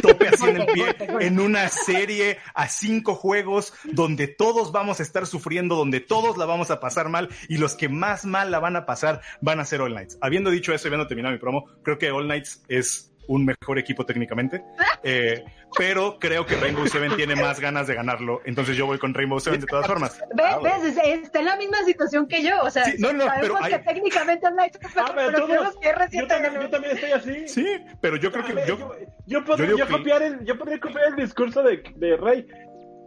tope 0.00 0.28
así 0.28 0.48
en 0.48 0.60
el 0.60 0.66
pie 0.66 0.96
en 1.20 1.40
una 1.40 1.68
serie 1.68 2.38
a 2.54 2.68
cinco 2.68 3.14
juegos 3.14 3.72
donde 3.84 4.28
todos 4.28 4.72
vamos 4.72 5.00
a 5.00 5.02
estar 5.02 5.26
sufriendo, 5.26 5.76
donde 5.76 6.00
todos 6.00 6.36
la 6.36 6.46
vamos 6.46 6.70
a 6.70 6.80
pasar 6.80 7.08
mal 7.08 7.28
y 7.48 7.58
los 7.58 7.74
que 7.74 7.88
más 7.88 8.24
mal 8.24 8.50
la 8.50 8.58
van 8.58 8.76
a 8.76 8.86
pasar 8.86 9.20
van 9.40 9.60
a 9.60 9.64
ser 9.64 9.80
All 9.80 9.92
Knights. 9.92 10.18
Habiendo 10.20 10.50
dicho 10.50 10.72
eso 10.72 10.86
y 10.86 10.88
habiendo 10.88 11.06
terminado 11.06 11.34
mi 11.34 11.40
promo, 11.40 11.66
creo 11.82 11.98
que 11.98 12.10
All 12.10 12.24
Knights 12.24 12.62
es 12.68 13.12
un 13.28 13.44
mejor 13.44 13.78
equipo 13.78 14.04
técnicamente, 14.06 14.62
eh, 15.02 15.44
pero 15.78 16.18
creo 16.18 16.46
que 16.46 16.56
Rainbow 16.56 16.86
Seven 16.86 17.16
tiene 17.16 17.34
más 17.36 17.60
ganas 17.60 17.86
de 17.86 17.94
ganarlo, 17.94 18.40
entonces 18.44 18.76
yo 18.76 18.86
voy 18.86 18.98
con 18.98 19.14
Rainbow 19.14 19.40
Seven 19.40 19.60
de 19.60 19.66
todas 19.66 19.86
formas. 19.86 20.18
Ve- 20.34 20.42
¿Ves? 20.62 20.96
Es- 20.96 21.22
Está 21.26 21.40
en 21.40 21.44
la 21.46 21.56
misma 21.56 21.82
situación 21.84 22.26
que 22.28 22.42
yo. 22.42 22.60
O 22.62 22.70
sea, 22.70 22.84
Sí, 22.84 22.96
no, 22.98 23.12
no, 23.12 23.24
sabemos 23.24 23.58
pero 23.58 23.68
que 23.68 23.74
hay- 23.74 23.84
técnicamente 23.84 24.50
no 24.50 24.62
hay 24.62 24.70
Ah, 24.96 25.12
pero 25.14 25.30
pero 25.32 25.46
todos- 25.46 25.76
que 25.78 25.86
yo, 25.88 25.92
R7 25.94 26.26
también, 26.28 26.54
yo 26.62 26.70
también 26.70 26.94
estoy 26.96 27.10
así. 27.12 27.48
Sí, 27.48 27.66
pero 28.00 28.16
yo 28.16 28.30
creo 28.32 28.44
que 28.44 28.52
yo, 28.66 28.78
yo, 28.78 28.92
yo 29.26 29.44
podría, 29.44 29.70
yo 29.70 29.76
yo 29.78 29.86
que- 29.86 29.92
copiar 29.92 30.22
el, 30.22 30.44
yo 30.44 30.56
podría 30.58 30.78
copiar 30.80 31.08
el 31.08 31.16
discurso 31.16 31.62
de, 31.62 31.82
de 31.96 32.16
Rey. 32.16 32.46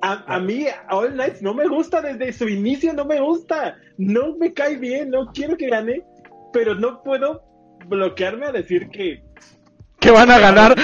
A, 0.02 0.36
a 0.36 0.40
mí, 0.40 0.66
All 0.90 1.12
Knights 1.14 1.42
no 1.42 1.54
me 1.54 1.68
gusta 1.68 2.02
desde 2.02 2.32
su 2.32 2.48
inicio, 2.48 2.94
no 2.94 3.04
me 3.06 3.20
gusta. 3.20 3.76
No 3.98 4.36
me 4.38 4.54
cae 4.54 4.78
bien, 4.78 5.10
no 5.10 5.32
quiero 5.34 5.58
que 5.58 5.68
gane, 5.68 6.04
pero 6.54 6.74
no 6.76 7.04
puedo 7.04 7.44
bloquearme 7.88 8.46
a 8.46 8.52
decir 8.52 8.90
que 8.90 9.24
que 10.00 10.12
van 10.12 10.32
a 10.32 10.40
ganar. 10.40 10.76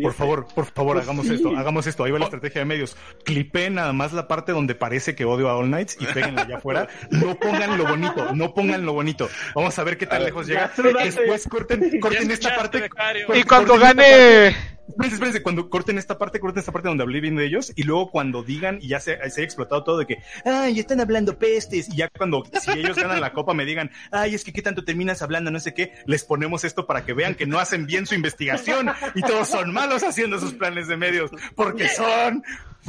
Por 0.00 0.12
favor, 0.14 0.46
por 0.54 0.66
favor, 0.66 0.96
Pues 0.96 1.06
hagamos 1.06 1.26
sí. 1.26 1.34
esto, 1.34 1.56
hagamos 1.56 1.86
esto. 1.86 2.04
Ahí 2.04 2.10
va 2.10 2.18
la 2.18 2.24
estrategia 2.26 2.60
de 2.60 2.64
medios. 2.64 2.96
Clipeen 3.24 3.74
nada 3.74 3.92
más 3.92 4.12
la 4.12 4.28
parte 4.28 4.52
donde 4.52 4.74
parece 4.74 5.14
que 5.14 5.24
odio 5.24 5.48
a 5.48 5.56
All 5.56 5.66
Knights 5.66 5.96
y 6.00 6.06
péguenla 6.06 6.42
allá 6.42 6.56
afuera. 6.58 6.88
No 7.10 7.34
pongan 7.34 7.76
lo 7.76 7.84
bonito, 7.86 8.34
no 8.34 8.54
pongan 8.54 8.86
lo 8.86 8.92
bonito. 8.92 9.28
Vamos 9.54 9.78
a 9.78 9.84
ver 9.84 9.98
qué 9.98 10.06
tan 10.06 10.24
lejos 10.24 10.46
llega. 10.46 10.70
Después 11.04 11.46
corten, 11.48 12.00
corten 12.00 12.30
esta 12.30 12.54
parte. 12.54 12.88
Y 13.34 13.42
cuando 13.42 13.78
gane... 13.78 14.77
Espérense, 14.88 15.14
espérense, 15.14 15.42
cuando 15.42 15.70
corten 15.70 15.98
esta 15.98 16.18
parte, 16.18 16.40
corten 16.40 16.60
esta 16.60 16.72
parte 16.72 16.88
donde 16.88 17.02
hablé 17.02 17.20
bien 17.20 17.36
de 17.36 17.44
ellos, 17.44 17.72
y 17.76 17.82
luego 17.84 18.10
cuando 18.10 18.42
digan, 18.42 18.78
y 18.80 18.88
ya 18.88 19.00
se, 19.00 19.16
se 19.16 19.22
haya 19.22 19.42
explotado 19.42 19.84
todo 19.84 19.98
de 19.98 20.06
que, 20.06 20.18
ay, 20.44 20.80
están 20.80 21.00
hablando 21.00 21.38
pestes, 21.38 21.88
y 21.88 21.96
ya 21.96 22.08
cuando, 22.08 22.44
si 22.60 22.70
ellos 22.72 22.96
ganan 22.96 23.20
la 23.20 23.32
copa, 23.32 23.54
me 23.54 23.64
digan, 23.64 23.90
ay, 24.10 24.34
es 24.34 24.44
que 24.44 24.52
qué 24.52 24.62
tanto 24.62 24.84
terminas 24.84 25.22
hablando, 25.22 25.50
no 25.50 25.60
sé 25.60 25.74
qué, 25.74 25.92
les 26.06 26.24
ponemos 26.24 26.64
esto 26.64 26.86
para 26.86 27.04
que 27.04 27.12
vean 27.12 27.34
que 27.34 27.46
no 27.46 27.58
hacen 27.58 27.86
bien 27.86 28.06
su 28.06 28.14
investigación, 28.14 28.90
y 29.14 29.22
todos 29.22 29.48
son 29.48 29.72
malos 29.72 30.02
haciendo 30.02 30.40
sus 30.40 30.54
planes 30.54 30.88
de 30.88 30.96
medios, 30.96 31.30
porque 31.54 31.88
son 31.88 32.42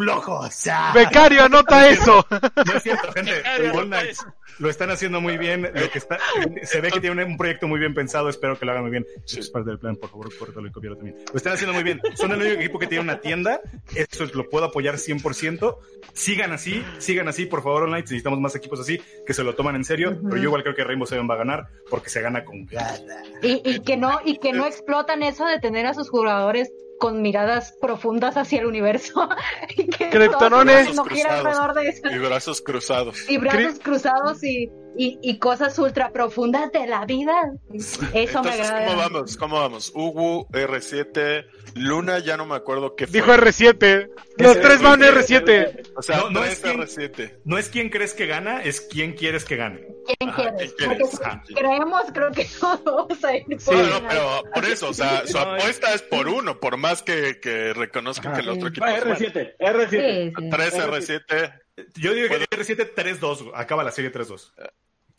flojos. 0.04 0.68
¡Ah! 0.68 0.92
Becario, 0.94 1.44
anota 1.44 1.90
eso. 1.90 2.26
No 2.30 2.74
es 2.74 2.84
cierto, 2.84 3.12
gente. 3.12 3.34
Becario, 3.34 3.86
Knights 3.86 4.26
lo 4.60 4.70
están 4.70 4.92
haciendo 4.92 5.22
muy 5.22 5.38
bien. 5.38 5.64
Lo 5.74 5.90
que 5.90 5.98
está, 5.98 6.20
se 6.64 6.82
ve 6.82 6.92
que 6.92 7.00
tiene 7.00 7.24
un, 7.24 7.38
proyecto 7.38 7.68
muy 7.68 7.80
bien 7.80 7.94
pensado. 7.94 8.30
Espero 8.30 8.60
que 8.60 8.66
lo 8.66 8.72
hagan 8.72 8.84
muy 8.84 8.92
bien. 8.92 9.06
Sí. 9.26 9.40
Es 9.40 9.50
parte 9.50 9.70
del 9.70 9.80
plan, 9.80 9.96
por 9.96 10.10
favor, 10.10 10.30
córtalo 10.38 10.68
y 10.68 10.72
copiarlo 10.72 10.98
también. 10.98 11.18
Lo 11.32 11.38
están 11.38 11.54
haciendo 11.54 11.74
muy 11.74 11.84
bien. 11.84 12.02
Son 12.16 12.32
el 12.32 12.42
único 12.42 12.60
equipo 12.60 12.80
que 12.80 12.88
tiene 12.88 13.04
una 13.04 13.20
tienda. 13.22 13.62
Eso 13.96 14.26
es- 14.26 14.36
lo 14.36 14.50
puedo 14.50 14.66
apoyar 14.66 14.98
100%. 14.98 15.78
Sigan 16.14 16.52
así, 16.52 16.84
sigan 17.00 17.28
así, 17.28 17.46
por 17.46 17.64
favor, 17.64 17.84
All 17.84 17.90
Knights. 17.90 18.12
Necesitamos 18.12 18.40
más 18.40 18.56
equipos 18.56 18.80
así 18.80 19.02
que 19.26 19.34
se 19.34 19.44
lo 19.44 19.56
toman 19.56 19.76
en 19.76 19.86
serio. 19.86 20.20
Pero 20.24 20.38
yo 20.38 20.44
igual 20.44 20.64
creo 20.64 20.76
que 20.76 20.84
Rainbow 20.84 21.08
Seven 21.08 21.30
va 21.30 21.36
a 21.36 21.38
ganar 21.38 21.68
porque 21.90 22.10
se 22.10 22.22
gana 22.22 22.44
con 22.44 22.66
ganas. 22.66 23.04
Y, 23.42 23.62
y 23.64 23.80
que 23.82 23.96
no, 23.96 24.20
y 24.26 24.40
que 24.40 24.52
no 24.52 24.66
explotan 24.66 25.24
eso 25.24 25.46
de 25.46 25.60
tener 25.60 25.86
a 25.86 25.94
sus 25.94 26.10
jugadores 26.10 26.70
con 27.00 27.22
miradas 27.22 27.74
profundas 27.82 28.38
hacia 28.38 28.60
el 28.60 28.68
universo. 28.68 29.28
y 29.78 29.88
que 29.88 30.10
Kryptonones. 30.10 30.88
todo 30.88 30.96
no 30.96 31.06
gira 31.06 31.40
alrededor 31.40 31.74
de 31.74 31.88
eso. 31.90 32.08
Y 32.10 32.18
brazos 32.20 32.62
cruzados. 32.62 33.30
Y 33.30 33.38
brazos 33.38 33.80
Cri- 33.80 33.82
cruzados 33.84 34.44
y, 34.44 34.70
y, 35.02 35.18
y 35.22 35.40
cosas 35.40 35.80
ultra 35.80 36.12
profundas 36.12 36.74
de 36.74 36.86
la 36.86 37.06
vida. 37.06 37.34
Eso 37.74 38.02
me 38.12 38.22
Entonces, 38.24 38.70
agrada. 38.70 38.86
¿cómo 38.88 38.98
vamos? 38.98 39.38
¿Cómo 39.38 39.56
vamos? 39.60 39.92
Ugu, 39.96 40.46
R7, 40.52 41.46
Luna, 41.76 42.20
ya 42.20 42.36
no 42.36 42.46
me 42.46 42.56
acuerdo 42.56 42.96
qué 42.98 43.08
fue. 43.08 43.14
Dijo 43.22 43.32
R7. 43.32 44.10
Los 44.38 44.52
Ese- 44.52 44.60
tres 44.60 44.82
van 44.82 45.00
R7. 45.02 45.92
O 45.96 46.02
sea, 46.02 46.18
No, 46.18 46.30
no 46.32 46.44
es 46.44 46.60
quien- 46.60 46.80
R7. 46.82 47.40
No 47.46 47.58
es 47.58 47.70
quién 47.70 47.90
crees 47.90 48.14
que 48.14 48.26
gana, 48.28 48.62
es 48.62 48.82
quién 48.82 49.14
quieres 49.14 49.46
que 49.46 49.56
gane. 49.56 49.88
¿Quién 50.06 50.30
Ajá, 50.30 50.50
quieres? 50.54 50.74
¿quién 50.74 50.90
quieres? 50.90 51.10
Porque 51.12 51.26
Ajá. 51.26 51.44
si 51.48 51.54
creemos, 51.54 52.04
creo 52.14 52.32
que 52.32 52.46
todos 52.60 52.84
vamos 52.84 53.24
a 53.24 53.36
ir 53.38 53.46
por 53.64 53.74
No, 53.76 53.80
una. 53.82 54.00
no, 54.02 54.08
pero 54.10 54.44
por 54.54 54.66
eso, 54.66 54.90
o 54.90 54.94
sea, 54.94 55.26
su 55.26 55.38
apuesta 55.40 55.94
es 55.94 56.02
por 56.02 56.28
uno, 56.28 56.60
por 56.60 56.76
más 56.76 57.04
que, 57.04 57.40
que 57.40 57.74
reconozca 57.74 58.34
que 58.34 58.42
el 58.42 58.50
otro 58.50 58.68
equipo 58.68 58.86
Ah, 58.86 58.98
es 58.98 59.04
bueno. 59.06 59.18
R7, 59.18 59.56
R7. 59.60 59.90
Sí, 59.90 60.34
sí. 60.38 60.50
3 60.50 60.74
R7, 60.76 61.54
Yo 61.96 62.14
digo 62.14 62.28
que 62.28 62.46
R7 62.58 62.94
3-2. 62.94 63.52
Acaba 63.56 63.84
la 63.86 63.92
serie 63.92 64.12
3-2. 64.12 64.52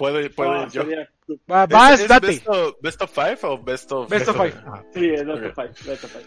Puede, 0.01 0.31
puede 0.31 0.51
Ah, 0.51 0.69
yo. 0.73 0.83
sería- 0.83 1.09
Va, 1.49 1.65
¿Es- 1.65 1.69
Vas, 1.71 2.01
es 2.01 2.09
date. 2.09 2.27
Best 2.27 2.49
of, 2.49 2.75
best 2.83 3.03
of 3.03 3.11
five 3.13 3.39
o 3.43 3.59
best 3.63 3.93
of 3.93 4.09
Best 4.11 4.29
of 4.29 4.37
five. 4.37 4.53
Sí, 4.95 5.11
es 5.15 5.25
Best 5.27 5.39
Ok. 5.39 5.47
of 5.47 5.55
Five, 5.55 5.69
Best 5.93 6.05
of 6.05 6.11
Five. 6.13 6.25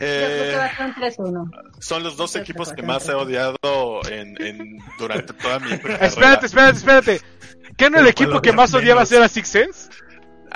Eh, 0.00 0.56
a 0.60 0.76
ser 0.76 0.86
un 0.86 0.94
3-1. 0.94 1.50
son 1.78 2.02
los 2.02 2.16
dos 2.16 2.34
Best 2.34 2.42
equipos 2.48 2.72
que 2.72 2.82
más 2.82 3.08
he 3.08 3.12
odiado 3.14 4.00
en, 4.10 4.34
en, 4.42 4.78
durante 4.98 5.32
toda 5.34 5.60
mi 5.60 5.68
carrera. 5.78 6.06
Espérate, 6.06 6.46
espérate, 6.46 6.78
espérate. 6.78 7.20
¿Qué 7.76 7.90
no 7.90 7.98
el 8.00 8.08
equipo 8.08 8.40
que 8.40 8.52
más 8.52 8.74
odiaba 8.74 9.06
ser 9.06 9.22
a 9.22 9.28
Six 9.28 9.46
Sense? 9.48 9.90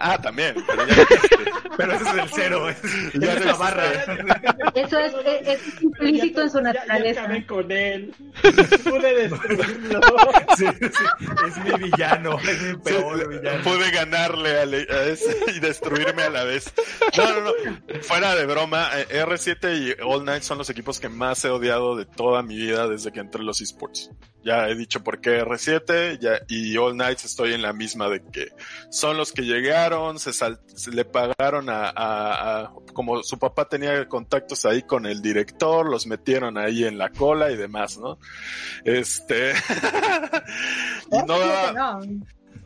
Ah, 0.01 0.17
también, 0.21 0.55
pero 0.67 0.87
ya 0.87 1.95
ese 1.97 2.09
es 2.11 2.15
el 2.15 2.29
cero. 2.33 2.69
Es, 2.69 2.79
Ya 3.15 3.33
es 3.35 3.45
la 3.45 3.55
barra. 3.55 3.85
Eso 4.75 4.99
es, 4.99 5.13
es, 5.25 5.49
es 5.49 5.83
implícito 5.83 6.43
en 6.43 6.51
su 6.51 6.59
Ya- 6.59 6.63
Ya, 6.73 6.73
naturaleza. 6.81 7.23
acabé 7.25 7.47
con 7.47 7.73
él. 7.73 8.15
Pude 8.85 9.15
destruirlo. 9.29 10.01
Sí, 10.57 10.67
sí, 10.81 11.05
es 11.47 11.57
mi 11.65 11.89
villano. 11.91 12.39
Es 12.39 12.63
mi 12.63 12.77
peor 12.79 13.29
villano. 13.29 13.65
Pude 13.65 13.91
ganarle 13.91 14.59
a, 14.61 14.63
a 14.95 15.05
ese 15.07 15.37
y 15.57 15.61
destruirme 15.61 16.23
a 16.23 16.31
la 16.31 16.45
vez. 16.45 16.73
No, 17.17 17.25
no, 17.33 17.41
no. 17.41 17.53
Fuera 18.03 18.35
de 18.35 18.47
broma, 18.47 18.89
eh, 18.97 19.25
R7 19.25 19.79
y 19.99 20.03
All 20.03 20.25
Night 20.25 20.43
son 20.43 20.59
los 20.59 20.71
equipos 20.71 21.01
que 21.01 21.09
más 21.09 21.45
he 21.45 21.49
odiado 21.51 21.97
de 21.97 22.05
toda 22.07 22.43
mi 22.43 22.57
vida 22.57 22.87
desde 22.89 23.11
que 23.13 23.21
entré 23.21 23.41
en 23.41 23.47
los 23.47 23.61
esports. 23.61 24.11
Ya 24.49 24.67
he 24.69 24.75
dicho 24.75 25.05
por 25.05 25.21
qué 25.21 25.43
R7 25.45 26.19
ya, 26.19 26.41
y 26.49 26.75
All 26.79 26.97
Nights 26.97 27.27
estoy 27.27 27.53
en 27.53 27.61
la 27.61 27.73
misma 27.75 28.09
de 28.09 28.23
que 28.33 28.49
son 28.91 29.17
los 29.19 29.33
que 29.33 29.43
llegaron, 29.43 30.19
se, 30.19 30.33
sal- 30.33 30.61
se 30.75 30.91
le 30.91 31.05
pagaron 31.05 31.69
a, 31.69 31.89
a- 31.91 32.61
a- 32.63 32.73
como 32.95 33.23
su 33.23 33.39
papá 33.39 33.69
tenía 33.69 34.09
contactos 34.09 34.65
ahí 34.65 34.83
con 34.83 35.05
el 35.05 35.21
director, 35.21 35.87
los 35.87 36.07
metieron 36.07 36.57
ahí 36.57 36.85
en 36.85 36.97
la 36.97 37.11
cola 37.11 37.51
y 37.51 37.57
demás, 37.57 37.99
¿no? 37.99 38.19
Este... 38.85 39.53
y 41.13 41.19
No, 41.27 42.01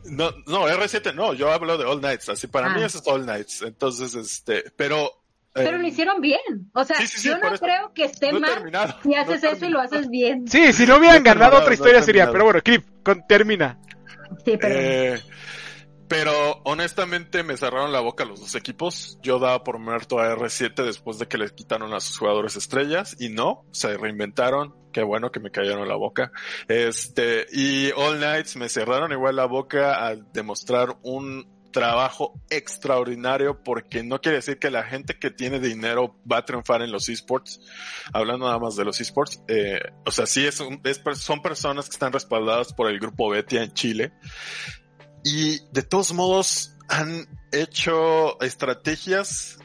no, 0.05 0.31
no, 0.47 0.67
R7 0.67 1.13
no, 1.13 1.33
yo 1.33 1.51
hablo 1.51 1.77
de 1.77 1.85
All 1.85 2.01
Nights, 2.01 2.29
así 2.29 2.47
para 2.47 2.67
Ah. 2.71 2.75
mí 2.75 2.83
eso 2.83 2.99
es 2.99 3.07
All 3.07 3.25
Nights. 3.25 3.61
Entonces, 3.63 4.15
este, 4.15 4.65
pero... 4.75 5.22
eh, 5.55 5.61
pero 5.65 5.77
lo 5.77 5.87
hicieron 5.87 6.21
bien. 6.21 6.39
O 6.73 6.83
sea, 6.83 6.97
Sí, 6.97 7.07
sí, 7.07 7.19
sí, 7.21 7.27
yo 7.29 7.37
no 7.37 7.53
eso. 7.53 7.63
creo 7.63 7.93
que 7.93 8.05
esté 8.05 8.31
no 8.31 8.39
mal 8.39 8.95
si 9.03 9.09
no 9.09 9.17
haces 9.21 9.43
eso 9.43 9.65
y 9.65 9.69
lo 9.69 9.79
haces 9.81 10.09
bien. 10.09 10.47
Sí, 10.47 10.73
si 10.73 10.85
no 10.85 10.97
hubieran 10.97 11.23
No 11.23 11.29
ganado 11.29 11.57
otra 11.59 11.73
historia 11.73 12.01
sería. 12.01 12.31
Pero 12.31 12.45
bueno, 12.45 12.61
Clip, 12.61 12.83
con- 13.03 13.25
termina. 13.27 13.79
Sí, 14.45 14.57
pero 14.59 14.75
Eh, 14.75 15.21
pero 16.07 16.61
honestamente 16.65 17.43
me 17.43 17.57
cerraron 17.57 17.91
la 17.91 17.99
boca 17.99 18.25
los 18.25 18.39
dos 18.39 18.53
equipos. 18.55 19.17
Yo 19.23 19.39
daba 19.39 19.63
por 19.63 19.79
muerto 19.79 20.19
a 20.19 20.35
R7 20.35 20.83
después 20.83 21.17
de 21.17 21.27
que 21.27 21.37
le 21.39 21.49
quitaron 21.49 21.93
a 21.93 21.99
sus 21.99 22.17
jugadores 22.19 22.55
estrellas 22.55 23.15
y 23.19 23.29
no, 23.29 23.65
se 23.71 23.97
reinventaron. 23.97 24.75
Qué 24.91 25.01
bueno 25.01 25.31
que 25.31 25.39
me 25.39 25.49
cayeron 25.49 25.87
la 25.87 25.95
boca. 25.95 26.31
Este, 26.67 27.47
y 27.51 27.91
All 27.95 28.19
Nights 28.19 28.55
me 28.57 28.69
cerraron 28.69 29.11
igual 29.11 29.35
la 29.37 29.45
boca 29.45 30.05
al 30.05 30.31
demostrar 30.33 30.97
un 31.01 31.47
trabajo 31.73 32.39
extraordinario 32.49 33.61
porque 33.63 34.01
no 34.03 34.21
quiere 34.21 34.37
decir 34.37 34.59
que 34.59 34.69
la 34.71 34.83
gente 34.83 35.19
que 35.19 35.29
tiene 35.31 35.59
dinero 35.59 36.15
va 36.31 36.37
a 36.37 36.45
triunfar 36.45 36.81
en 36.81 36.91
los 36.93 37.09
esports. 37.09 37.59
Hablando 38.13 38.45
nada 38.45 38.59
más 38.59 38.77
de 38.77 38.85
los 38.85 39.01
esports, 39.01 39.41
eh, 39.49 39.81
o 40.05 40.11
sea, 40.11 40.25
sí 40.25 40.45
es, 40.45 40.61
un- 40.61 40.79
es 40.85 41.01
son 41.19 41.41
personas 41.41 41.85
que 41.89 41.93
están 41.93 42.13
respaldadas 42.13 42.71
por 42.71 42.89
el 42.89 42.99
grupo 42.99 43.29
Betia 43.29 43.61
en 43.63 43.73
Chile 43.73 44.13
y 45.25 45.59
de 45.73 45.81
todos 45.83 46.13
modos 46.13 46.77
han 46.87 47.27
hecho 47.51 48.39
estrategias 48.41 49.57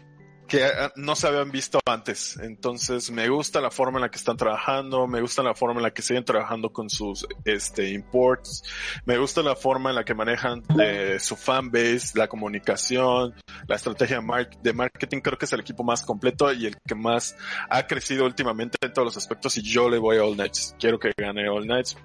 que 0.49 0.65
ah, 0.65 0.93
no 0.97 1.15
se 1.15 1.29
habían 1.29 1.51
visto 1.51 1.79
antes. 1.87 2.39
Entonces 2.43 3.11
me 3.11 3.29
gusta 3.29 3.61
la 3.61 3.71
forma 3.71 3.99
en 3.99 4.03
la 4.03 4.11
que 4.11 4.19
están 4.19 4.37
trabajando, 4.37 5.07
me 5.07 5.21
gusta 5.21 5.43
la 5.43 5.55
forma 5.55 5.77
en 5.79 5.85
la 5.85 5.93
que 5.93 6.03
siguen 6.03 6.25
trabajando 6.25 6.71
con 6.71 6.91
sus 6.91 7.27
este 7.45 7.91
imports, 7.91 8.65
me 9.05 9.19
gusta 9.19 9.43
la 9.43 9.55
forma 9.55 9.91
en 9.91 9.97
la 9.97 10.05
que 10.05 10.15
manejan 10.15 10.63
eh, 10.81 11.19
su 11.21 11.37
fanbase, 11.37 12.19
la 12.19 12.29
comunicación, 12.29 13.35
la 13.67 13.77
estrategia 13.77 14.21
de 14.63 14.73
marketing. 14.73 15.21
Creo 15.21 15.39
que 15.39 15.45
es 15.45 15.53
el 15.53 15.61
equipo 15.61 15.85
más 15.85 16.03
completo 16.03 16.53
y 16.53 16.67
el 16.67 16.77
que 16.81 16.95
más 16.95 17.37
ha 17.69 17.87
crecido 17.87 18.25
últimamente 18.25 18.79
en 18.81 18.93
todos 18.93 19.07
los 19.07 19.17
aspectos 19.17 19.57
y 19.59 19.63
yo 19.63 19.89
le 19.89 19.99
voy 19.99 20.17
a 20.17 20.25
All 20.25 20.35
Knights. 20.35 20.75
Quiero 20.79 20.99
que 20.99 21.13
gane 21.17 21.49
All 21.49 21.65
Knights. 21.65 21.97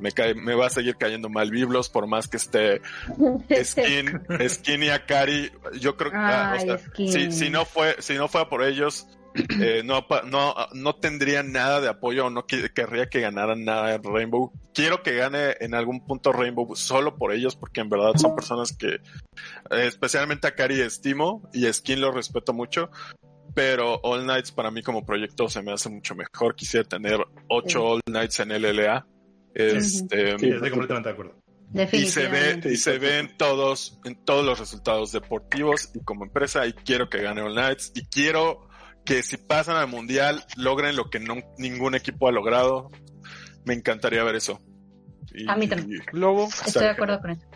Me 0.00 0.10
cae, 0.10 0.34
me 0.34 0.54
va 0.54 0.66
a 0.66 0.70
seguir 0.70 0.96
cayendo 0.96 1.28
mal 1.28 1.50
Biblos 1.50 1.88
por 1.88 2.08
más 2.08 2.26
que 2.26 2.36
esté 2.36 2.80
Skin, 3.62 4.20
Skin 4.48 4.82
y 4.82 4.88
Akari, 4.88 5.52
yo 5.80 5.96
creo 5.96 6.10
que, 6.10 6.16
ah, 6.16 6.54
o 6.54 6.58
Ay, 6.58 6.66
sea, 6.66 6.78
Skin. 6.78 7.12
si, 7.12 7.32
si 7.32 7.50
no 7.50 7.64
fue, 7.64 7.91
si 7.98 8.14
no 8.14 8.28
fuera 8.28 8.48
por 8.48 8.62
ellos, 8.62 9.06
eh, 9.60 9.82
no, 9.84 10.06
no, 10.26 10.54
no 10.74 10.94
tendría 10.96 11.42
nada 11.42 11.80
de 11.80 11.88
apoyo 11.88 12.26
o 12.26 12.30
no 12.30 12.46
querría 12.46 13.08
que 13.08 13.20
ganaran 13.20 13.64
nada 13.64 13.94
en 13.94 14.02
Rainbow. 14.02 14.52
Quiero 14.74 15.02
que 15.02 15.14
gane 15.14 15.56
en 15.60 15.74
algún 15.74 16.04
punto 16.04 16.32
Rainbow 16.32 16.74
solo 16.74 17.16
por 17.16 17.32
ellos, 17.32 17.56
porque 17.56 17.80
en 17.80 17.88
verdad 17.88 18.12
son 18.16 18.34
personas 18.34 18.76
que, 18.76 18.94
eh, 18.94 19.00
especialmente 19.86 20.48
Akari 20.48 20.80
estimo 20.80 21.48
y 21.52 21.70
Skin 21.72 22.00
lo 22.00 22.12
respeto 22.12 22.52
mucho. 22.52 22.90
Pero 23.54 24.00
All 24.02 24.26
Nights 24.26 24.50
para 24.50 24.70
mí 24.70 24.82
como 24.82 25.04
proyecto 25.04 25.48
se 25.48 25.62
me 25.62 25.72
hace 25.72 25.90
mucho 25.90 26.14
mejor. 26.14 26.54
Quisiera 26.54 26.88
tener 26.88 27.18
ocho 27.48 27.80
Sí. 27.80 27.84
All 27.84 28.00
Nights 28.10 28.40
en 28.40 28.48
LLA. 28.50 29.06
Este, 29.54 30.38
Sí. 30.38 30.48
Estoy 30.48 30.70
completamente 30.70 31.08
de 31.10 31.12
acuerdo. 31.12 31.41
Y 31.92 32.06
se 32.06 32.28
ve 32.28 32.60
y 32.64 32.76
se 32.76 32.98
ve 32.98 33.18
en 33.18 33.36
todos 33.36 33.98
en 34.04 34.22
todos 34.24 34.44
los 34.44 34.58
resultados 34.58 35.12
deportivos 35.12 35.90
y 35.94 36.00
como 36.04 36.24
empresa 36.24 36.66
y 36.66 36.72
quiero 36.72 37.08
que 37.08 37.22
gane 37.22 37.40
All 37.42 37.54
Knights 37.54 37.92
y 37.94 38.04
quiero 38.06 38.68
que 39.04 39.22
si 39.22 39.36
pasan 39.36 39.76
al 39.76 39.88
mundial 39.88 40.44
logren 40.56 40.94
lo 40.96 41.10
que 41.10 41.18
no, 41.20 41.36
ningún 41.58 41.94
equipo 41.94 42.28
ha 42.28 42.32
logrado 42.32 42.90
me 43.64 43.74
encantaría 43.74 44.22
ver 44.24 44.36
eso 44.36 44.60
Y- 45.34 45.48
A 45.48 45.56
mí 45.56 45.66
también. 45.66 46.02
Lobo. 46.12 46.48
Estoy 46.66 46.82
de 46.82 46.90
acuerdo 46.90 47.18
con 47.20 47.30
eso. 47.30 47.46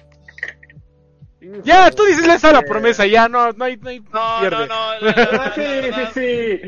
Ya, 1.63 1.91
tú 1.91 2.05
dices 2.05 2.27
esa 2.27 2.51
la 2.53 2.63
promesa, 2.63 3.07
ya, 3.07 3.29
no, 3.29 3.53
no 3.53 3.65
hay, 3.67 3.77
no 3.77 3.89
hay 3.91 4.01
No, 4.01 4.41
pierde. 4.41 4.67
no, 4.67 4.67
no. 4.67 5.01
La, 5.01 5.13
la- 5.13 5.33
la- 5.33 5.55
Sí, 5.55 5.61
la 5.61 5.75
sí, 5.83 5.91
verdad, 5.91 6.13
sí. 6.15 6.61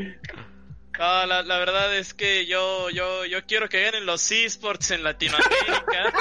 No, 0.99 1.25
la- 1.25 1.41
la 1.43 1.57
verdad 1.59 1.95
es 1.95 2.13
que 2.13 2.45
yo, 2.45 2.89
yo, 2.89 3.25
yo 3.25 3.45
quiero 3.47 3.67
que 3.69 3.81
ganen 3.83 4.05
los 4.05 4.31
esports 4.31 4.91
en 4.91 5.03
Latinoamérica. 5.03 6.13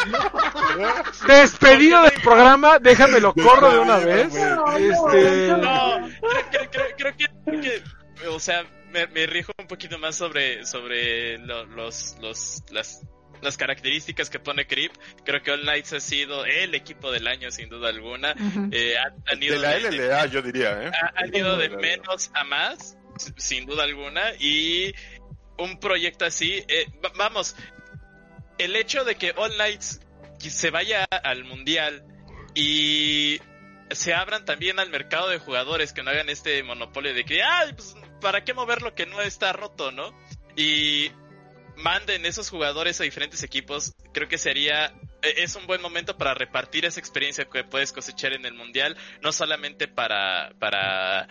Despedido 1.26 2.02
del 2.02 2.20
programa, 2.22 2.78
déjame 2.78 3.20
lo 3.20 3.34
corro 3.34 3.70
de 3.72 3.78
una 3.78 3.96
vez. 3.98 4.28
Este. 4.34 5.48
No, 5.48 6.08
creo, 6.50 6.70
creo- 6.70 6.96
creo- 6.96 7.14
creo 7.44 7.60
que, 7.60 7.82
o 8.28 8.40
sea, 8.40 8.64
me, 8.90 9.06
me 9.08 9.26
rijo 9.26 9.52
un 9.58 9.66
poquito 9.66 9.98
más 9.98 10.16
sobre, 10.16 10.64
sobre 10.64 11.38
lo- 11.38 11.66
los, 11.66 12.16
los, 12.20 12.62
las, 12.70 13.02
las 13.42 13.56
características 13.56 14.30
que 14.30 14.38
pone 14.38 14.66
Creep. 14.66 14.92
Creo 15.24 15.42
que 15.42 15.50
All 15.52 15.62
Knights 15.62 15.92
ha 15.92 16.00
sido 16.00 16.44
el 16.44 16.74
equipo 16.74 17.10
del 17.12 17.26
año, 17.26 17.50
sin 17.50 17.68
duda 17.68 17.88
alguna. 17.90 18.32
Ujú. 18.32 18.68
Eh, 18.72 18.96
han, 18.98 19.14
han 19.26 19.42
ido 19.42 19.54
De 19.54 19.60
la 19.60 19.70
de- 19.78 19.90
LLA, 19.90 20.26
yo 20.26 20.42
diría, 20.42 20.82
¿eh? 20.84 20.90
ha- 20.92 21.12
han 21.20 21.34
ido 21.34 21.56
de 21.56 21.68
menos 21.70 22.30
a 22.34 22.44
más, 22.44 22.96
sin 23.36 23.66
duda 23.66 23.84
alguna, 23.84 24.32
y 24.38 24.94
un 25.58 25.78
proyecto 25.80 26.24
así, 26.24 26.64
eh, 26.68 26.86
va- 27.04 27.12
vamos, 27.16 27.56
el 28.58 28.74
hecho 28.76 29.04
de 29.04 29.16
que 29.16 29.32
All 29.36 29.52
Knights 29.54 30.00
se 30.38 30.70
vaya 30.70 31.04
al 31.04 31.44
mundial 31.44 32.04
y 32.54 33.40
se 33.90 34.14
abran 34.14 34.44
también 34.44 34.78
al 34.78 34.90
mercado 34.90 35.28
de 35.28 35.38
jugadores 35.38 35.92
que 35.92 36.02
no 36.02 36.10
hagan 36.10 36.28
este 36.28 36.62
monopolio 36.62 37.14
de 37.14 37.24
que, 37.24 37.42
ay, 37.42 37.72
pues, 37.72 37.94
¿para 38.20 38.44
qué 38.44 38.54
mover 38.54 38.82
lo 38.82 38.94
que 38.94 39.06
no 39.06 39.20
está 39.20 39.52
roto, 39.52 39.90
no? 39.92 40.12
Y 40.56 41.10
manden 41.76 42.26
esos 42.26 42.50
jugadores 42.50 43.00
a 43.00 43.04
diferentes 43.04 43.42
equipos, 43.42 43.94
creo 44.12 44.28
que 44.28 44.38
sería 44.38 44.92
es 45.36 45.54
un 45.56 45.66
buen 45.66 45.80
momento 45.80 46.16
para 46.16 46.34
repartir 46.34 46.84
esa 46.84 47.00
experiencia 47.00 47.44
que 47.46 47.64
puedes 47.64 47.92
cosechar 47.92 48.32
en 48.32 48.44
el 48.46 48.54
mundial, 48.54 48.96
no 49.22 49.32
solamente 49.32 49.88
para 49.88 50.52
para 50.58 51.28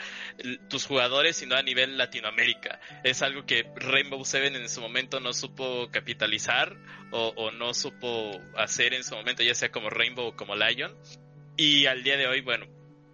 tus 0.69 0.85
jugadores, 0.85 1.37
sino 1.37 1.55
a 1.55 1.61
nivel 1.61 1.97
Latinoamérica. 1.97 2.79
Es 3.03 3.21
algo 3.21 3.45
que 3.45 3.65
Rainbow 3.75 4.23
Seven 4.25 4.55
en 4.55 4.69
su 4.69 4.81
momento 4.81 5.19
no 5.19 5.33
supo 5.33 5.89
capitalizar 5.91 6.75
o, 7.11 7.33
o 7.35 7.51
no 7.51 7.73
supo 7.73 8.39
hacer 8.55 8.93
en 8.93 9.03
su 9.03 9.15
momento, 9.15 9.43
ya 9.43 9.55
sea 9.55 9.69
como 9.69 9.89
Rainbow 9.89 10.27
o 10.27 10.35
como 10.35 10.55
Lion. 10.55 10.95
Y 11.57 11.87
al 11.87 12.03
día 12.03 12.17
de 12.17 12.27
hoy, 12.27 12.41
bueno, 12.41 12.67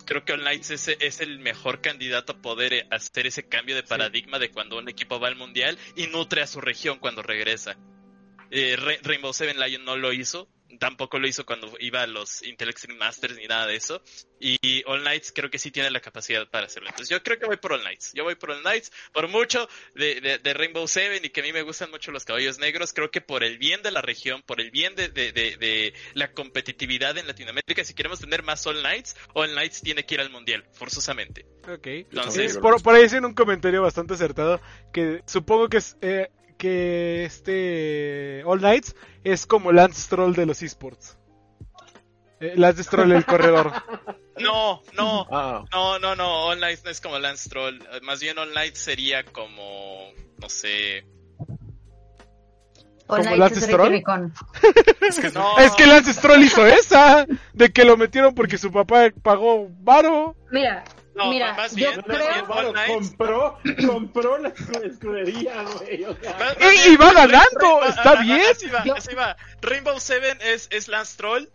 creo 0.06 0.24
que 0.26 0.34
All 0.34 0.42
Knights 0.42 0.72
es, 0.72 0.88
es 1.00 1.22
el 1.22 1.40
mejor 1.40 1.82
candidato 1.82 2.34
a 2.34 2.42
poder 2.42 2.74
eh, 2.74 2.88
hacer 2.92 3.28
ese 3.28 3.48
cambio 3.48 3.76
de 3.76 3.84
paradigma 3.84 4.40
de 4.40 4.52
cuando 4.52 4.78
un 4.78 4.90
equipo 4.90 5.20
va 5.20 5.28
al 5.28 5.36
mundial 5.36 5.78
y 5.96 6.08
nutre 6.08 6.42
a 6.42 6.48
su 6.48 6.62
región 6.62 7.00
cuando 7.00 7.22
regresa. 7.22 7.78
Eh, 8.52 8.76
Rainbow 9.02 9.34
Seven 9.34 9.60
Lion 9.60 9.84
no 9.84 9.96
lo 9.96 10.14
hizo, 10.14 10.48
tampoco 10.80 11.20
lo 11.20 11.28
hizo 11.28 11.45
cuando 11.45 11.72
iba 11.80 12.02
a 12.02 12.08
los 12.08 12.44
Intel 12.44 12.70
Extreme 12.70 13.00
Masters 13.00 13.36
ni 13.38 13.45
nada 13.48 13.68
de 13.68 13.76
eso. 13.76 14.02
Y 14.40 14.84
All 14.86 15.02
Knights 15.02 15.32
creo 15.34 15.50
que 15.50 15.58
sí 15.58 15.72
tiene 15.72 15.90
la 15.90 16.00
capacidad 16.02 16.48
para 16.50 16.66
hacerlo. 16.66 16.90
Entonces 16.90 17.10
yo 17.10 17.24
creo 17.24 17.40
que 17.40 17.45
voy 17.45 17.58
por 17.58 17.74
All 17.74 17.82
Knights. 17.82 18.12
Yo 18.14 18.24
voy 18.24 18.36
por 18.36 18.52
All 18.52 18.62
Knights 18.62 18.91
por 19.14 19.28
mucho 19.30 19.70
de, 19.95 20.20
de- 20.22 20.38
de 20.40 20.54
Rainbow 20.54 20.88
Seven 20.88 21.24
y 21.24 21.30
que 21.30 21.40
a 21.40 21.44
mí 21.44 21.54
me 21.54 21.62
gustan 21.62 21.90
mucho 21.91 22.12
los 22.12 22.26
caballos 22.26 22.60
negros. 22.60 22.91
Creo 22.94 23.10
que 23.12 23.22
por 23.22 23.44
el 23.44 23.58
bien 23.58 23.82
de 23.82 23.91
la 23.91 24.02
región, 24.02 24.41
por 24.45 24.60
el 24.60 24.72
bien 24.72 24.95
de, 24.95 25.08
de- 25.10 25.32
de- 25.32 25.58
de 25.58 25.94
la 26.14 26.32
competitividad 26.34 27.18
en 27.18 27.28
Latinoamérica, 27.28 27.84
si 27.86 27.94
queremos 27.94 28.20
tener 28.20 28.44
más 28.44 28.66
All 28.68 28.80
Knights, 28.82 29.16
All 29.34 29.52
Knights 29.52 29.82
tiene 29.82 30.06
que 30.06 30.16
ir 30.16 30.22
al 30.22 30.30
mundial, 30.30 30.66
forzosamente. 30.74 31.45
Ok. 31.68 31.88
Entonces, 31.88 32.54
Sí, 32.54 32.60
por, 32.60 32.82
por 32.84 32.95
ahí 32.95 33.04
hacen 33.04 33.24
un 33.26 33.34
comentario 33.34 33.82
bastante 33.82 34.14
acertado 34.16 34.62
que 34.91 35.22
supongo 35.26 35.70
que 35.70 35.78
es 35.78 35.98
eh, 36.02 36.30
que 36.64 37.26
este 37.26 38.41
All 38.45 38.60
Knights 38.60 38.95
es 39.26 39.45
como 39.45 39.73
Lance 39.73 40.02
Stroll 40.02 40.34
de 40.34 40.45
los 40.45 40.61
esports. 40.64 41.18
Eh, 42.40 42.53
Lance 42.56 42.85
Stroll 42.85 43.11
el 43.11 43.26
corredor. 43.26 43.73
no, 44.40 44.81
no, 44.94 45.27
Ah, 45.30 45.65
no, 45.73 45.99
no, 45.99 46.15
no. 46.15 46.45
All 46.45 46.60
Knights 46.60 46.85
no 46.85 46.91
es 46.91 47.02
como 47.02 47.19
Lance 47.19 47.49
Troll. 47.49 47.80
Más 48.03 48.22
bien 48.22 48.38
All 48.38 48.52
Knights 48.52 48.80
sería 48.80 49.26
como, 49.26 50.14
no 50.38 50.48
sé. 50.48 51.06
All 53.07 53.18
¿Como 53.18 53.23
Knights 53.23 53.40
Lance 53.40 53.60
es 53.60 53.65
Stroll? 53.65 53.90
Ricky 53.90 53.98
Ricón. 53.99 54.34
es 55.02 55.19
que 55.19 55.31
No, 55.31 55.57
Es 55.57 55.72
que 55.73 55.85
Lance 55.85 56.14
Stroll 56.14 56.44
hizo 56.44 56.65
esa 56.65 57.27
de 57.52 57.73
que 57.73 57.84
lo 57.84 57.98
metieron 57.98 58.34
porque 58.34 58.57
su 58.57 58.72
papá 58.72 59.11
pagó 59.22 59.68
varo. 59.81 60.38
Mira, 60.49 60.85
no, 61.15 61.30
mira, 61.30 61.53
más 61.53 61.72
yo 61.72 61.76
bien, 61.77 61.95
más 61.98 62.06
creo- 62.06 62.27
bien 62.34 62.45
All 62.49 62.72
Knights. 62.73 62.91
compró, 63.10 63.60
compró 63.88 64.38
la 64.40 64.53
escu- 64.53 64.84
escudería, 64.85 65.61
güey. 65.64 66.03
O 66.06 66.15
sea, 66.19 66.31
más- 66.31 66.40
más 66.40 66.57
Y, 66.60 66.69
bien, 66.77 66.94
y 66.94 66.95
va 66.98 67.14
ganando, 67.14 67.49
Rainbow- 67.60 67.90
está 67.90 68.15
bien. 68.22 68.41
Así 68.52 68.68
va, 68.68 68.84
Yo- 68.84 68.95
así 68.95 69.15
va. 69.15 69.38
Rainbow 69.61 69.99
Seven 69.99 70.38
es, 70.41 70.68
es 70.72 70.88
Lance 70.88 71.18
Troll. 71.18 71.48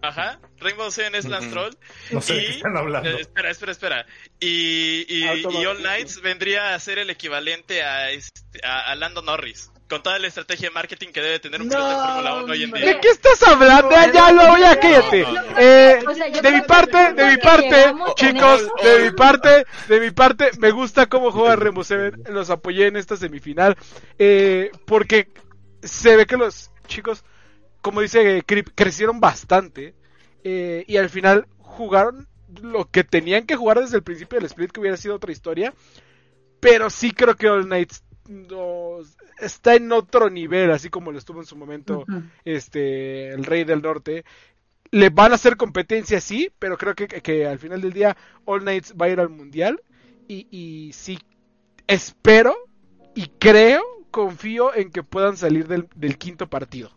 Ajá. 0.00 0.38
Rainbow 0.58 0.90
Seven 0.92 1.14
es 1.16 1.24
Lance. 1.24 1.48
Troll. 1.50 1.74
No 2.12 2.20
sé 2.22 2.34
de 2.34 2.42
Y- 2.42 2.46
qué 2.46 2.50
están 2.52 2.76
hablando. 2.76 3.10
Eh, 3.10 3.20
espera, 3.20 3.50
espera, 3.50 3.72
espera. 3.72 4.06
Y, 4.38 5.04
y, 5.08 5.24
y 5.24 5.66
All 5.66 5.78
Knights 5.78 6.20
vendría 6.22 6.74
a 6.74 6.78
ser 6.78 6.98
el 6.98 7.10
equivalente 7.10 7.82
a, 7.82 8.10
este, 8.10 8.64
a, 8.64 8.90
a 8.90 8.94
Lando 8.94 9.22
Norris. 9.22 9.70
Con 9.88 10.02
toda 10.02 10.18
la 10.18 10.26
estrategia 10.28 10.68
de 10.68 10.74
marketing 10.74 11.08
que 11.08 11.20
debe 11.22 11.38
tener 11.40 11.62
un 11.62 11.68
piloto 11.68 11.88
de 11.88 11.94
No, 11.94 12.04
Fórmula 12.04 12.34
1 12.44 12.52
hoy 12.52 12.62
en 12.64 12.70
día. 12.72 12.86
¿De 12.86 13.00
qué 13.00 13.08
estás 13.08 13.42
hablando? 13.42 13.90
Ya, 13.90 14.12
ya, 14.12 14.32
lo, 14.32 14.58
ya, 14.58 14.78
cállate. 14.78 15.24
Eh, 15.58 15.98
O 16.06 16.14
sea, 16.14 16.28
yo 16.28 16.42
de 16.42 16.52
mi 16.52 16.60
parte, 16.62 17.12
de 17.14 17.26
mi 17.30 17.36
parte, 17.38 17.94
chicos, 18.16 18.68
de 18.82 19.04
mi 19.04 19.10
parte, 19.12 19.64
de 19.88 20.00
mi 20.00 20.10
parte, 20.10 20.50
me 20.58 20.70
gusta 20.72 21.06
cómo 21.06 21.30
juega 21.32 21.56
Remo 21.56 21.84
Seven. 21.84 22.22
Los 22.28 22.50
apoyé 22.50 22.88
en 22.88 22.96
esta 22.96 23.16
semifinal. 23.16 23.76
Eh, 24.18 24.70
porque 24.84 25.28
se 25.82 26.16
ve 26.16 26.26
que 26.26 26.36
los 26.36 26.70
chicos, 26.86 27.24
como 27.80 28.00
dice 28.02 28.42
Crip, 28.46 28.68
crecieron 28.74 29.20
bastante. 29.20 29.94
eh, 30.44 30.84
y 30.86 30.98
al 30.98 31.08
final 31.08 31.46
jugaron 31.58 32.28
lo 32.62 32.90
que 32.90 33.04
tenían 33.04 33.44
que 33.46 33.56
jugar 33.56 33.80
desde 33.80 33.96
el 33.96 34.02
principio 34.02 34.38
del 34.38 34.46
split, 34.46 34.70
que 34.70 34.80
hubiera 34.80 34.96
sido 34.96 35.14
otra 35.16 35.32
historia. 35.32 35.72
Pero 36.60 36.90
sí 36.90 37.12
creo 37.12 37.36
que 37.36 37.48
All 37.48 37.64
Knights 37.66 38.02
no- 38.28 38.98
está 39.40 39.74
en 39.74 39.90
otro 39.92 40.30
nivel, 40.30 40.70
así 40.70 40.88
como 40.90 41.10
lo 41.12 41.18
estuvo 41.18 41.40
en 41.40 41.46
su 41.46 41.56
momento 41.56 42.04
este 42.44 43.30
el 43.30 43.44
Rey 43.44 43.64
del 43.64 43.82
Norte. 43.82 44.24
Le 44.90 45.10
van 45.10 45.32
a 45.32 45.34
hacer 45.34 45.56
competencia, 45.56 46.20
sí, 46.20 46.50
pero 46.58 46.78
creo 46.78 46.94
que, 46.94 47.08
que- 47.08 47.20
que 47.20 47.46
al 47.46 47.58
final 47.58 47.80
del 47.80 47.92
día 47.92 48.16
All 48.46 48.60
Knights 48.62 48.94
va 49.00 49.06
a 49.06 49.08
ir 49.10 49.20
al 49.20 49.28
Mundial. 49.28 49.80
Y, 50.28 50.46
y 50.50 50.92
sí, 50.92 51.18
espero 51.86 52.54
y 53.14 53.26
creo, 53.38 53.82
confío 54.10 54.74
en 54.74 54.90
que 54.90 55.02
puedan 55.02 55.36
salir 55.36 55.66
del, 55.68 55.88
del 55.94 56.16
quinto 56.18 56.48
partido. 56.48 56.90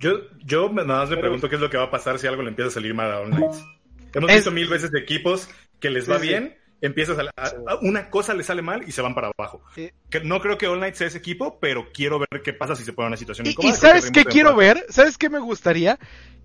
Yo, 0.00 0.12
yo 0.44 0.68
nada 0.72 0.86
más 1.00 1.08
me 1.10 1.16
Pero- 1.16 1.22
pregunto 1.22 1.48
qué 1.48 1.56
es 1.56 1.60
lo 1.60 1.70
que 1.70 1.76
va 1.76 1.84
a 1.84 1.90
pasar 1.90 2.18
si 2.18 2.26
algo 2.26 2.42
le 2.42 2.50
empieza 2.50 2.68
a 2.68 2.72
salir 2.74 2.94
mal 2.94 3.10
a 3.12 3.20
All 3.20 3.30
Knights. 3.30 3.64
Hemos 4.14 4.30
Es- 4.30 4.36
visto 4.36 4.50
mil 4.52 4.68
veces 4.68 4.90
de 4.90 5.00
equipos 5.00 5.48
que 5.80 5.90
les 5.90 6.08
va 6.10 6.16
Sí, 6.18 6.22
sí. 6.22 6.28
bien, 6.28 6.56
empiezas 6.80 7.18
a, 7.18 7.22
a- 7.36 7.72
a- 7.72 7.78
una 7.82 8.08
cosa 8.10 8.34
le 8.34 8.42
sale 8.44 8.62
mal 8.62 8.84
y 8.86 8.92
se 8.92 9.02
van 9.02 9.14
para 9.14 9.30
abajo. 9.36 9.62
Sí. 9.74 9.90
Que 10.10 10.20
no 10.20 10.40
creo 10.40 10.56
que 10.58 10.66
All 10.68 10.78
Knights 10.78 10.98
sea 10.98 11.06
ese 11.08 11.18
equipo, 11.18 11.58
pero 11.60 11.88
quiero 11.92 12.18
ver 12.18 12.42
qué 12.42 12.52
pasa 12.52 12.76
si 12.76 12.84
se 12.84 12.92
pone 12.92 13.06
en 13.06 13.10
una 13.10 13.16
situación 13.16 13.46
Y, 13.46 13.50
incómoda. 13.50 13.74
y 13.74 13.76
¿sabes 13.76 14.10
qué 14.10 14.24
quiero 14.24 14.54
ver? 14.56 14.84
¿Sabes 14.88 15.18
qué 15.18 15.28
me 15.28 15.38
gustaría? 15.40 15.98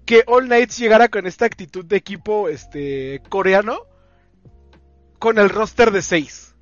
Que 0.05 0.23
All 0.27 0.45
Knights 0.47 0.77
llegara 0.77 1.07
con 1.09 1.27
esta 1.27 1.45
actitud 1.45 1.85
de 1.85 1.95
equipo 1.97 2.49
este 2.49 3.21
coreano 3.29 3.79
con 5.19 5.37
el 5.37 5.49
roster 5.49 5.91
de 5.91 6.01
6 6.01 6.53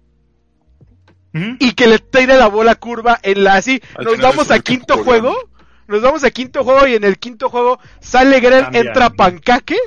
puede- 1.32 1.46
Ujú. 1.48 1.56
y 1.60 1.74
que 1.74 1.88
le 1.88 2.00
tire 2.00 2.38
la 2.38 2.48
bola 2.48 2.76
curva 2.76 3.20
en 3.24 3.44
la 3.44 3.56
así. 3.56 3.82
Al 3.96 4.06
Nos 4.06 4.18
vamos 4.20 4.52
a 4.52 4.60
quinto 4.60 4.98
coreano. 5.04 5.32
juego. 5.32 5.50
Nos 5.88 6.02
vamos 6.02 6.24
a 6.24 6.32
quinto 6.32 6.64
juego 6.64 6.88
y 6.88 6.96
en 6.96 7.04
el 7.04 7.18
quinto 7.18 7.50
juego 7.50 7.80
sale 8.00 8.40
Grell, 8.40 8.68
entra 8.74 9.10
Pancaque 9.10 9.78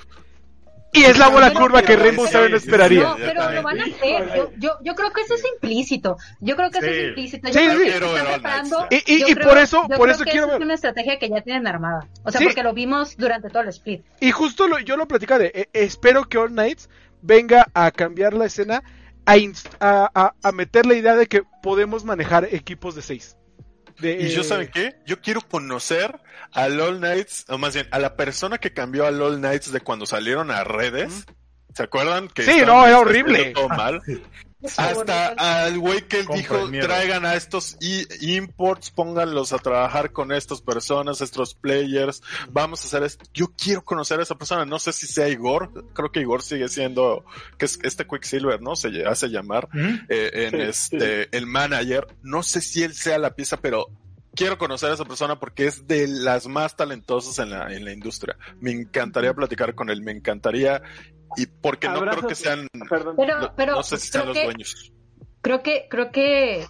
y 0.95 1.05
es 1.05 1.19
la 1.19 1.29
bola 1.29 1.53
curva 1.53 1.83
que 1.83 1.97
Rainbow 1.97 2.27
Seven 2.27 2.51
no 2.53 2.57
esperaría. 2.57 3.03
No, 3.03 3.17
pero 3.17 3.51
lo 3.51 3.63
van 3.63 3.81
a 3.81 3.85
hacer. 3.85 4.35
Yo, 4.37 4.51
yo, 4.59 4.71
yo 4.83 4.95
creo 4.95 5.13
que 5.13 5.21
eso 5.23 5.35
es 5.35 5.43
implícito. 5.55 6.17
Yo 6.41 6.57
creo 6.57 6.71
que 6.71 6.79
eso 6.79 6.87
Sí. 6.87 6.93
es 6.95 7.09
implícito. 7.09 7.49
Yo 7.49 7.53
Sí, 7.55 7.59
creo 7.67 7.73
sí. 7.79 7.85
que 7.85 7.89
están 7.91 8.27
preparando. 8.27 8.87
Knights, 8.91 9.05
Y- 9.07 9.15
y- 9.15 9.21
yo 9.21 9.29
y 9.29 9.35
creo- 9.35 9.49
por 9.49 9.59
eso- 9.59 9.83
yo 9.83 9.97
por 9.97 10.07
creo 10.07 10.15
eso 10.15 10.25
que 10.25 10.31
quiero 10.31 10.47
ver. 10.47 10.57
Es 10.57 10.63
una 10.63 10.75
estrategia 10.75 11.19
que 11.19 11.29
ya 11.29 11.41
tienen 11.43 11.67
armada. 11.67 12.09
O 12.23 12.31
sea, 12.31 12.39
Sí. 12.39 12.45
porque 12.47 12.63
lo 12.63 12.73
vimos 12.73 13.17
durante 13.17 13.49
todo 13.51 13.63
el 13.63 13.69
split. 13.69 14.05
Y 14.21 14.31
justo 14.31 14.67
lo- 14.69 14.79
yo 14.79 14.97
lo 14.97 15.07
platicaré. 15.09 15.53
Eh, 15.55 15.69
espero 15.73 16.25
que 16.29 16.39
All 16.39 16.51
Knights 16.51 16.89
venga 17.23 17.67
a 17.75 17.91
cambiar 17.91 18.35
la 18.35 18.47
escena, 18.47 18.83
a, 19.81 20.11
a- 20.15 20.35
a 20.43 20.53
meter 20.53 20.87
la 20.87 20.95
idea 20.95 21.17
de 21.17 21.27
que 21.27 21.43
podemos 21.63 22.05
manejar 22.05 22.47
equipos 22.53 22.95
de 22.95 23.03
6. 23.03 23.37
Y 24.03 24.29
yo, 24.29 24.43
¿saben 24.45 24.69
qué? 24.73 24.97
Yo 25.07 25.21
quiero 25.21 25.41
conocer 25.41 26.21
a 26.53 26.69
LOL 26.69 26.99
Knights, 26.99 27.45
o 27.49 27.59
más 27.59 27.75
bien, 27.75 27.89
a 27.91 27.99
la 27.99 28.17
persona 28.17 28.59
que 28.59 28.73
cambió 28.73 29.07
a 29.07 29.11
LOL 29.11 29.37
Knights 29.39 29.73
de 29.73 29.81
cuando 29.81 30.07
salieron 30.07 30.51
a 30.51 30.65
redes. 30.65 31.25
¿Se 31.75 31.83
acuerdan? 31.83 32.29
Que 32.29 32.43
Sí, 32.45 32.51
no, 32.51 32.57
era 32.57 32.81
haciendo 32.83 32.99
horrible. 33.01 33.45
todo 33.53 33.69
mal. 33.69 34.01
Hasta 34.77 35.29
al 35.63 35.79
güey 35.79 36.07
que 36.09 36.21
él 36.21 36.27
dijo, 36.35 36.71
traigan 36.71 37.27
a 37.27 37.35
estos 37.35 37.77
imports, 38.21 38.91
pónganlos 38.91 39.53
a 39.53 39.59
trabajar 39.59 40.13
con 40.13 40.33
estas 40.33 40.61
personas, 40.61 41.21
estos 41.21 41.55
players, 41.55 42.23
vamos 42.51 42.83
a 42.83 42.87
hacer 42.87 43.03
esto. 43.03 43.25
Yo 43.35 43.53
quiero 43.57 43.85
conocer 43.85 44.21
a 44.21 44.23
esa 44.23 44.37
persona, 44.37 44.65
no 44.65 44.79
sé 44.79 44.93
si 44.93 45.07
sea 45.07 45.29
Igor, 45.29 45.85
creo 45.93 46.11
que 46.11 46.21
Igor 46.21 46.43
sigue 46.43 46.69
siendo, 46.69 47.25
que 47.59 47.67
es 47.67 47.79
este 47.83 48.07
Quicksilver, 48.07 48.61
¿no? 48.61 48.77
Se 48.77 49.05
hace 49.07 49.29
llamar 49.29 49.69
eh, 50.09 50.31
en 50.33 50.55
Sí, 50.73 50.97
este 50.97 51.37
el 51.37 51.47
manager. 51.47 52.07
No 52.23 52.43
sé 52.43 52.61
si 52.61 52.83
él 52.83 52.95
sea 52.95 53.19
la 53.19 53.35
pieza, 53.35 53.59
pero 53.59 53.89
quiero 54.35 54.59
conocer 54.59 54.91
a 54.91 54.95
esa 54.95 55.05
persona 55.05 55.39
porque 55.39 55.67
es 55.67 55.87
de 55.87 56.07
las 56.09 56.47
más 56.47 56.77
talentosas 56.77 57.39
en 57.39 57.51
la, 57.51 57.73
en 57.73 57.85
la 57.85 57.93
industria. 57.93 58.37
Me 58.61 58.71
encantaría 58.73 59.33
platicar 59.35 59.75
con 59.75 59.91
él, 59.91 60.03
me 60.03 60.13
encantaría 60.13 60.83
y 61.37 61.47
porque 61.47 61.89
no 61.89 62.01
creo 62.01 62.27
que 62.27 62.35
sean, 62.35 62.69
Perdón. 62.89 63.15
Pero, 63.17 63.41
no, 63.41 63.55
pero 63.57 63.73
no 63.77 63.83
sé 63.83 63.99
si 63.99 64.09
sean 64.09 64.27
los 64.29 64.37
que- 64.37 64.45
dueños. 64.45 64.93
Creo 65.43 65.63
que, 65.63 65.87
creo 65.91 66.11
que 66.11 66.67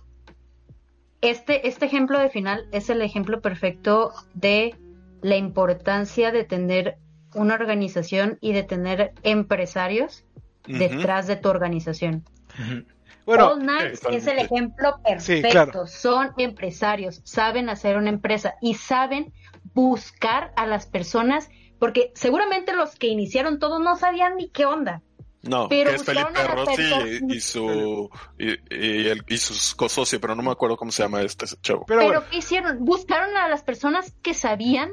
este, 1.20 1.68
este 1.68 1.86
ejemplo 1.86 2.18
de 2.18 2.28
final 2.28 2.66
es 2.72 2.90
el 2.90 3.00
ejemplo 3.02 3.40
perfecto 3.40 4.12
de 4.34 4.74
la 5.22 5.36
importancia 5.36 6.32
de 6.32 6.44
tener 6.44 6.96
una 7.34 7.54
organización 7.54 8.38
y 8.40 8.52
de 8.52 8.62
tener 8.62 9.12
empresarios 9.22 10.24
detrás 10.66 11.26
de 11.26 11.36
tu 11.36 11.48
organización. 11.48 12.24
Ujú. 12.58 12.84
Bueno, 13.24 13.52
All 13.52 13.64
Night 13.64 13.98
es 14.10 14.26
el 14.26 14.38
ejemplo 14.38 14.96
Sí, 15.18 15.40
perfecto. 15.40 15.48
claro. 15.50 15.86
Son 15.86 16.32
empresarios, 16.36 17.22
saben 17.24 17.68
hacer 17.68 17.96
una 17.96 18.10
empresa 18.10 18.54
y 18.60 18.74
saben 18.74 19.32
buscar 19.72 20.52
a 20.56 20.66
las 20.66 20.86
personas, 20.86 21.48
porque 21.78 22.12
seguramente 22.14 22.74
los 22.74 22.96
que 22.96 23.08
iniciaron 23.08 23.58
todo 23.58 23.78
no 23.78 23.96
sabían 23.96 24.36
ni 24.36 24.48
qué 24.50 24.66
onda. 24.66 25.02
No, 25.42 25.68
Pero 25.68 25.90
que 25.90 25.96
es 25.96 26.04
buscaron 26.06 26.34
Felipe 26.34 26.54
Rossi 26.54 27.20
y, 27.30 27.36
y 27.36 27.40
su 27.40 28.10
y, 28.38 28.48
y 28.74 29.08
el, 29.08 29.24
y 29.28 29.36
sus 29.36 29.74
co-socio, 29.74 30.18
pero 30.18 30.34
no 30.34 30.42
me 30.42 30.50
acuerdo 30.50 30.76
cómo 30.76 30.90
se 30.90 31.02
llama 31.02 31.20
este 31.20 31.44
chavo. 31.60 31.84
pero 31.86 32.00
Pero, 32.00 32.12
bueno, 32.12 32.24
¿qué 32.30 32.38
hicieron? 32.38 32.82
Buscaron 32.84 33.36
a 33.36 33.48
las 33.48 33.62
personas 33.62 34.14
que 34.22 34.32
sabían 34.32 34.90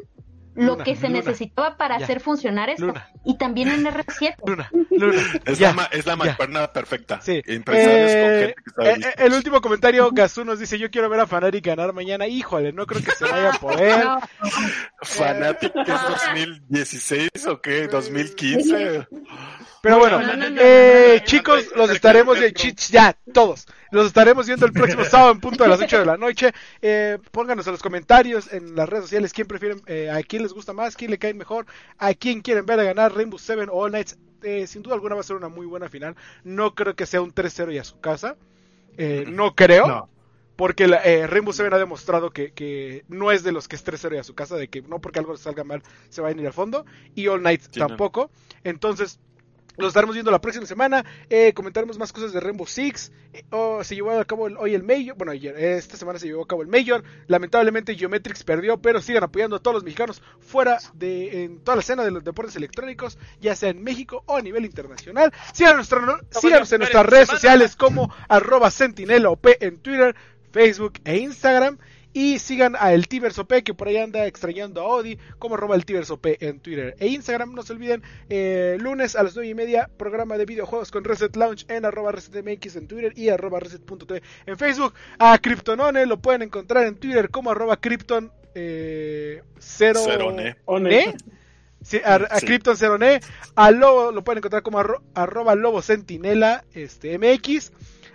lo 0.56 0.74
Luna, 0.74 0.84
que 0.84 0.96
se 0.96 1.08
Luna. 1.08 1.20
necesitaba 1.20 1.78
para 1.78 1.98
Ya. 1.98 2.04
hacer 2.06 2.20
funcionar 2.20 2.70
esto. 2.70 2.88
Luna. 2.88 3.08
Y 3.26 3.38
también 3.38 3.70
en 3.70 3.84
R7. 3.86 4.36
Luna, 4.46 4.70
Luna. 4.90 5.22
Es 5.46 5.58
ya, 5.60 5.70
la, 5.70 5.74
ma- 5.74 5.90
es 5.92 6.06
la 6.06 6.16
mancuerna 6.16 6.72
perfecta. 6.74 7.22
Sí. 7.22 7.42
Empresarios 7.46 8.12
con 8.12 8.20
Eh, 8.22 8.40
gente 8.48 8.56
que 8.64 8.72
sabe 8.72 9.10
eh, 9.10 9.14
el 9.28 9.34
último 9.34 9.62
comentario, 9.62 10.10
Gazú 10.12 10.44
nos 10.46 10.60
dice, 10.60 10.78
yo 10.78 10.90
quiero 10.92 11.10
ver 11.10 11.20
a 11.22 11.28
Fanari 11.28 11.62
ganar 11.62 11.94
mañana. 11.94 12.28
Híjole, 12.28 12.74
no 12.74 12.86
creo 12.86 13.02
que 13.04 13.12
se 13.12 13.26
vaya 13.26 13.52
a 13.54 13.60
poder. 13.60 14.06
No, 14.06 14.20
Fanatic 15.04 15.72
es 15.76 15.88
2016 15.88 17.30
o 17.48 17.62
qué? 17.62 17.88
2015. 17.88 19.08
Pero 19.82 19.98
bueno, 20.00 20.22
No, 20.22 20.36
no, 20.36 20.50
no, 20.50 20.62
eh, 20.62 21.14
no, 21.16 21.20
no, 21.20 21.26
chicos, 21.26 21.66
los 21.76 21.90
estaremos 21.90 22.40
de 22.40 22.54
ya, 22.92 23.18
todos. 23.34 23.66
Los 23.92 24.08
estaremos 24.08 24.46
viendo 24.46 24.66
el 24.66 24.72
próximo 24.74 25.04
sábado 25.06 25.32
en 25.32 25.40
punto 25.40 25.64
de 25.64 25.70
las 25.70 25.80
8 25.82 26.00
de 26.00 26.06
la 26.06 26.18
noche. 26.18 26.52
Eh, 26.82 27.18
pónganos 27.32 27.66
en 27.68 27.74
los 27.74 27.82
comentarios 27.82 28.52
en 28.54 28.76
las 28.76 28.88
redes 28.88 29.06
sociales 29.06 29.34
quién 29.34 29.48
prefieren, 29.48 29.82
eh, 29.88 30.10
a 30.12 30.22
quién 30.24 30.44
les 30.44 30.54
gusta 30.54 30.74
más, 30.74 30.96
quién 30.96 31.10
le 31.12 31.18
cae 31.18 31.34
mejor, 31.34 31.66
a 31.98 32.14
quién 32.14 32.42
quieren 32.42 32.66
ver 32.66 32.80
a 32.80 32.84
ganar 32.84 33.14
Rainbow 33.16 33.40
Seven 33.40 33.70
o 33.70 33.74
All 33.74 33.92
Nights. 33.92 34.18
Eh, 34.44 34.66
sin 34.68 34.82
duda 34.84 34.96
alguna 34.96 35.16
va 35.16 35.22
a 35.22 35.24
ser 35.24 35.36
una 35.36 35.50
muy 35.50 35.66
buena 35.66 35.90
final. 35.90 36.16
No 36.44 36.74
creo 36.76 36.96
que 36.96 37.06
sea 37.06 37.22
un 37.22 37.34
3-0 37.34 37.74
y 37.74 37.78
a 37.80 37.84
su 37.84 38.00
casa. 38.00 38.38
Eh, 38.98 39.26
no 39.28 39.56
creo. 39.56 39.88
No. 39.88 40.10
Porque 40.56 40.88
la- 40.88 41.04
eh, 41.04 41.26
Rainbow 41.26 41.54
Seven 41.54 41.74
ha 41.74 41.78
demostrado 41.80 42.30
que, 42.32 42.52
que 42.52 43.04
no 43.08 43.32
es 43.32 43.42
de 43.44 43.52
los 43.52 43.68
que 43.68 43.76
es 43.76 43.84
3-0 43.84 44.16
y 44.16 44.18
a 44.20 44.24
su 44.24 44.36
casa, 44.36 44.58
de 44.58 44.68
que 44.68 44.82
no 44.84 45.00
porque 45.00 45.18
algo 45.20 45.36
salga 45.38 45.64
mal 45.64 45.82
se 46.10 46.22
va 46.22 46.28
a 46.28 46.32
ir 46.32 46.46
al 46.46 46.54
fondo. 46.54 46.86
Y 47.16 47.28
All 47.28 47.42
Night 47.42 47.62
Sí, 47.72 47.80
no. 47.80 47.88
tampoco. 47.88 48.30
Entonces, 48.64 49.20
los 49.78 49.88
estaremos 49.90 50.16
viendo 50.16 50.32
la 50.32 50.42
próxima 50.42 50.66
semana. 50.66 51.04
Eh, 51.30 51.54
comentaremos 51.54 51.98
más 51.98 52.12
cosas 52.14 52.34
de 52.34 52.40
Rainbow 52.40 52.68
Six. 52.68 53.12
Eh, 53.34 53.44
oh, 53.52 53.84
se 53.84 53.96
llevó 53.96 54.12
a 54.12 54.26
cabo 54.26 54.48
el- 54.48 54.58
hoy 54.58 54.76
el 54.76 54.84
Major. 54.84 55.16
Bueno, 55.18 55.32
ayer, 55.32 55.56
esta 55.58 55.98
semana 55.98 56.20
se 56.20 56.28
llevó 56.28 56.44
a 56.44 56.48
cabo 56.48 56.62
el 56.62 56.68
Major. 56.68 57.04
Lamentablemente 57.28 57.96
Geometrix 57.96 58.44
perdió, 58.44 58.82
pero 58.82 59.02
sigan 59.02 59.24
apoyando 59.24 59.56
a 59.56 59.60
todos 59.60 59.76
los 59.76 59.84
mexicanos 59.84 60.22
fuera 60.40 60.78
de 60.94 61.44
en 61.46 61.60
toda 61.60 61.78
la 61.78 61.82
escena 61.82 62.04
de 62.04 62.12
los 62.12 62.24
deportes 62.24 62.56
electrónicos, 62.56 63.18
ya 63.40 63.56
sea 63.56 63.70
en 63.70 63.84
México 63.84 64.24
o 64.26 64.36
a 64.38 64.42
nivel 64.42 64.66
internacional. 64.66 65.32
Síganos, 65.54 65.90
nuestra- 65.90 66.20
síganos 66.42 66.72
en 66.74 66.80
nuestras 66.80 67.06
redes 67.06 67.28
sociales 67.30 67.76
como 67.76 68.14
arroba 68.28 68.70
sentinelop 68.72 69.46
en 69.60 69.78
Twitter, 69.78 70.16
Facebook 70.52 70.94
e 71.06 71.18
Instagram. 71.18 71.78
Y 72.14 72.40
sigan 72.40 72.76
a 72.78 72.92
El 72.94 73.08
Tibers 73.08 73.40
OP, 73.40 73.64
que 73.64 73.74
por 73.74 73.88
ahí 73.88 73.98
anda 73.98 74.26
extrañando 74.26 74.82
a 74.82 74.86
Odi, 74.88 75.18
como 75.40 75.56
arroba 75.56 75.76
el 75.76 75.86
Tibers 75.86 76.12
OP 76.12 76.26
en 76.42 76.60
Twitter 76.60 76.96
e 77.00 77.08
Instagram. 77.08 77.54
No 77.54 77.64
se 77.64 77.72
olviden, 77.74 78.04
eh, 78.30 78.78
lunes 78.82 79.16
a 79.16 79.24
las 79.24 79.34
9 79.36 79.48
y 79.50 79.54
media, 79.56 79.90
programa 79.98 80.38
de 80.38 80.46
videojuegos 80.46 80.92
con 80.92 81.04
Reset 81.06 81.34
Launch 81.38 81.66
en 81.70 81.86
arroba 81.86 82.12
ResetMX 82.12 82.76
en 82.76 82.88
Twitter 82.88 83.14
y 83.16 83.30
arroba 83.30 83.62
Reset.tv 83.62 84.22
en 84.46 84.58
Facebook. 84.58 84.94
A 85.20 85.38
Kryptonone 85.38 86.06
lo 86.06 86.20
pueden 86.22 86.42
encontrar 86.42 86.86
en 86.86 86.96
Twitter 86.96 87.30
como 87.30 87.52
arroba 87.52 87.78
Krypton 87.78 88.32
eh, 88.56 89.42
cero 89.60 90.02
Cerone. 90.04 90.58
One. 90.66 90.90
¿Ne? 90.90 91.16
Sí, 91.82 92.00
a, 92.04 92.16
a 92.16 92.40
Sí. 92.40 92.46
Krypton 92.46 92.76
Cerone, 92.78 93.22
a 93.56 93.72
Lobo 93.72 94.12
lo 94.12 94.24
pueden 94.24 94.40
encontrar 94.40 94.62
como 94.62 94.80
arro- 94.80 95.02
arroba 95.16 95.56
Lobo 95.56 95.82
Sentinela 95.82 96.64
este, 96.74 97.18
MX, 97.18 97.72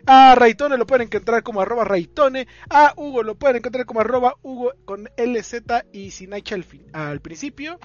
a 0.07 0.35
Raitone 0.35 0.77
lo 0.79 0.87
pueden 0.87 1.07
encontrar 1.09 1.43
como 1.43 1.61
arroba 1.61 1.85
Raitone, 1.85 2.47
a 2.71 2.95
Hugo 2.97 3.23
lo 3.23 3.35
pueden 3.35 3.57
encontrar 3.57 3.87
como 3.87 4.01
arroba 4.01 4.35
Hugo 4.43 4.73
con 4.85 5.09
LZ 5.17 5.63
y 5.93 6.11
sin 6.13 6.33
H 6.35 6.55
al, 6.55 6.65
fin- 6.65 6.87
al 6.93 7.21
principio, 7.21 7.79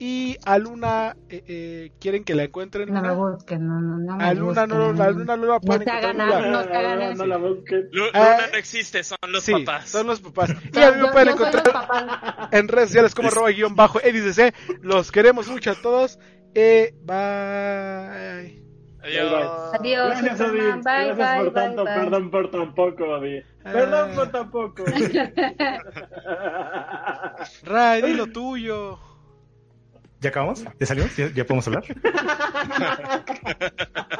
y 0.00 0.36
a 0.44 0.58
Luna, 0.58 1.16
eh, 1.28 1.42
eh, 1.48 1.92
¿quieren 2.00 2.22
que 2.22 2.36
la 2.36 2.44
encuentren? 2.44 2.88
no 2.92 3.00
Luna? 3.00 3.12
busquen, 3.14 3.66
no, 3.66 3.80
no, 3.80 3.98
no 3.98 4.16
me 4.16 4.24
A 4.24 4.32
Luna 4.32 4.66
no, 4.66 4.86
busquen. 4.92 5.02
a 5.02 5.10
Luna 5.10 5.36
no 5.36 5.46
la 5.46 5.60
pueden 5.60 5.88
hagan 5.88 6.20
encontrar. 6.20 6.42
no 6.42 7.06
no, 7.08 7.14
no 7.14 7.26
la 7.26 7.36
busquen. 7.36 7.88
Ah, 8.14 8.36
Luna 8.36 8.46
no 8.52 8.58
existe, 8.58 9.02
son 9.02 9.18
los 9.28 9.42
Sí, 9.42 9.52
papás. 9.52 9.88
son 9.90 10.06
los 10.06 10.20
papás. 10.20 10.50
Y 10.72 10.78
a 10.78 10.92
mí 10.92 11.02
me 11.02 11.10
pueden 11.10 11.30
encontrar 11.30 12.48
en 12.52 12.68
redes 12.68 12.90
sociales 12.90 13.14
como 13.14 13.26
arroba 13.28 13.50
guion 13.50 13.74
bajo. 13.74 13.98
Los 14.82 15.10
queremos 15.10 15.48
mucho 15.48 15.72
a 15.72 15.74
todos. 15.74 16.20
Eh, 16.54 16.94
bye. 17.02 18.67
Adiós. 19.08 19.74
Adiós, 19.74 20.22
Gracias. 20.22 20.52
Bye, 20.52 20.60
Gracias 20.60 21.16
bye, 21.16 21.36
por 21.38 21.44
bye, 21.44 21.52
tanto, 21.62 21.84
bye. 21.84 21.94
perdón 21.94 22.30
por 22.30 22.50
tan 22.50 22.74
poco, 22.74 23.04
Odi. 23.04 23.42
Ah. 23.64 23.70
Perdón 23.72 24.14
por 24.14 24.28
tan 24.30 24.50
poco. 24.50 24.84
Ray, 27.64 28.02
di 28.02 28.12
lo 28.14 28.26
tuyo. 28.26 28.98
¿Ya 30.20 30.30
acabamos? 30.30 30.64
¿Ya 30.80 30.86
salimos? 30.86 31.16
¿Ya, 31.16 31.28
ya 31.32 31.44
podemos 31.44 31.66
hablar? 31.68 31.84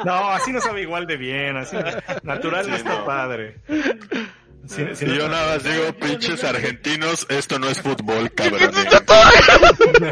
No, 0.05 0.29
así 0.31 0.53
no 0.53 0.61
sabe 0.61 0.81
igual 0.83 1.05
de 1.07 1.17
bien. 1.17 1.57
Así 1.57 1.75
no- 1.75 1.83
natural 2.23 2.69
no 2.69 2.75
está 2.77 2.99
no. 2.99 3.05
padre. 3.05 3.57
Si- 4.65 4.95
si 4.95 5.03
Y 5.05 5.09
no- 5.09 5.15
yo 5.15 5.27
nada 5.29 5.55
más 5.55 5.63
digo, 5.63 5.91
pinches 5.99 6.41
argentinos, 6.45 7.25
esto 7.29 7.59
no 7.59 7.67
es 7.67 7.81
fútbol, 7.81 8.31
cabrón. 8.31 8.71